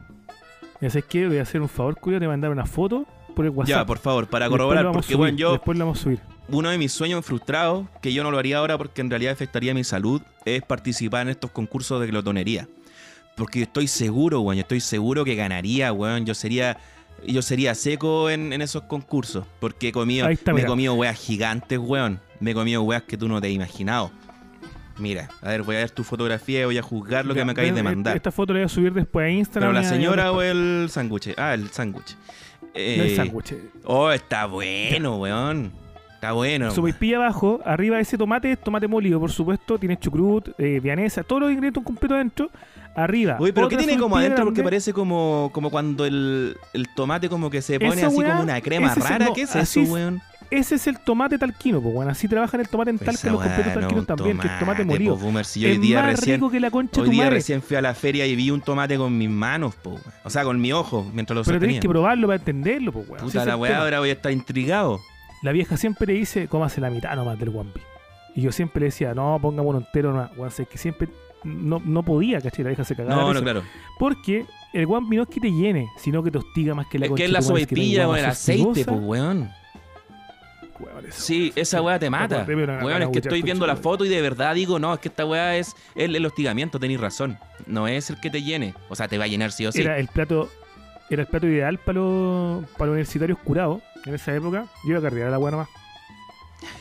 Ya 0.82 0.90
sabes 0.90 1.06
que 1.06 1.28
voy 1.28 1.38
a 1.40 1.42
hacer 1.42 1.62
un 1.62 1.70
favor, 1.70 1.96
cuyo, 2.00 2.20
te 2.20 2.26
voy 2.26 2.34
a 2.34 2.34
mandar 2.34 2.52
una 2.52 2.66
foto 2.66 3.06
por 3.38 3.46
el 3.46 3.52
WhatsApp. 3.52 3.70
Ya, 3.78 3.86
por 3.86 4.00
favor, 4.00 4.28
para 4.28 4.50
corroborar, 4.50 4.92
porque 4.92 5.06
subir, 5.08 5.18
bueno, 5.18 5.38
yo, 5.38 5.52
Después 5.54 5.78
lo 5.78 5.86
vamos 5.86 6.00
a 6.00 6.04
subir. 6.04 6.20
uno 6.50 6.70
de 6.70 6.78
mis 6.78 6.92
sueños 6.92 7.26
frustrados, 7.26 7.88
que 8.02 8.12
yo 8.12 8.24
no 8.24 8.32
lo 8.32 8.38
haría 8.38 8.58
ahora 8.58 8.78
porque 8.78 9.00
en 9.02 9.10
realidad 9.10 9.32
afectaría 9.34 9.74
mi 9.74 9.84
salud, 9.86 10.22
es 10.44 10.62
participar 10.64 11.22
en 11.22 11.30
estos 11.30 11.52
concursos 11.52 12.02
de 12.02 12.08
glotonería. 12.08 12.68
Porque 13.36 13.62
estoy 13.62 13.88
seguro, 13.88 14.42
weón, 14.42 14.60
estoy 14.60 14.80
seguro 14.82 15.24
que 15.24 15.36
ganaría, 15.36 15.94
weón. 15.94 16.26
Yo 16.26 16.34
sería, 16.34 16.78
yo 17.26 17.42
sería 17.44 17.76
seco 17.76 18.30
en, 18.32 18.52
en 18.52 18.62
esos 18.64 18.84
concursos. 18.84 19.46
Porque 19.60 19.90
he 19.90 19.92
comido, 19.92 20.28
está, 20.28 20.54
me 20.54 20.62
he 20.62 20.66
comido 20.66 20.96
weas 20.96 21.18
gigantes, 21.18 21.78
weón. 21.78 22.20
Me 22.40 22.52
he 22.52 22.54
comido 22.56 22.82
weas 22.82 23.04
que 23.04 23.16
tú 23.16 23.28
no 23.28 23.40
te 23.40 23.48
has 23.48 23.54
imaginado. 23.54 24.12
Mira, 24.98 25.30
a 25.44 25.50
ver, 25.50 25.62
voy 25.62 25.76
a 25.76 25.80
ver 25.80 25.92
tu 25.92 26.04
fotografía 26.04 26.62
y 26.62 26.66
voy 26.66 26.78
a 26.80 26.82
juzgar 26.82 27.24
lo 27.26 27.36
que 27.36 27.46
me 27.46 27.52
acabáis 27.52 27.76
de 27.76 27.84
ven, 27.84 27.94
mandar. 27.94 28.16
Esta 28.16 28.32
foto 28.32 28.54
la 28.54 28.60
voy 28.62 28.66
a 28.66 28.70
subir 28.70 28.94
después 28.94 29.26
a 29.26 29.30
Instagram. 29.30 29.72
Pero 29.72 29.84
la 29.84 29.88
señora 29.88 30.32
o 30.32 30.42
el 30.42 30.88
sándwich. 30.90 31.36
Ah, 31.38 31.54
el 31.54 31.70
sándwich. 31.70 32.16
No 32.74 33.04
Eh, 33.04 33.14
sándwich. 33.16 33.54
Oh, 33.86 34.12
está 34.12 34.46
bueno, 34.46 35.18
weón. 35.18 35.72
Está 36.16 36.32
bueno. 36.32 36.72
Sopaipilla 36.72 37.18
abajo, 37.18 37.60
arriba 37.64 37.98
de 37.98 38.02
ese 38.02 38.18
tomate, 38.18 38.52
es 38.52 38.60
tomate 38.60 38.88
molido, 38.88 39.20
por 39.20 39.32
supuesto, 39.32 39.78
tiene 39.78 39.98
chucrut, 40.00 40.50
eh, 40.58 40.80
vianesa, 40.82 41.22
todos 41.24 41.44
los 41.44 41.52
ingredientes 41.52 41.84
completos 41.84 42.16
adentro. 42.16 42.50
Arriba. 42.96 43.38
Uy, 43.40 43.52
pero 43.52 43.68
¿qué 43.70 43.78
tiene 43.78 43.96
como 44.00 44.18
adentro? 44.18 44.44
Porque 44.46 44.64
parece 44.64 44.92
como, 44.92 45.52
como 45.54 45.70
cuando 45.70 46.04
el, 46.06 46.58
el 46.74 46.88
tomate 46.96 47.30
como 47.30 47.52
que 47.52 47.62
se 47.62 47.80
pone 47.80 47.94
Esa 47.94 48.08
así 48.08 48.16
como 48.16 48.42
una 48.42 48.60
crema 48.62 48.96
rara. 48.96 49.26
no, 49.26 49.34
¿Qué 49.34 49.44
es 49.44 49.56
eso, 49.56 49.82
es- 49.82 49.90
weón? 49.90 50.20
Ese 50.50 50.76
es 50.76 50.88
el 50.88 51.00
tomate 51.00 51.38
talquino, 51.38 51.82
pues 51.82 51.94
bueno, 51.94 52.12
así 52.12 52.28
trabajan 52.28 52.62
el 52.62 52.70
tomate 52.70 52.92
en 52.92 52.98
Pues 52.98 53.20
talca, 53.20 53.32
los 53.32 53.42
completos 53.42 53.74
no 53.74 53.82
talquinos 53.82 54.08
también, 54.08 54.38
que 54.38 54.48
es 54.48 54.60
tomate 54.60 54.86
molido. 54.86 55.16
po, 55.16 55.26
boomer. 55.26 55.46
Si 55.46 55.60
yo 55.60 55.68
hoy 55.68 55.76
es 55.76 55.82
día 55.82 56.02
más 56.02 56.12
recién, 56.12 56.36
rico 56.36 56.50
que 56.50 56.60
la 56.60 56.72
concha 56.72 57.02
hoy 57.02 57.10
día 57.10 57.24
madre. 57.24 57.36
recién 57.36 57.62
fui 57.62 57.76
a 57.76 57.82
la 57.82 57.94
feria 57.94 58.26
y 58.26 58.36
vi 58.36 58.50
un 58.50 58.62
tomate 58.62 58.98
con 58.98 59.18
mis 59.18 59.30
manos, 59.30 59.76
po. 59.76 60.00
O 60.24 60.30
sea, 60.30 60.44
con 60.44 60.60
mi 60.62 60.72
ojo, 60.72 61.06
mientras 61.14 61.36
lo 61.36 61.44
Pero 61.44 61.60
tenés 61.60 61.80
que 61.80 61.90
probarlo 61.90 62.28
para 62.28 62.38
entenderlo, 62.38 62.92
pues 62.92 63.10
weón. 63.10 63.26
Puta 63.26 63.42
es 63.42 63.46
la 63.46 63.54
el 63.54 63.60
weá, 63.60 63.80
ahora 63.80 64.00
voy 64.00 64.10
a 64.10 64.14
estar 64.14 64.32
intrigado. 64.32 65.00
La 65.44 65.52
vieja 65.52 65.78
siempre 65.78 66.08
le 66.08 66.14
dice, 66.14 66.48
cómase 66.48 66.82
la 66.82 66.90
mitad 66.90 67.16
nomás 67.16 67.38
del 67.38 67.50
guampi. 67.50 67.82
Y 68.36 68.42
yo 68.42 68.52
siempre 68.52 68.82
le 68.82 68.86
decía, 68.88 69.14
no, 69.14 69.38
pongamos 69.42 69.70
uno 69.70 69.80
entero 69.80 70.12
nomás. 70.12 70.32
Weón, 70.38 70.52
sé 70.52 70.66
que 70.66 70.78
siempre 70.78 71.10
no, 71.44 71.82
no 71.84 72.04
podía, 72.04 72.40
¿cachai? 72.42 72.64
La 72.64 72.70
vieja 72.70 72.84
se 72.84 72.96
cagaba. 72.96 73.22
No, 73.22 73.34
no, 73.34 73.42
claro. 73.42 73.64
Porque 74.00 74.46
el 74.74 74.86
guampi 74.86 75.18
no 75.18 75.24
es 75.24 75.30
que 75.30 75.40
te 75.40 75.52
llene, 75.52 75.88
sino 75.98 76.24
que 76.24 76.32
te 76.32 76.38
hostiga 76.38 76.74
más 76.76 76.88
que 76.88 77.00
la 77.00 77.06
Es 77.06 77.10
concha 77.10 77.22
que 77.22 77.26
es 77.26 77.32
la 77.32 77.42
sopaipilla, 77.42 78.08
weón, 78.08 78.20
el 78.20 78.26
aceite, 78.26 78.86
pues, 78.86 79.00
weón. 79.02 79.50
Weón, 80.80 81.06
esa 81.06 81.20
Sí, 81.22 81.52
esa 81.56 81.82
weá 81.82 81.98
te 82.00 82.10
mata. 82.10 82.46
Weón, 82.48 83.02
es 83.04 83.10
que 83.10 83.20
estoy 83.20 83.42
viendo 83.42 83.66
la 83.68 83.76
foto 83.76 84.06
y 84.06 84.10
de 84.10 84.22
verdad 84.22 84.56
digo, 84.56 84.80
no, 84.80 84.94
es 84.94 85.00
que 85.00 85.08
esta 85.10 85.26
weá 85.26 85.56
es 85.58 85.76
el, 85.96 86.16
el 86.16 86.26
hostigamiento, 86.26 86.80
tenéis 86.80 87.00
razón. 87.00 87.38
No 87.66 87.88
es 87.88 88.10
el 88.10 88.20
que 88.20 88.30
te 88.30 88.42
llene. 88.44 88.74
O 88.90 88.96
sea, 88.96 89.08
te 89.08 89.18
va 89.18 89.26
a 89.26 89.28
llenar 89.28 89.52
sí 89.52 89.66
o 89.66 89.72
sí. 89.72 89.82
Era 89.82 89.98
el 89.98 90.08
plato 90.08 90.50
era 91.10 91.22
el 91.22 91.28
plato 91.28 91.48
ideal 91.48 91.78
para 91.78 92.00
los, 92.00 92.66
para 92.72 92.88
los 92.88 92.94
universitarios 92.94 93.38
curados 93.40 93.82
en 94.06 94.14
esa 94.16 94.36
época. 94.36 94.66
Yo 94.84 94.90
iba 94.90 95.00
a 95.00 95.02
cargar 95.02 95.28
a 95.28 95.32
la 95.32 95.40
weá 95.40 95.52
nomás. 95.52 95.70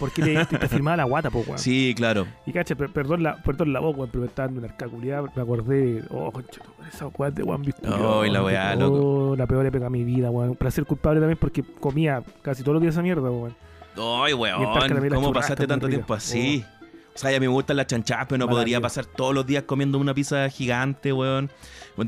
Porque 0.01 0.23
te, 0.23 0.45
te, 0.47 0.59
te 0.59 0.69
firmaba 0.69 0.97
la 0.97 1.05
guata, 1.05 1.31
po, 1.31 1.41
weón. 1.47 1.59
Sí, 1.59 1.95
claro. 1.97 2.27
Y 2.47 2.53
cacha, 2.53 2.75
per- 2.75 2.91
perdón 2.93 3.23
la, 3.23 3.37
perdón 3.43 3.73
la 3.73 3.81
voz, 3.81 3.95
weón, 3.97 4.09
pero 4.11 4.23
me 4.23 4.27
estaba 4.29 4.49
dando 4.49 4.61
una 4.63 4.69
arcaculiada. 4.73 5.31
Me 5.35 5.43
acordé, 5.43 6.03
oh, 6.11 6.33
concha, 6.33 6.61
esa 6.93 7.07
weá 7.09 7.31
de 7.31 7.43
Juan 7.43 7.63
Oh, 8.01 8.25
y 8.25 8.31
la 8.31 8.43
weá, 8.43 8.75
loco. 8.75 9.35
La 9.37 9.47
peor 9.47 9.65
época 9.67 9.85
de 9.85 9.91
mi 9.91 10.03
vida, 10.05 10.31
weón. 10.31 10.57
Para 10.57 10.71
ser 10.71 10.87
culpable 10.87 11.21
también 11.21 11.39
porque 11.39 11.63
comía 11.63 12.23
casi 12.43 12.63
todos 12.63 12.75
los 12.75 12.83
días 12.83 12.95
esa 12.95 13.03
mierda, 13.03 13.31
weón. 13.31 13.55
Ay, 13.99 14.35
weón, 14.35 14.65
¿cómo 15.15 15.33
pasaste 15.33 15.67
tanto 15.67 15.89
tiempo 15.89 16.15
así? 16.15 16.65
O 17.15 17.19
sea, 17.19 17.31
ya 17.33 17.41
me 17.41 17.49
gustan 17.49 17.79
las 17.79 17.87
chanchadas, 17.87 18.27
pero 18.29 18.39
no 18.39 18.47
podría 18.49 18.79
pasar 18.79 19.07
todos 19.07 19.35
los 19.35 19.47
días 19.47 19.63
comiendo 19.63 19.97
una 19.99 20.13
pizza 20.13 20.49
gigante, 20.51 21.15
weón. 21.15 21.51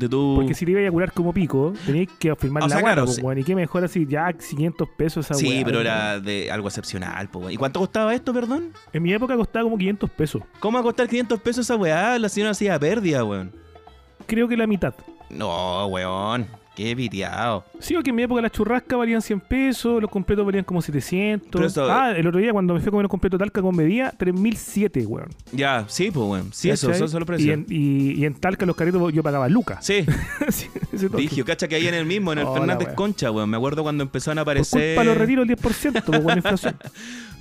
Tú. 0.07 0.33
Porque 0.35 0.53
si 0.53 0.65
te 0.65 0.71
iba 0.71 0.87
a 0.87 0.91
curar 0.91 1.11
como 1.13 1.33
pico, 1.33 1.73
tenías 1.83 2.07
que 2.19 2.35
firmar 2.35 2.61
O 2.61 2.67
la 2.67 2.75
sea, 2.75 2.83
claro, 2.83 3.05
po, 3.05 3.11
sí. 3.11 3.21
weón. 3.23 3.39
Y 3.39 3.43
qué 3.43 3.55
mejor 3.55 3.83
así, 3.83 4.05
ya 4.07 4.31
500 4.31 4.87
pesos 4.95 5.25
esa 5.25 5.33
Sí, 5.33 5.47
weá, 5.49 5.65
pero 5.65 5.77
weón. 5.77 5.87
era 5.87 6.19
de 6.19 6.51
algo 6.51 6.67
excepcional, 6.67 7.27
po, 7.27 7.39
weón. 7.39 7.51
¿Y 7.53 7.57
cuánto 7.57 7.79
costaba 7.79 8.13
esto, 8.13 8.31
perdón? 8.31 8.71
En 8.93 9.01
mi 9.01 9.11
época 9.11 9.35
costaba 9.35 9.63
como 9.63 9.79
500 9.79 10.09
pesos. 10.11 10.43
¿Cómo 10.59 10.75
va 10.75 10.81
a 10.81 10.83
costar 10.83 11.07
500 11.07 11.39
pesos 11.41 11.65
esa 11.65 11.75
weá? 11.75 12.19
La 12.19 12.29
señora 12.29 12.51
hacía 12.51 12.77
pérdida, 12.77 13.23
weón. 13.23 13.51
Creo 14.27 14.47
que 14.47 14.55
la 14.55 14.67
mitad. 14.67 14.93
No, 15.31 15.87
weón. 15.87 16.45
Qué 16.79 16.95
piteado. 16.95 17.65
Sí, 17.79 17.93
porque 17.93 18.11
en 18.11 18.15
mi 18.15 18.23
época 18.23 18.41
las 18.41 18.53
churrascas 18.53 18.97
valían 18.97 19.21
100 19.21 19.41
pesos, 19.41 20.01
los 20.01 20.09
completos 20.09 20.45
valían 20.45 20.63
como 20.63 20.81
700. 20.81 21.49
Pero 21.51 21.65
eso- 21.67 21.91
Ah, 21.91 22.11
el 22.15 22.25
otro 22.25 22.39
día 22.39 22.53
cuando 22.53 22.73
me 22.73 22.79
fui 22.79 22.87
a 22.87 22.91
comer 22.91 23.05
un 23.05 23.09
completo 23.09 23.37
talca 23.37 23.61
con 23.61 23.75
bebida, 23.75 24.13
3007, 24.17 25.05
weón. 25.05 25.27
Ya, 25.51 25.83
sí, 25.89 26.09
pues, 26.09 26.25
weón. 26.25 26.53
Sí, 26.53 26.69
eso, 26.69 26.89
eso, 26.89 27.03
eso 27.03 27.19
lo 27.19 27.23
y 27.23 27.27
precio. 27.27 27.51
en, 27.53 27.65
y, 27.67 28.13
y 28.13 28.25
en 28.25 28.33
talca 28.35 28.65
los 28.65 28.77
carritos 28.77 29.11
yo 29.11 29.21
pagaba 29.23 29.49
lucas. 29.49 29.85
Sí, 29.85 30.05
Sí. 30.47 30.67
Digio, 31.07 31.45
cacha 31.45 31.67
que 31.67 31.75
ahí 31.75 31.87
en 31.87 31.93
el 31.93 32.05
mismo, 32.05 32.33
en 32.33 32.39
el 32.39 32.45
Oh, 32.45 32.53
Fernández. 32.53 32.89
Concha, 32.95 33.31
weón. 33.31 33.49
Me 33.49 33.57
acuerdo 33.57 33.83
cuando 33.83 34.03
empezaron 34.03 34.39
a 34.39 34.43
Por 34.43 34.51
aparecer. 34.51 34.95
culpa 34.95 35.01
de 35.01 35.05
los 35.05 35.17
retiros 35.17 35.47
el 35.49 35.55
10%, 35.55 36.03
pues, 36.03 36.23
weón, 36.23 36.37
inflación. 36.37 36.75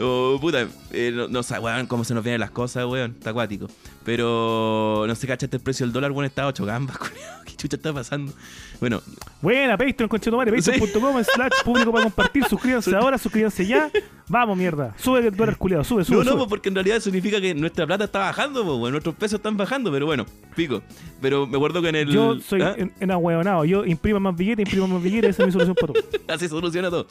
Oh, 0.00 0.38
puta, 0.40 0.68
eh, 0.92 1.10
no, 1.12 1.26
no 1.26 1.42
sé, 1.42 1.58
weón, 1.58 1.86
cómo 1.88 2.04
se 2.04 2.14
nos 2.14 2.22
vienen 2.22 2.38
las 2.40 2.52
cosas, 2.52 2.84
weón. 2.86 3.16
Está 3.18 3.30
acuático. 3.30 3.66
Pero 4.04 5.04
no 5.08 5.14
sé, 5.16 5.26
cachaste 5.26 5.56
el 5.56 5.62
precio 5.62 5.84
del 5.84 5.92
dólar, 5.92 6.12
weón, 6.12 6.24
está 6.24 6.44
a 6.44 6.46
8 6.46 6.64
gambas, 6.64 6.96
culiao. 6.98 7.42
¿Qué 7.44 7.56
chucha 7.56 7.76
está 7.76 7.92
pasando? 7.92 8.32
Bueno, 8.78 9.02
Buena, 9.42 9.76
Patreon, 9.76 10.08
conchetumare, 10.08 10.52
patreon.com 10.52 11.24
slash 11.24 11.52
público 11.64 11.90
para 11.92 12.04
compartir. 12.04 12.44
Suscríbanse 12.44 12.94
ahora, 12.94 13.18
suscríbanse 13.18 13.66
ya. 13.66 13.90
Vamos, 14.28 14.58
mierda. 14.58 14.94
Sube 14.98 15.20
el 15.26 15.34
dólar 15.34 15.56
culiado, 15.56 15.84
sube, 15.84 16.04
sube. 16.04 16.16
no, 16.18 16.24
no, 16.24 16.30
sube. 16.32 16.38
pues, 16.40 16.48
porque 16.50 16.68
en 16.68 16.74
realidad 16.74 17.00
significa 17.00 17.40
que 17.40 17.54
nuestra 17.54 17.86
plata 17.86 18.04
está 18.04 18.18
bajando, 18.20 18.62
pues. 18.78 18.90
Nuestros 18.92 19.14
pesos 19.14 19.38
están 19.38 19.56
bajando, 19.56 19.90
pero 19.90 20.06
bueno, 20.06 20.26
pico. 20.54 20.82
Pero 21.22 21.46
me 21.46 21.56
acuerdo 21.56 21.80
que 21.80 21.88
en 21.88 21.96
el. 21.96 22.08
Yo 22.10 22.38
soy 22.40 22.60
¿Ah? 22.62 22.74
en, 22.76 22.92
en 23.00 23.10
ahueonado. 23.10 23.64
Yo 23.64 23.84
imprima 23.86 24.18
más 24.20 24.36
billetes, 24.36 24.66
imprima 24.66 24.86
más 24.86 25.02
billetes. 25.02 25.30
Esa 25.30 25.42
es 25.44 25.46
mi 25.46 25.52
solución 25.52 25.74
para 25.74 25.92
todo. 25.94 26.04
Así 26.28 26.48
soluciona 26.48 26.90
todo. 26.90 27.06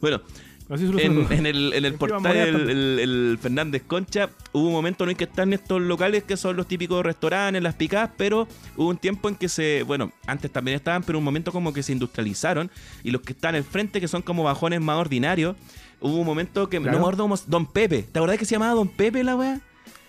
Bueno, 0.00 0.22
Así 0.70 0.86
soluciona 0.86 1.26
en, 1.34 1.44
el, 1.44 1.72
en 1.74 1.84
el 1.84 1.94
portal 1.94 2.34
el- 2.36 2.98
el 3.00 3.38
Fernández 3.42 3.82
Concha 3.86 4.30
hubo 4.52 4.68
un 4.68 4.72
momento 4.72 5.04
en 5.04 5.10
el 5.10 5.16
que 5.16 5.24
están 5.24 5.52
estos 5.52 5.82
locales 5.82 6.22
que 6.24 6.36
son 6.38 6.56
los 6.56 6.66
típicos 6.66 7.04
restaurantes, 7.04 7.62
las 7.62 7.74
picadas, 7.74 8.10
pero 8.16 8.48
hubo 8.76 8.88
un 8.88 8.96
tiempo 8.96 9.28
en 9.28 9.34
que 9.34 9.48
se, 9.50 9.82
bueno, 9.82 10.12
antes 10.26 10.50
también 10.50 10.76
estaban, 10.76 11.02
pero 11.02 11.18
un 11.18 11.24
momento 11.24 11.52
como 11.52 11.74
que 11.74 11.82
se 11.82 11.92
industrializaron 11.92 12.70
y 13.02 13.10
los 13.10 13.20
que 13.20 13.32
están 13.34 13.54
al 13.56 13.64
frente, 13.64 14.00
que 14.00 14.08
son 14.08 14.22
como 14.22 14.44
bajones 14.44 14.80
más 14.80 14.96
ordinarios, 14.98 15.56
hubo 16.02 16.16
un 16.18 16.26
momento 16.26 16.68
que 16.68 16.78
Claro. 16.78 16.92
no 16.92 16.98
me 16.98 17.02
acuerdo 17.02 17.24
cómo- 17.24 17.36
Don 17.46 17.66
Pepe, 17.66 18.02
¿te 18.02 18.18
acordás 18.18 18.38
que 18.38 18.44
se 18.44 18.54
llamaba 18.54 18.74
Don 18.74 18.88
Pepe 18.88 19.22
la 19.24 19.36
weá? 19.36 19.60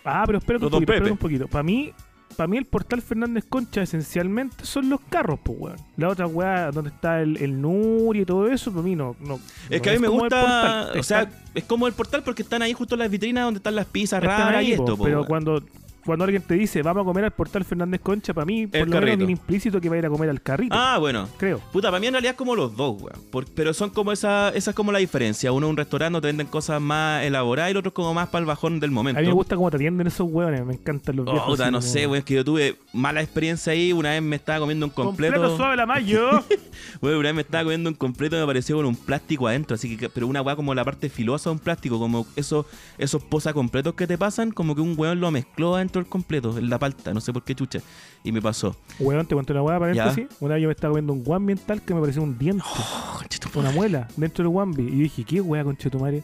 Ah, 0.06 0.24
pero 0.26 0.40
espérate 0.40 0.66
un 0.66 0.72
poquito, 0.72 0.92
espérate 0.92 1.12
un 1.12 1.18
poquito. 1.18 1.48
Para 1.48 1.64
mí, 1.64 1.92
para 2.36 2.48
mí 2.48 2.58
el 2.58 2.66
portal 2.66 3.02
Fernández 3.02 3.46
Concha 3.48 3.82
esencialmente 3.84 4.66
son 4.66 4.90
los 4.90 5.00
carros, 5.10 5.40
pues, 5.44 5.58
weón. 5.60 5.78
La 5.98 6.10
otra 6.10 6.28
weá 6.28 6.72
donde 6.72 6.90
está 6.90 7.22
el, 7.22 7.38
el 7.38 7.62
Nuri 7.62 8.22
y 8.22 8.26
todo 8.26 8.48
eso, 8.48 8.72
para 8.72 8.84
mí 8.84 8.96
no. 8.96 9.16
no 9.22 9.36
Es 9.70 9.78
no 9.78 9.82
que 9.82 9.90
a 9.90 9.94
mí 9.94 10.00
me 10.00 10.08
gusta, 10.08 10.92
o 10.98 11.04
sea, 11.04 11.30
es 11.54 11.64
como 11.64 11.88
el 11.88 11.94
portal 11.94 12.24
porque 12.24 12.42
están 12.42 12.62
ahí 12.62 12.74
justo 12.74 12.96
las 12.98 13.10
vitrinas 13.10 13.46
donde 13.46 13.60
están 13.60 13.76
las 13.76 13.86
pizzas 13.86 14.22
están 14.22 14.40
raras 14.40 14.56
ahí, 14.58 14.70
y 14.70 14.72
esto, 14.74 14.98
po, 14.98 15.04
pero 15.06 15.26
cuando 15.26 15.64
cuando 16.06 16.26
alguien 16.26 16.42
te 16.42 16.56
dice 16.56 16.82
vamos 16.82 17.02
a 17.02 17.06
comer 17.06 17.24
al 17.26 17.32
portal 17.32 17.64
Fernández 17.64 18.02
Concha, 18.02 18.34
para 18.34 18.46
mí, 18.46 18.68
por 18.68 18.80
El 18.82 18.90
lo 18.90 19.00
menos 19.02 19.18
viene 19.18 19.32
implícito 19.32 19.80
que 19.82 19.90
va 19.90 19.96
a 19.96 20.00
ir 20.00 20.06
a 20.06 20.10
comer 20.10 20.30
al 20.30 20.42
carrito. 20.42 20.76
Ah, 20.78 20.98
bueno. 21.00 21.28
Creo. 21.38 21.60
Puta, 21.72 21.90
para 21.90 22.00
mí 22.00 22.08
en 22.08 22.14
realidad 22.14 22.32
es 22.32 22.38
como 22.38 22.56
los 22.56 22.76
dos, 22.76 23.02
weón. 23.02 23.20
Por- 23.32 23.46
pero 23.54 23.74
son 23.74 23.90
como 23.90 24.12
esa, 24.12 24.50
esa 24.50 24.72
es 24.72 24.76
como 24.76 24.92
la 24.92 25.00
diferencia. 25.00 25.52
Uno 25.52 25.68
en 25.68 25.72
un 25.72 25.78
restaurante 25.78 26.14
donde 26.14 26.22
te 26.22 26.28
venden 26.28 26.48
cosas 26.48 26.82
más 26.82 27.24
elaboradas 27.24 27.70
y 27.70 27.72
el 27.72 27.78
otro 27.78 27.90
es 27.90 27.94
como 27.94 28.14
más 28.14 28.28
para 28.30 28.42
el 28.42 28.46
bajón 28.46 28.80
del 28.80 28.92
momento. 28.92 29.20
A 29.20 29.22
mí 29.22 29.28
me 29.28 29.34
gusta 29.34 29.56
cómo 29.56 29.70
te 29.72 29.78
atienden 29.78 30.08
esos 30.08 30.28
hueones, 30.30 30.66
me 30.66 30.74
encantan 30.74 31.16
los 31.16 31.28
Oh, 31.28 31.32
viejos. 31.32 31.50
puta, 31.50 31.72
no 31.72 31.80
como- 31.80 31.92
sé, 31.92 32.06
weón, 32.08 32.20
es 32.20 32.26
que 32.26 32.34
yo 32.36 32.44
tuve 32.46 32.78
mala 32.94 33.22
experiencia 33.22 33.74
ahí. 33.74 33.94
Una 33.94 34.12
vez 34.12 34.22
me 34.22 34.36
estaba 34.36 34.60
comiendo 34.60 34.86
un 34.86 34.92
completo. 34.92 35.34
Completo 35.36 35.58
suave 35.58 35.76
la 35.76 35.86
mayo. 35.86 36.30
Weón, 37.02 37.18
una 37.18 37.30
vez 37.30 37.36
me 37.36 37.42
estaba 37.42 37.64
comiendo 37.64 37.90
un 37.90 37.96
completo 37.96 38.36
y 38.36 38.40
me 38.40 38.44
apareció 38.44 38.76
con 38.78 38.86
un 38.86 38.96
plástico 38.96 39.48
adentro. 39.48 39.76
Así 39.76 39.98
que, 39.98 40.10
pero 40.10 40.28
una 40.28 40.42
weá 40.42 40.56
como 40.56 40.74
la 40.76 40.84
parte 40.84 41.10
filosa 41.10 41.50
de 41.50 41.54
un 41.56 41.60
plástico, 41.60 42.00
como 42.00 42.26
esos, 42.36 42.66
esos 42.98 43.24
posa 43.24 43.54
completos 43.54 43.94
que 43.96 44.08
te 44.08 44.18
pasan, 44.18 44.52
como 44.52 44.76
que 44.76 44.82
un 44.82 44.94
weón 44.98 45.20
lo 45.20 45.32
mezcló 45.32 45.76
adentro 45.76 45.93
del 46.00 46.08
completo, 46.08 46.58
en 46.58 46.70
la 46.70 46.78
palta, 46.80 47.14
no 47.14 47.22
sé 47.22 47.32
por 47.34 47.44
qué 47.44 47.56
chucha. 47.56 47.80
Y 48.24 48.32
me 48.32 48.42
pasó. 48.42 48.76
Weón, 49.00 49.26
te 49.26 49.36
cuento 49.36 49.54
una 49.54 49.62
hueá 49.64 49.80
paréntesis. 49.80 50.28
Una 50.40 50.56
vez 50.56 50.62
yo 50.64 50.68
me 50.70 50.74
estaba 50.74 50.92
comiendo 50.92 51.14
un 51.14 51.24
guambi 51.24 51.54
en 51.54 51.60
tal 51.60 51.82
que 51.82 51.94
me 51.94 52.00
pareció 52.02 52.22
un 52.24 52.38
diente. 52.38 52.64
Oh, 52.66 53.20
una 53.56 53.72
muela 53.72 54.08
dentro 54.18 54.44
del 54.44 54.50
guambi. 54.50 54.84
Y 54.84 54.92
yo 54.92 55.04
dije, 55.04 55.24
¿qué 55.24 55.42
weá, 55.42 55.64
conchetumare? 55.64 56.24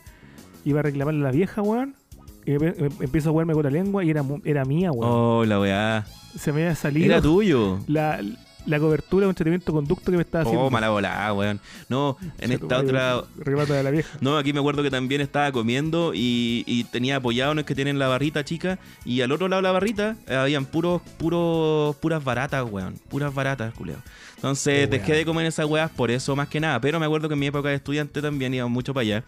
Iba 0.66 0.80
a 0.80 0.84
reclamarle 0.84 1.20
a 1.22 1.24
la 1.26 1.32
vieja, 1.32 1.62
weón. 1.62 1.96
Y 2.46 2.52
me, 2.54 2.72
me- 2.72 2.90
empiezo 3.02 3.30
a 3.30 3.32
jugarme 3.32 3.54
con 3.54 3.64
la 3.64 3.70
lengua 3.70 4.04
y 4.04 4.10
era, 4.10 4.24
era 4.44 4.66
mía, 4.66 4.92
weón. 4.92 5.12
Oh, 5.14 5.46
la 5.46 5.60
weá. 5.60 6.06
Se 6.38 6.52
me 6.52 6.64
había 6.64 6.76
salido 6.76 7.06
Era 7.06 7.22
tuyo. 7.22 7.80
la, 7.88 8.20
la 8.66 8.80
cobertura 8.80 9.26
de 9.26 9.30
un 9.30 9.36
tratamiento 9.36 9.72
conducto 9.74 10.12
que 10.12 10.18
me 10.18 10.24
estaba 10.24 10.44
haciendo. 10.44 10.66
Oh, 10.66 10.70
mala 10.70 10.90
volada, 10.90 11.34
weón. 11.34 11.60
No, 11.88 12.18
en 12.40 12.52
esta 12.52 12.80
otra. 12.80 13.24
Remata 13.38 13.74
de 13.74 13.84
la 13.84 13.92
vieja. 13.92 14.18
No, 14.22 14.38
aquí 14.38 14.54
me 14.54 14.60
acuerdo 14.60 14.84
que 14.84 14.92
también 14.92 15.22
estaba 15.22 15.52
comiendo 15.52 16.14
y, 16.14 16.64
y 16.68 16.84
tenía 16.86 17.18
apoyado 17.18 17.54
el 17.54 17.66
que 17.66 17.76
tienen 17.76 18.00
la 18.00 18.08
barrita 18.08 18.44
chica. 18.44 18.80
Y 19.06 19.22
al 19.22 19.32
otro 19.32 19.48
lado 19.48 19.62
de 19.62 19.68
la 19.68 19.72
barrita 19.72 20.16
eh, 20.28 20.36
habían 20.36 20.66
puros, 20.66 21.02
puros, 21.18 21.96
puras 21.98 22.24
baratas, 22.24 22.66
weón. 22.70 22.96
Puras 23.10 23.34
baratas, 23.34 23.74
culeo. 23.74 23.98
Entonces 24.36 24.90
dejé 24.90 25.14
de 25.14 25.26
comer 25.26 25.46
esas 25.46 25.66
weas 25.66 25.92
por 25.92 26.12
eso 26.12 26.36
más 26.36 26.48
que 26.48 26.60
nada. 26.60 26.80
Pero 26.80 27.00
me 27.00 27.06
acuerdo 27.06 27.28
que 27.28 27.34
en 27.34 27.40
mi 27.40 27.48
época 27.48 27.70
de 27.70 27.76
estudiante 27.76 28.22
también 28.22 28.54
iba 28.54 28.68
mucho 28.68 28.94
para 28.94 29.02
allá. 29.02 29.24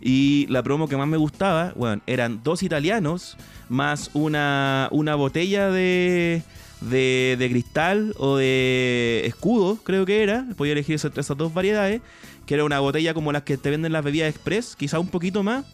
Y 0.00 0.46
la 0.48 0.62
promo 0.62 0.88
que 0.88 0.96
más 0.96 1.08
me 1.08 1.16
gustaba, 1.16 1.72
weón, 1.74 2.02
eran 2.06 2.42
dos 2.42 2.62
italianos 2.62 3.36
más 3.68 4.10
una, 4.14 4.88
una 4.92 5.14
botella 5.14 5.70
de, 5.70 6.42
de, 6.80 7.36
de 7.38 7.50
cristal 7.50 8.14
o 8.18 8.36
de 8.36 9.22
escudo, 9.24 9.78
creo 9.82 10.06
que 10.06 10.22
era. 10.22 10.46
Podía 10.56 10.72
elegir 10.72 10.94
esas, 10.94 11.16
esas 11.16 11.36
dos 11.36 11.52
variedades. 11.52 12.00
Que 12.46 12.54
era 12.54 12.64
una 12.64 12.78
botella 12.78 13.12
como 13.12 13.32
las 13.32 13.42
que 13.42 13.56
te 13.56 13.70
venden 13.70 13.92
las 13.92 14.04
bebidas 14.04 14.30
express, 14.30 14.76
quizá 14.76 15.00
un 15.00 15.08
poquito 15.08 15.42
más. 15.42 15.64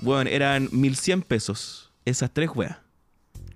Bueno, 0.00 0.30
eran 0.30 0.68
1100 0.72 1.22
pesos. 1.22 1.92
Esas 2.04 2.32
tres 2.32 2.50
weas. 2.54 2.78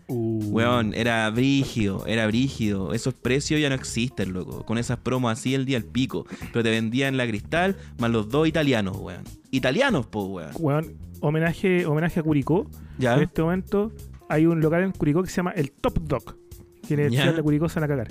Uh, 0.09 0.51
Weón, 0.53 0.95
era 0.95 1.29
brígido, 1.31 2.05
era 2.07 2.27
brígido. 2.27 2.93
Esos 2.93 3.15
precios 3.15 3.61
ya 3.61 3.69
no 3.69 3.75
existen, 3.75 4.33
loco. 4.33 4.65
Con 4.65 4.79
esas 4.79 4.99
promos 4.99 5.33
así 5.33 5.55
el 5.55 5.65
día 5.65 5.79
al 5.79 5.85
pico. 5.85 6.27
Pero 6.53 6.63
te 6.63 6.71
vendían 6.71 7.17
la 7.17 7.27
cristal 7.27 7.77
más 7.99 8.11
los 8.11 8.29
dos 8.29 8.47
italianos, 8.47 8.97
weón. 8.99 9.25
Italianos, 9.51 10.07
po, 10.07 10.27
weón. 10.27 10.51
weón, 10.59 10.95
homenaje, 11.21 11.87
homenaje 11.87 12.21
a 12.21 12.23
Curicó. 12.23 12.71
Ya. 12.99 13.17
En 13.17 13.23
este 13.23 13.43
momento 13.43 13.93
hay 14.29 14.47
un 14.47 14.61
local 14.61 14.85
en 14.85 14.93
Curicó 14.93 15.23
que 15.23 15.31
se 15.31 15.37
llama 15.37 15.51
el 15.53 15.73
Top 15.73 15.99
Dog. 15.99 16.45
Sean 16.87 17.37
de 17.37 17.43
Curicó 17.43 17.68
se 17.68 17.80
van 17.80 17.84
a 17.84 17.89
cagar. 17.89 18.09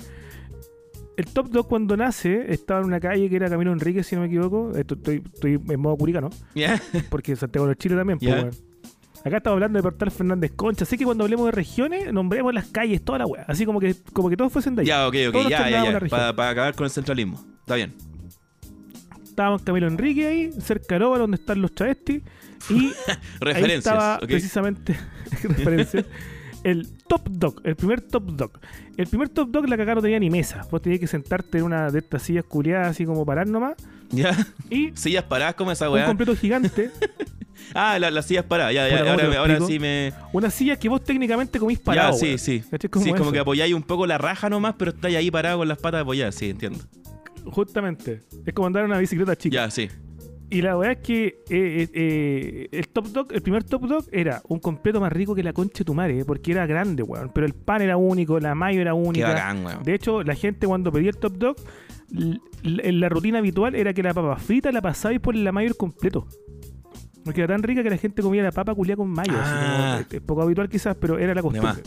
El 1.16 1.24
Top 1.26 1.48
Dog 1.48 1.66
cuando 1.68 1.96
nace 1.96 2.52
estaba 2.52 2.80
en 2.80 2.86
una 2.86 3.00
calle 3.00 3.30
que 3.30 3.36
era 3.36 3.48
Camino 3.48 3.72
Enrique, 3.72 4.02
si 4.02 4.14
no 4.14 4.20
me 4.20 4.26
equivoco. 4.26 4.72
Esto- 4.76 4.94
Estoy, 4.96 5.22
estoy 5.32 5.54
en 5.68 5.80
modo 5.80 5.96
Curica, 5.96 6.20
¿no? 6.20 6.28
¿Ya? 6.54 6.80
Porque 7.10 7.34
Santiago 7.36 7.66
de 7.66 7.76
Chile 7.76 7.96
también. 7.96 8.18
pues. 8.18 8.62
Acá 9.24 9.38
estamos 9.38 9.56
hablando 9.56 9.78
de 9.78 9.82
Portal 9.82 10.10
Fernández 10.10 10.52
Concha. 10.54 10.84
Así 10.84 10.96
que 10.98 11.04
cuando 11.04 11.24
hablemos 11.24 11.46
de 11.46 11.52
regiones, 11.52 12.12
nombremos 12.12 12.52
las 12.54 12.66
calles, 12.66 13.02
toda 13.02 13.18
la 13.18 13.26
weá. 13.26 13.44
Así 13.48 13.64
como 13.66 13.80
que, 13.80 13.96
como 14.12 14.28
que 14.28 14.36
todos 14.36 14.52
fuesen 14.52 14.74
de 14.76 14.82
ahí. 14.82 14.86
Ya, 14.88 15.08
ok, 15.08 15.14
ok, 15.30 15.48
ya, 15.48 15.68
ya, 15.70 15.90
la. 16.00 16.00
Para 16.34 16.50
acabar 16.50 16.74
con 16.76 16.84
el 16.84 16.90
centralismo. 16.90 17.42
Está 17.60 17.74
bien. 17.76 17.92
Estábamos 19.24 19.62
Camilo 19.62 19.86
Enrique 19.88 20.26
ahí, 20.26 20.52
cerca 20.60 20.94
de 20.94 21.00
Lóval, 21.00 21.20
donde 21.20 21.36
están 21.36 21.60
los 21.60 21.74
travestis. 21.74 22.22
Y 22.70 22.74
ahí 22.86 22.92
Referencias. 23.40 23.78
estaba 23.78 24.16
ok. 24.16 24.26
precisamente 24.26 24.96
referencias, 25.42 26.04
el 26.62 26.88
Top 27.08 27.28
Dog, 27.28 27.60
el 27.64 27.76
primer 27.76 28.00
Top 28.00 28.24
Dog. 28.32 28.52
El 28.96 29.06
primer 29.06 29.28
Top 29.28 29.50
Dog 29.50 29.68
la 29.68 29.76
cagada 29.76 29.96
no 29.96 30.02
tenía 30.02 30.18
ni 30.18 30.30
mesa. 30.30 30.66
Vos 30.70 30.82
tenías 30.82 31.00
que 31.00 31.06
sentarte 31.06 31.58
en 31.58 31.64
una 31.64 31.90
de 31.90 31.98
estas 32.00 32.22
sillas 32.22 32.44
culiadas 32.44 32.88
así 32.88 33.04
como 33.04 33.24
parar 33.24 33.46
nomás. 33.46 33.74
Ya. 34.10 34.36
Y 34.70 34.90
Sillas 34.94 35.24
paradas 35.24 35.54
como 35.54 35.70
esa 35.72 35.88
un 35.88 35.94
weá. 35.94 36.06
completo 36.06 36.34
gigante, 36.36 36.90
Ah, 37.74 37.98
la- 37.98 38.10
las 38.10 38.26
sillas 38.26 38.44
paradas. 38.44 38.74
Ya, 38.74 38.88
ya. 38.88 38.98
Puta, 38.98 39.16
¿cómo 39.16 39.30
te 39.30 39.36
Ahora, 39.36 39.60
sí 39.60 39.78
me. 39.78 40.12
una 40.32 40.50
silla 40.50 40.76
que 40.76 40.88
vos 40.88 41.02
técnicamente 41.02 41.58
comís 41.58 41.78
parado. 41.78 42.12
ya, 42.12 42.18
sí, 42.18 42.38
sí. 42.38 42.60
¿Cachai? 42.70 42.90
sí, 43.02 43.10
Como 43.10 43.16
como 43.16 43.32
que 43.32 43.38
apoyáis 43.40 43.74
un 43.74 43.82
poco 43.82 44.06
la 44.06 44.18
raja 44.18 44.48
nomás, 44.50 44.74
pero 44.78 44.90
estáis 44.92 45.16
ahí 45.16 45.30
parado 45.30 45.58
con 45.58 45.68
las 45.68 45.78
patas 45.78 46.02
apoyadas. 46.02 46.34
Sí, 46.34 46.50
entiendo. 46.50 46.78
Justamente. 47.44 48.22
Es 48.44 48.54
como 48.54 48.66
andar 48.66 48.84
en 48.84 48.90
una 48.90 48.98
bicicleta 48.98 49.36
chica. 49.36 49.54
Ya, 49.54 49.70
sí. 49.70 49.88
Y 50.48 50.62
la 50.62 50.76
verdad 50.76 50.92
es 51.00 51.04
que 51.04 51.24
eh, 51.26 51.34
eh, 51.50 51.88
eh, 51.92 52.68
el 52.70 52.88
Top 52.88 53.06
Dog, 53.08 53.32
el 53.32 53.42
primer 53.42 53.64
Top 53.64 53.82
Dog 53.86 54.04
era 54.12 54.40
un 54.48 54.60
completo 54.60 55.00
más 55.00 55.12
rico 55.12 55.34
que 55.34 55.42
la 55.42 55.52
concha 55.52 55.78
de 55.78 55.84
tu 55.84 55.92
madre, 55.94 56.24
porque 56.24 56.52
era 56.52 56.66
grande, 56.66 57.02
weón. 57.02 57.30
Pero 57.34 57.46
el 57.46 57.52
pan 57.52 57.82
era 57.82 57.96
único, 57.96 58.38
la 58.38 58.54
mayo 58.54 58.80
era 58.80 58.92
Qué 58.92 58.96
única. 58.96 59.28
bacán, 59.28 59.64
weón. 59.66 59.82
De 59.82 59.94
hecho, 59.94 60.22
la 60.22 60.34
gente 60.36 60.66
cuando 60.68 60.92
pedía 60.92 61.10
el 61.10 61.16
Top 61.16 61.32
Dog, 61.36 61.56
la 62.62 63.08
rutina 63.08 63.38
habitual 63.38 63.74
era 63.74 63.92
que 63.92 64.02
la 64.04 64.14
papa 64.14 64.36
frita 64.36 64.70
la 64.70 64.80
pasabais 64.80 65.18
por 65.20 65.34
la 65.34 65.50
mayo 65.50 65.74
completo. 65.74 66.28
Porque 67.24 67.40
era 67.42 67.54
tan 67.54 67.64
rica 67.64 67.82
que 67.82 67.90
la 67.90 67.96
gente 67.98 68.22
comía 68.22 68.44
la 68.44 68.52
papa 68.52 68.72
culia 68.72 68.94
con 68.94 69.08
mayo. 69.10 69.32
así 69.32 69.50
Ah. 69.52 69.98
como, 70.06 70.16
es 70.16 70.20
poco 70.22 70.42
habitual 70.42 70.68
quizás, 70.68 70.96
pero 71.00 71.18
era 71.18 71.34
la 71.34 71.42
costumbre. 71.42 71.82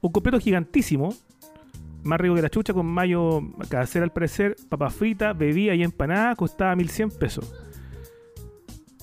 Un 0.00 0.10
completo 0.10 0.38
gigantísimo, 0.38 1.14
más 2.04 2.20
rico 2.20 2.34
que 2.34 2.42
la 2.42 2.50
chucha, 2.50 2.72
con 2.72 2.86
mayo 2.86 3.40
casera 3.68 4.04
al 4.04 4.12
parecer, 4.12 4.56
papa 4.68 4.90
frita, 4.90 5.32
bebida 5.32 5.74
y 5.74 5.82
empanada, 5.82 6.34
costaba 6.36 6.76
1100 6.76 7.10
pesos. 7.10 7.52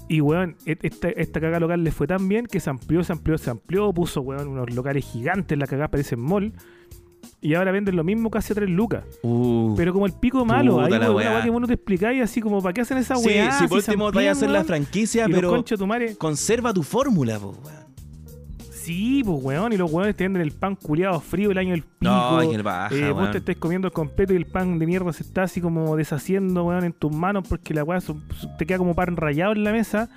Y 0.07 0.19
weón, 0.21 0.57
e- 0.65 0.77
esta, 0.81 1.09
esta 1.09 1.39
cagada 1.39 1.59
local 1.59 1.83
le 1.83 1.91
fue 1.91 2.05
tan 2.07 2.27
bien 2.27 2.45
que 2.45 2.59
se 2.59 2.69
amplió, 2.69 3.03
se 3.03 3.13
amplió, 3.13 3.37
se 3.37 3.49
amplió, 3.49 3.93
puso 3.93 4.21
weón 4.21 4.47
unos 4.49 4.73
locales 4.73 5.05
gigantes, 5.05 5.57
la 5.57 5.67
cagada 5.67 5.89
parece 5.89 6.15
mall. 6.15 6.53
Y 7.39 7.53
ahora 7.55 7.71
venden 7.71 7.95
lo 7.95 8.03
mismo 8.03 8.29
casi 8.29 8.51
a 8.53 8.55
3 8.55 8.69
lucas. 8.69 9.03
Uh. 9.23 9.73
Pero 9.77 9.93
como 9.93 10.05
el 10.05 10.13
pico 10.13 10.43
malo, 10.45 10.73
Puta 10.73 10.85
ahí 10.85 10.91
la 10.91 10.99
weón, 10.99 11.15
una 11.15 11.31
weá. 11.31 11.43
que 11.43 11.49
vos 11.49 11.61
no 11.61 11.67
te 11.67 11.73
explicáis 11.73 12.21
así 12.21 12.41
como, 12.41 12.61
¿para 12.61 12.73
qué 12.73 12.81
hacen 12.81 12.97
esa 12.97 13.15
Sí, 13.15 13.27
weá? 13.27 13.51
si 13.57 13.67
por 13.67 13.77
último 13.77 14.11
vaya 14.11 14.29
a 14.29 14.31
hacer 14.33 14.49
la 14.49 14.63
franquicia, 14.63 15.27
pero 15.31 15.63
tu 15.63 15.87
madre, 15.87 16.15
conserva 16.17 16.73
tu 16.73 16.83
fórmula, 16.83 17.39
po, 17.39 17.49
weón. 17.63 17.90
Sí, 18.83 19.21
pues 19.23 19.43
weón, 19.43 19.73
y 19.73 19.77
los 19.77 19.91
weones 19.91 20.15
te 20.15 20.23
venden 20.23 20.41
el 20.41 20.51
pan 20.51 20.75
culiado 20.75 21.19
frío 21.19 21.51
el 21.51 21.57
año 21.57 21.71
del 21.71 21.83
pico. 21.83 22.11
No, 22.11 22.49
que 22.49 22.55
el 22.55 22.63
baja, 22.63 22.95
Eh, 22.95 23.11
vos 23.11 23.31
te 23.31 23.37
estés 23.37 23.57
comiendo 23.57 23.87
el 23.87 23.93
completo 23.93 24.33
y 24.33 24.37
el 24.37 24.45
pan 24.47 24.79
de 24.79 24.85
mierda 24.87 25.13
se 25.13 25.23
está 25.23 25.43
así 25.43 25.61
como 25.61 25.95
deshaciendo, 25.95 26.63
weón, 26.63 26.83
en 26.83 26.93
tus 26.93 27.11
manos 27.11 27.47
porque 27.47 27.73
la 27.73 27.83
weá 27.83 27.99
te 28.57 28.65
queda 28.65 28.77
como 28.79 28.95
pan 28.95 29.15
rayado 29.15 29.51
en 29.53 29.63
la 29.63 29.71
mesa 29.71 30.09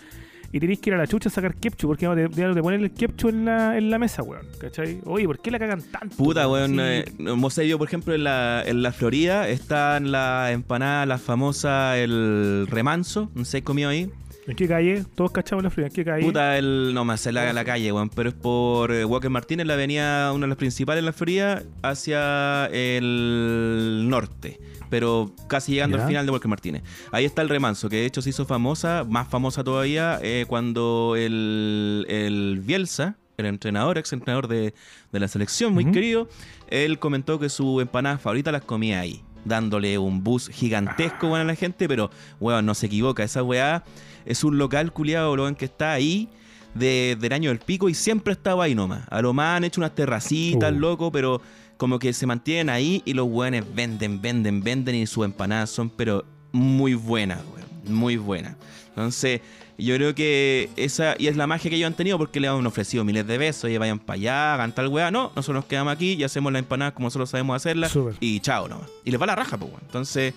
y 0.50 0.60
tenés 0.60 0.78
que 0.78 0.90
ir 0.90 0.94
a 0.94 0.98
la 0.98 1.06
chucha 1.06 1.28
a 1.28 1.32
sacar 1.32 1.56
ketchup 1.56 1.88
porque 1.88 2.06
no 2.06 2.14
te, 2.14 2.28
no 2.28 2.54
te 2.54 2.62
ponen 2.62 2.80
el 2.82 2.92
ketchup 2.92 3.28
en 3.30 3.44
la, 3.44 3.76
en 3.76 3.90
la 3.90 3.98
mesa, 3.98 4.22
weón. 4.22 4.46
¿Cachai? 4.60 5.00
Oye, 5.04 5.26
¿por 5.26 5.40
qué 5.40 5.50
la 5.50 5.58
cagan 5.58 5.82
tanto? 5.82 6.16
Puta, 6.16 6.48
weón. 6.48 6.78
Eh, 6.80 7.04
hemos 7.18 7.54
sabido, 7.54 7.76
por 7.76 7.88
ejemplo, 7.88 8.14
en 8.14 8.24
la, 8.24 8.62
en 8.64 8.82
la 8.82 8.92
Florida 8.92 9.48
están 9.48 10.12
la 10.12 10.52
empanada, 10.52 11.06
la 11.06 11.18
famosa, 11.18 11.98
el 11.98 12.66
remanso. 12.70 13.30
No 13.34 13.44
sé, 13.44 13.62
comido 13.62 13.90
ahí. 13.90 14.10
¿En 14.46 14.56
qué 14.56 14.68
calle? 14.68 15.04
Todos 15.14 15.30
cachamos 15.32 15.62
la 15.64 15.70
fría. 15.70 15.86
¿En 15.86 15.92
qué 15.92 16.04
calle? 16.04 16.24
Puta, 16.24 16.58
el. 16.58 16.92
No 16.92 17.04
más, 17.04 17.26
en 17.26 17.34
la, 17.34 17.52
la 17.52 17.64
calle, 17.64 17.90
weón. 17.92 18.10
Pero 18.10 18.28
es 18.28 18.34
por 18.34 18.92
eh, 18.92 19.04
Walker 19.04 19.30
Martínez, 19.30 19.66
la 19.66 19.74
avenida, 19.74 20.32
una 20.32 20.42
de 20.44 20.48
las 20.48 20.58
principales 20.58 21.00
en 21.00 21.06
la 21.06 21.12
Florida, 21.12 21.62
hacia 21.82 22.66
el 22.66 24.04
norte. 24.08 24.60
Pero 24.90 25.32
casi 25.48 25.72
llegando 25.72 25.96
Ya. 25.96 26.02
al 26.04 26.08
final 26.08 26.26
de 26.26 26.32
Walker 26.32 26.48
Martínez. 26.48 26.82
Ahí 27.10 27.24
está 27.24 27.42
el 27.42 27.48
remanso, 27.48 27.88
que 27.88 27.96
de 27.96 28.06
hecho 28.06 28.22
se 28.22 28.30
hizo 28.30 28.44
famosa, 28.44 29.04
más 29.08 29.28
famosa 29.28 29.64
todavía, 29.64 30.18
eh, 30.22 30.44
cuando 30.46 31.14
el, 31.16 32.06
el 32.08 32.60
Bielsa, 32.62 33.16
el 33.38 33.46
entrenador, 33.46 33.98
ex 33.98 34.12
entrenador 34.12 34.46
de, 34.46 34.74
de 35.10 35.20
la 35.20 35.26
selección, 35.26 35.72
muy 35.72 35.90
querido, 35.90 36.28
él 36.68 36.98
comentó 36.98 37.40
que 37.40 37.48
su 37.48 37.80
empanada 37.80 38.18
favorita 38.18 38.52
las 38.52 38.62
comía 38.62 39.00
ahí. 39.00 39.22
Dándole 39.44 39.98
un 39.98 40.24
bus 40.24 40.48
gigantesco 40.48 41.34
a 41.34 41.44
la 41.44 41.54
gente, 41.54 41.88
pero 41.88 42.10
weón, 42.40 42.66
no 42.66 42.74
se 42.74 42.86
equivoca. 42.86 43.22
Esa 43.22 43.42
weá 43.42 43.84
es 44.24 44.42
un 44.44 44.58
local 44.58 44.92
culiado, 44.92 45.32
weón, 45.34 45.54
que 45.54 45.66
está 45.66 45.92
ahí 45.92 46.28
de, 46.74 47.16
del 47.20 47.32
año 47.32 47.50
del 47.50 47.58
pico 47.58 47.88
y 47.88 47.94
siempre 47.94 48.32
estaba 48.32 48.64
ahí 48.64 48.74
nomás. 48.74 49.04
A 49.10 49.20
lo 49.22 49.32
más 49.32 49.56
han 49.56 49.64
hecho 49.64 49.80
unas 49.80 49.94
terracitas, 49.94 50.72
Uh. 50.72 50.78
loco, 50.78 51.12
pero 51.12 51.40
como 51.76 51.98
que 51.98 52.12
se 52.12 52.26
mantienen 52.26 52.70
ahí 52.70 53.02
y 53.04 53.12
los 53.14 53.26
weones 53.28 53.64
venden, 53.74 54.20
venden, 54.22 54.62
venden 54.62 54.94
y 54.94 55.06
sus 55.06 55.24
empanadas 55.24 55.70
son 55.70 55.90
pero 55.90 56.24
muy 56.52 56.94
buenas, 56.94 57.40
weón. 57.54 57.94
Muy 57.94 58.16
buenas. 58.16 58.56
Entonces, 58.88 59.40
yo 59.78 59.94
creo 59.96 60.14
que 60.14 60.70
esa 60.76 61.14
y 61.18 61.26
es 61.26 61.36
la 61.36 61.46
magia 61.46 61.68
que 61.70 61.76
ellos 61.76 61.86
han 61.88 61.94
tenido 61.94 62.16
porque 62.18 62.38
le 62.40 62.48
han 62.48 62.64
ofrecido 62.66 63.04
miles 63.04 63.26
de 63.26 63.38
besos, 63.38 63.64
oye, 63.64 63.78
vayan 63.78 63.98
para 63.98 64.14
allá, 64.14 64.54
hagan 64.54 64.72
tal 64.74 64.88
weá. 64.88 65.10
No, 65.10 65.32
nosotros 65.34 65.56
nos 65.56 65.64
quedamos 65.66 65.92
aquí 65.92 66.12
y 66.14 66.24
hacemos 66.24 66.52
la 66.52 66.58
empanada 66.60 66.92
como 66.94 67.06
nosotros 67.06 67.30
sabemos 67.30 67.56
hacerla 67.56 67.88
y 68.20 68.40
chao 68.40 68.68
nomás. 68.68 68.88
Y 69.04 69.10
les 69.10 69.20
va 69.20 69.26
la 69.26 69.34
raja, 69.36 69.56
pues, 69.58 69.70
weón. 69.70 69.82
Entonces, 69.86 70.34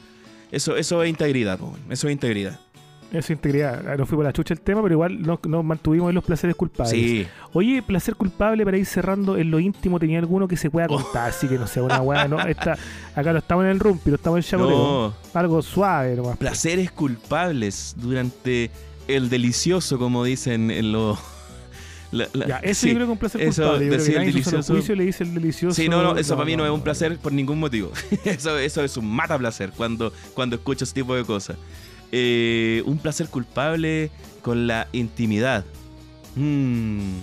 eso, 0.51 0.75
eso 0.77 1.03
es 1.03 1.09
integridad, 1.09 1.57
pues, 1.59 1.71
weón. 1.73 1.91
Eso 1.91 2.07
es 2.07 2.13
integridad. 2.13 2.59
Eso 3.09 3.19
es 3.19 3.29
integridad. 3.29 3.87
Ah, 3.87 3.95
Nos 3.95 4.09
fuimos 4.09 4.25
a 4.25 4.29
la 4.29 4.33
chucha 4.33 4.53
el 4.53 4.59
tema, 4.59 4.81
pero 4.81 4.95
igual 4.95 5.21
nos, 5.21 5.39
nos 5.45 5.63
mantuvimos 5.63 6.09
en 6.09 6.15
los 6.15 6.25
placeres 6.25 6.57
culpables. 6.57 6.91
Sí. 6.91 7.25
Oye, 7.53 7.81
placer 7.81 8.15
culpable 8.15 8.65
para 8.65 8.77
ir 8.77 8.85
cerrando 8.85 9.37
en 9.37 9.49
lo 9.49 9.61
íntimo, 9.61 9.97
¿tenía 9.97 10.19
alguno 10.19 10.45
que 10.45 10.57
se 10.57 10.67
Oh. 10.67 10.71
pueda 10.71 10.87
contar? 10.87 11.29
Así 11.29 11.47
que 11.47 11.57
no 11.57 11.67
sea 11.67 11.83
una 11.83 12.01
weá, 12.01 12.27
¿no? 12.27 12.37
Esta, 12.45 12.77
acá 13.15 13.31
no 13.31 13.39
estamos 13.39 13.63
en 13.63 13.71
el 13.71 13.79
rumpi, 13.79 14.09
no 14.09 14.15
estamos 14.17 14.39
en 14.39 14.43
chacoteo. 14.43 14.77
No. 14.77 15.13
Algo 15.39 15.61
suave 15.61 16.17
nomás. 16.17 16.35
placeres 16.37 16.91
culpables 16.91 17.95
durante 17.97 18.69
el 19.07 19.29
delicioso, 19.29 19.97
como 19.97 20.23
dicen 20.23 20.71
en 20.71 20.91
los. 20.91 21.17
la- 22.11 22.27
la- 22.33 22.47
Ya, 22.47 22.57
eso 22.59 22.81
sí, 22.87 22.95
que 22.95 23.03
es 23.03 23.09
un 23.09 23.17
placer 23.17 23.41
eso, 23.41 23.63
culpable. 23.63 23.89
Decir 23.89 24.17
el 24.17 24.25
delicioso- 24.33 24.73
juicio 24.73 24.95
le 24.95 25.03
dice 25.05 25.23
el 25.23 25.33
delicioso. 25.33 25.75
Sí, 25.75 25.89
no, 25.89 26.01
no, 26.03 26.17
eso 26.17 26.35
para 26.35 26.45
mí 26.45 26.55
no, 26.55 26.65
es 26.65 26.71
un 26.71 26.81
placer 26.81 27.17
por 27.17 27.31
ningún 27.33 27.59
motivo. 27.59 27.91
eso, 28.25 28.57
eso 28.57 28.83
es 28.83 28.97
un 28.97 29.09
mata 29.09 29.37
placer 29.37 29.71
cuando, 29.75 30.13
cuando 30.33 30.55
escucho 30.55 30.83
ese 30.85 30.93
tipo 30.93 31.15
de 31.15 31.23
cosas. 31.25 31.57
Eh, 32.11 32.81
un 32.85 32.97
placer 32.99 33.27
culpable 33.27 34.09
con 34.41 34.65
la 34.67 34.87
intimidad. 34.93 35.65
Mm, 36.35 37.17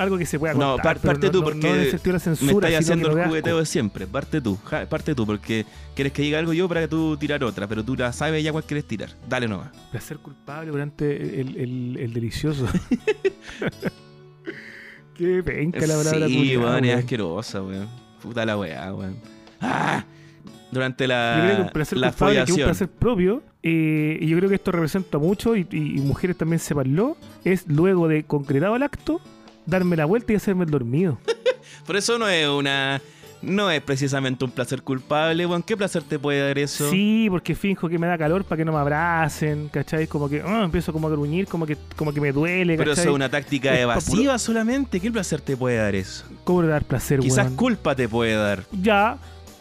Algo 0.00 0.16
que 0.16 0.24
se 0.24 0.38
pueda 0.38 0.54
No, 0.54 0.76
contar. 0.76 0.84
par- 0.84 0.98
pero 1.00 1.12
parte 1.12 1.26
no- 1.26 1.32
tú, 1.32 1.38
no- 1.40 1.44
porque 1.44 1.68
No 1.68 1.74
me 1.74 1.82
estás 2.52 2.74
haciendo 2.80 3.10
el 3.10 3.24
jugueteo 3.26 3.58
de 3.58 3.66
siempre. 3.66 4.06
Parte 4.06 4.40
tú, 4.40 4.56
ja, 4.64 4.86
parte 4.86 5.14
tú, 5.14 5.26
porque 5.26 5.66
quieres 5.94 6.12
que 6.14 6.22
diga 6.22 6.38
algo 6.38 6.54
yo 6.54 6.66
para 6.68 6.80
que 6.80 6.88
tú 6.88 7.16
tirar 7.18 7.44
otra, 7.44 7.68
pero 7.68 7.84
tú 7.84 7.94
la 7.96 8.10
sabes 8.12 8.42
ya 8.42 8.50
cuál 8.50 8.64
quieres 8.64 8.86
tirar. 8.86 9.10
Dale 9.28 9.46
nomás. 9.46 9.68
Placer 9.90 10.16
culpable 10.18 10.70
durante 10.70 11.40
el, 11.40 11.56
el, 11.56 11.96
el 11.98 12.12
delicioso. 12.14 12.66
Qué 15.16 15.42
penca 15.42 15.80
la 15.80 15.86
palabra 15.96 16.26
Sí, 16.28 16.52
es 16.54 16.94
asquerosa, 16.96 17.62
weón. 17.62 17.88
Puta 18.22 18.46
la 18.46 18.56
weá, 18.56 18.94
weón. 18.94 19.16
¡Ah! 19.60 20.04
Durante 20.72 21.06
la, 21.06 21.34
Yo 21.36 21.44
creo 21.44 21.56
que 21.56 21.62
un 21.62 21.68
placer 21.70 21.98
la 21.98 22.08
culpable 22.10 22.36
que 22.36 22.42
es 22.42 22.48
un 22.50 22.54
follación. 22.54 22.68
placer 22.68 22.88
propio, 22.88 23.42
eh, 23.62 24.18
y 24.20 24.26
yo 24.28 24.36
creo 24.38 24.48
que 24.48 24.54
esto 24.54 24.70
representa 24.72 25.18
mucho, 25.18 25.56
y, 25.56 25.66
y- 25.70 25.98
y 25.98 26.00
mujeres 26.00 26.36
también 26.38 26.60
sepanlo, 26.60 27.16
es 27.44 27.66
luego 27.66 28.06
de 28.08 28.22
concretado 28.22 28.76
el 28.76 28.82
acto, 28.84 29.20
darme 29.70 29.96
la 29.96 30.04
vuelta 30.04 30.32
y 30.32 30.36
hacerme 30.36 30.64
el 30.64 30.70
dormido. 30.70 31.18
Por 31.86 31.96
eso 31.96 32.18
no 32.18 32.28
es 32.28 32.48
una 32.48 33.00
no 33.42 33.70
es 33.70 33.80
precisamente 33.80 34.44
un 34.44 34.50
placer 34.50 34.82
culpable, 34.82 35.46
weón. 35.46 35.62
¿Qué 35.62 35.76
placer 35.76 36.02
te 36.02 36.18
puede 36.18 36.46
dar 36.46 36.58
eso? 36.58 36.90
Sí, 36.90 37.26
porque 37.30 37.54
finjo 37.54 37.88
que 37.88 37.98
me 37.98 38.06
da 38.06 38.18
calor 38.18 38.44
para 38.44 38.58
que 38.58 38.64
no 38.64 38.72
me 38.72 38.78
abracen, 38.78 39.68
¿cachai? 39.68 40.06
Como 40.06 40.28
que 40.28 40.42
ah, 40.44 40.62
empiezo 40.64 40.92
como 40.92 41.08
a 41.08 41.10
gruñir, 41.10 41.46
como 41.46 41.64
que, 41.66 41.76
como 41.96 42.12
que 42.12 42.20
me 42.20 42.32
duele, 42.32 42.76
Pero 42.76 42.92
eso 42.92 43.02
es 43.02 43.08
una 43.08 43.30
táctica 43.30 43.74
Es 43.74 43.80
evasiva 43.80 44.38
solamente. 44.38 45.00
¿Qué 45.00 45.10
placer 45.10 45.40
te 45.40 45.56
puede 45.56 45.78
dar 45.78 45.94
eso? 45.94 46.24
¿Cómo 46.44 46.62
le 46.62 46.68
dar 46.68 46.84
placer, 46.84 47.20
Quizás 47.20 47.46
weón? 47.46 47.56
culpa 47.56 47.94
te 47.94 48.08
puede 48.08 48.34
dar. 48.34 48.64
Ya, 48.72 49.16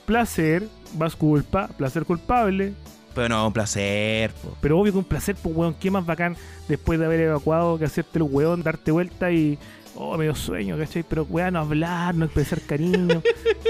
placer, 0.06 0.68
más 0.98 1.16
culpa, 1.16 1.68
placer 1.70 2.04
culpable. 2.04 2.74
Pero 3.16 3.30
no, 3.30 3.48
un 3.48 3.54
placer, 3.54 4.32
po. 4.34 4.56
Pero 4.62 4.78
obvio 4.80 4.92
que 4.92 4.98
un 5.00 5.04
placer, 5.06 5.36
pues, 5.42 5.56
weón, 5.56 5.74
qué 5.74 5.90
más 5.90 6.06
bacán 6.06 6.36
después 6.68 7.00
de 7.00 7.06
haber 7.06 7.22
evacuado 7.22 7.80
que 7.80 7.86
hacerte 7.86 8.20
el 8.20 8.24
weón, 8.24 8.62
darte 8.62 8.92
vuelta 8.92 9.32
y. 9.32 9.58
Oh, 10.02 10.18
medio 10.18 10.34
sueño, 10.34 10.78
¿cachai? 10.78 11.04
Pero, 11.04 11.24
weón, 11.30 11.54
no 11.56 11.60
hablar, 11.60 12.16
no 12.16 12.24
expresar 12.24 12.62
cariño. 12.62 13.22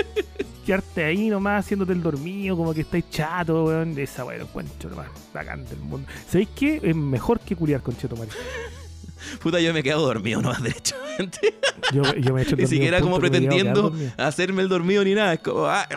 Quedarte 0.65 1.03
ahí 1.03 1.27
nomás 1.27 1.65
haciéndote 1.65 1.91
el 1.91 2.03
dormido, 2.03 2.55
como 2.55 2.71
que 2.71 2.81
estáis 2.81 3.09
chato, 3.09 3.65
weón. 3.65 3.97
Esa 3.97 4.23
weón, 4.23 4.41
encuentro 4.41 4.91
lo 4.91 4.97
más 4.97 5.07
bacán 5.33 5.65
del 5.65 5.79
mundo. 5.79 6.07
¿Sabéis 6.27 6.49
qué? 6.55 6.81
Es 6.83 6.95
mejor 6.95 7.39
que 7.39 7.55
culiar 7.55 7.81
con 7.81 7.97
Cheto. 7.97 8.15
Puta, 9.41 9.59
yo 9.59 9.73
me 9.73 9.81
quedo 9.81 10.05
dormido 10.05 10.39
nomás 10.39 10.61
derechamente. 10.63 11.55
Yo, 11.91 12.03
yo 12.13 12.31
me 12.31 12.41
he 12.41 12.43
hecho 12.43 12.53
el 12.53 12.61
Ni 12.61 12.67
siquiera 12.67 13.01
como 13.01 13.17
pretendiendo 13.19 13.91
hacerme 14.15 14.61
el 14.61 14.69
dormido 14.69 15.03
ni 15.03 15.15
nada. 15.15 15.33
Es 15.33 15.39
como. 15.39 15.65
ah, 15.65 15.87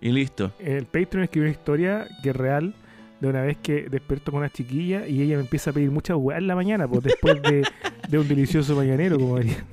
y 0.00 0.12
listo. 0.12 0.50
En 0.58 0.78
el 0.78 0.86
Patreon 0.86 1.24
escribí 1.24 1.44
una 1.44 1.52
historia 1.52 2.08
que 2.22 2.30
es 2.30 2.36
real 2.36 2.74
de 3.20 3.28
una 3.28 3.42
vez 3.42 3.56
que 3.62 3.88
despierto 3.88 4.30
con 4.30 4.40
una 4.40 4.50
chiquilla 4.50 5.06
y 5.06 5.22
ella 5.22 5.36
me 5.36 5.42
empieza 5.42 5.70
a 5.70 5.72
pedir 5.72 5.90
muchas 5.90 6.16
weas 6.18 6.38
en 6.40 6.46
la 6.46 6.54
mañana, 6.54 6.86
pues 6.86 7.02
después 7.04 7.40
de, 7.42 7.64
de 8.08 8.18
un 8.18 8.28
delicioso 8.28 8.76
mañanero, 8.76 9.18
como 9.18 9.38
diría. 9.38 9.64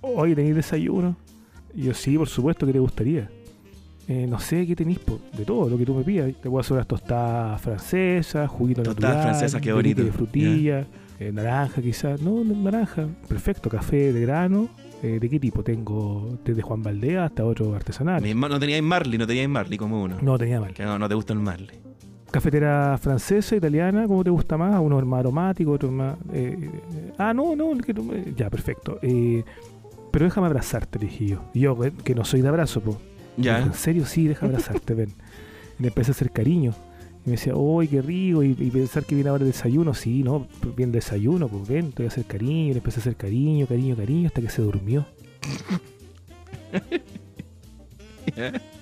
Oye, 0.00 0.34
¿tenéis 0.34 0.56
desayuno? 0.56 1.16
Y 1.74 1.82
yo, 1.84 1.94
sí, 1.94 2.16
por 2.18 2.28
supuesto 2.28 2.66
que 2.66 2.72
te 2.72 2.78
gustaría. 2.78 3.30
"Eh, 4.08 4.26
no 4.28 4.38
sé 4.40 4.66
qué 4.66 4.74
tenéis, 4.76 4.98
de 5.36 5.44
todo 5.44 5.70
lo 5.70 5.78
que 5.78 5.86
tú 5.86 5.94
me 5.94 6.02
pidas. 6.02 6.32
Te 6.34 6.48
puedo 6.50 6.60
hacer 6.60 6.72
unas 6.74 6.86
tostadas 6.88 7.60
francesas, 7.62 8.50
juguito 8.50 8.82
Tostadas 8.82 9.14
natural, 9.16 9.34
francesas, 9.36 9.60
qué 9.60 9.72
delique 9.72 9.94
bonito. 9.94 10.04
de 10.04 10.12
frutilla, 10.12 10.86
eh, 11.20 11.30
naranja 11.32 11.80
quizás. 11.80 12.20
No, 12.20 12.42
naranja. 12.44 13.06
Perfecto, 13.28 13.70
café 13.70 14.12
de 14.12 14.20
grano. 14.20 14.68
Eh, 15.04 15.18
¿De 15.20 15.28
qué 15.30 15.40
tipo? 15.40 15.62
Tengo 15.64 16.38
desde 16.44 16.62
Juan 16.62 16.82
Valdea 16.82 17.24
hasta 17.24 17.44
otro 17.44 17.74
artesanal. 17.74 18.22
No 18.38 18.60
teníais 18.60 18.82
Marley, 18.82 19.18
no 19.18 19.26
teníais 19.26 19.48
Marley 19.48 19.78
como 19.78 20.02
uno. 20.02 20.18
No 20.20 20.36
tenía. 20.38 20.60
Que 20.74 20.84
no, 20.84 20.98
no 20.98 21.08
te 21.08 21.14
gusta 21.14 21.32
el 21.32 21.38
Marley. 21.40 21.76
Cafetera 22.32 22.98
francesa, 22.98 23.54
italiana, 23.56 24.06
¿cómo 24.08 24.24
te 24.24 24.30
gusta 24.30 24.56
más? 24.56 24.80
Uno 24.80 24.98
es 24.98 25.04
más 25.06 25.20
aromático, 25.20 25.70
otro 25.72 25.88
es 25.90 25.94
más... 25.94 26.16
eh, 26.32 26.70
eh, 26.94 27.12
ah, 27.18 27.32
no, 27.34 27.54
no, 27.54 27.72
el 27.72 27.84
que 27.84 27.92
tú 27.94 28.02
me- 28.02 28.32
ya, 28.34 28.48
perfecto. 28.50 28.98
Eh, 29.02 29.44
pero 30.10 30.24
déjame 30.24 30.46
abrazarte, 30.46 30.98
dije 30.98 31.26
yo. 31.26 31.44
Yo, 31.54 31.78
que 32.04 32.14
no 32.14 32.24
soy 32.24 32.40
de 32.42 32.48
abrazo, 32.48 32.80
po. 32.80 32.98
Ya. 33.36 33.60
¿En 33.60 33.74
serio? 33.74 34.04
Sí, 34.06 34.26
déjame 34.28 34.52
abrazarte, 34.54 34.94
ven. 34.94 35.10
Y 35.78 35.82
le 35.82 35.88
empecé 35.88 36.10
a 36.10 36.14
hacer 36.14 36.30
cariño. 36.30 36.74
Y 37.24 37.30
me 37.30 37.32
decía, 37.36 37.54
uy, 37.54 37.86
qué 37.88 38.02
rico. 38.02 38.42
Y, 38.42 38.50
y 38.58 38.70
pensar 38.70 39.04
que 39.04 39.14
viene 39.14 39.30
ahora 39.30 39.44
el 39.44 39.50
desayuno. 39.52 39.94
Sí, 39.94 40.22
no, 40.22 40.46
viene 40.76 40.90
el 40.90 40.92
desayuno, 40.92 41.48
pues 41.48 41.68
ven, 41.68 41.92
te 41.92 42.02
voy 42.02 42.06
a 42.06 42.08
hacer 42.08 42.24
cariño. 42.24 42.70
Y 42.70 42.72
le 42.72 42.78
empecé 42.78 42.98
a 42.98 43.02
hacer 43.02 43.16
cariño, 43.16 43.66
cariño, 43.66 43.94
cariño, 43.96 44.26
hasta 44.28 44.40
que 44.40 44.48
se 44.50 44.62
durmió. 44.62 45.06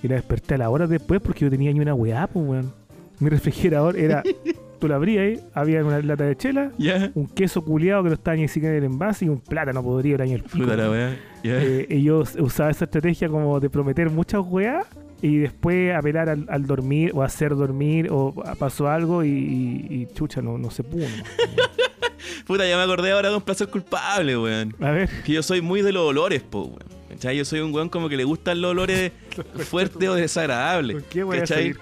Y 0.02 0.08
la 0.08 0.14
desperté 0.16 0.54
a 0.54 0.58
la 0.58 0.70
hora 0.70 0.86
después 0.86 1.20
porque 1.20 1.40
yo 1.40 1.50
tenía 1.50 1.72
ni 1.72 1.80
una 1.80 1.94
weá, 1.94 2.26
pues, 2.26 2.46
weón. 2.46 2.72
Mi 3.20 3.28
refrigerador 3.28 3.96
era. 3.98 4.22
Tú 4.80 4.88
lo 4.88 4.94
abrías 4.94 5.22
ahí, 5.38 5.40
había 5.52 5.84
una 5.84 6.00
lata 6.00 6.24
de 6.24 6.34
chela, 6.38 6.72
un 7.14 7.26
queso 7.28 7.62
culiado 7.62 8.02
que 8.02 8.08
no 8.08 8.14
estaba 8.14 8.34
ni 8.38 8.48
siquiera 8.48 8.74
en 8.78 8.84
el 8.84 8.90
envase 8.92 9.26
y 9.26 9.28
un 9.28 9.38
plátano 9.38 9.82
podrido 9.82 10.14
era 10.14 10.24
en 10.24 10.30
el 10.32 10.42
pico. 10.42 10.64
La. 10.64 11.12
Eh, 11.44 11.86
y 11.90 12.02
yo 12.02 12.20
us- 12.20 12.34
usaba 12.36 12.70
esa 12.70 12.86
estrategia 12.86 13.28
como 13.28 13.60
de 13.60 13.68
prometer 13.68 14.08
muchas 14.08 14.40
weas 14.42 14.86
y 15.20 15.36
después 15.36 15.94
apelar 15.94 16.30
al, 16.30 16.46
al 16.48 16.66
dormir 16.66 17.12
o 17.14 17.22
hacer 17.22 17.54
dormir 17.54 18.08
o 18.10 18.32
a- 18.46 18.54
pasó 18.54 18.88
algo 18.88 19.22
y, 19.22 19.28
y- 19.28 19.86
y 19.90 20.06
chucha, 20.14 20.40
no, 20.40 20.56
no 20.56 20.70
se 20.70 20.82
pudo. 20.82 21.04
Puta, 22.46 22.66
ya 22.66 22.76
me 22.78 22.82
acordé 22.82 23.12
ahora 23.12 23.28
de 23.28 23.36
un 23.36 23.42
placer 23.42 23.68
culpable, 23.68 24.36
weón. 24.38 24.74
A 24.80 24.90
ver, 24.92 25.10
Que 25.24 25.32
yo 25.34 25.42
soy 25.42 25.60
muy 25.60 25.82
de 25.82 25.92
los 25.92 26.02
olores, 26.08 26.42
po, 26.42 26.62
weón. 26.62 26.99
¿Cachai? 27.20 27.36
Yo 27.36 27.44
soy 27.44 27.60
un 27.60 27.74
weón 27.74 27.90
como 27.90 28.08
que 28.08 28.16
le 28.16 28.24
gustan 28.24 28.62
los 28.62 28.70
olores 28.70 29.12
fuertes 29.68 30.08
o 30.08 30.14
desagradables. 30.14 30.96
¿por 30.96 31.04
qué 31.10 31.22
voy 31.22 31.36
a 31.36 31.40
¿cachai? 31.40 31.74
salir? 31.74 31.80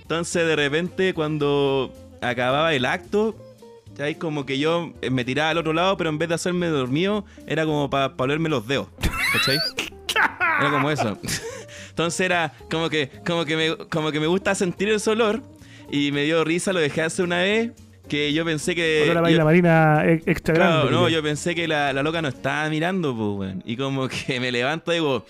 Entonces, 0.00 0.46
de 0.46 0.56
repente, 0.56 1.12
cuando 1.12 1.92
acababa 2.22 2.72
el 2.72 2.86
acto, 2.86 3.36
¿cachai? 3.90 4.14
Como 4.14 4.46
que 4.46 4.58
yo 4.58 4.94
eh, 5.02 5.10
me 5.10 5.26
tiraba 5.26 5.50
al 5.50 5.58
otro 5.58 5.74
lado, 5.74 5.98
pero 5.98 6.08
en 6.08 6.16
vez 6.16 6.30
de 6.30 6.36
hacerme 6.36 6.68
dormido, 6.68 7.26
era 7.46 7.66
como 7.66 7.90
para 7.90 8.14
olerme 8.16 8.48
los 8.48 8.66
dedos. 8.66 8.88
¿Cachai? 9.32 9.58
Era 10.60 10.70
como 10.70 10.90
eso. 10.90 11.18
Entonces 11.90 12.20
era 12.20 12.52
como 12.68 12.88
que, 12.88 13.10
como 13.24 13.44
que 13.44 13.56
me, 13.56 13.76
como 13.88 14.10
que 14.10 14.18
me 14.18 14.26
gusta 14.26 14.56
sentir 14.56 14.88
ese 14.88 15.10
olor. 15.10 15.42
Y 15.90 16.10
me 16.10 16.24
dio 16.24 16.42
risa, 16.44 16.72
lo 16.72 16.80
dejé 16.80 17.02
hace 17.02 17.22
una 17.22 17.38
vez. 17.38 17.72
Que 18.08 18.32
yo 18.32 18.44
pensé 18.44 18.74
que. 18.74 19.02
Olor 19.04 19.18
a 19.18 19.20
yo- 19.20 19.22
baila 19.22 19.44
marina 19.44 20.02
extra 20.26 20.54
Claro, 20.54 20.74
grande. 20.82 20.92
no, 20.92 21.08
yo 21.08 21.22
pensé 21.22 21.54
que 21.54 21.68
la, 21.68 21.92
la 21.92 22.02
loca 22.02 22.22
no 22.22 22.28
estaba 22.28 22.68
mirando, 22.70 23.14
pues, 23.14 23.50
weón. 23.50 23.62
Y 23.66 23.76
como 23.76 24.08
que 24.08 24.40
me 24.40 24.50
levanto 24.50 24.90
y 24.92 24.96
digo, 24.96 25.26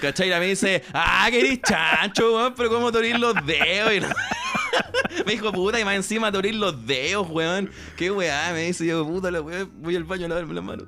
¿cachai? 0.00 0.28
Y 0.32 0.38
me 0.38 0.46
dice, 0.46 0.82
ah, 0.92 1.26
que 1.30 1.40
eres 1.40 1.60
chancho, 1.62 2.34
weón, 2.36 2.54
pero 2.56 2.68
¿cómo 2.70 2.92
te 2.92 3.18
los 3.18 3.34
dedos? 3.46 3.94
Y 3.94 4.00
no- 4.00 4.08
me 5.26 5.32
dijo, 5.32 5.52
puta, 5.52 5.78
y 5.80 5.84
más 5.84 5.94
encima 5.96 6.30
te 6.30 6.52
los 6.52 6.86
dedos, 6.86 7.26
weón. 7.30 7.70
Qué 7.96 8.10
weá, 8.10 8.52
me 8.52 8.62
dice 8.66 8.86
yo, 8.86 9.04
puta, 9.06 9.30
la 9.30 9.40
weá, 9.40 9.66
voy 9.78 9.96
al 9.96 10.04
baño 10.04 10.26
a 10.26 10.28
lavarme 10.28 10.54
las 10.54 10.64
manos. 10.64 10.86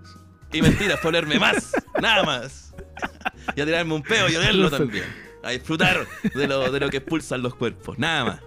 Y 0.53 0.63
mentira, 0.63 0.97
fue 0.97 1.09
olerme 1.09 1.39
más, 1.39 1.73
nada 2.01 2.23
más. 2.23 2.63
Y 3.55 3.61
a 3.61 3.65
tirarme 3.65 3.95
un 3.95 4.03
peo 4.03 4.29
y 4.29 4.37
olerlo 4.37 4.69
también. 4.71 5.05
A 5.47 5.51
disfrutar 5.51 6.07
de 6.35 6.47
lo, 6.49 6.71
de 6.73 6.81
lo 6.81 6.91
que 6.91 6.97
expulsan 6.99 7.43
los 7.43 7.55
cuerpos, 7.55 7.99
nada 7.99 8.25
más. 8.25 8.41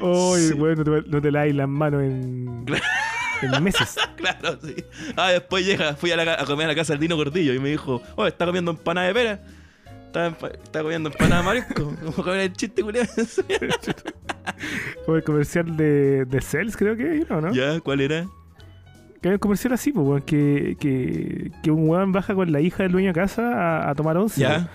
Oye, 0.00 0.48
Sí. 0.48 0.52
weón, 0.54 0.78
no 0.78 0.84
te, 0.84 1.08
no 1.08 1.22
te 1.22 1.30
laves 1.32 1.54
las 1.54 1.68
manos 1.68 2.02
en, 2.02 2.64
en 3.42 3.64
meses. 3.64 3.96
Claro, 4.16 4.58
sí. 4.62 4.74
Ah, 5.16 5.30
después 5.30 5.64
llega, 5.64 5.94
fui 5.94 6.10
a, 6.10 6.16
la 6.16 6.34
a 6.34 6.44
comer 6.44 6.66
a 6.66 6.68
la 6.70 6.74
casa 6.74 6.94
del 6.94 7.00
Dino 7.00 7.16
Gordillo 7.16 7.54
y 7.54 7.58
me 7.58 7.68
dijo, 7.70 8.02
oh, 8.16 8.26
está 8.26 8.44
comiendo 8.46 8.70
empanada 8.72 9.06
de 9.08 9.14
pera. 9.14 9.40
Está, 10.06 10.26
está 10.62 10.82
comiendo 10.82 11.10
empanada 11.10 11.42
de 11.42 11.46
marisco. 11.46 11.94
Como 12.04 12.12
comer 12.24 12.40
el 12.40 12.52
chiste, 12.54 12.82
culiao. 12.82 13.06
Como 15.04 15.16
el 15.18 15.22
comercial 15.24 15.76
de, 15.76 16.24
de 16.24 16.40
Cells, 16.40 16.76
creo 16.76 16.96
que 16.96 17.18
es, 17.18 17.30
¿no? 17.30 17.40
¿no? 17.40 17.52
¿Ya? 17.52 17.78
¿Cuál 17.80 18.00
era? 18.00 18.26
Que 19.20 19.28
hay 19.28 19.34
un 19.34 19.38
comercial 19.38 19.72
así, 19.74 19.92
pues, 19.92 20.24
que, 20.24 20.76
que, 20.80 21.50
que 21.62 21.70
un 21.70 21.88
weón 21.88 22.12
baja 22.12 22.34
con 22.34 22.50
la 22.52 22.60
hija 22.60 22.82
del 22.82 22.92
dueño 22.92 23.08
de 23.08 23.14
casa 23.14 23.52
a, 23.52 23.90
a 23.90 23.94
tomar 23.94 24.16
once. 24.16 24.40
¿Ya? 24.40 24.68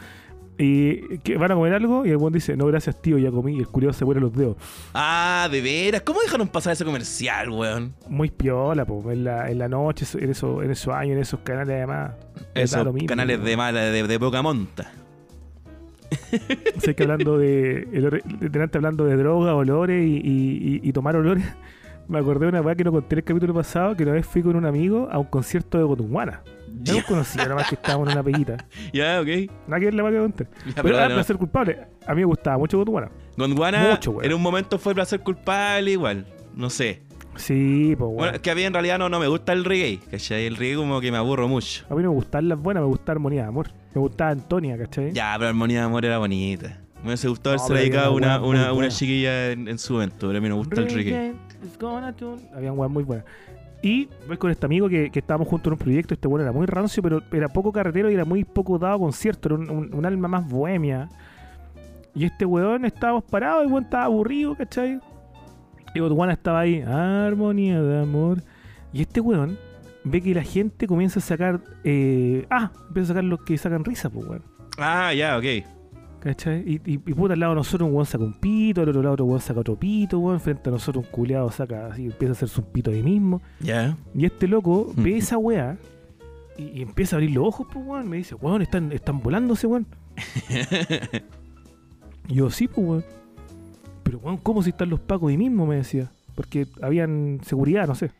Y 0.64 1.18
que 1.20 1.38
van 1.38 1.51
a 1.51 1.55
comer 1.55 1.74
algo 1.74 2.05
y 2.05 2.09
el 2.12 2.18
weón 2.18 2.34
dice, 2.34 2.55
no, 2.55 2.68
gracias 2.68 3.01
tío, 3.01 3.18
ya 3.18 3.32
comí. 3.32 3.55
Y 3.55 3.59
el 3.59 3.68
curioso 3.68 3.97
se 3.99 4.05
pone 4.05 4.20
los 4.20 4.32
dedos. 4.32 4.57
Ah, 4.93 5.47
de 5.51 5.59
veras. 5.62 6.01
¿Cómo 6.01 6.22
dejaron 6.22 6.47
pasar 6.49 6.74
ese 6.74 6.86
comercial, 6.86 7.49
weón? 7.49 7.93
Muy 8.07 8.30
piola, 8.30 8.86
pues, 8.86 9.05
en 9.18 9.24
la, 9.24 9.49
en 9.49 9.57
la 9.57 9.68
noche, 9.68 10.05
en, 10.20 10.30
eso, 10.30 10.62
en 10.62 10.70
esos 10.70 10.93
años, 10.93 11.16
en 11.16 11.22
esos 11.22 11.39
canales 11.39 11.76
además. 11.78 12.12
Esos 12.53 12.93
mismo, 12.93 13.07
canales 13.07 13.43
de 13.43 13.57
mala, 13.57 13.82
de, 13.82 14.03
de 14.07 14.20
poca 14.20 14.41
monta. 14.43 14.91
Sea, 16.80 16.93
que 16.93 17.03
hablando 17.03 17.38
de. 17.38 17.86
delante 18.39 18.78
hablando 18.78 19.05
de 19.05 19.16
droga, 19.16 19.55
olores 19.55 20.05
y, 20.05 20.18
y- 20.18 20.80
y- 20.84 20.89
y 20.89 20.93
tomar 20.93 21.16
olores. 21.16 21.43
Me 22.07 22.20
acordé 22.20 22.45
de 22.45 22.49
una 22.49 22.62
weá 22.62 22.76
que 22.76 22.84
no 22.84 22.91
conté 22.91 23.16
en 23.16 23.20
el 23.20 23.24
capítulo 23.24 23.53
pasado, 23.53 23.95
que 23.95 24.03
una 24.03 24.12
vez 24.12 24.26
fui 24.26 24.41
con 24.41 24.55
un 24.57 24.66
amigo 24.66 25.07
a 25.09 25.18
un 25.18 25.26
concierto 25.28 25.78
de 25.78 25.86
Cotunguana. 25.86 26.41
No 26.74 26.84
Ya, 26.84 27.03
conocía, 27.03 27.43
nada 27.43 27.55
más 27.55 27.67
que 27.69 27.76
estábamos 27.76 28.07
en 28.07 28.13
una 28.13 28.24
peguita. 28.24 28.57
ya, 28.93 29.22
ok. 29.22 29.28
Nada 29.67 29.80
que 29.80 29.86
ver 29.86 29.93
la 29.93 30.03
que 30.03 30.11
Pero 30.45 30.49
pero 30.76 30.88
era 30.89 30.97
bueno. 30.99 31.15
placer 31.15 31.38
culpable. 31.38 31.78
A 32.07 32.13
mí 32.13 32.22
me 32.22 32.26
gustaba 32.26 32.57
mucho 32.57 32.78
Cotunguana. 32.78 33.09
Gondwana 33.38 33.89
Mucho, 33.91 34.11
weón. 34.11 34.26
en 34.26 34.34
un 34.34 34.41
momento 34.41 34.78
fue 34.80 34.93
placer 34.93 35.19
culpable 35.22 35.91
igual. 35.91 36.26
No 36.55 36.69
sé. 36.69 37.01
Sí, 37.36 37.95
pues 37.97 37.99
Bueno, 37.99 38.13
bueno. 38.15 38.32
es 38.36 38.41
que 38.41 38.51
a 38.51 38.55
mí 38.55 38.63
en 38.63 38.74
realidad 38.74 38.99
no, 38.99 39.07
no 39.09 39.19
me 39.19 39.28
gusta 39.28 39.53
el 39.53 39.63
reggae. 39.63 39.99
¿Cachai? 40.09 40.45
El 40.45 40.57
reggae 40.57 40.76
como 40.76 40.99
que 40.99 41.11
me 41.11 41.17
aburro 41.17 41.47
mucho. 41.47 41.86
A 41.89 41.95
mí 41.95 42.03
no 42.03 42.09
me 42.09 42.15
gustaban 42.15 42.49
las 42.49 42.59
buenas, 42.59 42.82
me 42.84 42.88
gustaba 42.89 43.13
Armonía 43.13 43.43
de 43.43 43.47
Amor. 43.47 43.69
Me 43.93 44.01
gustaba 44.01 44.32
Antonia, 44.32 44.78
¿cachai? 44.78 45.11
Ya, 45.13 45.34
pero 45.38 45.49
Armonía 45.49 45.80
de 45.80 45.86
Amor 45.86 46.03
era 46.05 46.17
bonita. 46.17 46.80
Me 47.01 47.07
hubiese 47.07 47.30
gustado 47.30 47.55
No, 47.55 47.61
haberse 47.63 47.74
pero 47.74 47.80
dedicado 47.80 48.05
había 48.15 48.17
una, 48.17 48.38
una 48.39 48.47
una, 48.47 48.61
una 48.63 48.72
buena. 48.74 48.89
chiquilla 48.89 49.51
en, 49.51 49.67
en 49.69 49.80
su 49.80 49.95
evento, 49.95 50.28
pero 50.28 50.38
a 50.38 50.41
mí 50.41 50.49
no 50.49 50.55
me 50.55 50.59
gusta 50.59 50.82
el 50.82 50.89
reggae. 50.93 51.34
tune. 52.18 52.41
Habían 52.56 52.77
weas 52.77 52.91
muy 52.91 53.03
buenas. 53.03 53.26
Y 53.82 54.10
voy 54.28 54.38
con 54.38 54.52
este 54.52 54.66
amigo 54.66 54.88
que, 54.88 55.10
que 55.10 55.20
estábamos 55.20 55.48
juntos 55.48 55.68
en 55.68 55.74
un 55.74 55.80
proyecto. 55.80 56.14
Este 56.14 56.28
bueno 56.28 56.44
era 56.44 56.52
muy 56.52 56.68
rancio, 56.68 57.02
pero 57.02 57.22
era 57.32 57.49
poco 57.49 57.72
carretero 57.72 58.12
y 58.12 58.14
era 58.14 58.26
muy 58.26 58.44
poco 58.44 58.78
dado 58.78 58.99
concierto. 58.99 59.49
Era 59.49 59.56
un, 59.56 60.06
alma 60.06 60.28
más 60.28 60.48
bohemia. 60.48 61.10
Y 62.14 62.26
este 62.26 62.45
weón 62.45 62.86
estábamos 62.86 63.24
parados, 63.24 63.64
el 63.64 63.72
weón 63.72 63.86
estaba 63.86 64.06
aburrido, 64.06 64.56
¿cachai? 64.56 64.99
Y 65.95 65.99
Botswana 65.99 66.34
estaba 66.34 66.60
ahí, 66.60 66.82
armonía 66.82 67.82
de 67.82 68.02
amor. 68.02 68.44
Y 68.94 69.02
este 69.02 69.20
weón 69.20 69.58
ve 70.03 70.22
que 70.22 70.36
la 70.36 70.44
gente 70.44 70.86
comienza 70.88 71.20
a 71.20 71.24
sacar. 71.24 71.62
eh, 71.84 72.45
ah, 72.49 72.72
empieza 72.88 73.14
a 73.14 73.16
sacar 73.16 73.24
los 73.24 73.41
que 73.44 73.58
sacan 73.58 73.84
risa, 73.84 74.10
pues 74.10 74.28
weón. 74.28 74.44
Ah, 74.78 75.14
ya, 75.14 75.38
ok. 75.38 75.81
¿Cachai? 76.22 76.60
Y, 76.65 76.76
y, 76.85 76.93
y 76.93 76.98
puta, 77.14 77.34
al 77.34 77.39
lado 77.39 77.53
de 77.53 77.56
nosotros 77.57 77.89
un 77.89 77.95
weón 77.95 78.06
saca 78.06 78.23
un 78.23 78.34
pito, 78.34 78.81
al 78.81 78.89
otro 78.89 79.02
lado 79.02 79.14
otro 79.14 79.26
weón 79.26 79.41
saca 79.41 79.60
otro 79.60 79.76
pito, 79.76 80.19
weón, 80.19 80.39
frente 80.39 80.69
a 80.69 80.72
nosotros 80.72 81.03
un 81.06 81.11
culeado 81.11 81.49
saca 81.52 81.88
así, 81.88 82.06
empieza 82.06 82.31
a 82.31 82.34
hacerse 82.34 82.61
un 82.61 82.68
pito 82.68 82.91
ahí 82.91 83.02
mismo. 83.02 83.41
Ya. 83.60 83.98
Y 84.14 84.26
este 84.26 84.48
loco 84.48 84.93
Mm. 84.95 85.03
ve 85.03 85.18
esa 85.18 85.38
weá 85.38 85.77
Y, 86.57 86.80
y 86.80 86.81
empieza 86.84 87.15
a 87.15 87.18
abrir 87.18 87.31
los 87.31 87.48
ojos, 87.48 87.68
pues, 87.73 87.84
weón. 87.85 88.07
Me 88.07 88.18
dice, 88.18 88.35
weón, 88.35 88.61
están, 88.61 88.91
están 88.91 89.19
volándose, 89.22 89.65
weón. 89.68 89.88
y 92.27 92.34
yo, 92.35 92.49
sí, 92.49 92.68
pues, 92.68 92.88
weón. 92.88 93.06
Pero, 94.03 94.19
weón, 94.19 94.38
¿cómo 94.38 94.61
si 94.61 94.69
están 94.69 94.89
los 94.89 94.99
pacos 94.99 95.30
ahí 95.30 95.38
mismo? 95.38 95.65
Me 95.65 95.77
decía. 95.77 96.11
Porque 96.35 96.68
habían 96.81 97.39
seguridad, 97.43 97.88
no 97.88 97.95
sé. 97.95 98.11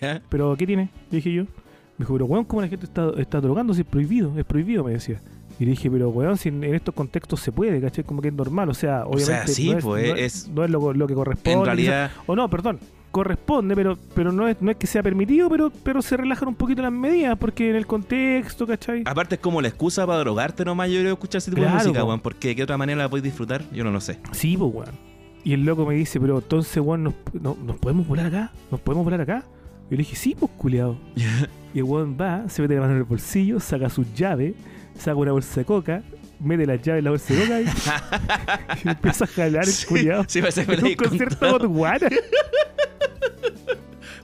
¿Ya? 0.00 0.20
¿Pero 0.28 0.54
qué 0.56 0.66
tiene? 0.66 0.90
Le 1.10 1.16
dije 1.16 1.32
yo. 1.32 1.44
Me 1.44 2.04
dijo, 2.04 2.12
pero 2.12 2.26
weón, 2.26 2.44
¿cómo 2.44 2.62
la 2.62 2.68
gente 2.68 2.84
está, 2.86 3.10
está 3.16 3.40
drogándose? 3.40 3.80
Es 3.82 3.86
prohibido, 3.86 4.38
es 4.38 4.44
prohibido, 4.44 4.84
me 4.84 4.92
decía. 4.92 5.20
Y 5.60 5.64
le 5.64 5.72
dije, 5.72 5.90
pero 5.90 6.08
weón, 6.10 6.36
si 6.36 6.50
en, 6.50 6.62
estos 6.64 6.94
contextos 6.94 7.40
se 7.40 7.50
puede, 7.50 7.80
¿cachai? 7.80 8.04
Como 8.04 8.22
que 8.22 8.28
es 8.28 8.34
normal, 8.34 8.68
o 8.68 8.74
sea, 8.74 9.04
O 9.06 9.18
sea, 9.18 9.26
obviamente. 9.44 9.52
sí, 9.54 9.70
no 9.70 9.78
es, 9.78 9.84
pues, 9.84 10.08
no 10.08 10.14
es, 10.16 10.22
es- 10.22 10.48
no 10.48 10.64
es 10.64 10.70
lo, 10.70 10.92
lo 10.92 11.06
que 11.06 11.14
corresponde. 11.14 11.58
En 11.58 11.64
realidad, 11.64 12.10
quizás. 12.12 12.24
O 12.28 12.36
no, 12.36 12.48
perdón, 12.48 12.78
corresponde, 13.10 13.74
pero 13.74 13.98
pero 14.14 14.30
no 14.32 14.46
es, 14.46 14.60
no 14.60 14.70
es 14.70 14.76
que 14.76 14.86
sea 14.86 15.02
permitido, 15.02 15.48
pero 15.48 15.70
pero 15.82 16.02
se 16.02 16.16
relajan 16.16 16.48
un 16.48 16.54
poquito 16.54 16.82
las 16.82 16.92
medidas, 16.92 17.36
porque 17.38 17.70
en 17.70 17.76
el 17.76 17.86
contexto, 17.86 18.66
¿cachai? 18.66 19.02
aparte 19.06 19.36
es 19.36 19.40
como 19.40 19.60
la 19.62 19.68
excusa 19.68 20.06
para 20.06 20.18
drogarte 20.20 20.64
nomás, 20.64 20.90
yo 20.90 21.00
creo, 21.00 21.14
escuchar 21.14 21.38
ese 21.38 21.50
tipo 21.50 21.62
Claro, 21.62 21.78
de 21.78 21.84
música, 21.84 22.04
weón. 22.04 22.20
Porque 22.20 22.48
de 22.48 22.56
qué 22.56 22.62
otra 22.62 22.76
manera 22.78 23.02
la 23.02 23.08
podéis 23.08 23.24
disfrutar, 23.24 23.62
yo 23.72 23.82
no 23.82 23.90
lo 23.90 24.00
sé. 24.00 24.18
Sí, 24.32 24.56
pues, 24.56 24.72
weón. 24.72 24.94
Y 25.42 25.54
el 25.54 25.64
loco 25.64 25.86
me 25.86 25.94
dice, 25.94 26.20
pero 26.20 26.38
entonces, 26.38 26.76
weón, 26.80 27.02
¿nos, 27.04 27.14
no- 27.32 27.56
¿nos 27.64 27.76
podemos 27.78 28.06
volar 28.06 28.26
acá? 28.26 28.52
¿Nos 28.70 28.80
podemos 28.80 29.04
volar 29.04 29.22
acá? 29.22 29.42
Y 29.90 29.92
le 29.92 29.98
dije, 29.98 30.14
sí, 30.14 30.36
pues, 30.38 30.52
culiado. 30.56 30.96
Y 31.74 31.78
el 31.80 31.84
weón 31.84 32.16
va, 32.18 32.48
se 32.48 32.62
mete 32.62 32.74
la 32.76 32.80
mano 32.80 32.92
en 32.94 32.98
el 33.00 33.04
bolsillo, 33.04 33.60
saca 33.60 33.90
sus 33.90 34.06
llaves, 34.14 34.54
saca 34.98 35.16
una 35.16 35.32
bolsa 35.32 35.60
de 35.60 35.64
coca, 35.64 36.02
mete 36.40 36.66
las 36.66 36.82
llaves 36.82 36.98
en 36.98 37.04
la 37.04 37.10
bolsa 37.10 37.34
de 37.34 37.40
coca 37.40 37.60
y, 37.60 37.64
y 38.84 38.88
empieza 38.90 39.24
a 39.24 39.28
jalar 39.28 39.68
el 39.68 39.86
culiado. 39.86 40.24
sí, 40.28 40.40
parece 40.40 40.66
que 40.66 40.76
me 40.76 40.88
un 40.90 40.94
concierto 40.94 41.50
botuana. 41.50 42.08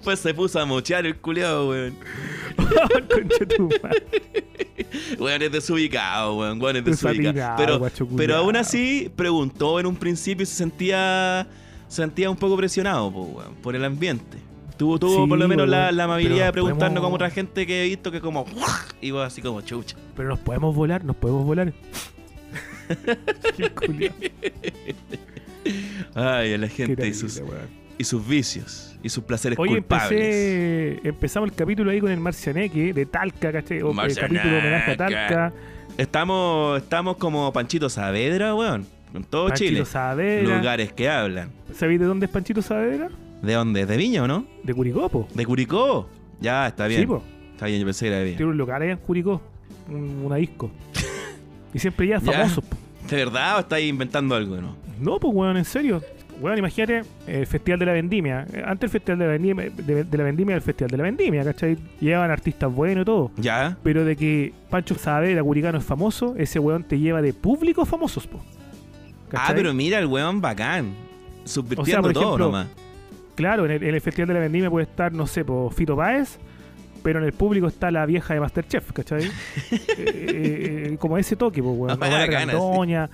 Pues 0.05 0.21
se 0.21 0.35
puso 0.35 0.61
a 0.61 0.67
mochear 0.67 1.07
el 1.07 1.17
culiado, 1.17 1.71
weón. 1.71 1.97
Weón 5.19 5.43
es 5.43 5.51
desubicado, 5.51 6.37
weón. 6.37 6.61
Weón 6.61 6.77
es 6.77 6.85
desubicado. 6.85 7.57
Pero, 7.57 7.81
pero 8.15 8.37
aún 8.37 8.57
así 8.57 9.11
preguntó 9.17 9.81
en 9.81 9.87
un 9.87 9.97
principio 9.97 10.43
y 10.43 10.47
se 10.47 10.57
sentía 10.57 11.47
se 11.89 12.03
sentía 12.03 12.29
un 12.29 12.37
poco 12.37 12.55
presionado, 12.57 13.11
po, 13.11 13.23
weón, 13.23 13.55
por 13.63 13.75
el 13.75 13.85
ambiente. 13.85 14.37
Tuvo, 14.77 14.99
tuvo 14.99 15.23
Sí, 15.25 15.29
por 15.29 15.39
lo 15.39 15.47
menos 15.49 15.69
la, 15.69 15.93
la 15.93 16.05
amabilidad 16.05 16.47
de 16.47 16.53
preguntarnos 16.53 16.89
podemos- 17.01 17.03
como 17.05 17.15
otra 17.15 17.31
gente 17.31 17.67
que 17.67 17.85
he 17.85 17.89
visto 17.89 18.11
que 18.11 18.21
como 18.21 18.45
iba 19.01 19.25
así 19.25 19.41
como 19.41 19.61
chucha. 19.61 19.97
Pero 20.17 20.29
nos 20.31 20.39
podemos 20.41 20.75
volar, 20.75 21.05
nos 21.05 21.15
podemos 21.17 21.45
volar. 21.45 21.73
Ay, 26.15 26.55
a 26.55 26.59
la 26.59 26.69
gente 26.69 27.07
y 27.07 27.15
sus, 27.15 27.43
y 27.99 28.05
sus 28.05 28.27
vicios 28.27 28.97
y 29.03 29.09
sus 29.09 29.25
placeres 29.25 29.59
Oye, 29.59 29.73
culpables. 29.77 30.11
empecé, 30.13 31.09
empezamos 31.09 31.51
el 31.51 31.55
capítulo 31.57 31.91
ahí 31.91 32.01
con 32.01 32.11
el 32.11 32.21
Marcianeque 32.21 32.93
de 32.93 33.07
Talca, 33.07 33.53
¿cachai? 33.53 33.83
O 33.83 33.91
el 34.03 34.15
capítulo 34.17 34.59
homenaje 34.59 34.93
a 34.93 34.97
Talca. 34.97 35.53
Estamos, 35.97 36.83
estamos 36.83 37.17
como 37.19 37.53
Panchito 37.53 37.89
Saavedra, 37.89 38.55
weón. 38.55 38.87
En 39.15 39.23
todo 39.25 39.49
Panchito 39.49 39.69
Chile. 39.71 39.85
Saavedra. 39.85 40.57
Lugares 40.57 40.93
que 40.93 41.09
hablan. 41.09 41.51
¿Sabéis 41.75 42.01
de 42.01 42.07
dónde 42.07 42.27
es 42.27 42.33
Panchito 42.33 42.63
Saavedra? 42.63 43.11
¿De 43.45 43.53
dónde? 43.55 43.87
¿De 43.87 43.97
Viña 43.97 44.23
o 44.25 44.29
no? 44.29 44.47
De 44.63 44.75
Curicopo. 44.75 45.29
¿De 45.35 45.45
Curicó? 45.47 46.09
Ya, 46.41 46.67
está 46.67 46.87
bien. 46.87 47.03
Sí, 47.03 47.07
po. 47.07 47.23
Está 47.53 47.67
bien, 47.67 47.81
yo 47.81 47.87
pensé 47.87 48.05
que 48.05 48.09
era 48.09 48.19
de 48.19 48.25
Viña. 48.25 48.37
Tiene 48.37 48.53
un 48.53 48.59
local 48.59 48.83
allá 48.83 48.93
en 48.93 48.99
Curicó. 48.99 49.41
un- 49.89 50.23
una 50.25 50.37
disco. 50.37 50.71
y 51.75 51.79
siempre 51.79 52.07
ya 52.09 52.21
famosos. 52.21 52.65
po. 52.65 52.77
¿De 53.09 53.17
verdad 53.17 53.57
o 53.57 53.61
estáis 53.61 53.89
inventando 53.89 54.35
algo, 54.35 54.57
no? 54.57 54.77
No, 55.01 55.19
pues, 55.21 55.35
weón, 55.35 55.57
en 55.57 55.65
serio. 55.65 56.01
Weón, 56.41 56.59
imagínate 56.59 57.03
el 57.29 57.47
Festival 57.47 57.79
de 57.79 57.87
la 57.87 57.93
Vendimia. 57.93 58.47
Eh, 58.53 58.63
Antes 58.67 58.85
el 58.89 58.91
Festival 58.91 59.19
de 59.21 59.25
la 59.27 59.33
Vendimia, 59.33 59.71
de, 59.71 60.05
de 60.05 60.19
la 60.19 60.25
Vendimia, 60.25 60.57
el 60.57 60.63
Festival 60.63 60.91
de 60.91 60.97
la 60.97 61.03
Vendimia, 61.05 61.45
¿cachai? 61.45 61.77
Llevan 62.01 62.31
artistas 62.31 62.73
buenos 62.73 63.03
y 63.03 63.05
todo. 63.05 63.31
¿Ya? 63.37 63.77
Pero 63.85 64.05
de 64.05 64.17
que 64.17 64.53
Pancho 64.71 64.97
Saavedra, 64.97 65.43
Curicano, 65.45 65.79
es 65.79 65.85
famoso, 65.85 66.35
ese 66.37 66.59
weón 66.59 66.83
te 66.83 66.99
lleva 66.99 67.23
de 67.23 67.33
públicos 67.35 67.89
famosos, 67.89 68.27
po. 68.27 68.41
Ah, 69.33 69.53
pero 69.55 69.73
mira 69.75 69.99
el 69.99 70.07
weón 70.07 70.41
bacán. 70.41 70.93
Subvirtiendo 71.45 72.03
por 72.03 72.13
todo 72.13 72.23
ejemplo, 72.25 72.47
nomás. 72.47 72.67
Claro, 73.35 73.65
en 73.65 73.73
el, 73.73 73.83
en 73.83 73.95
el 73.95 74.01
Festival 74.01 74.29
de 74.29 74.35
la 74.35 74.41
Vendimia 74.41 74.71
puede 74.71 74.85
estar, 74.87 75.13
no 75.13 75.27
sé, 75.27 75.45
por 75.45 75.73
Fito 75.73 75.97
Páez, 75.97 76.39
pero 77.03 77.19
en 77.19 77.25
el 77.25 77.33
público 77.33 77.67
está 77.67 77.91
la 77.91 78.07
vieja 78.07 78.33
de 78.35 78.41
Masterchef, 78.41 78.93
¿cachai? 78.93 79.25
Eh, 79.71 79.85
eh, 79.99 80.89
eh, 80.93 80.97
como 80.99 81.19
ese 81.19 81.37
toque, 81.37 81.63
pues, 81.63 81.77
weón. 81.77 81.91
Ah, 82.03 82.07
O 82.07 82.11
la. 82.11 82.27
Gandoña, 82.27 83.11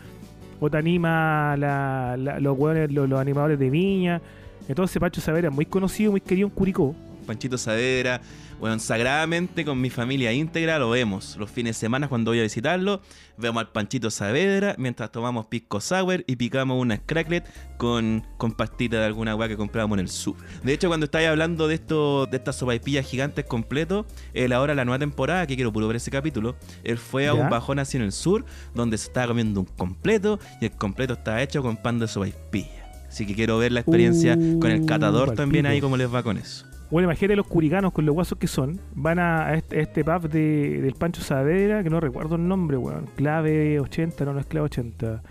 o 0.60 0.70
te 0.70 0.76
anima 0.76 1.56
la, 1.56 2.16
la- 2.18 2.38
los 2.40 2.58
weones, 2.58 2.92
los, 2.92 3.08
los 3.08 3.18
animadores 3.20 3.58
de 3.58 3.70
Viña. 3.70 4.20
Entonces 4.68 4.98
Pancho 5.00 5.20
Saavedra 5.20 5.48
es 5.48 5.54
muy 5.54 5.66
conocido, 5.66 6.10
muy 6.12 6.20
querido 6.20 6.46
en 6.48 6.54
Curicó. 6.54 6.94
Panchito 7.26 7.56
Saavedra, 7.58 8.20
bueno, 8.60 8.78
sagradamente 8.78 9.64
con 9.64 9.80
mi 9.80 9.88
familia 9.88 10.32
íntegra 10.32 10.78
lo 10.78 10.90
vemos. 10.90 11.36
Los 11.38 11.50
fines 11.50 11.76
de 11.76 11.80
semana 11.80 12.08
cuando 12.08 12.30
voy 12.30 12.40
a 12.40 12.42
visitarlo, 12.42 13.00
vemos 13.38 13.62
al 13.62 13.72
Panchito 13.72 14.10
Saavedra 14.10 14.74
mientras 14.76 15.10
tomamos 15.10 15.46
pisco 15.46 15.80
sour 15.80 16.22
y 16.26 16.36
picamos 16.36 16.78
una 16.78 16.98
cracklet 16.98 17.48
con, 17.78 18.26
con 18.36 18.52
pastita 18.52 18.98
de 18.98 19.06
alguna 19.06 19.34
weá 19.34 19.48
que 19.48 19.56
comprábamos 19.56 19.96
en 19.96 20.00
el 20.00 20.08
sur. 20.10 20.36
De 20.62 20.74
hecho, 20.74 20.88
cuando 20.88 21.04
estáis 21.04 21.28
hablando 21.28 21.68
de 21.68 21.76
esto, 21.76 22.26
de 22.26 22.36
estas 22.36 22.56
sopaipillas 22.56 23.06
gigantes 23.06 23.46
completos, 23.46 24.04
él 24.34 24.52
ahora 24.52 24.74
la 24.74 24.84
nueva 24.84 24.98
temporada, 24.98 25.46
que 25.46 25.56
quiero 25.56 25.72
puro 25.72 25.86
ver 25.86 25.96
ese 25.96 26.10
capítulo, 26.10 26.54
él 26.84 26.98
fue 26.98 27.28
a 27.28 27.34
¿Ya? 27.34 27.40
un 27.40 27.48
bajón 27.48 27.78
así 27.78 27.96
en 27.96 28.02
el 28.02 28.12
sur, 28.12 28.44
donde 28.74 28.98
se 28.98 29.06
estaba 29.06 29.28
comiendo 29.28 29.60
un 29.60 29.66
completo 29.66 30.38
y 30.60 30.66
el 30.66 30.72
completo 30.72 31.14
estaba 31.14 31.42
hecho 31.42 31.62
con 31.62 31.78
pan 31.78 31.98
de 31.98 32.06
sopaipilla. 32.06 33.06
Así 33.08 33.26
que 33.26 33.34
quiero 33.34 33.58
ver 33.58 33.72
la 33.72 33.80
experiencia 33.80 34.36
con 34.36 34.70
el 34.70 34.82
Uh, 34.82 34.86
catador 34.86 35.34
también 35.34 35.66
ahí, 35.66 35.80
cómo 35.80 35.96
les 35.96 36.12
va 36.12 36.22
con 36.22 36.36
eso. 36.36 36.69
Bueno, 36.90 37.06
imagínate 37.06 37.36
los 37.36 37.46
curicanos 37.46 37.92
con 37.92 38.04
los 38.04 38.14
guasos 38.14 38.36
que 38.38 38.46
son. 38.48 38.80
Van 38.94 39.18
a, 39.18 39.54
este, 39.54 39.78
a 39.78 39.82
este 39.82 40.04
pub 40.04 40.28
de, 40.28 40.80
del 40.80 40.94
Pancho 40.94 41.22
Saavedra, 41.22 41.82
que 41.84 41.90
no 41.90 42.00
recuerdo 42.00 42.34
el 42.34 42.46
nombre, 42.48 42.76
weón. 42.76 43.06
Clave 43.16 43.78
80, 43.78 44.24
no, 44.24 44.32
no 44.32 44.40
es 44.40 44.46
clave 44.46 44.66
80. 44.66 45.22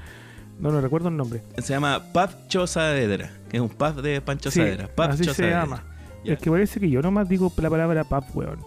No, 0.60 0.72
no 0.72 0.82
recuerdo 0.82 1.10
el 1.10 1.18
nombre. 1.18 1.42
Se 1.58 1.74
llama 1.74 2.02
Pub 2.14 2.68
Saavedra, 2.68 3.30
que 3.50 3.58
es 3.58 3.62
un 3.62 3.70
pub 3.70 4.02
de 4.02 4.22
Pancho 4.22 4.52
Sí, 4.52 4.60
Saavedra. 4.60 4.88
Pub 4.88 5.06
así 5.06 5.24
se 5.26 5.34
Saavedra. 5.34 5.62
llama. 5.62 5.84
Es 6.24 6.40
que 6.40 6.50
parece 6.52 6.80
que 6.80 6.90
yo 6.90 7.02
nomás 7.02 7.28
digo 7.30 7.52
la 7.58 7.70
palabra 7.70 8.04
pub, 8.04 8.24
weón. 8.34 8.60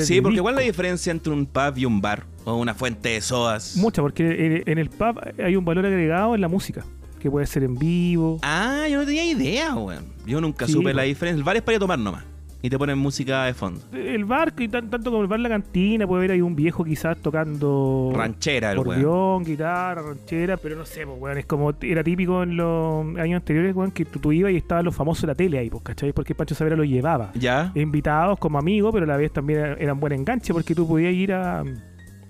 Sí, 0.00 0.20
porque 0.20 0.32
disco. 0.32 0.32
igual 0.32 0.54
la 0.56 0.60
diferencia 0.60 1.10
entre 1.10 1.32
un 1.32 1.46
pub 1.46 1.72
y 1.76 1.86
un 1.86 2.00
bar, 2.02 2.24
o 2.44 2.54
una 2.56 2.74
fuente 2.74 3.08
de 3.10 3.20
sodas. 3.20 3.76
Mucha, 3.76 4.02
porque 4.02 4.62
en 4.66 4.78
el 4.78 4.90
pub 4.90 5.18
hay 5.42 5.56
un 5.56 5.64
valor 5.64 5.86
agregado 5.86 6.34
en 6.34 6.40
la 6.40 6.48
música. 6.48 6.84
Que 7.20 7.30
puede 7.30 7.46
ser 7.46 7.62
en 7.64 7.76
vivo. 7.76 8.38
Ah, 8.42 8.86
yo 8.90 8.98
no 8.98 9.04
tenía 9.06 9.24
idea, 9.24 9.74
weón. 9.76 10.06
Yo 10.26 10.40
nunca 10.40 10.66
Sí, 10.66 10.72
supe 10.72 10.92
la 10.94 11.02
diferencia. 11.02 11.38
El 11.38 11.44
bar 11.44 11.56
es 11.56 11.62
para 11.62 11.74
ir 11.74 11.76
a 11.76 11.80
tomar 11.80 11.98
nomás. 11.98 12.24
Y 12.62 12.68
te 12.68 12.76
ponen 12.78 12.98
música 12.98 13.44
de 13.44 13.54
fondo. 13.54 13.80
El 13.92 14.26
bar, 14.26 14.52
y 14.58 14.68
tan- 14.68 14.90
tanto 14.90 15.10
como 15.10 15.22
el 15.22 15.28
bar 15.28 15.40
La 15.40 15.48
Cantina, 15.48 16.06
puede 16.06 16.20
haber 16.20 16.32
ahí 16.32 16.40
un 16.42 16.54
viejo 16.54 16.84
quizás 16.84 17.16
tocando 17.18 18.12
Ranchera, 18.14 18.72
el 18.72 18.78
weón. 18.80 18.90
acordeón, 18.90 19.44
guitarra, 19.44 20.02
ranchera, 20.02 20.56
pero 20.58 20.76
no 20.76 20.84
sé, 20.84 21.06
pues, 21.06 21.18
weón, 21.18 21.38
es 21.38 21.46
como 21.46 21.72
era 21.80 22.04
típico 22.04 22.42
en 22.42 22.56
los 22.58 23.06
años 23.18 23.36
anteriores, 23.36 23.74
weón, 23.74 23.90
que 23.92 24.04
tú, 24.04 24.18
tú 24.18 24.32
ibas 24.32 24.52
y 24.52 24.56
estaban 24.56 24.84
los 24.84 24.94
famosos 24.94 25.22
de 25.22 25.26
la 25.28 25.34
tele 25.34 25.58
ahí, 25.58 25.70
pues, 25.70 25.82
¿cachai? 25.82 26.12
Porque 26.12 26.34
Pancho 26.34 26.54
Savera 26.54 26.76
lo 26.76 26.84
llevaba. 26.84 27.30
¿Ya? 27.34 27.72
Invitados 27.74 28.38
como 28.38 28.58
amigos, 28.58 28.92
pero 28.92 29.04
a 29.04 29.08
la 29.08 29.16
vez 29.16 29.32
también 29.32 29.76
eran 29.78 29.98
buen 29.98 30.12
enganche 30.12 30.52
porque 30.52 30.74
tú 30.74 30.86
podías 30.86 31.14
ir 31.14 31.32
a, 31.32 31.64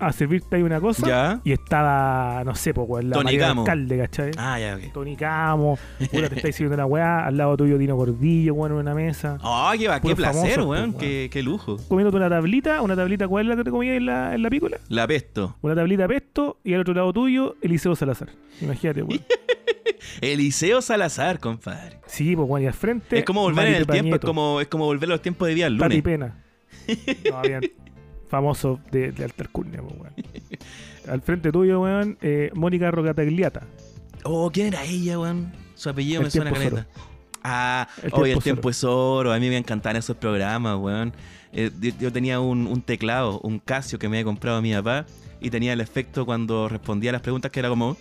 a 0.01 0.11
servirte 0.13 0.55
ahí 0.55 0.63
una 0.63 0.81
cosa 0.81 1.07
¿Ya? 1.07 1.41
y 1.43 1.51
estaba, 1.51 2.43
no 2.43 2.55
sé, 2.55 2.73
pues, 2.73 3.05
la 3.05 3.15
Tony 3.15 3.37
Camo. 3.37 3.61
alcalde, 3.61 3.97
¿cachai? 3.97 4.31
Ah, 4.37 4.59
ya, 4.59 4.75
ok. 4.75 4.93
Tony 4.93 5.15
Camo, 5.15 5.77
te 5.99 6.05
estáis 6.35 6.55
sirviendo 6.55 6.75
una 6.75 6.85
weá, 6.85 7.25
al 7.25 7.37
lado 7.37 7.55
tuyo 7.57 7.77
Dino 7.77 7.95
Gordillo, 7.95 8.53
weón, 8.53 8.71
en 8.73 8.77
una 8.79 8.93
mesa. 8.95 9.37
Oh, 9.43 9.71
qué, 9.73 9.89
qué 10.01 10.15
placer, 10.15 10.55
famosos, 10.55 10.65
weón. 10.65 10.93
pues, 10.93 11.03
Qué, 11.05 11.29
qué 11.31 11.43
lujo. 11.43 11.77
Comiéndote 11.87 12.17
una 12.17 12.29
tablita, 12.29 12.81
una 12.81 12.95
tablita, 12.95 13.27
¿cuál 13.27 13.45
es 13.45 13.49
la 13.49 13.55
que 13.57 13.63
te 13.63 13.71
comías 13.71 13.97
en 13.97 14.05
la, 14.07 14.33
en 14.35 14.41
la 14.41 14.49
pícola? 14.49 14.77
La 14.89 15.07
pesto. 15.07 15.55
Una 15.61 15.75
tablita 15.75 16.07
pesto 16.07 16.57
y 16.63 16.73
al 16.73 16.81
otro 16.81 16.93
lado 16.93 17.13
tuyo, 17.13 17.55
Eliseo 17.61 17.95
Salazar. 17.95 18.29
Imagínate, 18.61 19.03
weón. 19.03 19.21
Eliseo 20.21 20.81
Salazar, 20.81 21.39
compadre. 21.39 21.99
Sí, 22.07 22.35
pues, 22.35 22.49
weón, 22.49 22.63
y 22.63 22.67
al 22.67 22.73
frente. 22.73 23.19
Es 23.19 23.25
como 23.25 23.41
volver 23.41 23.67
en 23.67 23.75
el 23.75 23.87
tiempo, 23.87 24.15
es 24.15 24.21
como, 24.21 24.59
es 24.61 24.67
como 24.67 24.85
volver 24.85 25.09
a 25.09 25.13
los 25.13 25.21
tiempos 25.21 25.47
de 25.47 25.55
día 25.55 25.67
al 25.67 25.77
Tati 25.77 26.01
lunes. 26.01 26.03
Pena. 26.03 26.43
No, 27.29 27.37
habían 27.37 27.61
famosos 28.31 28.79
de, 28.91 29.11
de 29.11 29.27
pues, 29.27 29.49
weón. 29.53 30.13
Al 31.09 31.21
frente 31.21 31.51
tuyo, 31.51 31.81
weón, 31.81 32.17
eh, 32.21 32.49
Mónica 32.55 32.89
Rocatagliata. 32.89 33.67
Oh, 34.23 34.49
¿quién 34.51 34.67
era 34.67 34.85
ella, 34.85 35.19
weón? 35.19 35.51
Su 35.75 35.89
apellido 35.89 36.21
El 36.21 36.25
me 36.25 36.31
suena 36.31 36.51
caleta. 36.51 36.87
Ah, 37.43 37.87
El 38.01 38.11
hoy 38.13 38.31
el 38.31 38.41
tiempo 38.41 38.69
es 38.69 38.83
oro. 38.83 39.33
A 39.33 39.39
mí 39.39 39.49
me 39.49 39.57
encantan 39.57 39.97
esos 39.97 40.15
programas, 40.15 40.77
weón. 40.79 41.11
Eh, 41.51 41.71
yo, 41.81 41.91
yo 41.99 42.11
tenía 42.13 42.39
un, 42.39 42.67
un 42.67 42.81
teclado, 42.81 43.41
un 43.41 43.59
Casio 43.59 43.99
que 43.99 44.07
me 44.07 44.17
había 44.17 44.25
comprado 44.25 44.61
mi 44.61 44.73
papá 44.73 45.05
y 45.41 45.49
tenía 45.49 45.73
el 45.73 45.81
efecto 45.81 46.25
cuando 46.25 46.69
respondía 46.69 47.09
a 47.09 47.13
las 47.13 47.21
preguntas 47.21 47.51
que 47.51 47.59
era 47.59 47.67
como... 47.67 47.97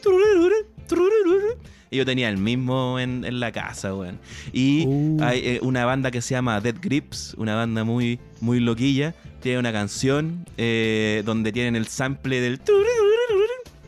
Y 1.91 1.97
yo 1.97 2.07
tenía 2.07 2.29
el 2.29 2.39
mismo 2.39 2.99
en, 3.01 3.25
en 3.25 3.41
la 3.41 3.51
casa, 3.51 3.95
weón. 3.95 4.19
Y 4.53 4.87
Uh. 4.87 5.19
hay 5.23 5.41
eh, 5.41 5.59
una 5.63 5.85
banda 5.85 6.11
que 6.11 6.21
se 6.23 6.35
llama 6.35 6.61
Dead 6.61 6.77
Grips, 6.81 7.35
una 7.37 7.57
banda 7.57 7.83
muy, 7.83 8.21
muy 8.41 8.61
loquilla. 8.61 9.15
Tiene 9.41 9.59
una 9.59 9.73
canción 9.73 10.47
eh, 10.57 11.23
donde 11.25 11.51
tienen 11.53 11.75
el 11.77 11.87
sample 11.87 12.41
del... 12.41 12.61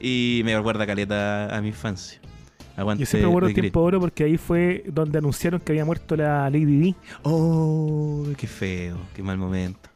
Y 0.01 0.43
me 0.45 0.57
recuerda 0.57 0.85
caleta 0.85 1.57
a 1.57 1.61
mi 1.63 1.69
infancia. 1.69 2.21
Aguante 2.77 3.05
Yo 3.05 3.07
siempre 3.07 3.27
recuerdo 3.29 3.49
el 3.51 3.55
tiempo 3.55 3.81
oro 3.83 4.01
porque 4.01 4.25
ahí 4.25 4.37
fue 4.37 4.83
donde 4.87 5.19
anunciaron 5.19 5.61
que 5.61 5.73
había 5.73 5.85
muerto 5.85 6.17
la 6.17 6.49
Lady 6.51 6.65
Di. 6.65 6.95
Oh, 7.23 8.27
qué 8.37 8.47
feo, 8.47 8.97
qué 9.15 9.23
mal 9.23 9.39
momento. 9.39 9.92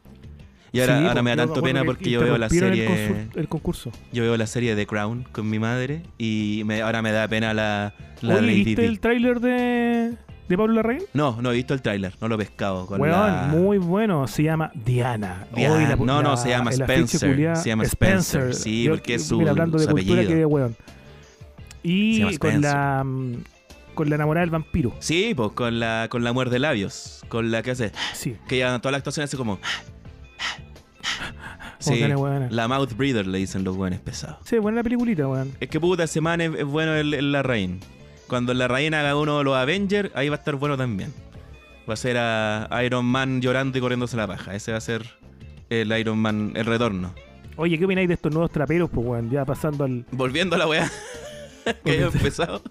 Y 0.73 0.81
ahora, 0.81 0.99
Sí, 1.01 1.07
ahora 1.07 1.23
me 1.23 1.31
da 1.37 1.47
tanto 1.47 1.63
pena 1.63 1.81
que 1.81 1.87
porque 1.87 2.11
yo 2.11 2.21
veo 2.21 2.37
la 2.39 2.47
el 2.47 2.53
serie. 2.53 3.29
El 3.35 3.49
concurso. 3.49 3.91
Yo 4.13 4.23
veo 4.25 4.37
la 4.37 4.47
serie 4.47 4.75
The 4.77 4.87
Crown 4.87 5.25
con 5.33 5.49
mi 5.49 5.59
madre 5.59 6.03
y 6.19 6.63
me- 6.67 6.83
ahora 6.83 7.03
me 7.03 7.13
da 7.13 7.27
pena 7.29 7.55
la, 7.55 7.95
la 8.21 8.35
Oye, 8.37 8.43
Lady 8.47 8.65
¿viste 8.65 8.85
el 8.85 9.01
tráiler 9.01 9.41
de, 9.41 10.15
de 10.49 10.57
Pablo 10.57 10.75
Larraín? 10.75 11.03
No, 11.15 11.41
no 11.41 11.51
he 11.53 11.55
visto 11.55 11.73
el 11.73 11.81
tráiler, 11.83 12.15
no 12.21 12.29
lo 12.29 12.35
he 12.35 12.39
pescado. 12.39 12.87
Con 12.87 13.01
Weón, 13.01 13.13
la... 13.19 13.49
muy 13.51 13.79
bueno. 13.79 14.27
Se 14.27 14.43
llama 14.43 14.71
Diana. 14.75 15.47
Diana. 15.55 15.75
Hoy 15.75 15.85
la- 15.87 15.97
No, 15.97 16.23
no, 16.23 16.37
se 16.37 16.51
llama 16.51 16.71
Spencer. 16.73 17.57
Se 17.57 17.69
llama 17.69 17.85
Spencer, 17.85 18.55
sí, 18.55 18.85
Yo- 18.85 18.93
porque 18.93 19.15
es 19.15 19.25
su- 19.27 19.39
Mira, 19.39 19.53
hablando 19.53 19.79
de 19.79 19.85
su 19.85 19.91
cultura 19.91 20.15
apellido. 20.21 20.29
que 20.31 20.39
de 20.41 20.47
weón. 20.47 20.77
Se 21.83 21.89
Y 21.89 22.21
con 22.23 22.31
Spencer. 22.33 22.61
la, 22.75 23.03
mm, 23.05 23.35
con 23.95 24.09
la 24.11 24.17
enamorada 24.17 24.43
del 24.43 24.51
vampiro. 24.51 24.93
Sí, 24.99 25.33
pues 25.35 25.53
con 25.53 25.79
la, 25.81 26.09
con 26.11 26.25
la 26.25 26.33
muerte 26.33 26.55
de 26.55 26.59
labios, 26.59 27.23
con 27.29 27.51
la 27.51 27.63
que 27.63 27.71
hace, 27.71 27.93
Sí. 28.13 28.37
que 28.49 28.59
ya 28.59 28.79
toda 28.81 28.93
la 28.93 28.99
actuación 28.99 29.25
hace 29.25 29.37
como... 29.37 29.59
Sí, 31.95 32.01
la 32.51 32.69
mouth 32.69 32.93
breather 32.97 33.27
le 33.27 33.39
dicen 33.39 33.65
los 33.65 33.77
buenos 33.77 34.01
pesados. 34.01 34.39
Sí, 34.45 34.59
buena 34.59 34.77
la 34.77 34.83
peliculita, 34.83 35.29
weón. 35.29 35.53
Es 35.61 35.69
que 35.69 35.81
puta, 35.81 36.05
ese 36.05 36.21
man 36.21 36.41
es, 36.41 36.55
es 36.55 36.65
bueno 36.65 36.95
el, 36.95 37.15
el 37.15 37.33
Larraín. 37.33 37.81
Cuando 38.27 38.53
el 38.53 38.59
Larraín 38.59 38.95
haga 38.95 39.17
uno 39.17 39.39
de 39.39 39.45
los 39.45 39.57
Avengers, 39.57 40.11
ahí 40.15 40.29
va 40.29 40.37
a 40.37 40.39
estar 40.39 40.57
bueno 40.57 40.77
también. 40.77 41.13
Va 41.89 41.95
a 41.95 41.97
ser 41.97 42.17
a 42.19 42.69
Iron 42.85 43.05
Man 43.05 43.41
llorando 43.41 43.79
y 43.79 43.81
corriéndose 43.81 44.17
la 44.17 44.27
paja. 44.27 44.55
Ese 44.55 44.73
va 44.73 44.79
a 44.79 44.81
ser 44.81 45.03
el 45.71 45.97
Iron 45.97 46.19
Man, 46.19 46.53
el 46.57 46.67
retorno. 46.67 47.15
Oye, 47.57 47.79
¿qué 47.79 47.85
opináis 47.85 48.09
de 48.09 48.15
estos 48.15 48.33
nuevos 48.33 48.51
traperos, 48.51 48.91
pues, 48.93 49.07
weón? 49.07 49.31
Ya 49.31 49.45
pasando 49.45 49.85
al. 49.85 50.05
Volviendo 50.11 50.57
a 50.57 50.59
la 50.59 50.67
weá 50.67 50.91
que 51.85 51.93
había 51.93 52.07
empezado. 52.07 52.63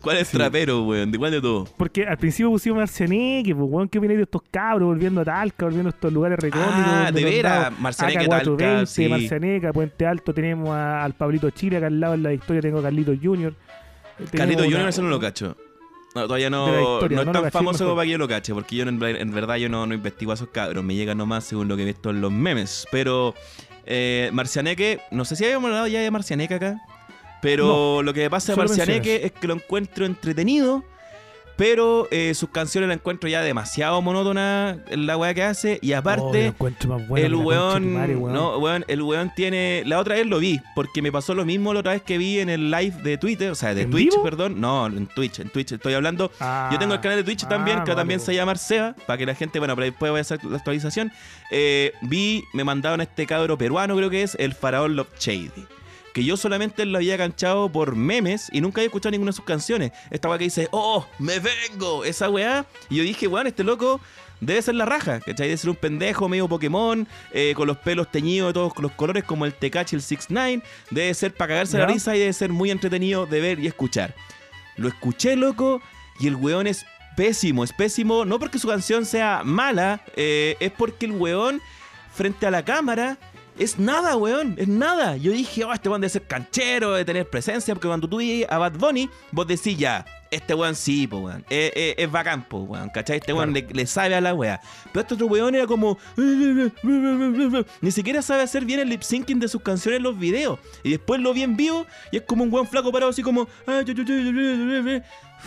¿Cuál 0.00 0.16
es 0.18 0.28
Sí. 0.28 0.36
trapero, 0.36 0.82
weón? 0.84 1.10
¿De 1.10 1.18
cuál 1.18 1.30
de 1.32 1.40
todo? 1.40 1.66
Porque 1.76 2.06
al 2.06 2.16
principio 2.18 2.50
pusimos 2.50 2.78
Marcianeque, 2.78 3.54
pues, 3.54 3.68
weón, 3.70 3.88
¿qué 3.88 3.98
opináis 3.98 4.18
de 4.18 4.24
estos 4.24 4.42
cabros 4.50 4.86
volviendo 4.88 5.20
a 5.20 5.24
Talca, 5.24 5.64
volviendo 5.66 5.88
a 5.88 5.92
estos 5.92 6.12
lugares 6.12 6.38
recónditos? 6.38 6.74
Ah, 6.76 7.10
de 7.12 7.24
veras, 7.24 7.78
Marcianeque, 7.78 8.26
AK420, 8.26 8.56
Talca, 8.56 8.86
sí. 8.86 9.08
Marcianeca, 9.08 9.72
Puente 9.72 10.06
Alto, 10.06 10.32
tenemos 10.34 10.68
a- 10.70 11.04
al 11.04 11.14
Pablito 11.14 11.50
Chile, 11.50 11.76
acá 11.78 11.86
al 11.88 12.00
lado 12.00 12.14
en 12.14 12.22
la 12.22 12.30
victoria 12.30 12.62
tengo 12.62 12.78
a 12.78 12.82
Carlitos 12.82 13.16
Junior. 13.22 13.54
Carlito 14.16 14.36
tenemos 14.62 14.64
Junior 14.64 14.88
ese 14.88 15.02
no 15.02 15.08
lo 15.08 15.20
cacho. 15.20 15.56
No, 16.14 16.22
todavía 16.28 16.48
no, 16.48 16.66
historia, 16.94 17.16
no 17.16 17.22
es 17.22 17.26
no 17.26 17.32
tan 17.32 17.42
caché, 17.42 17.52
famoso 17.52 17.84
como 17.84 17.96
para 17.96 18.04
que 18.06 18.12
yo 18.12 18.18
lo 18.18 18.28
cache, 18.28 18.54
porque 18.54 18.76
yo 18.76 18.84
en, 18.84 19.02
en 19.02 19.32
verdad 19.32 19.56
yo 19.56 19.68
no, 19.68 19.84
no 19.84 19.94
investigo 19.94 20.30
a 20.30 20.34
esos 20.34 20.46
cabros, 20.50 20.84
me 20.84 20.94
llegan 20.94 21.18
nomás 21.18 21.42
según 21.42 21.66
lo 21.66 21.74
que 21.76 21.82
he 21.82 21.86
visto 21.86 22.10
en 22.10 22.20
los 22.20 22.30
memes. 22.30 22.86
Pero 22.92 23.34
eh, 23.84 24.30
Marcianeque, 24.32 25.00
no 25.10 25.24
sé 25.24 25.34
si 25.34 25.44
habíamos 25.44 25.66
hablado 25.70 25.88
ya 25.88 25.98
de 26.00 26.10
Marcianeque 26.12 26.54
acá, 26.54 26.76
pero 27.44 28.02
lo 28.02 28.12
que 28.14 28.20
me 28.22 28.30
pasa 28.30 28.52
de 28.52 28.56
Marcianeque 28.56 29.20
es 29.24 29.32
que 29.32 29.46
lo 29.46 29.54
encuentro 29.54 30.06
entretenido, 30.06 30.82
pero 31.56 32.08
eh, 32.10 32.34
sus 32.34 32.48
canciones 32.48 32.88
las 32.88 32.96
encuentro 32.96 33.28
ya 33.28 33.40
demasiado 33.42 34.02
monótonas 34.02 34.78
en 34.88 35.06
la 35.06 35.16
weá 35.16 35.34
que 35.34 35.42
hace, 35.44 35.78
y 35.82 35.92
Oh, 35.92 35.98
aparte... 35.98 36.46
encuentro 36.46 36.90
más 36.98 37.06
bueno 37.06 37.26
el 37.26 37.34
weón, 37.36 37.92
madre, 37.92 38.16
weón. 38.16 38.34
no, 38.34 38.58
weón, 38.58 38.84
el 38.88 39.02
weón 39.02 39.30
tiene. 39.36 39.84
La 39.86 40.00
otra 40.00 40.16
vez 40.16 40.26
lo 40.26 40.40
vi, 40.40 40.58
porque 40.74 41.00
me 41.00 41.12
pasó 41.12 41.32
lo 41.34 41.44
mismo 41.44 41.72
la 41.72 41.78
otra 41.80 41.92
vez 41.92 42.02
que 42.02 42.18
vi 42.18 42.40
en 42.40 42.48
el 42.48 42.72
live 42.72 42.96
de 43.04 43.18
Twitter, 43.18 43.50
o 43.52 43.54
sea, 43.54 43.72
de 43.72 43.82
¿En 43.82 43.90
Twitch, 43.92 44.10
vivo? 44.10 44.24
perdón. 44.24 44.60
No, 44.60 44.86
en 44.86 45.06
Twitch, 45.06 45.38
en 45.38 45.48
Twitch 45.50 45.70
estoy 45.72 45.94
hablando. 45.94 46.32
Ah, 46.40 46.70
Yo 46.72 46.78
tengo 46.80 46.94
el 46.94 47.00
canal 47.00 47.18
de 47.18 47.24
Twitch 47.24 47.46
también, 47.46 47.78
ah, 47.80 47.84
que 47.84 47.94
también 47.94 48.18
se 48.18 48.34
llama 48.34 48.56
Seba, 48.56 48.96
para 49.06 49.16
que 49.18 49.26
la 49.26 49.34
gente, 49.36 49.60
bueno, 49.60 49.76
pero 49.76 49.84
después 49.84 50.10
voy 50.10 50.18
a 50.18 50.22
hacer 50.22 50.42
la 50.44 50.56
actualización. 50.56 51.12
Eh, 51.52 51.92
vi, 52.00 52.42
me 52.52 52.64
mandaron 52.64 52.98
a 53.00 53.04
este 53.04 53.26
cabro 53.26 53.56
peruano, 53.56 53.94
creo 53.96 54.10
que 54.10 54.22
es, 54.24 54.34
el 54.40 54.54
faraón 54.54 54.96
Love 54.96 55.08
Shady. 55.20 55.50
Que 56.14 56.24
yo 56.24 56.38
solamente 56.38 56.86
lo 56.86 56.96
había 56.96 57.18
canchado 57.18 57.70
por 57.70 57.96
memes 57.96 58.48
y 58.52 58.62
nunca 58.62 58.80
había 58.80 58.86
escuchado 58.86 59.10
ninguna 59.10 59.30
de 59.30 59.36
sus 59.36 59.44
canciones. 59.44 59.92
Esta 60.10 60.30
weá 60.30 60.38
que 60.38 60.44
dice, 60.44 60.68
oh, 60.70 61.06
me 61.18 61.40
vengo, 61.40 62.04
esa 62.04 62.30
weá. 62.30 62.64
Y 62.88 62.96
yo 62.96 63.02
dije, 63.02 63.26
weón, 63.26 63.46
este 63.46 63.64
loco 63.64 64.00
debe 64.40 64.62
ser 64.62 64.76
la 64.76 64.84
raja, 64.84 65.20
¿cachai? 65.20 65.48
Debe 65.48 65.56
ser 65.56 65.70
un 65.70 65.76
pendejo 65.76 66.28
medio 66.28 66.48
Pokémon, 66.48 67.06
eh, 67.32 67.52
con 67.56 67.66
los 67.66 67.78
pelos 67.78 68.10
teñidos 68.10 68.50
de 68.50 68.54
todos 68.54 68.72
los 68.78 68.92
colores, 68.92 69.24
como 69.24 69.44
el 69.44 69.54
Tecachi, 69.54 69.96
el 69.96 70.02
6ix9ine. 70.02 70.62
Debe 70.90 71.12
ser 71.14 71.34
para 71.34 71.48
cagarse 71.48 71.78
la 71.78 71.86
risa 71.86 72.16
y 72.16 72.20
debe 72.20 72.32
ser 72.32 72.50
muy 72.50 72.70
entretenido 72.70 73.26
de 73.26 73.40
ver 73.40 73.58
y 73.58 73.66
escuchar. 73.66 74.14
Lo 74.76 74.88
escuché, 74.88 75.36
loco, 75.36 75.82
y 76.20 76.28
el 76.28 76.36
weón 76.36 76.66
es 76.66 76.86
pésimo. 77.16 77.64
Es 77.64 77.72
pésimo 77.72 78.24
no 78.24 78.38
porque 78.38 78.58
su 78.58 78.68
canción 78.68 79.04
sea 79.04 79.42
mala, 79.44 80.00
eh, 80.16 80.56
es 80.60 80.72
porque 80.72 81.06
el 81.06 81.12
weón, 81.12 81.60
frente 82.12 82.46
a 82.46 82.50
la 82.50 82.64
cámara, 82.64 83.18
es 83.58 83.78
nada, 83.78 84.16
weón. 84.16 84.54
Es 84.58 84.68
nada. 84.68 85.16
Yo 85.16 85.32
dije, 85.32 85.64
oh, 85.64 85.72
este 85.72 85.88
weón 85.88 86.00
debe 86.00 86.10
ser 86.10 86.26
canchero, 86.26 86.94
de 86.94 87.04
tener 87.04 87.28
presencia, 87.28 87.74
porque 87.74 87.88
cuando 87.88 88.08
tú 88.08 88.18
veías 88.18 88.50
a 88.50 88.58
Bad 88.58 88.78
Bunny, 88.78 89.08
vos 89.30 89.46
decís 89.46 89.76
ya. 89.78 90.04
Este 90.34 90.52
weón 90.52 90.74
sí, 90.74 91.06
po, 91.06 91.18
weón. 91.18 91.44
Es, 91.48 91.70
es, 91.74 91.94
es 91.96 92.10
bacán, 92.10 92.42
po, 92.48 92.58
weón. 92.58 92.90
¿Cachai? 92.90 93.18
Este 93.18 93.32
weón 93.32 93.52
le, 93.52 93.66
le 93.72 93.86
sabe 93.86 94.14
a 94.16 94.20
la 94.20 94.34
wea. 94.34 94.60
Pero 94.92 95.02
este 95.02 95.14
otro 95.14 95.26
weón 95.26 95.54
era 95.54 95.66
como. 95.66 95.96
Ni 97.80 97.90
siquiera 97.92 98.20
sabe 98.20 98.42
hacer 98.42 98.64
bien 98.64 98.80
el 98.80 98.88
lip 98.88 99.02
syncing 99.02 99.38
de 99.38 99.46
sus 99.48 99.62
canciones 99.62 99.98
en 99.98 100.02
los 100.02 100.18
videos. 100.18 100.58
Y 100.82 100.90
después 100.90 101.20
lo 101.20 101.32
vi 101.32 101.44
en 101.44 101.56
vivo 101.56 101.86
y 102.10 102.16
es 102.16 102.22
como 102.22 102.42
un 102.42 102.52
weón 102.52 102.66
flaco 102.66 102.90
parado 102.90 103.10
así 103.10 103.22
como. 103.22 103.46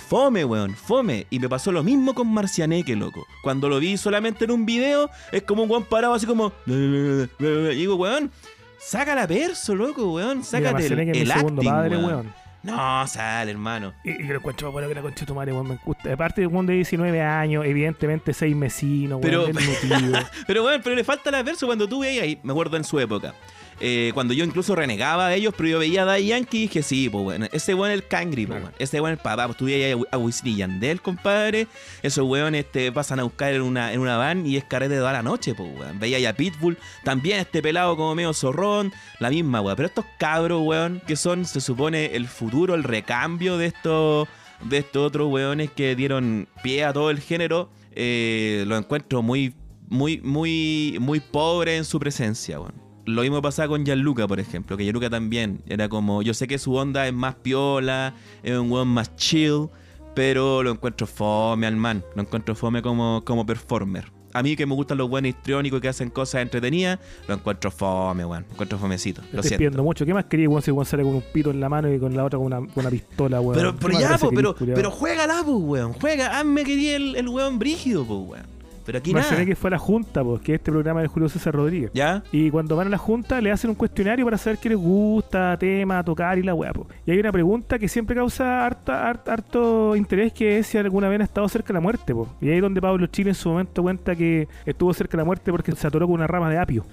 Fome, 0.07 0.45
weón, 0.45 0.75
fome. 0.75 1.27
Y 1.29 1.39
me 1.39 1.49
pasó 1.49 1.71
lo 1.71 1.83
mismo 1.83 2.13
con 2.13 2.27
Marcianeque, 2.27 2.95
loco. 2.95 3.25
Cuando 3.43 3.67
lo 3.67 3.79
vi 3.79 3.97
solamente 3.97 4.45
en 4.45 4.51
un 4.51 4.65
video, 4.65 5.09
es 5.31 5.43
como 5.43 5.63
un 5.63 5.69
weón 5.69 5.83
parado 5.83 6.13
así 6.13 6.25
como. 6.25 6.53
Y 6.65 7.75
digo, 7.75 7.95
weón, 7.95 8.31
saca 8.79 9.15
la 9.15 9.27
perso, 9.27 9.75
loco, 9.75 10.13
weón. 10.13 10.37
Mira, 10.37 10.43
Sácate 10.45 10.67
el, 10.67 10.73
Marcianeque 10.73 11.11
es 11.11 11.17
mi 11.17 11.21
el 11.23 11.31
segundo 11.33 11.61
acting, 11.61 11.71
padre, 11.71 11.97
weón. 11.97 12.05
weón. 12.05 12.46
No, 12.67 13.07
sale, 13.07 13.51
hermano. 13.51 13.93
Y, 14.03 14.11
y 14.11 14.23
lo 14.23 14.35
encuentro 14.35 14.71
bueno 14.71 14.87
que 14.87 14.95
la 14.95 15.01
concha 15.01 15.21
de 15.21 15.25
tu 15.25 15.35
madre, 15.35 15.53
weón. 15.53 15.67
Me 15.69 15.77
gusta. 15.83 16.13
Aparte 16.13 16.41
de 16.41 16.47
un 16.47 16.65
de 16.65 16.73
19 16.73 17.21
años, 17.21 17.65
evidentemente 17.65 18.33
seis 18.33 18.55
mesinos, 18.55 19.19
Pero- 19.23 19.43
weón. 19.45 19.53
nutrido. 19.55 20.19
Pero 20.45 20.61
bueno, 20.63 20.81
pero 20.83 20.95
le 20.95 21.03
falta 21.03 21.31
la 21.31 21.43
verso 21.43 21.65
cuando 21.65 21.87
tú 21.87 22.01
veías 22.01 22.23
ahí, 22.23 22.39
me 22.43 22.51
acuerdo 22.51 22.77
en 22.77 22.83
su 22.83 22.99
época. 22.99 23.33
Eh, 23.79 24.11
cuando 24.13 24.33
yo 24.33 24.43
incluso 24.43 24.75
renegaba 24.75 25.29
de 25.29 25.35
ellos, 25.35 25.53
pero 25.55 25.69
yo 25.69 25.79
veía 25.79 26.01
a 26.03 26.05
Daddy 26.05 26.27
Yankee 26.27 26.57
y 26.57 26.61
dije, 26.61 26.81
sí, 26.83 27.09
pues 27.09 27.23
bueno, 27.23 27.47
ese 27.51 27.73
weón 27.73 27.91
es 27.91 27.97
el 28.01 28.07
cangri, 28.07 28.45
pues, 28.45 28.63
ese 28.79 28.99
weón 28.99 29.13
es 29.13 29.19
el 29.19 29.23
papá, 29.23 29.45
pues 29.45 29.57
tú 29.57 29.65
veías 29.65 29.97
a- 30.11 30.15
a 30.15 30.17
Wisin 30.17 30.47
y 30.47 30.55
Yandel, 30.57 31.01
compadre, 31.01 31.67
esos 32.01 32.27
weones 32.27 32.71
te 32.71 32.91
pasan 32.91 33.19
a 33.19 33.23
buscar 33.23 33.53
en 33.53 33.61
una, 33.61 33.93
en 33.93 33.99
una 33.99 34.17
van 34.17 34.45
y 34.47 34.57
es 34.57 34.63
carrete 34.63 34.95
de 34.95 34.99
toda 34.99 35.13
la 35.13 35.23
noche, 35.23 35.53
pues 35.55 35.69
weón. 35.77 35.99
Veía 35.99 36.27
a 36.29 36.33
Pitbull, 36.33 36.77
también 37.03 37.39
este 37.39 37.61
pelado 37.61 37.95
como 37.95 38.15
medio 38.15 38.33
zorrón, 38.33 38.91
la 39.19 39.29
misma 39.29 39.61
weón. 39.61 39.75
Pero 39.75 39.87
estos 39.87 40.05
cabros, 40.17 40.61
weón, 40.65 41.01
que 41.05 41.15
son, 41.15 41.45
se 41.45 41.61
supone, 41.61 42.15
el 42.15 42.27
futuro, 42.27 42.73
el 42.75 42.83
recambio 42.83 43.57
de 43.57 43.67
estos, 43.67 44.27
de 44.63 44.77
estos 44.79 45.05
otros 45.07 45.31
weones 45.31 45.69
que 45.71 45.95
dieron 45.95 46.47
pie 46.63 46.83
a 46.83 46.93
todo 46.93 47.11
el 47.11 47.19
género, 47.19 47.69
eh, 47.93 48.63
lo 48.67 48.75
encuentro 48.77 49.21
muy, 49.21 49.53
muy, 49.87 50.19
muy, 50.21 50.97
muy 50.99 51.19
pobre 51.19 51.77
en 51.77 51.85
su 51.85 51.99
presencia, 51.99 52.59
weón. 52.59 52.86
Lo 53.07 53.21
mismo 53.21 53.41
pasaba 53.41 53.69
con 53.69 53.85
Gianluca, 53.85 54.27
por 54.27 54.37
ejemplo, 54.37 54.75
que 54.75 54.83
Gianluca 54.83 55.09
también 55.09 55.61
era 55.65 55.87
como, 55.87 56.21
yo 56.21 56.33
sé 56.33 56.45
que 56.45 56.57
su 56.57 56.75
onda 56.75 57.07
es 57.07 57.13
más 57.13 57.35
piola, 57.35 58.13
es 58.43 58.57
un 58.57 58.69
weón 58.69 58.89
más 58.89 59.15
chill, 59.15 59.69
pero 60.13 60.61
lo 60.61 60.71
encuentro 60.71 61.07
fome 61.07 61.67
al 61.67 61.77
man, 61.77 62.03
lo 62.15 62.23
encuentro 62.23 62.53
fome 62.53 62.81
como, 62.81 63.23
como 63.23 63.45
performer. 63.45 64.11
A 64.33 64.43
mí 64.43 64.57
que 64.57 64.65
me 64.65 64.75
gustan 64.75 64.97
los 64.97 65.09
buenos 65.09 65.29
histriónicos 65.29 65.79
que 65.79 65.87
hacen 65.87 66.09
cosas 66.09 66.41
entretenidas, 66.41 66.99
lo 67.29 67.35
encuentro 67.35 67.71
fome, 67.71 68.25
weón, 68.25 68.43
lo 68.45 68.51
encuentro 68.51 68.77
fomecito, 68.77 69.21
lo 69.31 69.39
Estoy 69.39 69.57
siento. 69.57 69.81
mucho. 69.83 70.05
¿Qué 70.05 70.13
más 70.13 70.25
quería, 70.25 70.49
weón? 70.49 70.61
Si 70.61 70.71
weón 70.71 70.85
sale 70.85 71.03
con 71.03 71.15
un 71.15 71.23
pito 71.31 71.49
en 71.49 71.61
la 71.61 71.69
mano 71.69 71.91
y 71.93 71.97
con 71.99 72.13
la 72.13 72.25
otra 72.25 72.37
con 72.37 72.47
una, 72.47 72.57
con 72.57 72.71
una 72.75 72.89
pistola, 72.89 73.39
weón. 73.39 73.55
Pero, 73.55 73.71
¿Qué 73.71 73.87
pero 73.87 73.99
ya, 74.01 74.17
po, 74.17 74.31
pero, 74.31 74.53
pero 74.53 74.91
juégala, 74.91 75.43
pues, 75.45 75.57
weón, 75.57 75.93
juega, 75.93 76.37
hazme 76.37 76.65
quería 76.65 76.97
el, 76.97 77.15
el 77.15 77.29
weón 77.29 77.57
brígido, 77.57 78.03
pues, 78.05 78.19
weón. 78.19 78.56
Pero 78.87 78.97
aquí. 78.97 79.13
Marcianeque 79.13 79.55
fue 79.55 79.67
a 79.67 79.71
la 79.71 79.77
Junta, 79.77 80.23
pues, 80.23 80.41
que 80.41 80.53
es 80.53 80.59
este 80.59 80.71
programa 80.71 81.01
de 81.01 81.07
Julio 81.07 81.29
César 81.29 81.53
Rodríguez. 81.53 81.91
¿Ya? 81.93 82.23
Y 82.31 82.49
cuando 82.49 82.75
van 82.75 82.87
a 82.87 82.89
la 82.89 82.97
junta 82.97 83.39
le 83.41 83.51
hacen 83.51 83.69
un 83.69 83.75
cuestionario 83.75 84.25
para 84.25 84.37
saber 84.39 84.57
qué 84.57 84.69
les 84.69 84.77
gusta, 84.77 85.55
tema, 85.59 86.01
tocar 86.03 86.39
y 86.39 86.43
la 86.43 86.55
weá. 86.55 86.71
Y 87.05 87.11
hay 87.11 87.19
una 87.19 87.31
pregunta 87.31 87.77
que 87.77 87.87
siempre 87.87 88.15
causa 88.15 88.65
harta, 88.65 89.07
harta- 89.09 89.33
harto 89.33 89.95
interés 89.95 90.33
que 90.33 90.57
es 90.59 90.67
si 90.67 90.77
alguna 90.77 91.09
vez 91.09 91.19
ha 91.21 91.23
estado 91.25 91.47
cerca 91.49 91.67
de 91.67 91.73
la 91.75 91.81
muerte. 91.81 92.13
po. 92.15 92.27
Y 92.41 92.49
ahí 92.49 92.55
es 92.55 92.61
donde 92.61 92.81
Pablo 92.81 93.05
Chile 93.07 93.31
en 93.31 93.35
su 93.35 93.49
momento 93.49 93.83
cuenta 93.83 94.15
que 94.15 94.47
estuvo 94.65 94.93
cerca 94.93 95.11
de 95.17 95.17
la 95.21 95.25
muerte 95.25 95.51
porque 95.51 95.71
se 95.73 95.85
atoró 95.85 96.07
con 96.07 96.15
una 96.15 96.25
rama 96.27 96.49
de 96.49 96.57
apio. 96.57 96.85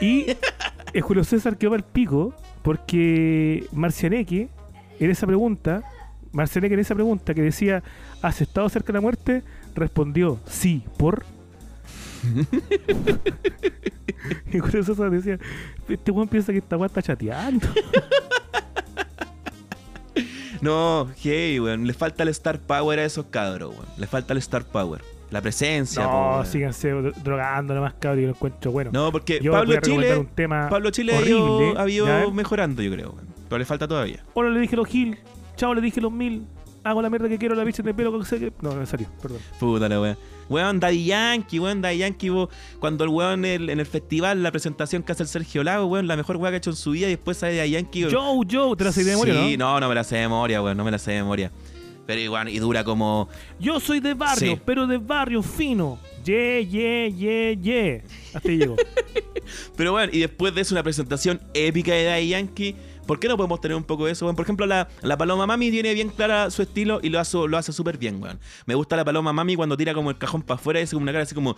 Y 0.00 0.24
eh, 0.94 1.00
Julio 1.02 1.24
César 1.24 1.56
quedó 1.58 1.70
para 1.72 1.82
el 1.82 1.88
pico 1.92 2.34
porque 2.62 3.66
Marcianeque 3.72 4.48
en 4.98 5.10
esa 5.10 5.26
pregunta, 5.26 5.82
Marcianeque 6.32 6.74
en 6.74 6.80
esa 6.80 6.94
pregunta 6.94 7.34
que 7.34 7.42
decía, 7.42 7.82
¿has 8.22 8.40
estado 8.40 8.68
cerca 8.70 8.88
de 8.88 8.94
la 8.94 9.00
muerte? 9.02 9.42
Respondió, 9.74 10.38
sí, 10.46 10.82
por... 10.96 11.24
y 14.52 14.60
César 14.60 15.10
decía, 15.10 15.38
este 15.88 16.10
weón 16.10 16.28
piensa 16.28 16.52
que 16.52 16.58
esta 16.58 16.76
weá 16.76 16.86
está 16.86 17.02
chateando. 17.02 17.66
No, 20.60 21.08
hey, 21.22 21.60
weón. 21.60 21.86
Le 21.86 21.92
falta 21.92 22.22
el 22.22 22.30
star 22.30 22.58
power 22.58 22.98
a 22.98 23.04
esos 23.04 23.26
cabros, 23.26 23.72
weón. 23.74 23.84
Le 23.98 24.06
falta 24.06 24.32
el 24.32 24.38
star 24.38 24.64
power. 24.64 25.02
La 25.30 25.42
presencia, 25.42 26.04
no, 26.04 26.30
weón. 26.36 26.46
síganse 26.46 26.94
dro- 26.94 27.12
drogando 27.22 27.74
nomás, 27.74 27.92
cabrón, 27.98 28.22
y 28.22 28.26
lo 28.26 28.30
encuentro 28.30 28.72
bueno. 28.72 28.90
No, 28.90 29.12
porque 29.12 29.40
Yo 29.42 29.52
Pablo 29.52 29.78
Chile. 29.82 30.16
un 30.16 30.26
tema 30.26 30.68
Pablo 30.70 30.90
Chile 30.90 31.14
ha 31.16 31.20
ido, 31.22 31.78
ha 31.78 31.90
ido 31.90 32.30
mejorando, 32.32 32.80
yo 32.82 32.90
creo, 32.92 33.10
weón. 33.10 33.26
Pero 33.46 33.58
le 33.58 33.64
falta 33.66 33.86
todavía. 33.86 34.24
Hola, 34.32 34.48
le 34.50 34.60
dije 34.60 34.74
los 34.74 34.88
Gil. 34.88 35.18
Chao, 35.56 35.74
le 35.74 35.82
dije 35.82 36.00
los 36.00 36.10
mil. 36.12 36.46
hago 36.82 37.02
la 37.02 37.10
mierda 37.10 37.28
que 37.28 37.36
quiero, 37.36 37.54
la 37.54 37.64
bicha 37.64 37.82
de 37.82 37.92
pelo, 37.92 38.24
sé 38.24 38.38
que... 38.38 38.52
No, 38.62 38.74
no 38.74 38.86
salió, 38.86 39.06
perdón. 39.20 39.40
Puta 39.60 39.86
la 39.88 40.00
wea. 40.00 40.16
Weón, 40.48 40.80
Daddy 40.80 41.04
Yankee, 41.04 41.58
weón, 41.58 41.82
Daddy 41.82 41.98
Yankee, 41.98 42.30
cuando 42.80 43.04
el 43.04 43.10
weón 43.10 43.44
en 43.44 43.62
el, 43.62 43.70
en 43.70 43.80
el 43.80 43.86
festival, 43.86 44.42
la 44.42 44.50
presentación 44.50 45.02
que 45.02 45.12
hace 45.12 45.22
el 45.22 45.28
Sergio 45.28 45.64
Lago, 45.64 45.86
weón, 45.86 46.06
la 46.06 46.16
mejor 46.16 46.36
weá 46.36 46.50
que 46.50 46.56
ha 46.56 46.58
hecho 46.58 46.70
en 46.70 46.76
su 46.76 46.92
vida 46.92 47.06
y 47.06 47.10
después 47.10 47.36
sale 47.38 47.56
Daddy 47.56 47.70
Yankee. 47.70 48.04
Joe, 48.10 48.46
Joe, 48.50 48.76
te 48.76 48.84
la 48.84 48.92
sé 48.92 49.04
de 49.04 49.12
memoria, 49.12 49.34
sí, 49.34 49.56
¿no? 49.56 49.74
no, 49.74 49.80
no 49.80 49.88
me 49.88 49.94
la 49.94 50.04
sé 50.04 50.16
de 50.16 50.22
memoria, 50.22 50.62
weón, 50.62 50.76
no 50.76 50.84
me 50.84 50.90
la 50.90 50.98
sé 50.98 51.12
de 51.12 51.16
memoria. 51.18 51.50
Pero 52.06 52.20
igual, 52.20 52.50
y 52.50 52.58
dura 52.58 52.84
como. 52.84 53.30
Yo 53.58 53.80
soy 53.80 54.00
de 54.00 54.12
barrio, 54.12 54.54
Sí. 54.56 54.60
pero 54.64 54.86
de 54.86 54.98
barrio 54.98 55.42
fino. 55.42 55.98
Yeah, 56.22 56.60
yeah, 56.60 57.08
yeah, 57.08 57.52
yeah. 57.52 58.02
Hasta 58.34 58.48
ahí 58.48 58.58
llegó. 58.58 58.76
Pero 59.76 59.92
bueno, 59.92 60.10
y 60.12 60.20
después 60.20 60.54
de 60.54 60.62
eso, 60.62 60.74
una 60.74 60.82
presentación 60.82 61.40
épica 61.52 61.92
de 61.92 62.04
Daddy 62.04 62.28
Yankee. 62.28 62.76
¿Por 63.06 63.20
qué 63.20 63.28
no 63.28 63.36
podemos 63.36 63.60
tener 63.60 63.76
un 63.76 63.84
poco 63.84 64.06
de 64.06 64.12
eso? 64.12 64.24
Bueno, 64.24 64.36
por 64.36 64.44
ejemplo, 64.44 64.66
la, 64.66 64.88
la 65.02 65.16
Paloma 65.16 65.46
Mami 65.46 65.70
tiene 65.70 65.92
bien 65.94 66.08
clara 66.08 66.50
su 66.50 66.62
estilo 66.62 67.00
y 67.02 67.08
lo 67.10 67.20
hace, 67.20 67.36
lo 67.48 67.56
hace 67.58 67.72
súper 67.72 67.98
bien, 67.98 68.22
weón. 68.22 68.38
Me 68.66 68.74
gusta 68.74 68.96
la 68.96 69.04
Paloma 69.04 69.32
Mami 69.32 69.56
cuando 69.56 69.76
tira 69.76 69.92
como 69.94 70.10
el 70.10 70.18
cajón 70.18 70.42
para 70.42 70.58
afuera 70.58 70.80
y 70.80 70.84
hace 70.84 70.94
como 70.94 71.02
una 71.04 71.12
cara 71.12 71.24
así 71.24 71.34
como. 71.34 71.56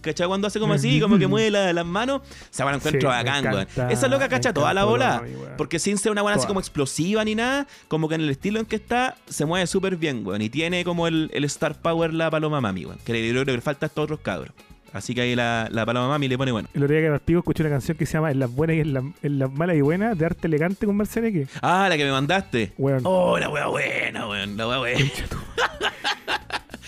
¿Cachai? 0.00 0.26
Cuando 0.26 0.46
hace 0.46 0.60
como 0.60 0.74
así, 0.74 1.00
como 1.00 1.18
que 1.18 1.26
mueve 1.26 1.50
la- 1.50 1.72
las 1.72 1.86
manos. 1.86 2.22
Se 2.50 2.62
van 2.62 2.74
a 2.74 2.76
encuentro 2.78 3.00
Sí, 3.00 3.06
bacán, 3.06 3.44
weón. 3.52 3.66
Esa 3.90 4.08
loca 4.08 4.28
cacha 4.28 4.52
toda 4.52 4.72
la 4.74 4.84
bola. 4.84 5.16
Mami, 5.20 5.34
weón. 5.34 5.52
Porque 5.56 5.78
sin 5.78 5.98
ser 5.98 6.12
una 6.12 6.22
buena 6.22 6.36
así 6.36 6.46
como 6.46 6.60
explosiva 6.60 7.24
ni 7.24 7.34
nada, 7.34 7.66
como 7.88 8.08
que 8.08 8.14
en 8.14 8.20
el 8.22 8.30
estilo 8.30 8.60
en 8.60 8.66
que 8.66 8.76
está, 8.76 9.16
se 9.28 9.44
mueve 9.46 9.66
súper 9.66 9.96
bien, 9.96 10.26
weón. 10.26 10.42
Y 10.42 10.48
tiene 10.50 10.84
como 10.84 11.06
el, 11.06 11.30
el 11.34 11.44
Star 11.44 11.80
Power 11.80 12.14
la 12.14 12.30
Paloma 12.30 12.60
Mami, 12.60 12.86
weón. 12.86 12.98
Que 13.04 13.12
le 13.12 13.30
creo 13.30 13.44
que 13.44 13.52
le 13.52 13.60
falta 13.60 13.86
a 13.86 13.88
estos 13.88 14.04
otros 14.04 14.20
cabros. 14.20 14.54
Así 14.92 15.14
que 15.14 15.20
ahí 15.20 15.34
la, 15.36 15.68
la 15.70 15.86
Paloma 15.86 16.08
Mami 16.08 16.28
le 16.28 16.36
pone 16.36 16.52
bueno. 16.52 16.68
El 16.74 16.82
otro 16.82 16.94
día 16.96 17.04
que 17.04 17.10
partido 17.10 17.38
escuché 17.40 17.62
una 17.62 17.70
canción 17.70 17.96
que 17.96 18.06
se 18.06 18.14
llama 18.14 18.30
En 18.30 18.38
las 18.40 18.50
buenas 18.50 18.76
y 18.76 18.80
en, 18.80 18.92
las- 18.94 19.04
en 19.22 19.38
las 19.38 19.52
malas 19.52 19.76
y 19.76 19.80
buenas 19.80 20.18
de 20.18 20.26
arte 20.26 20.46
elegante 20.48 20.86
con 20.86 20.96
Marcianeque. 20.96 21.46
Ah, 21.62 21.86
la 21.88 21.96
que 21.96 22.04
me 22.04 22.10
mandaste. 22.12 22.72
Weón. 22.78 23.02
Oh, 23.04 23.38
la 23.38 23.48
wea 23.48 23.66
buena, 23.66 24.26
weón. 24.28 24.56
La 24.56 24.66
wea 24.68 24.78
buena. 24.78 25.00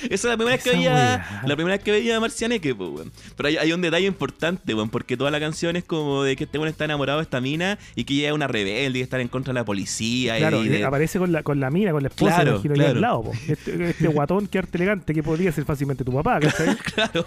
Esa 0.02 0.14
es 0.14 0.24
la 0.24 0.36
primera 0.36 0.56
vez 0.56 0.64
que 0.64 0.70
veía. 0.72 0.92
wea. 0.94 1.42
La 1.46 1.54
primera 1.54 1.76
vez 1.76 1.84
que 1.84 1.92
veía 1.92 2.16
a 2.16 2.20
Marcianeque, 2.20 2.74
pues, 2.74 2.90
weón. 2.90 3.12
Pero 3.36 3.48
hay, 3.48 3.56
hay 3.58 3.72
un 3.72 3.80
detalle 3.80 4.06
importante, 4.06 4.74
weón, 4.74 4.90
porque 4.90 5.16
toda 5.16 5.30
la 5.30 5.38
canción 5.38 5.76
es 5.76 5.84
como 5.84 6.24
de 6.24 6.34
que 6.34 6.42
este 6.44 6.58
weón 6.58 6.68
está 6.68 6.86
enamorado 6.86 7.18
de 7.20 7.22
esta 7.22 7.40
mina 7.40 7.78
y 7.94 8.02
que 8.02 8.14
ella 8.14 8.28
es 8.28 8.34
una 8.34 8.48
rebelde 8.48 8.98
y 8.98 9.02
está 9.02 9.20
en 9.20 9.28
contra 9.28 9.52
de 9.54 9.60
la 9.60 9.64
policía. 9.64 10.38
Claro, 10.38 10.64
y 10.64 10.68
de- 10.68 10.84
aparece 10.84 11.20
con 11.20 11.30
la, 11.30 11.44
con 11.44 11.60
la 11.60 11.70
mina, 11.70 11.92
con 11.92 12.02
la 12.02 12.08
esposa, 12.08 12.34
Claro, 12.34 12.50
imagino, 12.54 12.74
claro. 12.74 12.90
al 12.90 13.00
lado. 13.00 13.22
po. 13.22 13.32
Este, 13.46 13.90
este 13.90 14.08
guatón 14.08 14.48
que 14.48 14.58
arte 14.58 14.76
elegante 14.76 15.14
que 15.14 15.22
podría 15.22 15.52
ser 15.52 15.64
fácilmente 15.64 16.02
tu 16.04 16.12
papá, 16.12 16.40
¿cachai? 16.40 16.76
Claro. 16.94 17.24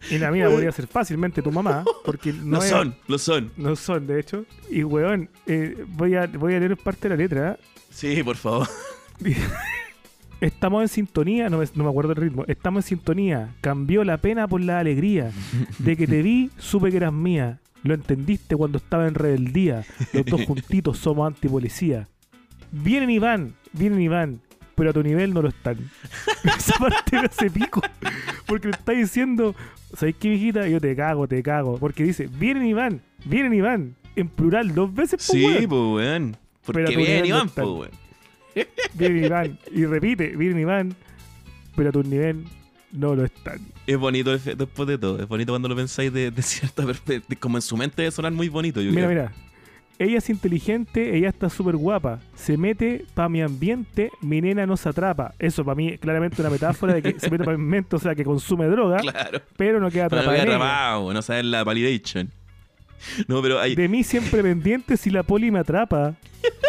Y 0.10 0.18
la 0.18 0.30
mina 0.30 0.48
podría 0.48 0.70
ser 0.72 0.86
fácilmente 0.86 1.42
tu 1.42 1.50
mamá, 1.50 1.84
porque 2.04 2.32
no 2.44 2.58
es- 2.58 2.68
son, 2.68 2.94
lo 3.08 3.18
son. 3.18 3.50
No 3.56 3.74
son, 3.76 4.06
de 4.06 4.20
hecho. 4.20 4.44
Y, 4.70 4.84
weón, 4.84 5.28
eh, 5.46 5.84
voy, 5.88 6.14
a, 6.14 6.26
voy 6.26 6.54
a 6.54 6.60
leer 6.60 6.76
parte 6.76 7.08
de 7.08 7.16
la 7.16 7.22
letra. 7.22 7.58
Sí, 7.90 8.22
por 8.22 8.36
favor. 8.36 8.68
Estamos 10.40 10.82
en 10.82 10.88
sintonía, 10.88 11.48
no 11.48 11.58
me, 11.58 11.64
no 11.74 11.84
me 11.84 11.90
acuerdo 11.90 12.12
el 12.12 12.16
ritmo. 12.18 12.44
Estamos 12.46 12.84
en 12.84 12.88
sintonía. 12.98 13.54
Cambió 13.62 14.04
la 14.04 14.18
pena 14.18 14.46
por 14.46 14.60
la 14.60 14.78
alegría. 14.78 15.32
De 15.78 15.96
que 15.96 16.06
te 16.06 16.20
vi, 16.22 16.50
supe 16.58 16.90
que 16.90 16.98
eras 16.98 17.12
mía. 17.12 17.60
Lo 17.82 17.94
entendiste 17.94 18.54
cuando 18.54 18.76
estaba 18.78 19.08
en 19.08 19.14
rebeldía. 19.14 19.84
Los 20.12 20.26
dos 20.26 20.44
juntitos 20.44 20.98
somos 20.98 21.26
antipolicía. 21.26 22.08
Vienen 22.70 23.08
y 23.10 23.18
van, 23.18 23.54
vienen 23.72 24.00
y 24.02 24.08
van, 24.08 24.40
pero 24.76 24.90
a 24.90 24.92
tu 24.92 25.02
nivel 25.02 25.34
no 25.34 25.42
lo 25.42 25.48
están. 25.48 25.78
Esa 26.44 26.76
parte 26.78 27.18
me 27.18 27.26
hace 27.26 27.50
pico. 27.50 27.82
Porque 28.46 28.68
le 28.68 28.74
está 28.74 28.92
diciendo, 28.92 29.54
¿sabes 29.96 30.14
qué, 30.20 30.28
viejita? 30.30 30.68
Yo 30.68 30.80
te 30.80 30.94
cago, 30.94 31.26
te 31.26 31.42
cago. 31.42 31.78
Porque 31.78 32.04
dice, 32.04 32.28
vienen 32.30 32.66
y 32.66 32.72
van, 32.74 33.00
vienen 33.24 33.52
y 33.54 33.60
van. 33.60 33.96
En 34.14 34.28
plural, 34.28 34.74
dos 34.74 34.94
veces 34.94 35.26
por 35.26 35.36
Sí, 35.36 35.44
weón. 35.44 35.68
pues, 35.68 35.80
weón. 36.06 36.36
Porque 36.64 36.82
no 36.82 37.26
Iván, 37.26 37.46
está. 37.48 37.62
pues, 37.64 37.90
weón. 38.54 38.66
Vienen 38.94 39.24
y 39.24 39.28
van. 39.28 39.58
Y 39.72 39.84
repite, 39.84 40.36
vienen 40.36 40.60
y 40.60 40.64
van, 40.64 40.94
pero 41.74 41.90
a 41.90 41.92
tu 41.92 42.02
nivel 42.02 42.44
no 42.92 43.14
lo 43.14 43.24
están. 43.24 43.60
Es 43.86 43.98
bonito 43.98 44.30
después 44.36 44.88
de 44.88 44.96
todo. 44.98 45.20
Es 45.20 45.28
bonito 45.28 45.52
cuando 45.52 45.68
lo 45.68 45.76
pensáis 45.76 46.12
de, 46.12 46.30
de 46.30 46.42
cierta 46.42 46.84
perspectiva. 46.86 47.38
Como 47.40 47.58
en 47.58 47.62
su 47.62 47.76
mente 47.76 48.02
debe 48.02 48.10
sonar 48.12 48.32
muy 48.32 48.48
bonito, 48.48 48.80
yo 48.80 48.90
Mira, 48.90 49.06
creo. 49.06 49.10
mira. 49.10 49.32
Ella 49.98 50.18
es 50.18 50.28
inteligente, 50.28 51.16
ella 51.16 51.30
está 51.30 51.48
súper 51.48 51.76
guapa. 51.76 52.20
Se 52.34 52.58
mete 52.58 53.06
pa' 53.14 53.28
mi 53.30 53.40
ambiente, 53.40 54.10
mi 54.20 54.42
nena 54.42 54.66
no 54.66 54.76
se 54.76 54.88
atrapa. 54.90 55.32
Eso 55.38 55.64
para 55.64 55.74
mí 55.74 55.96
claramente 55.96 56.42
una 56.42 56.50
metáfora 56.50 56.92
de 56.94 57.02
que 57.02 57.18
se 57.18 57.30
mete 57.30 57.44
para 57.44 57.56
mi 57.56 57.64
ambiente, 57.64 57.96
o 57.96 57.98
sea, 57.98 58.14
que 58.14 58.22
consume 58.24 58.66
droga, 58.66 58.96
Claro. 59.00 59.40
pero 59.56 59.80
no 59.80 59.90
queda 59.90 60.08
Para 60.10 60.20
atrapada. 60.22 60.44
no 60.44 60.50
ella. 60.52 60.56
atrapado, 60.56 61.12
no 61.14 61.22
saber 61.22 61.44
la 61.46 61.64
validation. 61.64 62.30
No, 63.28 63.42
pero 63.42 63.60
hay. 63.60 63.74
De 63.74 63.88
mí 63.88 64.02
siempre 64.04 64.42
pendiente 64.42 64.96
si 64.96 65.10
la 65.10 65.22
poli 65.22 65.50
me 65.50 65.58
atrapa. 65.60 66.14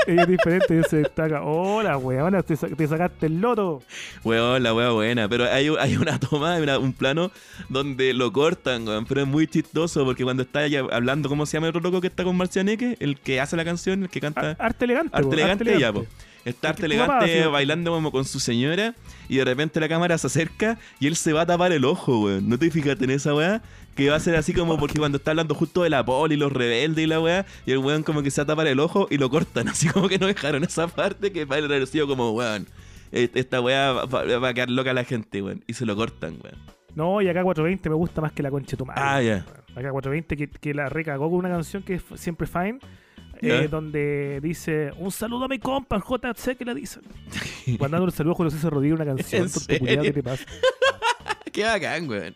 Ella 0.08 0.22
es 0.24 0.28
diferente, 0.28 0.74
ella 0.76 0.88
se 0.90 0.98
destaca. 0.98 1.44
Hola, 1.44 1.98
weona, 1.98 2.42
te, 2.42 2.56
sa- 2.56 2.68
te 2.70 2.88
sacaste 2.88 3.28
el 3.28 3.40
loto. 3.42 3.84
Weón, 4.24 4.64
la 4.64 4.74
wea 4.74 4.90
buena. 4.92 5.28
Pero 5.30 5.44
hay, 5.52 5.68
hay 5.80 5.98
una 5.98 6.20
toma, 6.20 6.56
hay 6.56 6.64
una- 6.64 6.80
un 6.80 6.94
plano 6.94 7.32
donde 7.70 8.14
lo 8.14 8.32
cortan, 8.32 8.88
weón. 8.88 9.06
Pero 9.06 9.22
es 9.22 9.28
muy 9.28 9.46
chistoso 9.48 10.04
porque 10.06 10.24
cuando 10.24 10.44
está 10.44 10.66
ya 10.68 10.80
hablando, 10.92 11.30
¿cómo 11.30 11.46
se 11.46 11.58
llama 11.58 11.68
el 11.68 11.72
otro 11.72 11.82
loco 11.82 12.02
que 12.02 12.08
está 12.08 12.24
con 12.24 12.36
Marcianeque? 12.38 12.96
El 13.00 13.20
que 13.20 13.40
hace 13.42 13.56
la 13.58 13.66
canción, 13.66 14.04
el 14.04 14.10
que 14.10 14.22
canta. 14.22 14.56
Arte 14.58 14.86
elegante. 14.86 15.12
Arte 15.16 15.34
elegante, 15.34 15.80
ya, 15.80 15.94
po. 15.94 16.06
Está 16.46 16.70
arte 16.70 16.84
papá 16.84 16.86
elegante 17.26 17.48
bailando 17.48 17.92
como 17.92 18.10
con 18.10 18.24
su 18.24 18.40
señora 18.40 18.96
y 19.28 19.36
de 19.36 19.44
repente 19.44 19.82
la 19.82 19.90
cámara 19.90 20.18
se 20.18 20.28
acerca 20.28 20.80
y 20.98 21.08
él 21.08 21.18
se 21.18 21.34
va 21.34 21.42
a 21.42 21.46
tapar 21.46 21.74
el 21.74 21.84
ojo, 21.84 22.22
weón. 22.24 22.48
¿No 22.48 22.58
te 22.58 22.72
fijaste 22.72 23.04
en 23.04 23.12
esa 23.12 23.36
weá? 23.36 23.62
Que 23.98 24.10
va 24.10 24.16
a 24.16 24.20
ser 24.20 24.36
así 24.36 24.54
como 24.54 24.78
porque 24.78 24.98
cuando 25.00 25.18
está 25.18 25.32
hablando 25.32 25.56
justo 25.56 25.82
de 25.84 25.90
la 25.90 26.06
poli, 26.06 26.38
los 26.38 26.54
rebeldes 26.54 27.04
y 27.04 27.08
la 27.08 27.20
weá, 27.20 27.46
y 27.66 27.72
el 27.72 27.80
weón 27.80 28.04
como 28.04 28.22
que 28.24 28.30
se 28.32 28.40
va 28.42 28.44
a 28.44 28.48
tapar 28.48 28.68
el 28.68 28.80
ojo 28.80 29.08
y 29.10 29.18
lo 29.18 29.30
cortan, 29.30 29.68
así 29.70 29.90
como 29.90 30.08
que 30.08 30.20
no 30.20 30.28
dejaron 30.28 30.64
esa 30.64 30.88
parte 30.88 31.32
que 31.32 31.46
para 31.48 31.66
haber 31.66 31.88
sido 31.88 32.08
como, 32.08 32.32
weón, 32.32 32.68
esta 33.12 33.60
weá 33.60 33.92
va, 33.94 34.06
va- 34.06 34.38
va 34.40 34.50
a 34.50 34.54
quedar 34.54 34.70
loca 34.70 34.92
a 34.92 34.94
la 34.94 35.04
gente, 35.04 35.42
weón. 35.42 35.64
Y 35.68 35.74
se 35.74 35.86
lo 35.86 35.96
cortan, 35.96 36.38
weón. 36.44 36.58
No, 36.96 37.22
y 37.22 37.28
acá 37.30 37.44
420 37.44 37.90
me 37.90 37.96
gusta 37.96 38.22
más 38.22 38.32
que 38.32 38.42
la 38.44 38.50
concha 38.52 38.72
de 38.72 38.78
tu 38.78 38.86
madre. 38.86 39.02
Ah, 39.04 39.22
ya. 39.22 39.46
Acá 39.76 39.92
420 39.92 40.38
que, 40.38 40.48
que 40.48 40.74
la 40.74 40.90
recagó 40.90 41.30
con 41.30 41.40
una 41.40 41.50
canción 41.50 41.82
que 41.84 41.96
es 41.96 42.04
siempre 42.16 42.48
fine. 42.48 42.80
Eh, 43.40 43.68
donde 43.70 44.40
dice 44.42 44.90
un 44.98 45.12
saludo 45.12 45.46
a 45.46 45.48
mi 45.48 45.60
compa, 45.60 45.96
el 45.96 46.02
JC 46.02 46.58
que 46.58 46.66
la 46.66 46.74
dicen. 46.74 47.04
Mandando 47.80 48.06
un 48.06 48.12
saludo 48.12 48.46
a 48.48 48.50
César 48.50 48.74
Rodríguez, 48.74 48.96
una 49.00 49.06
canción. 49.16 49.44
¿En 49.44 49.52
tonto 49.52 49.78
culiao, 49.78 50.04
¿Qué 50.04 50.08
serio? 50.08 50.14
te 50.14 50.24
pasa? 50.24 50.46
Qué 51.52 51.64
bacán, 51.64 52.10
weón. 52.10 52.34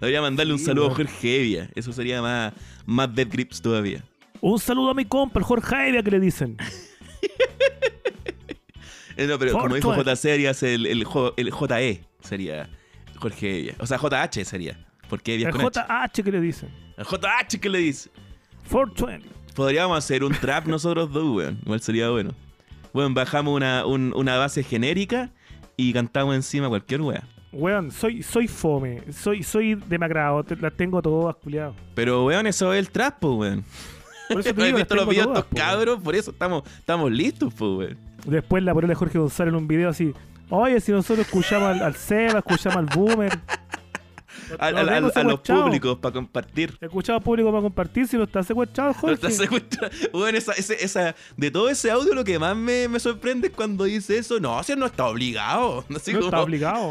Debería 0.00 0.20
mandarle 0.20 0.52
un 0.52 0.58
Sí, 0.58 0.66
saludo 0.66 0.90
a. 0.90 0.94
Jorge 0.94 1.40
Evia. 1.40 1.70
Eso 1.74 1.92
sería 1.92 2.20
más, 2.22 2.52
más 2.84 3.14
Dead 3.14 3.28
Grips 3.30 3.60
todavía. 3.62 4.02
Un 4.40 4.58
saludo 4.58 4.90
a 4.90 4.94
mi 4.94 5.04
compa, 5.04 5.38
el 5.40 5.44
Jorge 5.44 5.88
Evia 5.88 6.02
que 6.02 6.10
le 6.10 6.20
dicen. 6.20 6.56
Eh, 9.16 9.26
no, 9.26 9.38
pero 9.38 9.52
como 9.52 9.74
dijo. 9.74 9.94
JC, 9.94 10.14
serías 10.16 10.62
el, 10.62 10.84
el, 10.86 11.06
el 11.38 11.50
JE, 11.50 12.04
sería 12.20 12.68
Jorge 13.18 13.60
Evia. 13.60 13.74
O 13.78 13.86
sea, 13.86 13.98
JH 13.98 14.44
sería. 14.44 14.78
Porque 15.08 15.34
Evia 15.34 15.48
El 15.48 15.54
con 15.54 15.62
H. 15.64 15.80
JH 15.80 16.22
que 16.22 16.32
le 16.32 16.40
dicen. 16.40 16.68
El 16.98 17.04
JH 17.06 17.58
que 17.60 17.68
le 17.70 17.78
dice. 17.78 18.10
420. 18.70 19.26
Podríamos 19.54 19.96
hacer 19.96 20.22
un 20.22 20.32
trap 20.34 20.66
nosotros 20.68 21.10
dos, 21.12 21.34
weón. 21.34 21.58
Igual 21.64 21.80
sería 21.80 22.10
bueno. 22.10 22.34
Bueno, 22.92 23.14
bajamos 23.14 23.54
una, 23.56 23.86
un- 23.86 24.12
una 24.14 24.36
base 24.36 24.62
genérica 24.62 25.30
y 25.78 25.92
cantamos 25.94 26.34
encima 26.34 26.68
cualquier 26.68 27.00
wea. 27.00 27.26
Weón, 27.52 27.90
soy, 27.90 28.22
soy 28.22 28.48
fome. 28.48 29.02
Soy, 29.12 29.42
soy 29.42 29.74
demacrado. 29.74 30.44
te- 30.44 30.56
Las 30.56 30.74
tengo 30.76 31.00
todas, 31.00 31.36
culiado. 31.36 31.74
Pero, 31.94 32.24
weón, 32.26 32.46
eso 32.46 32.72
es 32.72 32.78
el 32.80 32.90
trap, 32.90 33.18
pues, 33.20 33.34
weón. 33.34 33.64
Por 34.28 34.40
eso 34.40 34.50
te 34.52 34.54
¿No 34.60 34.64
digo, 34.66 34.78
visto 34.78 34.94
los 34.94 35.08
videos 35.08 35.26
de 35.26 35.32
todas, 35.32 35.44
estos 35.44 35.50
po, 35.50 35.56
weón. 35.64 35.76
cabros? 35.78 36.02
Por 36.02 36.14
eso 36.16 36.30
estamos, 36.32 36.62
estamos 36.78 37.10
listos, 37.10 37.54
pues, 37.56 37.70
weón. 37.70 37.98
Después 38.26 38.62
la 38.62 38.74
polola 38.74 38.88
de 38.90 38.94
Jorge 38.96 39.18
González 39.18 39.52
en 39.52 39.58
un 39.58 39.68
video 39.68 39.88
así. 39.90 40.12
Oye, 40.50 40.80
si 40.80 40.92
nosotros 40.92 41.26
escuchamos 41.26 41.68
al, 41.70 41.82
al 41.82 41.94
Seba, 41.94 42.38
escuchamos 42.40 42.76
al 42.76 42.86
Boomer. 42.86 43.32
A 44.60 44.70
los 44.70 45.40
públicos 45.40 45.98
para 45.98 46.12
compartir. 46.12 46.76
Escuchamos 46.80 47.22
público 47.22 47.50
para 47.50 47.62
compartir 47.62 48.06
si 48.06 48.16
no 48.16 48.24
está 48.24 48.42
secuestrado, 48.44 48.90
No 48.90 48.94
Jorge. 49.00 49.14
está 49.14 49.30
secuestrado. 49.30 49.92
Bueno, 50.12 50.36
esa, 50.38 50.52
ese- 50.52 50.84
esa, 50.84 51.16
de 51.36 51.50
todo 51.50 51.68
ese 51.68 51.90
audio, 51.90 52.14
lo 52.14 52.22
que 52.22 52.38
más 52.38 52.54
me, 52.56 52.86
me 52.86 53.00
sorprende 53.00 53.48
es 53.48 53.54
cuando 53.54 53.84
dice 53.84 54.18
eso. 54.18 54.38
No, 54.38 54.62
si 54.62 54.72
él 54.72 54.78
no 54.78 54.86
está 54.86 55.06
obligado. 55.06 55.84
Así 55.96 56.12
no 56.12 56.18
como, 56.18 56.28
está 56.28 56.42
obligado. 56.42 56.90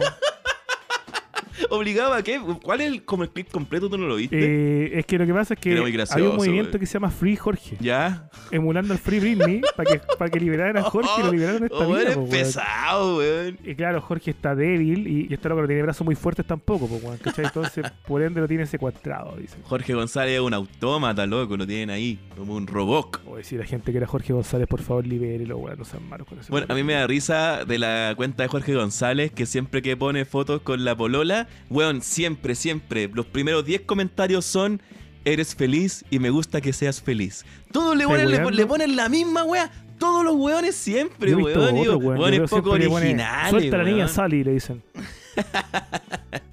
¿Obligado 1.69 2.13
a 2.13 2.21
qué? 2.23 2.39
¿Cuál 2.63 2.81
es 2.81 2.87
el, 2.87 3.03
como 3.05 3.23
el 3.23 3.29
clip 3.29 3.49
completo? 3.49 3.89
¿Tú 3.89 3.97
no 3.97 4.07
lo 4.07 4.15
viste? 4.15 4.37
Eh, 4.39 4.99
es 4.99 5.05
que 5.05 5.17
lo 5.17 5.25
que 5.25 5.33
pasa 5.33 5.53
es 5.53 5.59
que 5.59 5.71
hay 5.71 6.21
un 6.21 6.35
movimiento 6.35 6.79
que 6.79 6.85
se 6.85 6.93
llama 6.93 7.09
Free 7.09 7.35
Jorge, 7.35 7.77
¿Ya? 7.79 8.29
emulando 8.51 8.93
al 8.93 8.99
Free 8.99 9.19
Britney 9.19 9.61
para 9.75 9.89
que, 9.91 10.01
para 10.17 10.29
que 10.31 10.39
liberaran 10.39 10.77
a 10.77 10.83
Jorge 10.89 11.09
y 11.19 11.23
lo 11.23 11.31
liberaron 11.31 11.63
esta 11.63 11.75
Oh, 11.77 11.93
vida. 11.93 12.13
po, 12.13 12.29
pesado, 12.29 13.17
weón. 13.17 13.57
Y 13.63 13.75
claro, 13.75 14.01
Jorge 14.01 14.31
está 14.31 14.55
débil 14.55 15.07
y, 15.07 15.27
y 15.29 15.33
este 15.33 15.49
loco 15.49 15.61
no 15.61 15.67
tiene 15.67 15.81
brazos 15.83 16.05
muy 16.05 16.15
fuertes 16.15 16.45
tampoco, 16.45 16.87
po, 16.87 16.95
weón, 16.95 17.17
¿cachai? 17.17 17.45
Entonces, 17.45 17.85
por 18.07 18.21
ende 18.21 18.41
lo 18.41 18.47
tiene 18.47 18.65
secuestrado, 18.65 19.35
dicen. 19.37 19.61
Jorge 19.63 19.93
González 19.93 20.35
es 20.35 20.41
un 20.41 20.53
autómata, 20.53 21.25
loco. 21.25 21.57
Lo 21.57 21.65
tienen 21.67 21.89
ahí, 21.89 22.19
como 22.37 22.55
un 22.55 22.67
robot. 22.67 23.21
O 23.27 23.41
si 23.43 23.57
la 23.57 23.65
gente 23.65 23.91
que 23.91 23.97
era 23.97 24.07
Jorge 24.07 24.33
González, 24.33 24.67
por 24.67 24.81
favor, 24.81 25.05
libérelo, 25.05 25.57
weón, 25.57 25.77
no 25.79 25.85
sean 25.85 26.07
malos 26.07 26.27
con 26.27 26.39
eso. 26.39 26.47
Bueno, 26.51 26.67
a 26.69 26.73
mí 26.75 26.83
me 26.83 26.93
da 26.93 27.07
risa 27.07 27.65
de 27.65 27.77
la 27.79 28.13
cuenta 28.15 28.43
de 28.43 28.49
Jorge 28.49 28.73
González 28.73 29.31
que 29.31 29.45
siempre 29.45 29.81
que 29.81 29.95
pone 29.97 30.25
fotos 30.25 30.61
con 30.61 30.83
la 30.85 30.95
polola, 30.95 31.44
weón, 31.69 32.01
siempre, 32.01 32.55
siempre, 32.55 33.09
los 33.13 33.25
primeros 33.25 33.65
10 33.65 33.81
comentarios 33.81 34.45
son 34.45 34.81
eres 35.25 35.55
feliz 35.55 36.05
y 36.09 36.19
me 36.19 36.29
gusta 36.29 36.61
que 36.61 36.71
seas 36.71 37.01
feliz. 37.01 37.45
Todos 37.71 37.95
le 37.97 38.03
¿Estás 38.03 38.21
ponen, 38.21 38.55
le, 38.55 38.65
ponen 38.65 38.95
la 38.95 39.09
misma 39.09 39.43
weá, 39.43 39.71
Todos 39.97 40.23
los 40.23 40.35
weones 40.35 40.75
siempre, 40.75 41.31
Yo 41.31 41.37
weón. 41.37 41.77
otro, 41.77 41.97
weón. 41.97 42.31
Veo 42.31 42.45
poco 42.47 42.71
originales. 42.71 43.49
Suelta 43.49 43.77
la 43.77 43.83
niña. 43.83 44.07
Sally, 44.07 44.43
le 44.43 44.53
dicen. 44.53 44.83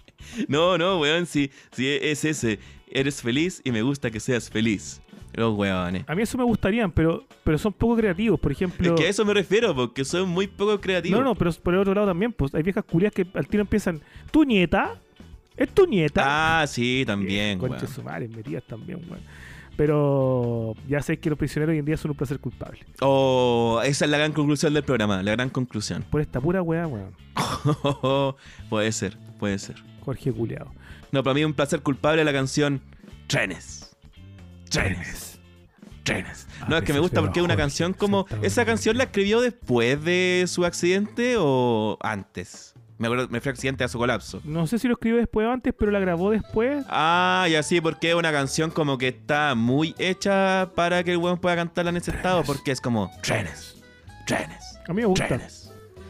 No, 0.49 0.79
no, 0.79 0.99
weón, 0.99 1.27
sí, 1.27 1.51
sí, 1.73 1.87
es 1.87 2.25
ese. 2.25 2.59
Eres 2.91 3.21
feliz 3.21 3.61
y 3.65 3.71
me 3.71 3.83
gusta 3.83 4.11
que 4.11 4.19
seas 4.19 4.49
feliz. 4.49 5.02
Los 5.35 5.57
weones. 5.57 6.05
A 6.07 6.15
mí 6.15 6.23
eso 6.23 6.37
me 6.37 6.45
gustarían, 6.45 6.93
pero, 6.93 7.25
pero 7.43 7.57
son 7.59 7.73
poco 7.73 7.97
creativos. 7.97 8.39
Por 8.39 8.53
ejemplo. 8.53 8.95
Es 8.95 9.01
que 9.01 9.07
a 9.07 9.11
eso 9.11 9.25
me 9.25 9.35
refiero, 9.35 9.75
porque 9.75 10.05
son 10.05 10.29
muy 10.29 10.47
poco 10.47 10.81
creativos. 10.81 11.19
No, 11.19 11.25
no, 11.25 11.35
pero 11.35 11.51
por 11.53 11.75
el 11.75 11.81
otro 11.81 11.95
lado 11.95 12.07
también, 12.09 12.33
pues 12.33 12.55
hay 12.55 12.63
viejas 12.63 12.85
culias 12.85 13.13
que 13.13 13.27
al 13.35 13.47
tiro 13.47 13.63
empiezan, 13.63 14.01
tu 14.31 14.45
nieta, 14.45 15.01
es 15.57 15.69
tu 15.71 15.87
nieta. 15.87 16.61
Ah, 16.61 16.67
sí, 16.67 17.05
también, 17.07 17.59
weón. 17.61 17.73
Concha 17.73 17.87
su 17.87 18.03
madre, 18.03 18.29
metidas 18.29 18.65
también, 18.65 19.01
weón. 19.09 19.23
Pero 19.77 20.75
ya 20.87 21.01
sé 21.01 21.19
que 21.19 21.31
los 21.31 21.39
prisioneros 21.39 21.73
hoy 21.73 21.79
en 21.79 21.85
día 21.85 21.97
son 21.97 22.11
un 22.11 22.17
placer 22.17 22.39
culpable. 22.39 22.81
Oh, 23.01 23.81
esa 23.83 24.05
es 24.05 24.11
la 24.11 24.19
gran 24.19 24.33
conclusión 24.33 24.75
del 24.75 24.83
programa, 24.83 25.23
la 25.23 25.33
gran 25.33 25.49
conclusión. 25.49 26.05
Por 26.11 26.21
esta 26.21 26.41
pura 26.41 26.63
weá, 26.63 26.87
weón. 26.87 27.13
puede 28.69 28.93
ser, 28.93 29.17
puede 29.39 29.59
ser. 29.59 29.77
Jorge 30.01 30.33
Culeado. 30.33 30.71
No, 31.11 31.23
para 31.23 31.35
mí 31.35 31.45
un 31.45 31.55
placer 31.55 31.81
culpable 31.81 32.25
la 32.25 32.33
canción 32.33 32.83
Trenes. 33.29 33.82
Trenes. 34.73 35.39
Trenes. 36.03 36.49
No, 36.69 36.77
Ah, 36.77 36.79
es 36.79 36.85
que 36.85 36.93
me 36.93 36.99
gusta 36.99 37.21
porque 37.21 37.39
es 37.41 37.45
una 37.45 37.57
canción 37.57 37.93
como... 37.93 38.27
¿Esa 38.43 38.65
canción 38.65 38.97
la 38.97 39.05
escribió 39.05 39.41
después 39.41 40.03
de 40.03 40.45
su 40.49 40.65
accidente 40.65 41.35
o 41.39 41.97
antes? 42.01 42.75
Me, 42.99 43.07
acuerdo, 43.09 43.29
me 43.29 43.41
fue 43.41 43.53
accidente 43.53 43.85
a 43.85 43.89
su 43.89 43.99
colapso. 43.99 44.41
No 44.45 44.67
sé 44.67 44.79
si 44.79 44.87
lo 44.89 44.95
escribió 44.95 45.19
después 45.19 45.47
o 45.47 45.51
antes, 45.51 45.75
pero 45.79 45.91
la 45.93 45.99
grabó 46.01 46.31
después. 46.31 46.85
Ah, 46.89 47.47
ya 47.51 47.63
sí, 47.63 47.81
porque 47.81 48.11
es 48.11 48.15
una 48.15 48.33
canción 48.33 48.71
como 48.71 48.97
que 48.99 49.09
está 49.09 49.55
muy 49.55 49.95
hecha 49.99 50.71
para 50.75 51.03
que 51.05 51.13
el 51.13 51.19
weón 51.19 51.39
pueda 51.39 51.57
cantarla 51.57 51.91
en 51.91 51.97
ese 51.99 52.13
estado, 52.13 52.43
porque 52.45 52.71
es 52.73 52.81
como 52.81 53.11
trenes, 53.23 53.77
trenes, 54.27 54.79
A 54.89 54.93
mí 54.93 55.03
me 55.03 55.07
gusta. 55.07 55.27
trenes. 55.29 55.62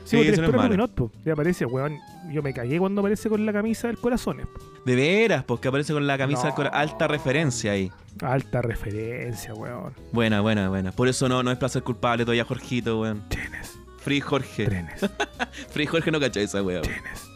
Sí, 0.05 0.21
Sí, 0.23 0.29
eso 0.29 0.43
no 0.43 0.49
es 0.49 0.55
malo. 0.55 0.69
Ruminot, 0.69 0.91
po. 0.95 1.11
Y 1.25 1.31
aparece, 1.31 1.65
weón. 1.65 1.99
Yo 2.33 2.43
me 2.43 2.53
cagué 2.53 2.79
cuando 2.79 3.01
aparece 3.01 3.29
con 3.29 3.45
la 3.47 3.53
camisa 3.53 3.87
del 3.89 3.99
corazones. 3.99 4.47
De 4.85 4.97
veras, 4.97 5.45
porque 5.45 5.69
aparece 5.69 5.93
con 5.93 6.07
la 6.07 6.19
camisa 6.19 6.41
No. 6.43 6.47
del 6.47 6.55
cora- 6.55 6.71
alta 6.71 7.07
referencia 7.09 7.73
ahí. 7.73 7.91
Alta 8.21 8.63
referencia, 8.63 9.55
weón. 9.55 9.93
Buena, 10.13 10.41
buena, 10.41 10.69
buena. 10.69 10.93
Por 10.93 11.09
eso 11.09 11.29
no, 11.29 11.43
no 11.43 11.51
es 11.51 11.59
placer 11.59 11.83
culpable 11.83 12.25
todavía 12.25 12.45
Jorgito, 12.45 13.01
weón. 13.01 13.23
Trenes, 13.29 13.79
Free 13.99 14.21
Jorge. 14.21 14.65
trenes, 14.67 15.01
Free 15.71 15.87
Jorge 15.87 16.11
no 16.11 16.19
cachó 16.21 16.41
esa 16.41 16.63
weón. 16.63 16.83
trenes. 16.83 17.29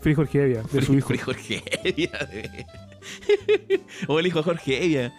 Free 0.00 0.14
Jorge 0.14 0.42
Evia, 0.44 0.62
de 0.62 0.80
su 0.80 0.86
Free, 0.86 0.96
hijo. 0.98 1.08
Free 1.08 1.18
Jorge 1.18 1.62
Evia. 1.84 2.10
de- 2.32 2.66
o 4.08 4.18
el 4.18 4.26
hijo 4.26 4.42
Jorge 4.42 4.84
Evia. 4.84 5.12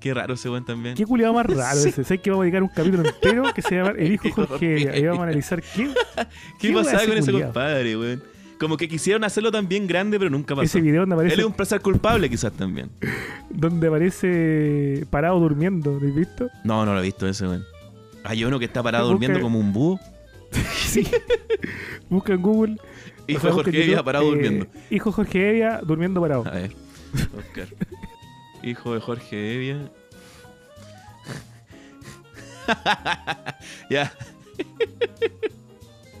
Qué 0.00 0.14
raro 0.14 0.34
ese 0.34 0.48
weón 0.48 0.64
también. 0.64 0.94
Qué 0.94 1.04
culiado 1.04 1.32
más 1.34 1.46
raro 1.46 1.76
Sí. 1.80 1.88
ese. 1.88 2.04
¿Sabes 2.04 2.20
que 2.20 2.30
vamos 2.30 2.42
a 2.42 2.44
dedicar 2.44 2.62
un 2.62 2.68
capítulo 2.68 3.08
entero 3.08 3.44
que 3.54 3.62
se 3.62 3.74
llama 3.76 3.90
El 3.98 4.12
hijo 4.12 4.28
Jorge 4.32 4.72
Evia? 4.72 4.96
Y 4.96 5.02
vamos 5.04 5.20
a 5.20 5.22
analizar 5.24 5.62
qué, 5.62 5.88
¿Qué 6.60 6.68
qué 6.68 6.72
pasaba 6.74 7.04
con 7.06 7.18
ese 7.18 7.30
culiao? 7.32 7.48
compadre, 7.48 7.96
weón? 7.96 8.22
Como 8.58 8.76
que 8.76 8.88
quisieron 8.88 9.22
hacerlo 9.22 9.52
también 9.52 9.86
grande, 9.86 10.18
pero 10.18 10.30
nunca 10.30 10.54
pasó. 10.56 10.64
ese 10.64 10.80
video 10.80 11.02
donde 11.02 11.14
Él 11.14 11.20
aparece, 11.20 11.40
es 11.42 11.46
un 11.46 11.52
placer 11.52 11.80
culpable, 11.80 12.28
quizás 12.28 12.52
también. 12.52 12.90
donde 13.50 13.86
aparece 13.86 15.06
parado 15.10 15.38
durmiendo. 15.38 15.98
¿Lo 16.00 16.08
has 16.08 16.14
visto? 16.14 16.48
No, 16.64 16.84
no 16.84 16.92
lo 16.92 16.98
he 16.98 17.04
visto 17.04 17.28
ese, 17.28 17.46
weón. 17.46 17.64
Hay 18.24 18.44
uno 18.44 18.58
que 18.58 18.64
está 18.64 18.82
parado 18.82 19.04
Busca- 19.06 19.12
durmiendo 19.12 19.40
como 19.40 19.60
un 19.60 19.72
búho. 19.72 20.00
Sí. 20.74 21.06
Busca 22.08 22.32
en 22.32 22.42
Google. 22.42 22.76
Hijo 23.28 23.38
o 23.38 23.42
sea, 23.42 23.52
Jorge 23.52 23.84
Evia 23.84 24.02
parado 24.02 24.24
eh, 24.24 24.28
durmiendo. 24.30 24.66
Hijo 24.90 25.12
Jorge 25.12 25.50
Evia 25.50 25.80
durmiendo 25.84 26.20
parado. 26.20 26.44
A 26.46 26.50
ver, 26.50 26.72
Oscar. 27.38 27.68
Hijo 28.62 28.94
de 28.94 29.00
Jorge 29.00 29.54
Evia. 29.54 29.90
ya. 33.90 34.12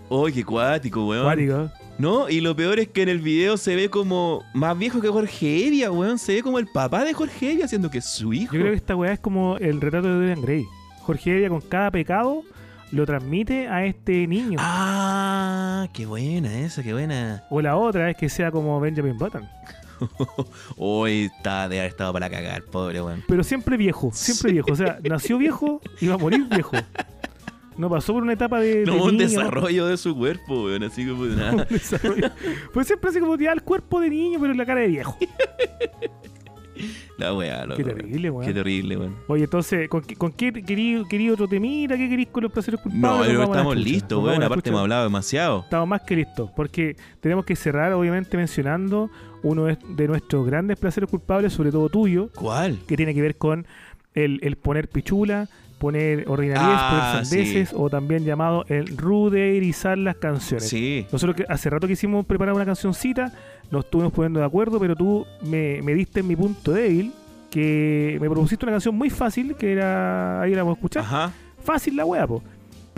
Uy, 0.08 0.32
qué 0.32 0.44
cuático, 0.44 1.06
weón. 1.06 1.24
Cuático. 1.24 1.70
No, 1.98 2.28
y 2.28 2.40
lo 2.40 2.54
peor 2.54 2.78
es 2.78 2.88
que 2.88 3.02
en 3.02 3.08
el 3.08 3.18
video 3.18 3.56
se 3.56 3.74
ve 3.74 3.90
como 3.90 4.44
más 4.54 4.78
viejo 4.78 5.00
que 5.00 5.08
Jorge 5.08 5.66
Evia, 5.66 5.90
weón. 5.90 6.18
Se 6.18 6.34
ve 6.34 6.42
como 6.42 6.58
el 6.58 6.68
papá 6.68 7.04
de 7.04 7.12
Jorge 7.12 7.52
Evia, 7.52 7.66
siendo 7.66 7.90
que 7.90 7.98
es 7.98 8.04
su 8.04 8.32
hijo. 8.32 8.54
Yo 8.54 8.60
creo 8.60 8.72
que 8.72 8.78
esta 8.78 8.94
weá 8.94 9.12
es 9.12 9.20
como 9.20 9.56
el 9.58 9.80
retrato 9.80 10.06
de 10.06 10.14
Dorian 10.14 10.42
Gray. 10.42 10.64
Jorge 11.02 11.32
Evia 11.32 11.48
con 11.48 11.60
cada 11.60 11.90
pecado 11.90 12.44
lo 12.92 13.04
transmite 13.04 13.68
a 13.68 13.84
este 13.84 14.26
niño. 14.26 14.58
Ah, 14.60 15.88
qué 15.92 16.06
buena 16.06 16.60
esa, 16.60 16.82
qué 16.82 16.92
buena. 16.92 17.44
O 17.50 17.60
la 17.60 17.76
otra 17.76 18.10
es 18.10 18.16
que 18.16 18.28
sea 18.28 18.50
como 18.50 18.78
Benjamin 18.80 19.18
Button. 19.18 19.48
Hoy 20.76 21.30
está 21.36 21.68
de 21.68 21.78
haber 21.80 21.90
estado 21.90 22.12
para 22.12 22.28
cagar, 22.30 22.62
pobre 22.64 23.00
weón. 23.02 23.24
Pero 23.26 23.42
siempre 23.44 23.76
viejo, 23.76 24.10
siempre 24.12 24.52
viejo. 24.52 24.72
O 24.72 24.76
sea, 24.76 24.98
nació 25.02 25.38
viejo 25.38 25.80
y 26.00 26.06
va 26.06 26.14
a 26.14 26.18
morir 26.18 26.46
viejo. 26.48 26.76
No 27.76 27.88
pasó 27.88 28.12
por 28.12 28.24
una 28.24 28.32
etapa 28.32 28.58
de. 28.58 28.80
de 28.80 28.86
No 28.86 29.04
un 29.04 29.12
niño, 29.16 29.28
desarrollo 29.28 29.86
de 29.86 29.96
su 29.96 30.16
cuerpo, 30.16 30.64
weón. 30.64 30.82
Así 30.82 31.06
como 31.06 31.22
un 31.22 31.36
nada. 31.36 31.64
desarrollo. 31.70 32.30
Pues 32.74 32.88
siempre 32.88 33.10
así 33.10 33.20
como 33.20 33.36
ya 33.36 33.52
el 33.52 33.62
cuerpo 33.62 34.00
de 34.00 34.10
niño, 34.10 34.40
pero 34.40 34.52
la 34.54 34.66
cara 34.66 34.80
de 34.80 34.88
viejo. 34.88 35.16
La 37.18 37.34
weá, 37.34 37.64
loco, 37.66 37.76
Qué 37.76 37.84
terrible, 37.84 38.30
weón. 38.30 38.46
Qué 38.46 38.54
terrible, 38.54 38.96
weón. 38.96 39.16
Oye, 39.26 39.44
entonces, 39.44 39.88
¿con 39.88 40.02
qué, 40.02 40.14
con 40.16 40.32
qué 40.32 40.52
querido, 40.52 41.04
querido 41.06 41.34
otro 41.34 41.48
temita? 41.48 41.96
¿Qué 41.96 42.08
querís 42.08 42.28
con 42.28 42.42
los 42.44 42.52
placeres 42.52 42.80
culpables? 42.80 43.10
No, 43.18 43.24
pero 43.26 43.42
estamos 43.44 43.76
listos, 43.76 44.22
weón. 44.24 44.42
Aparte 44.42 44.68
hemos 44.70 44.80
hablado 44.82 45.04
demasiado. 45.04 45.60
Estamos 45.64 45.88
más 45.88 46.02
que 46.02 46.16
listos, 46.16 46.50
porque 46.54 46.96
tenemos 47.20 47.44
que 47.44 47.56
cerrar, 47.56 47.92
obviamente, 47.92 48.36
mencionando 48.36 49.10
uno 49.42 49.64
de- 49.66 50.08
nuestros 50.08 50.46
grandes 50.46 50.78
placeres 50.78 51.08
culpables, 51.10 51.52
sobre 51.52 51.70
todo 51.70 51.88
tuyo, 51.88 52.30
¿Cuál? 52.34 52.78
que 52.86 52.96
tiene 52.96 53.14
que 53.14 53.22
ver 53.22 53.36
con 53.36 53.66
el, 54.14 54.40
el 54.42 54.56
poner 54.56 54.88
pichula, 54.88 55.48
poner 55.78 56.24
ordinariez, 56.28 56.66
Ah, 56.68 57.10
poner 57.12 57.24
sandeces, 57.26 57.72
o 57.72 57.88
también 57.88 58.24
llamado 58.24 58.64
el 58.68 58.96
ruderizar 58.96 59.96
las 59.96 60.16
canciones. 60.16 60.68
Sí. 60.68 61.06
Nosotros 61.12 61.46
hace 61.48 61.70
rato 61.70 61.86
que 61.86 61.92
hicimos 61.92 62.26
preparar 62.26 62.54
una 62.54 62.64
cancioncita, 62.64 63.32
nos 63.70 63.84
estuvimos 63.84 64.12
poniendo 64.12 64.40
de 64.40 64.46
acuerdo, 64.46 64.78
pero 64.80 64.96
tú 64.96 65.26
me, 65.42 65.80
me 65.82 65.94
diste 65.94 66.20
en 66.20 66.26
mi 66.28 66.36
punto 66.36 66.72
débil, 66.72 67.12
que 67.50 68.18
me 68.20 68.28
propusiste 68.28 68.64
una 68.64 68.72
canción 68.72 68.94
muy 68.94 69.10
fácil, 69.10 69.54
que 69.56 69.72
era, 69.72 70.40
ahí 70.42 70.52
la 70.52 70.62
vamos 70.62 70.76
a 70.76 70.78
escuchar, 70.78 71.02
Ajá. 71.02 71.32
fácil 71.62 71.96
la 71.96 72.04
wea, 72.04 72.26
po. 72.26 72.42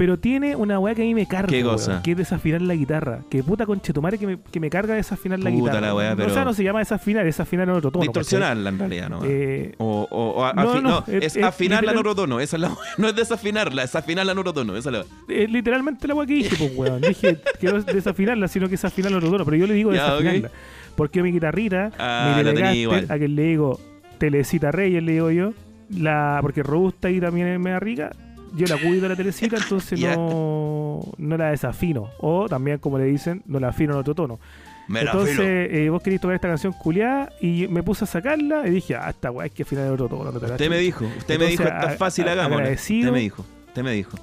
Pero 0.01 0.19
tiene 0.19 0.57
una 0.57 0.79
weá 0.79 0.95
que 0.95 1.03
a 1.03 1.05
mí 1.05 1.15
me 1.15 1.27
carga, 1.27 1.49
¿Qué 1.49 1.63
weón, 1.63 1.75
cosa? 1.75 2.01
que 2.03 2.13
es 2.13 2.17
desafinar 2.17 2.63
la 2.63 2.75
guitarra. 2.75 3.21
Que 3.29 3.43
puta 3.43 3.67
conchetumare 3.67 4.17
que 4.17 4.27
me, 4.27 4.39
que 4.41 4.59
me 4.59 4.71
carga 4.71 4.95
desafinar 4.95 5.39
la 5.41 5.51
Puta 5.51 5.63
guitarra. 5.73 5.81
la 5.89 5.95
weá, 5.95 6.11
No, 6.13 6.17
pero- 6.17 6.29
O 6.31 6.33
sea, 6.33 6.43
no 6.47 6.55
se 6.55 6.65
llama 6.65 6.79
desafinar, 6.79 7.27
es 7.27 7.39
afinar 7.39 7.69
en 7.69 7.75
otro 7.75 7.91
tono. 7.91 8.05
Distorsionarla 8.05 8.71
en 8.71 8.79
realidad, 8.79 9.11
¿no? 9.11 9.21
Eh, 9.25 9.75
O, 9.77 10.09
o, 10.11 10.31
o 10.41 10.45
a- 10.47 10.55
No, 10.55 10.81
no, 10.81 11.05
es- 11.07 11.37
es, 11.37 11.45
afinarla 11.45 11.93
en 11.93 11.99
otro 11.99 12.15
tono. 12.15 12.41
Esa 12.41 12.57
es 12.57 12.63
la, 12.63 12.75
no 12.97 13.09
es 13.09 13.15
desafinarla, 13.15 13.83
es 13.83 13.95
afinarla 13.95 14.33
en 14.33 14.39
otro 14.39 14.55
tono. 14.55 14.75
Esa 14.75 14.89
es 14.89 14.97
la, 14.97 15.05
es 15.35 15.51
literalmente 15.51 16.09
la 16.09 16.15
weá 16.15 16.27
que 16.27 16.33
dije, 16.33 16.57
pues 16.57 16.73
weón. 16.75 17.03
Dije 17.03 17.37
que 17.61 17.67
no 17.67 17.77
es 17.77 17.85
desafinarla, 17.85 18.49
sino 18.49 18.71
que 18.71 18.77
es 18.77 18.85
afinar 18.87 19.13
en 19.13 19.19
otro 19.19 19.31
tono. 19.31 19.45
Pero 19.45 19.59
yo 19.59 19.67
le 19.67 19.75
digo 19.75 19.93
Ya, 19.93 20.05
desafinarla. 20.15 20.51
Porque 20.97 21.23
mi 21.23 21.31
guitarrita, 21.31 21.91
Ah, 21.99 22.37
mi 22.39 22.43
Telecaster, 22.45 23.13
a 23.13 23.19
quien 23.19 23.37
le 23.37 23.43
digo 23.43 23.79
Telecita 24.17 24.73
Reyes, 24.73 25.03
le 25.03 25.13
digo 25.13 25.31
yo. 25.31 25.53
La, 25.91 26.39
porque 26.41 26.63
Robusta 26.63 27.11
y 27.11 27.21
también 27.21 27.49
es 27.49 27.61
media 27.61 27.81
rica. 27.81 28.13
Yo 28.55 28.67
la 28.67 28.77
cuido 28.81 29.09
la 29.09 29.17
Telecita, 29.17 29.57
entonces 29.63 29.99
no, 30.17 31.01
no 31.19 31.37
la 31.37 31.51
desafino. 31.51 32.11
O 32.19 32.49
también, 32.49 32.79
como 32.79 32.99
le 32.99 33.05
dicen, 33.05 33.43
no 33.47 33.61
la 33.61 33.69
afino 33.69 33.93
en 33.95 34.01
otro 34.01 34.15
tono. 34.15 34.39
me 34.89 35.01
Entonces, 35.01 35.39
eh, 35.73 35.89
vos 35.91 36.03
querías 36.03 36.21
tocar 36.21 36.35
esta 36.35 36.49
canción 36.49 36.73
culiada 36.73 37.31
y 37.41 37.67
me 37.69 37.83
puse 37.83 38.05
a 38.05 38.07
sacarla 38.07 38.67
y 38.67 38.71
dije, 38.71 38.95
ah, 38.97 39.11
esta 39.11 39.31
weá 39.31 39.45
hay 39.45 39.51
que 39.51 39.63
afinar 39.63 39.87
el 39.87 39.93
otro 39.93 40.09
tono. 40.09 40.33
no 40.33 40.41
te 40.41 40.47
Usted 40.47 40.69
me 40.71 40.79
dijo, 40.79 41.05
usted 41.19 41.39
me 41.39 41.47
dijo, 41.47 41.63
está 41.63 41.81
a- 41.81 41.91
fácil, 41.97 42.29
a- 42.29 42.33
hagámoslo. 42.33 42.71
Usted 42.71 43.11
me 43.13 43.21
dijo, 43.21 43.45
usted 43.69 43.83
me 43.83 43.93
dijo. 43.93 44.17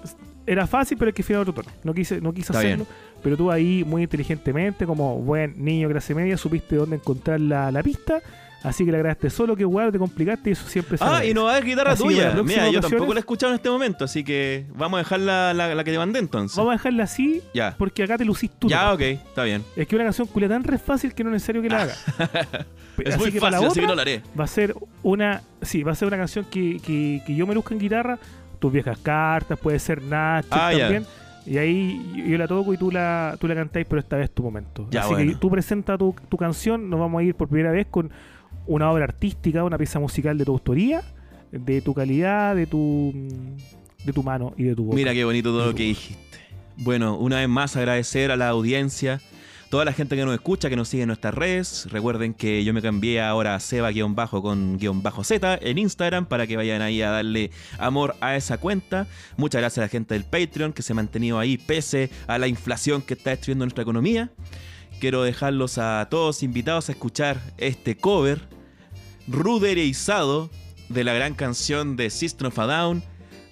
Era 0.45 0.65
fácil, 0.65 0.97
pero 0.97 1.09
hay 1.09 1.13
que 1.13 1.21
afinar 1.21 1.41
otro 1.41 1.53
tono. 1.53 1.69
No 1.83 1.93
quise, 1.93 2.21
no 2.21 2.33
quise 2.33 2.51
Está 2.53 2.59
hacerlo. 2.59 2.85
Pero 3.23 3.35
tú 3.35 3.51
ahí, 3.51 3.83
muy 3.85 4.03
inteligentemente, 4.03 4.85
como 4.85 5.17
buen 5.19 5.53
niño 5.63 5.89
clase 5.89 6.13
media, 6.15 6.37
supiste 6.37 6.75
dónde 6.75 6.97
encontrar 6.97 7.39
la, 7.41 7.71
la 7.71 7.83
pista. 7.83 8.21
Así 8.63 8.83
que 8.83 8.91
le 8.91 8.97
agradaste 8.97 9.29
solo, 9.29 9.55
que 9.55 9.63
weá, 9.65 9.91
te 9.91 9.99
complicaste 9.99 10.49
y 10.49 10.53
eso 10.53 10.67
siempre 10.67 10.97
se 10.97 11.03
Ah, 11.03 11.07
agradece. 11.07 11.29
y 11.31 11.33
no 11.33 11.43
va 11.43 11.49
a 11.51 11.53
haber 11.53 11.65
guitarra 11.65 11.91
Así 11.91 12.03
tuya. 12.03 12.33
la 12.33 12.43
Mira, 12.43 12.69
yo 12.69 12.81
tampoco 12.81 13.03
es- 13.03 13.09
la 13.09 13.15
he 13.15 13.19
escuchado 13.19 13.51
en 13.53 13.55
este 13.57 13.69
momento, 13.69 14.03
así 14.05 14.23
que 14.23 14.65
vamos 14.75 14.97
a 14.97 15.03
dejar 15.03 15.19
la, 15.19 15.53
la, 15.53 15.75
la 15.75 15.83
que 15.83 15.91
te 15.91 15.97
mandé 15.97 16.19
entonces. 16.19 16.57
Vamos 16.57 16.71
a 16.71 16.73
dejarla 16.73 17.03
así, 17.03 17.41
Ya. 17.53 17.75
porque 17.77 18.03
acá 18.03 18.17
te 18.17 18.25
lucís 18.25 18.49
tú. 18.57 18.67
Ya, 18.67 18.91
ok, 18.93 19.01
está 19.01 19.43
bien. 19.43 19.63
Es 19.75 19.87
que 19.87 19.95
una 19.95 20.05
canción 20.05 20.27
culia 20.27 20.49
tan 20.49 20.63
re 20.63 20.77
fácil 20.79 21.13
que 21.13 21.23
no 21.23 21.29
es 21.29 21.33
necesario 21.33 21.61
que 21.61 21.69
la 21.69 21.81
haga. 21.83 21.93
Es 22.97 23.13
Así 23.13 23.19
muy 23.23 23.31
que 23.31 23.39
para 23.39 23.51
la 23.51 23.57
fácil, 23.57 23.69
así 23.71 23.79
que 23.81 23.87
no 23.87 23.93
la 23.95 24.01
haré. 24.01 24.23
va 24.37 24.43
a 24.45 24.47
ser 24.47 24.73
una 25.03 25.43
sí 25.61 25.83
va 25.83 25.91
a 25.91 25.95
ser 25.95 26.07
una 26.07 26.17
canción 26.17 26.45
que, 26.49 26.79
que, 26.83 27.21
que 27.27 27.35
yo 27.35 27.45
me 27.45 27.53
luzca 27.53 27.75
en 27.75 27.79
guitarra 27.79 28.17
tus 28.57 28.73
viejas 28.73 28.97
cartas 28.97 29.59
puede 29.59 29.77
ser 29.77 30.01
Nacho 30.01 30.47
Ah, 30.49 30.73
ya. 30.73 30.79
también 30.79 31.05
y 31.45 31.59
ahí 31.59 32.25
yo- 32.27 32.37
la 32.39 32.47
toco 32.47 32.73
y 32.73 32.77
tú 32.77 32.89
la 32.89 33.37
tú 33.39 33.47
la 33.47 33.53
cantáis 33.53 33.85
pero 33.87 33.99
esta 33.99 34.17
vez 34.17 34.31
tu 34.31 34.41
momento 34.41 34.87
Ya, 34.89 35.01
así 35.01 35.13
bueno. 35.13 35.31
que 35.31 35.37
tú 35.37 35.47
presenta 35.51 35.95
tu, 35.95 36.15
tu 36.27 36.37
canción 36.37 36.89
nos 36.89 36.99
vamos 36.99 37.19
a 37.19 37.23
ir 37.23 37.35
por 37.35 37.47
primera 37.47 37.71
vez 37.71 37.85
con 37.85 38.09
una 38.67 38.91
obra 38.91 39.05
artística 39.05 39.63
una 39.63 39.77
pieza 39.77 39.99
musical 39.99 40.37
de 40.37 40.45
tu 40.45 40.51
autoría 40.51 41.03
de 41.51 41.81
tu 41.81 41.93
calidad 41.93 42.55
de 42.55 42.67
tu 42.67 43.13
de 44.05 44.13
tu 44.13 44.23
mano 44.23 44.53
y 44.57 44.63
de 44.63 44.75
tu 44.75 44.85
boca 44.85 44.95
Mira 44.95 45.13
qué 45.13 45.25
bonito 45.25 45.49
todo 45.49 45.67
lo 45.67 45.75
que 45.75 45.83
dijiste. 45.83 46.37
Bueno, 46.77 47.17
una 47.17 47.37
vez 47.37 47.49
más 47.49 47.75
agradecer 47.75 48.29
a 48.31 48.35
la 48.35 48.49
audiencia, 48.49 49.19
Toda 49.69 49.83
la 49.83 49.91
gente 49.91 50.15
que 50.15 50.23
nos 50.23 50.33
escucha, 50.33 50.69
que 50.69 50.77
nos 50.77 50.87
sigue 50.87 51.03
en 51.03 51.07
nuestras 51.07 51.33
redes, 51.33 51.87
recuerden 51.91 52.33
que 52.33 52.63
yo 52.63 52.73
me 52.73 52.81
cambié 52.81 53.21
ahora 53.21 53.53
a 53.53 53.59
Seba-bajo 53.59 54.41
con 54.41 54.77
guion 54.77 55.03
bajo 55.03 55.25
Z 55.25 55.59
en 55.61 55.77
Instagram 55.77 56.25
para 56.25 56.47
que 56.47 56.55
vayan 56.55 56.81
ahí 56.81 57.01
a 57.01 57.11
darle 57.11 57.51
amor 57.77 58.15
a 58.21 58.37
esa 58.37 58.59
cuenta. 58.59 59.07
Muchas 59.35 59.59
gracias 59.59 59.79
a 59.79 59.81
la 59.81 59.89
gente 59.89 60.13
del 60.13 60.23
Patreon 60.23 60.71
que 60.71 60.83
se 60.83 60.93
ha 60.93 60.95
mantenido 60.95 61.37
ahí 61.37 61.57
pese 61.57 62.09
a 62.27 62.37
la 62.37 62.47
inflación 62.47 63.01
que 63.01 63.15
está 63.15 63.31
destruyendo 63.31 63.65
nuestra 63.65 63.81
economía. 63.81 64.31
Quiero 65.01 65.23
dejarlos 65.23 65.77
a 65.79 66.07
todos 66.09 66.43
invitados 66.43 66.87
a 66.87 66.93
escuchar 66.93 67.37
este 67.57 67.97
cover 67.97 68.39
ruderizado 69.27 70.49
de 70.89 71.03
la 71.03 71.13
gran 71.13 71.33
canción 71.33 71.95
de 71.95 72.09
System 72.09 72.47
of 72.47 72.59
a 72.59 72.65
Down, 72.65 73.03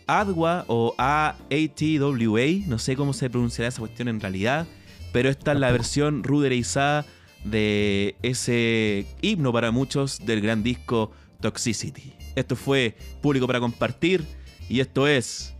Adwa 0.07 0.65
o 0.67 0.93
A-A-T-W-A, 0.97 2.67
no 2.67 2.79
sé 2.79 2.95
cómo 2.95 3.13
se 3.13 3.29
pronunciará 3.29 3.69
esa 3.69 3.79
cuestión 3.79 4.07
en 4.07 4.19
realidad, 4.19 4.67
pero 5.11 5.29
esta 5.29 5.53
es 5.53 5.59
la 5.59 5.71
versión 5.71 6.23
ruderizada 6.23 7.05
de 7.43 8.15
ese 8.21 9.05
himno 9.21 9.51
para 9.51 9.71
muchos 9.71 10.25
del 10.25 10.41
gran 10.41 10.63
disco 10.63 11.11
Toxicity. 11.41 12.13
Esto 12.35 12.55
fue 12.55 12.95
público 13.21 13.47
para 13.47 13.59
compartir 13.59 14.25
y 14.69 14.79
esto 14.79 15.07
es 15.07 15.53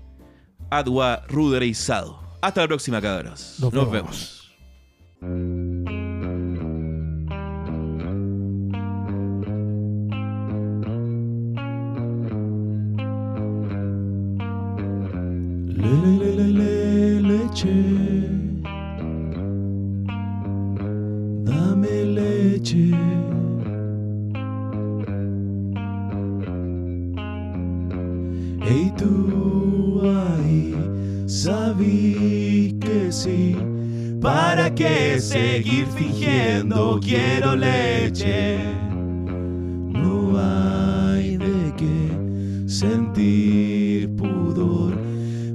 Adwa 0.70 1.24
ruderizado. 1.28 2.20
Hasta 2.42 2.62
la 2.62 2.68
próxima, 2.68 3.02
cabros. 3.02 3.56
Nos 3.60 3.74
Nos 3.74 3.92
vemos. 3.92 4.52
vemos. 5.22 5.75
Le, 15.86 16.18
le, 16.18 16.32
le, 16.36 16.48
le, 16.52 17.22
leche. 17.22 17.78
Dame 21.44 22.06
leche. 22.18 22.92
Hey 28.68 28.92
tú 28.98 30.02
ahí, 30.02 30.74
sabí 31.28 32.76
que 32.82 33.12
sí. 33.12 33.56
¿Para 34.20 34.74
qué 34.74 35.20
seguir 35.20 35.86
fingiendo? 35.96 37.00
Quiero 37.00 37.56
leche. 37.56 38.58
No 39.94 40.36
hay 40.40 41.38
de 41.38 41.74
qué 41.78 42.68
sentir. 42.68 43.75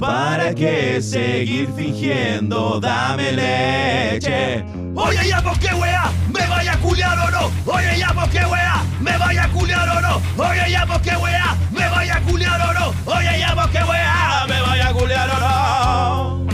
¿Para 0.00 0.54
qué 0.54 1.02
seguir 1.02 1.68
fingiendo? 1.76 2.80
Dame 2.80 3.32
leche. 3.32 4.64
Oye, 4.94 5.28
ya, 5.28 5.42
¿por 5.42 5.58
qué 5.58 5.74
wea? 5.74 6.10
¿Me 6.32 6.46
vaya 6.46 6.72
a 6.72 6.78
culiar 6.78 7.18
o 7.18 7.30
no? 7.30 7.50
Oye, 7.70 7.98
ya, 7.98 8.08
¿por 8.08 8.30
qué 8.30 8.42
wea? 8.46 8.82
¿Me 8.98 9.18
vaya 9.18 9.44
a 9.44 9.48
culiar 9.50 9.86
o 9.90 10.00
no? 10.00 10.22
Oye, 10.42 10.70
ya, 10.70 10.86
¿por 10.86 11.02
qué 11.02 11.16
wea? 11.16 11.54
¿Me 11.70 11.86
vaya 11.86 12.16
a 12.16 12.20
culiar 12.22 12.60
o 12.62 12.72
no? 12.72 12.94
Oye, 13.12 13.38
ya, 13.40 13.54
¿por 13.54 13.70
qué 13.70 13.84
wea? 13.84 14.46
¿Me 14.48 14.62
vaya 14.62 14.88
a 14.88 14.92
culiar 14.94 15.30
o 15.30 15.40
no? 15.40 16.46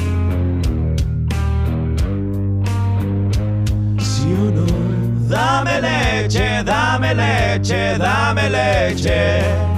¿Sí 4.00 4.32
o 4.32 4.50
no? 4.50 4.66
Dame 5.28 5.80
leche, 5.80 6.64
dame 6.64 7.14
leche, 7.14 7.96
dame 7.96 8.50
leche. 8.50 9.75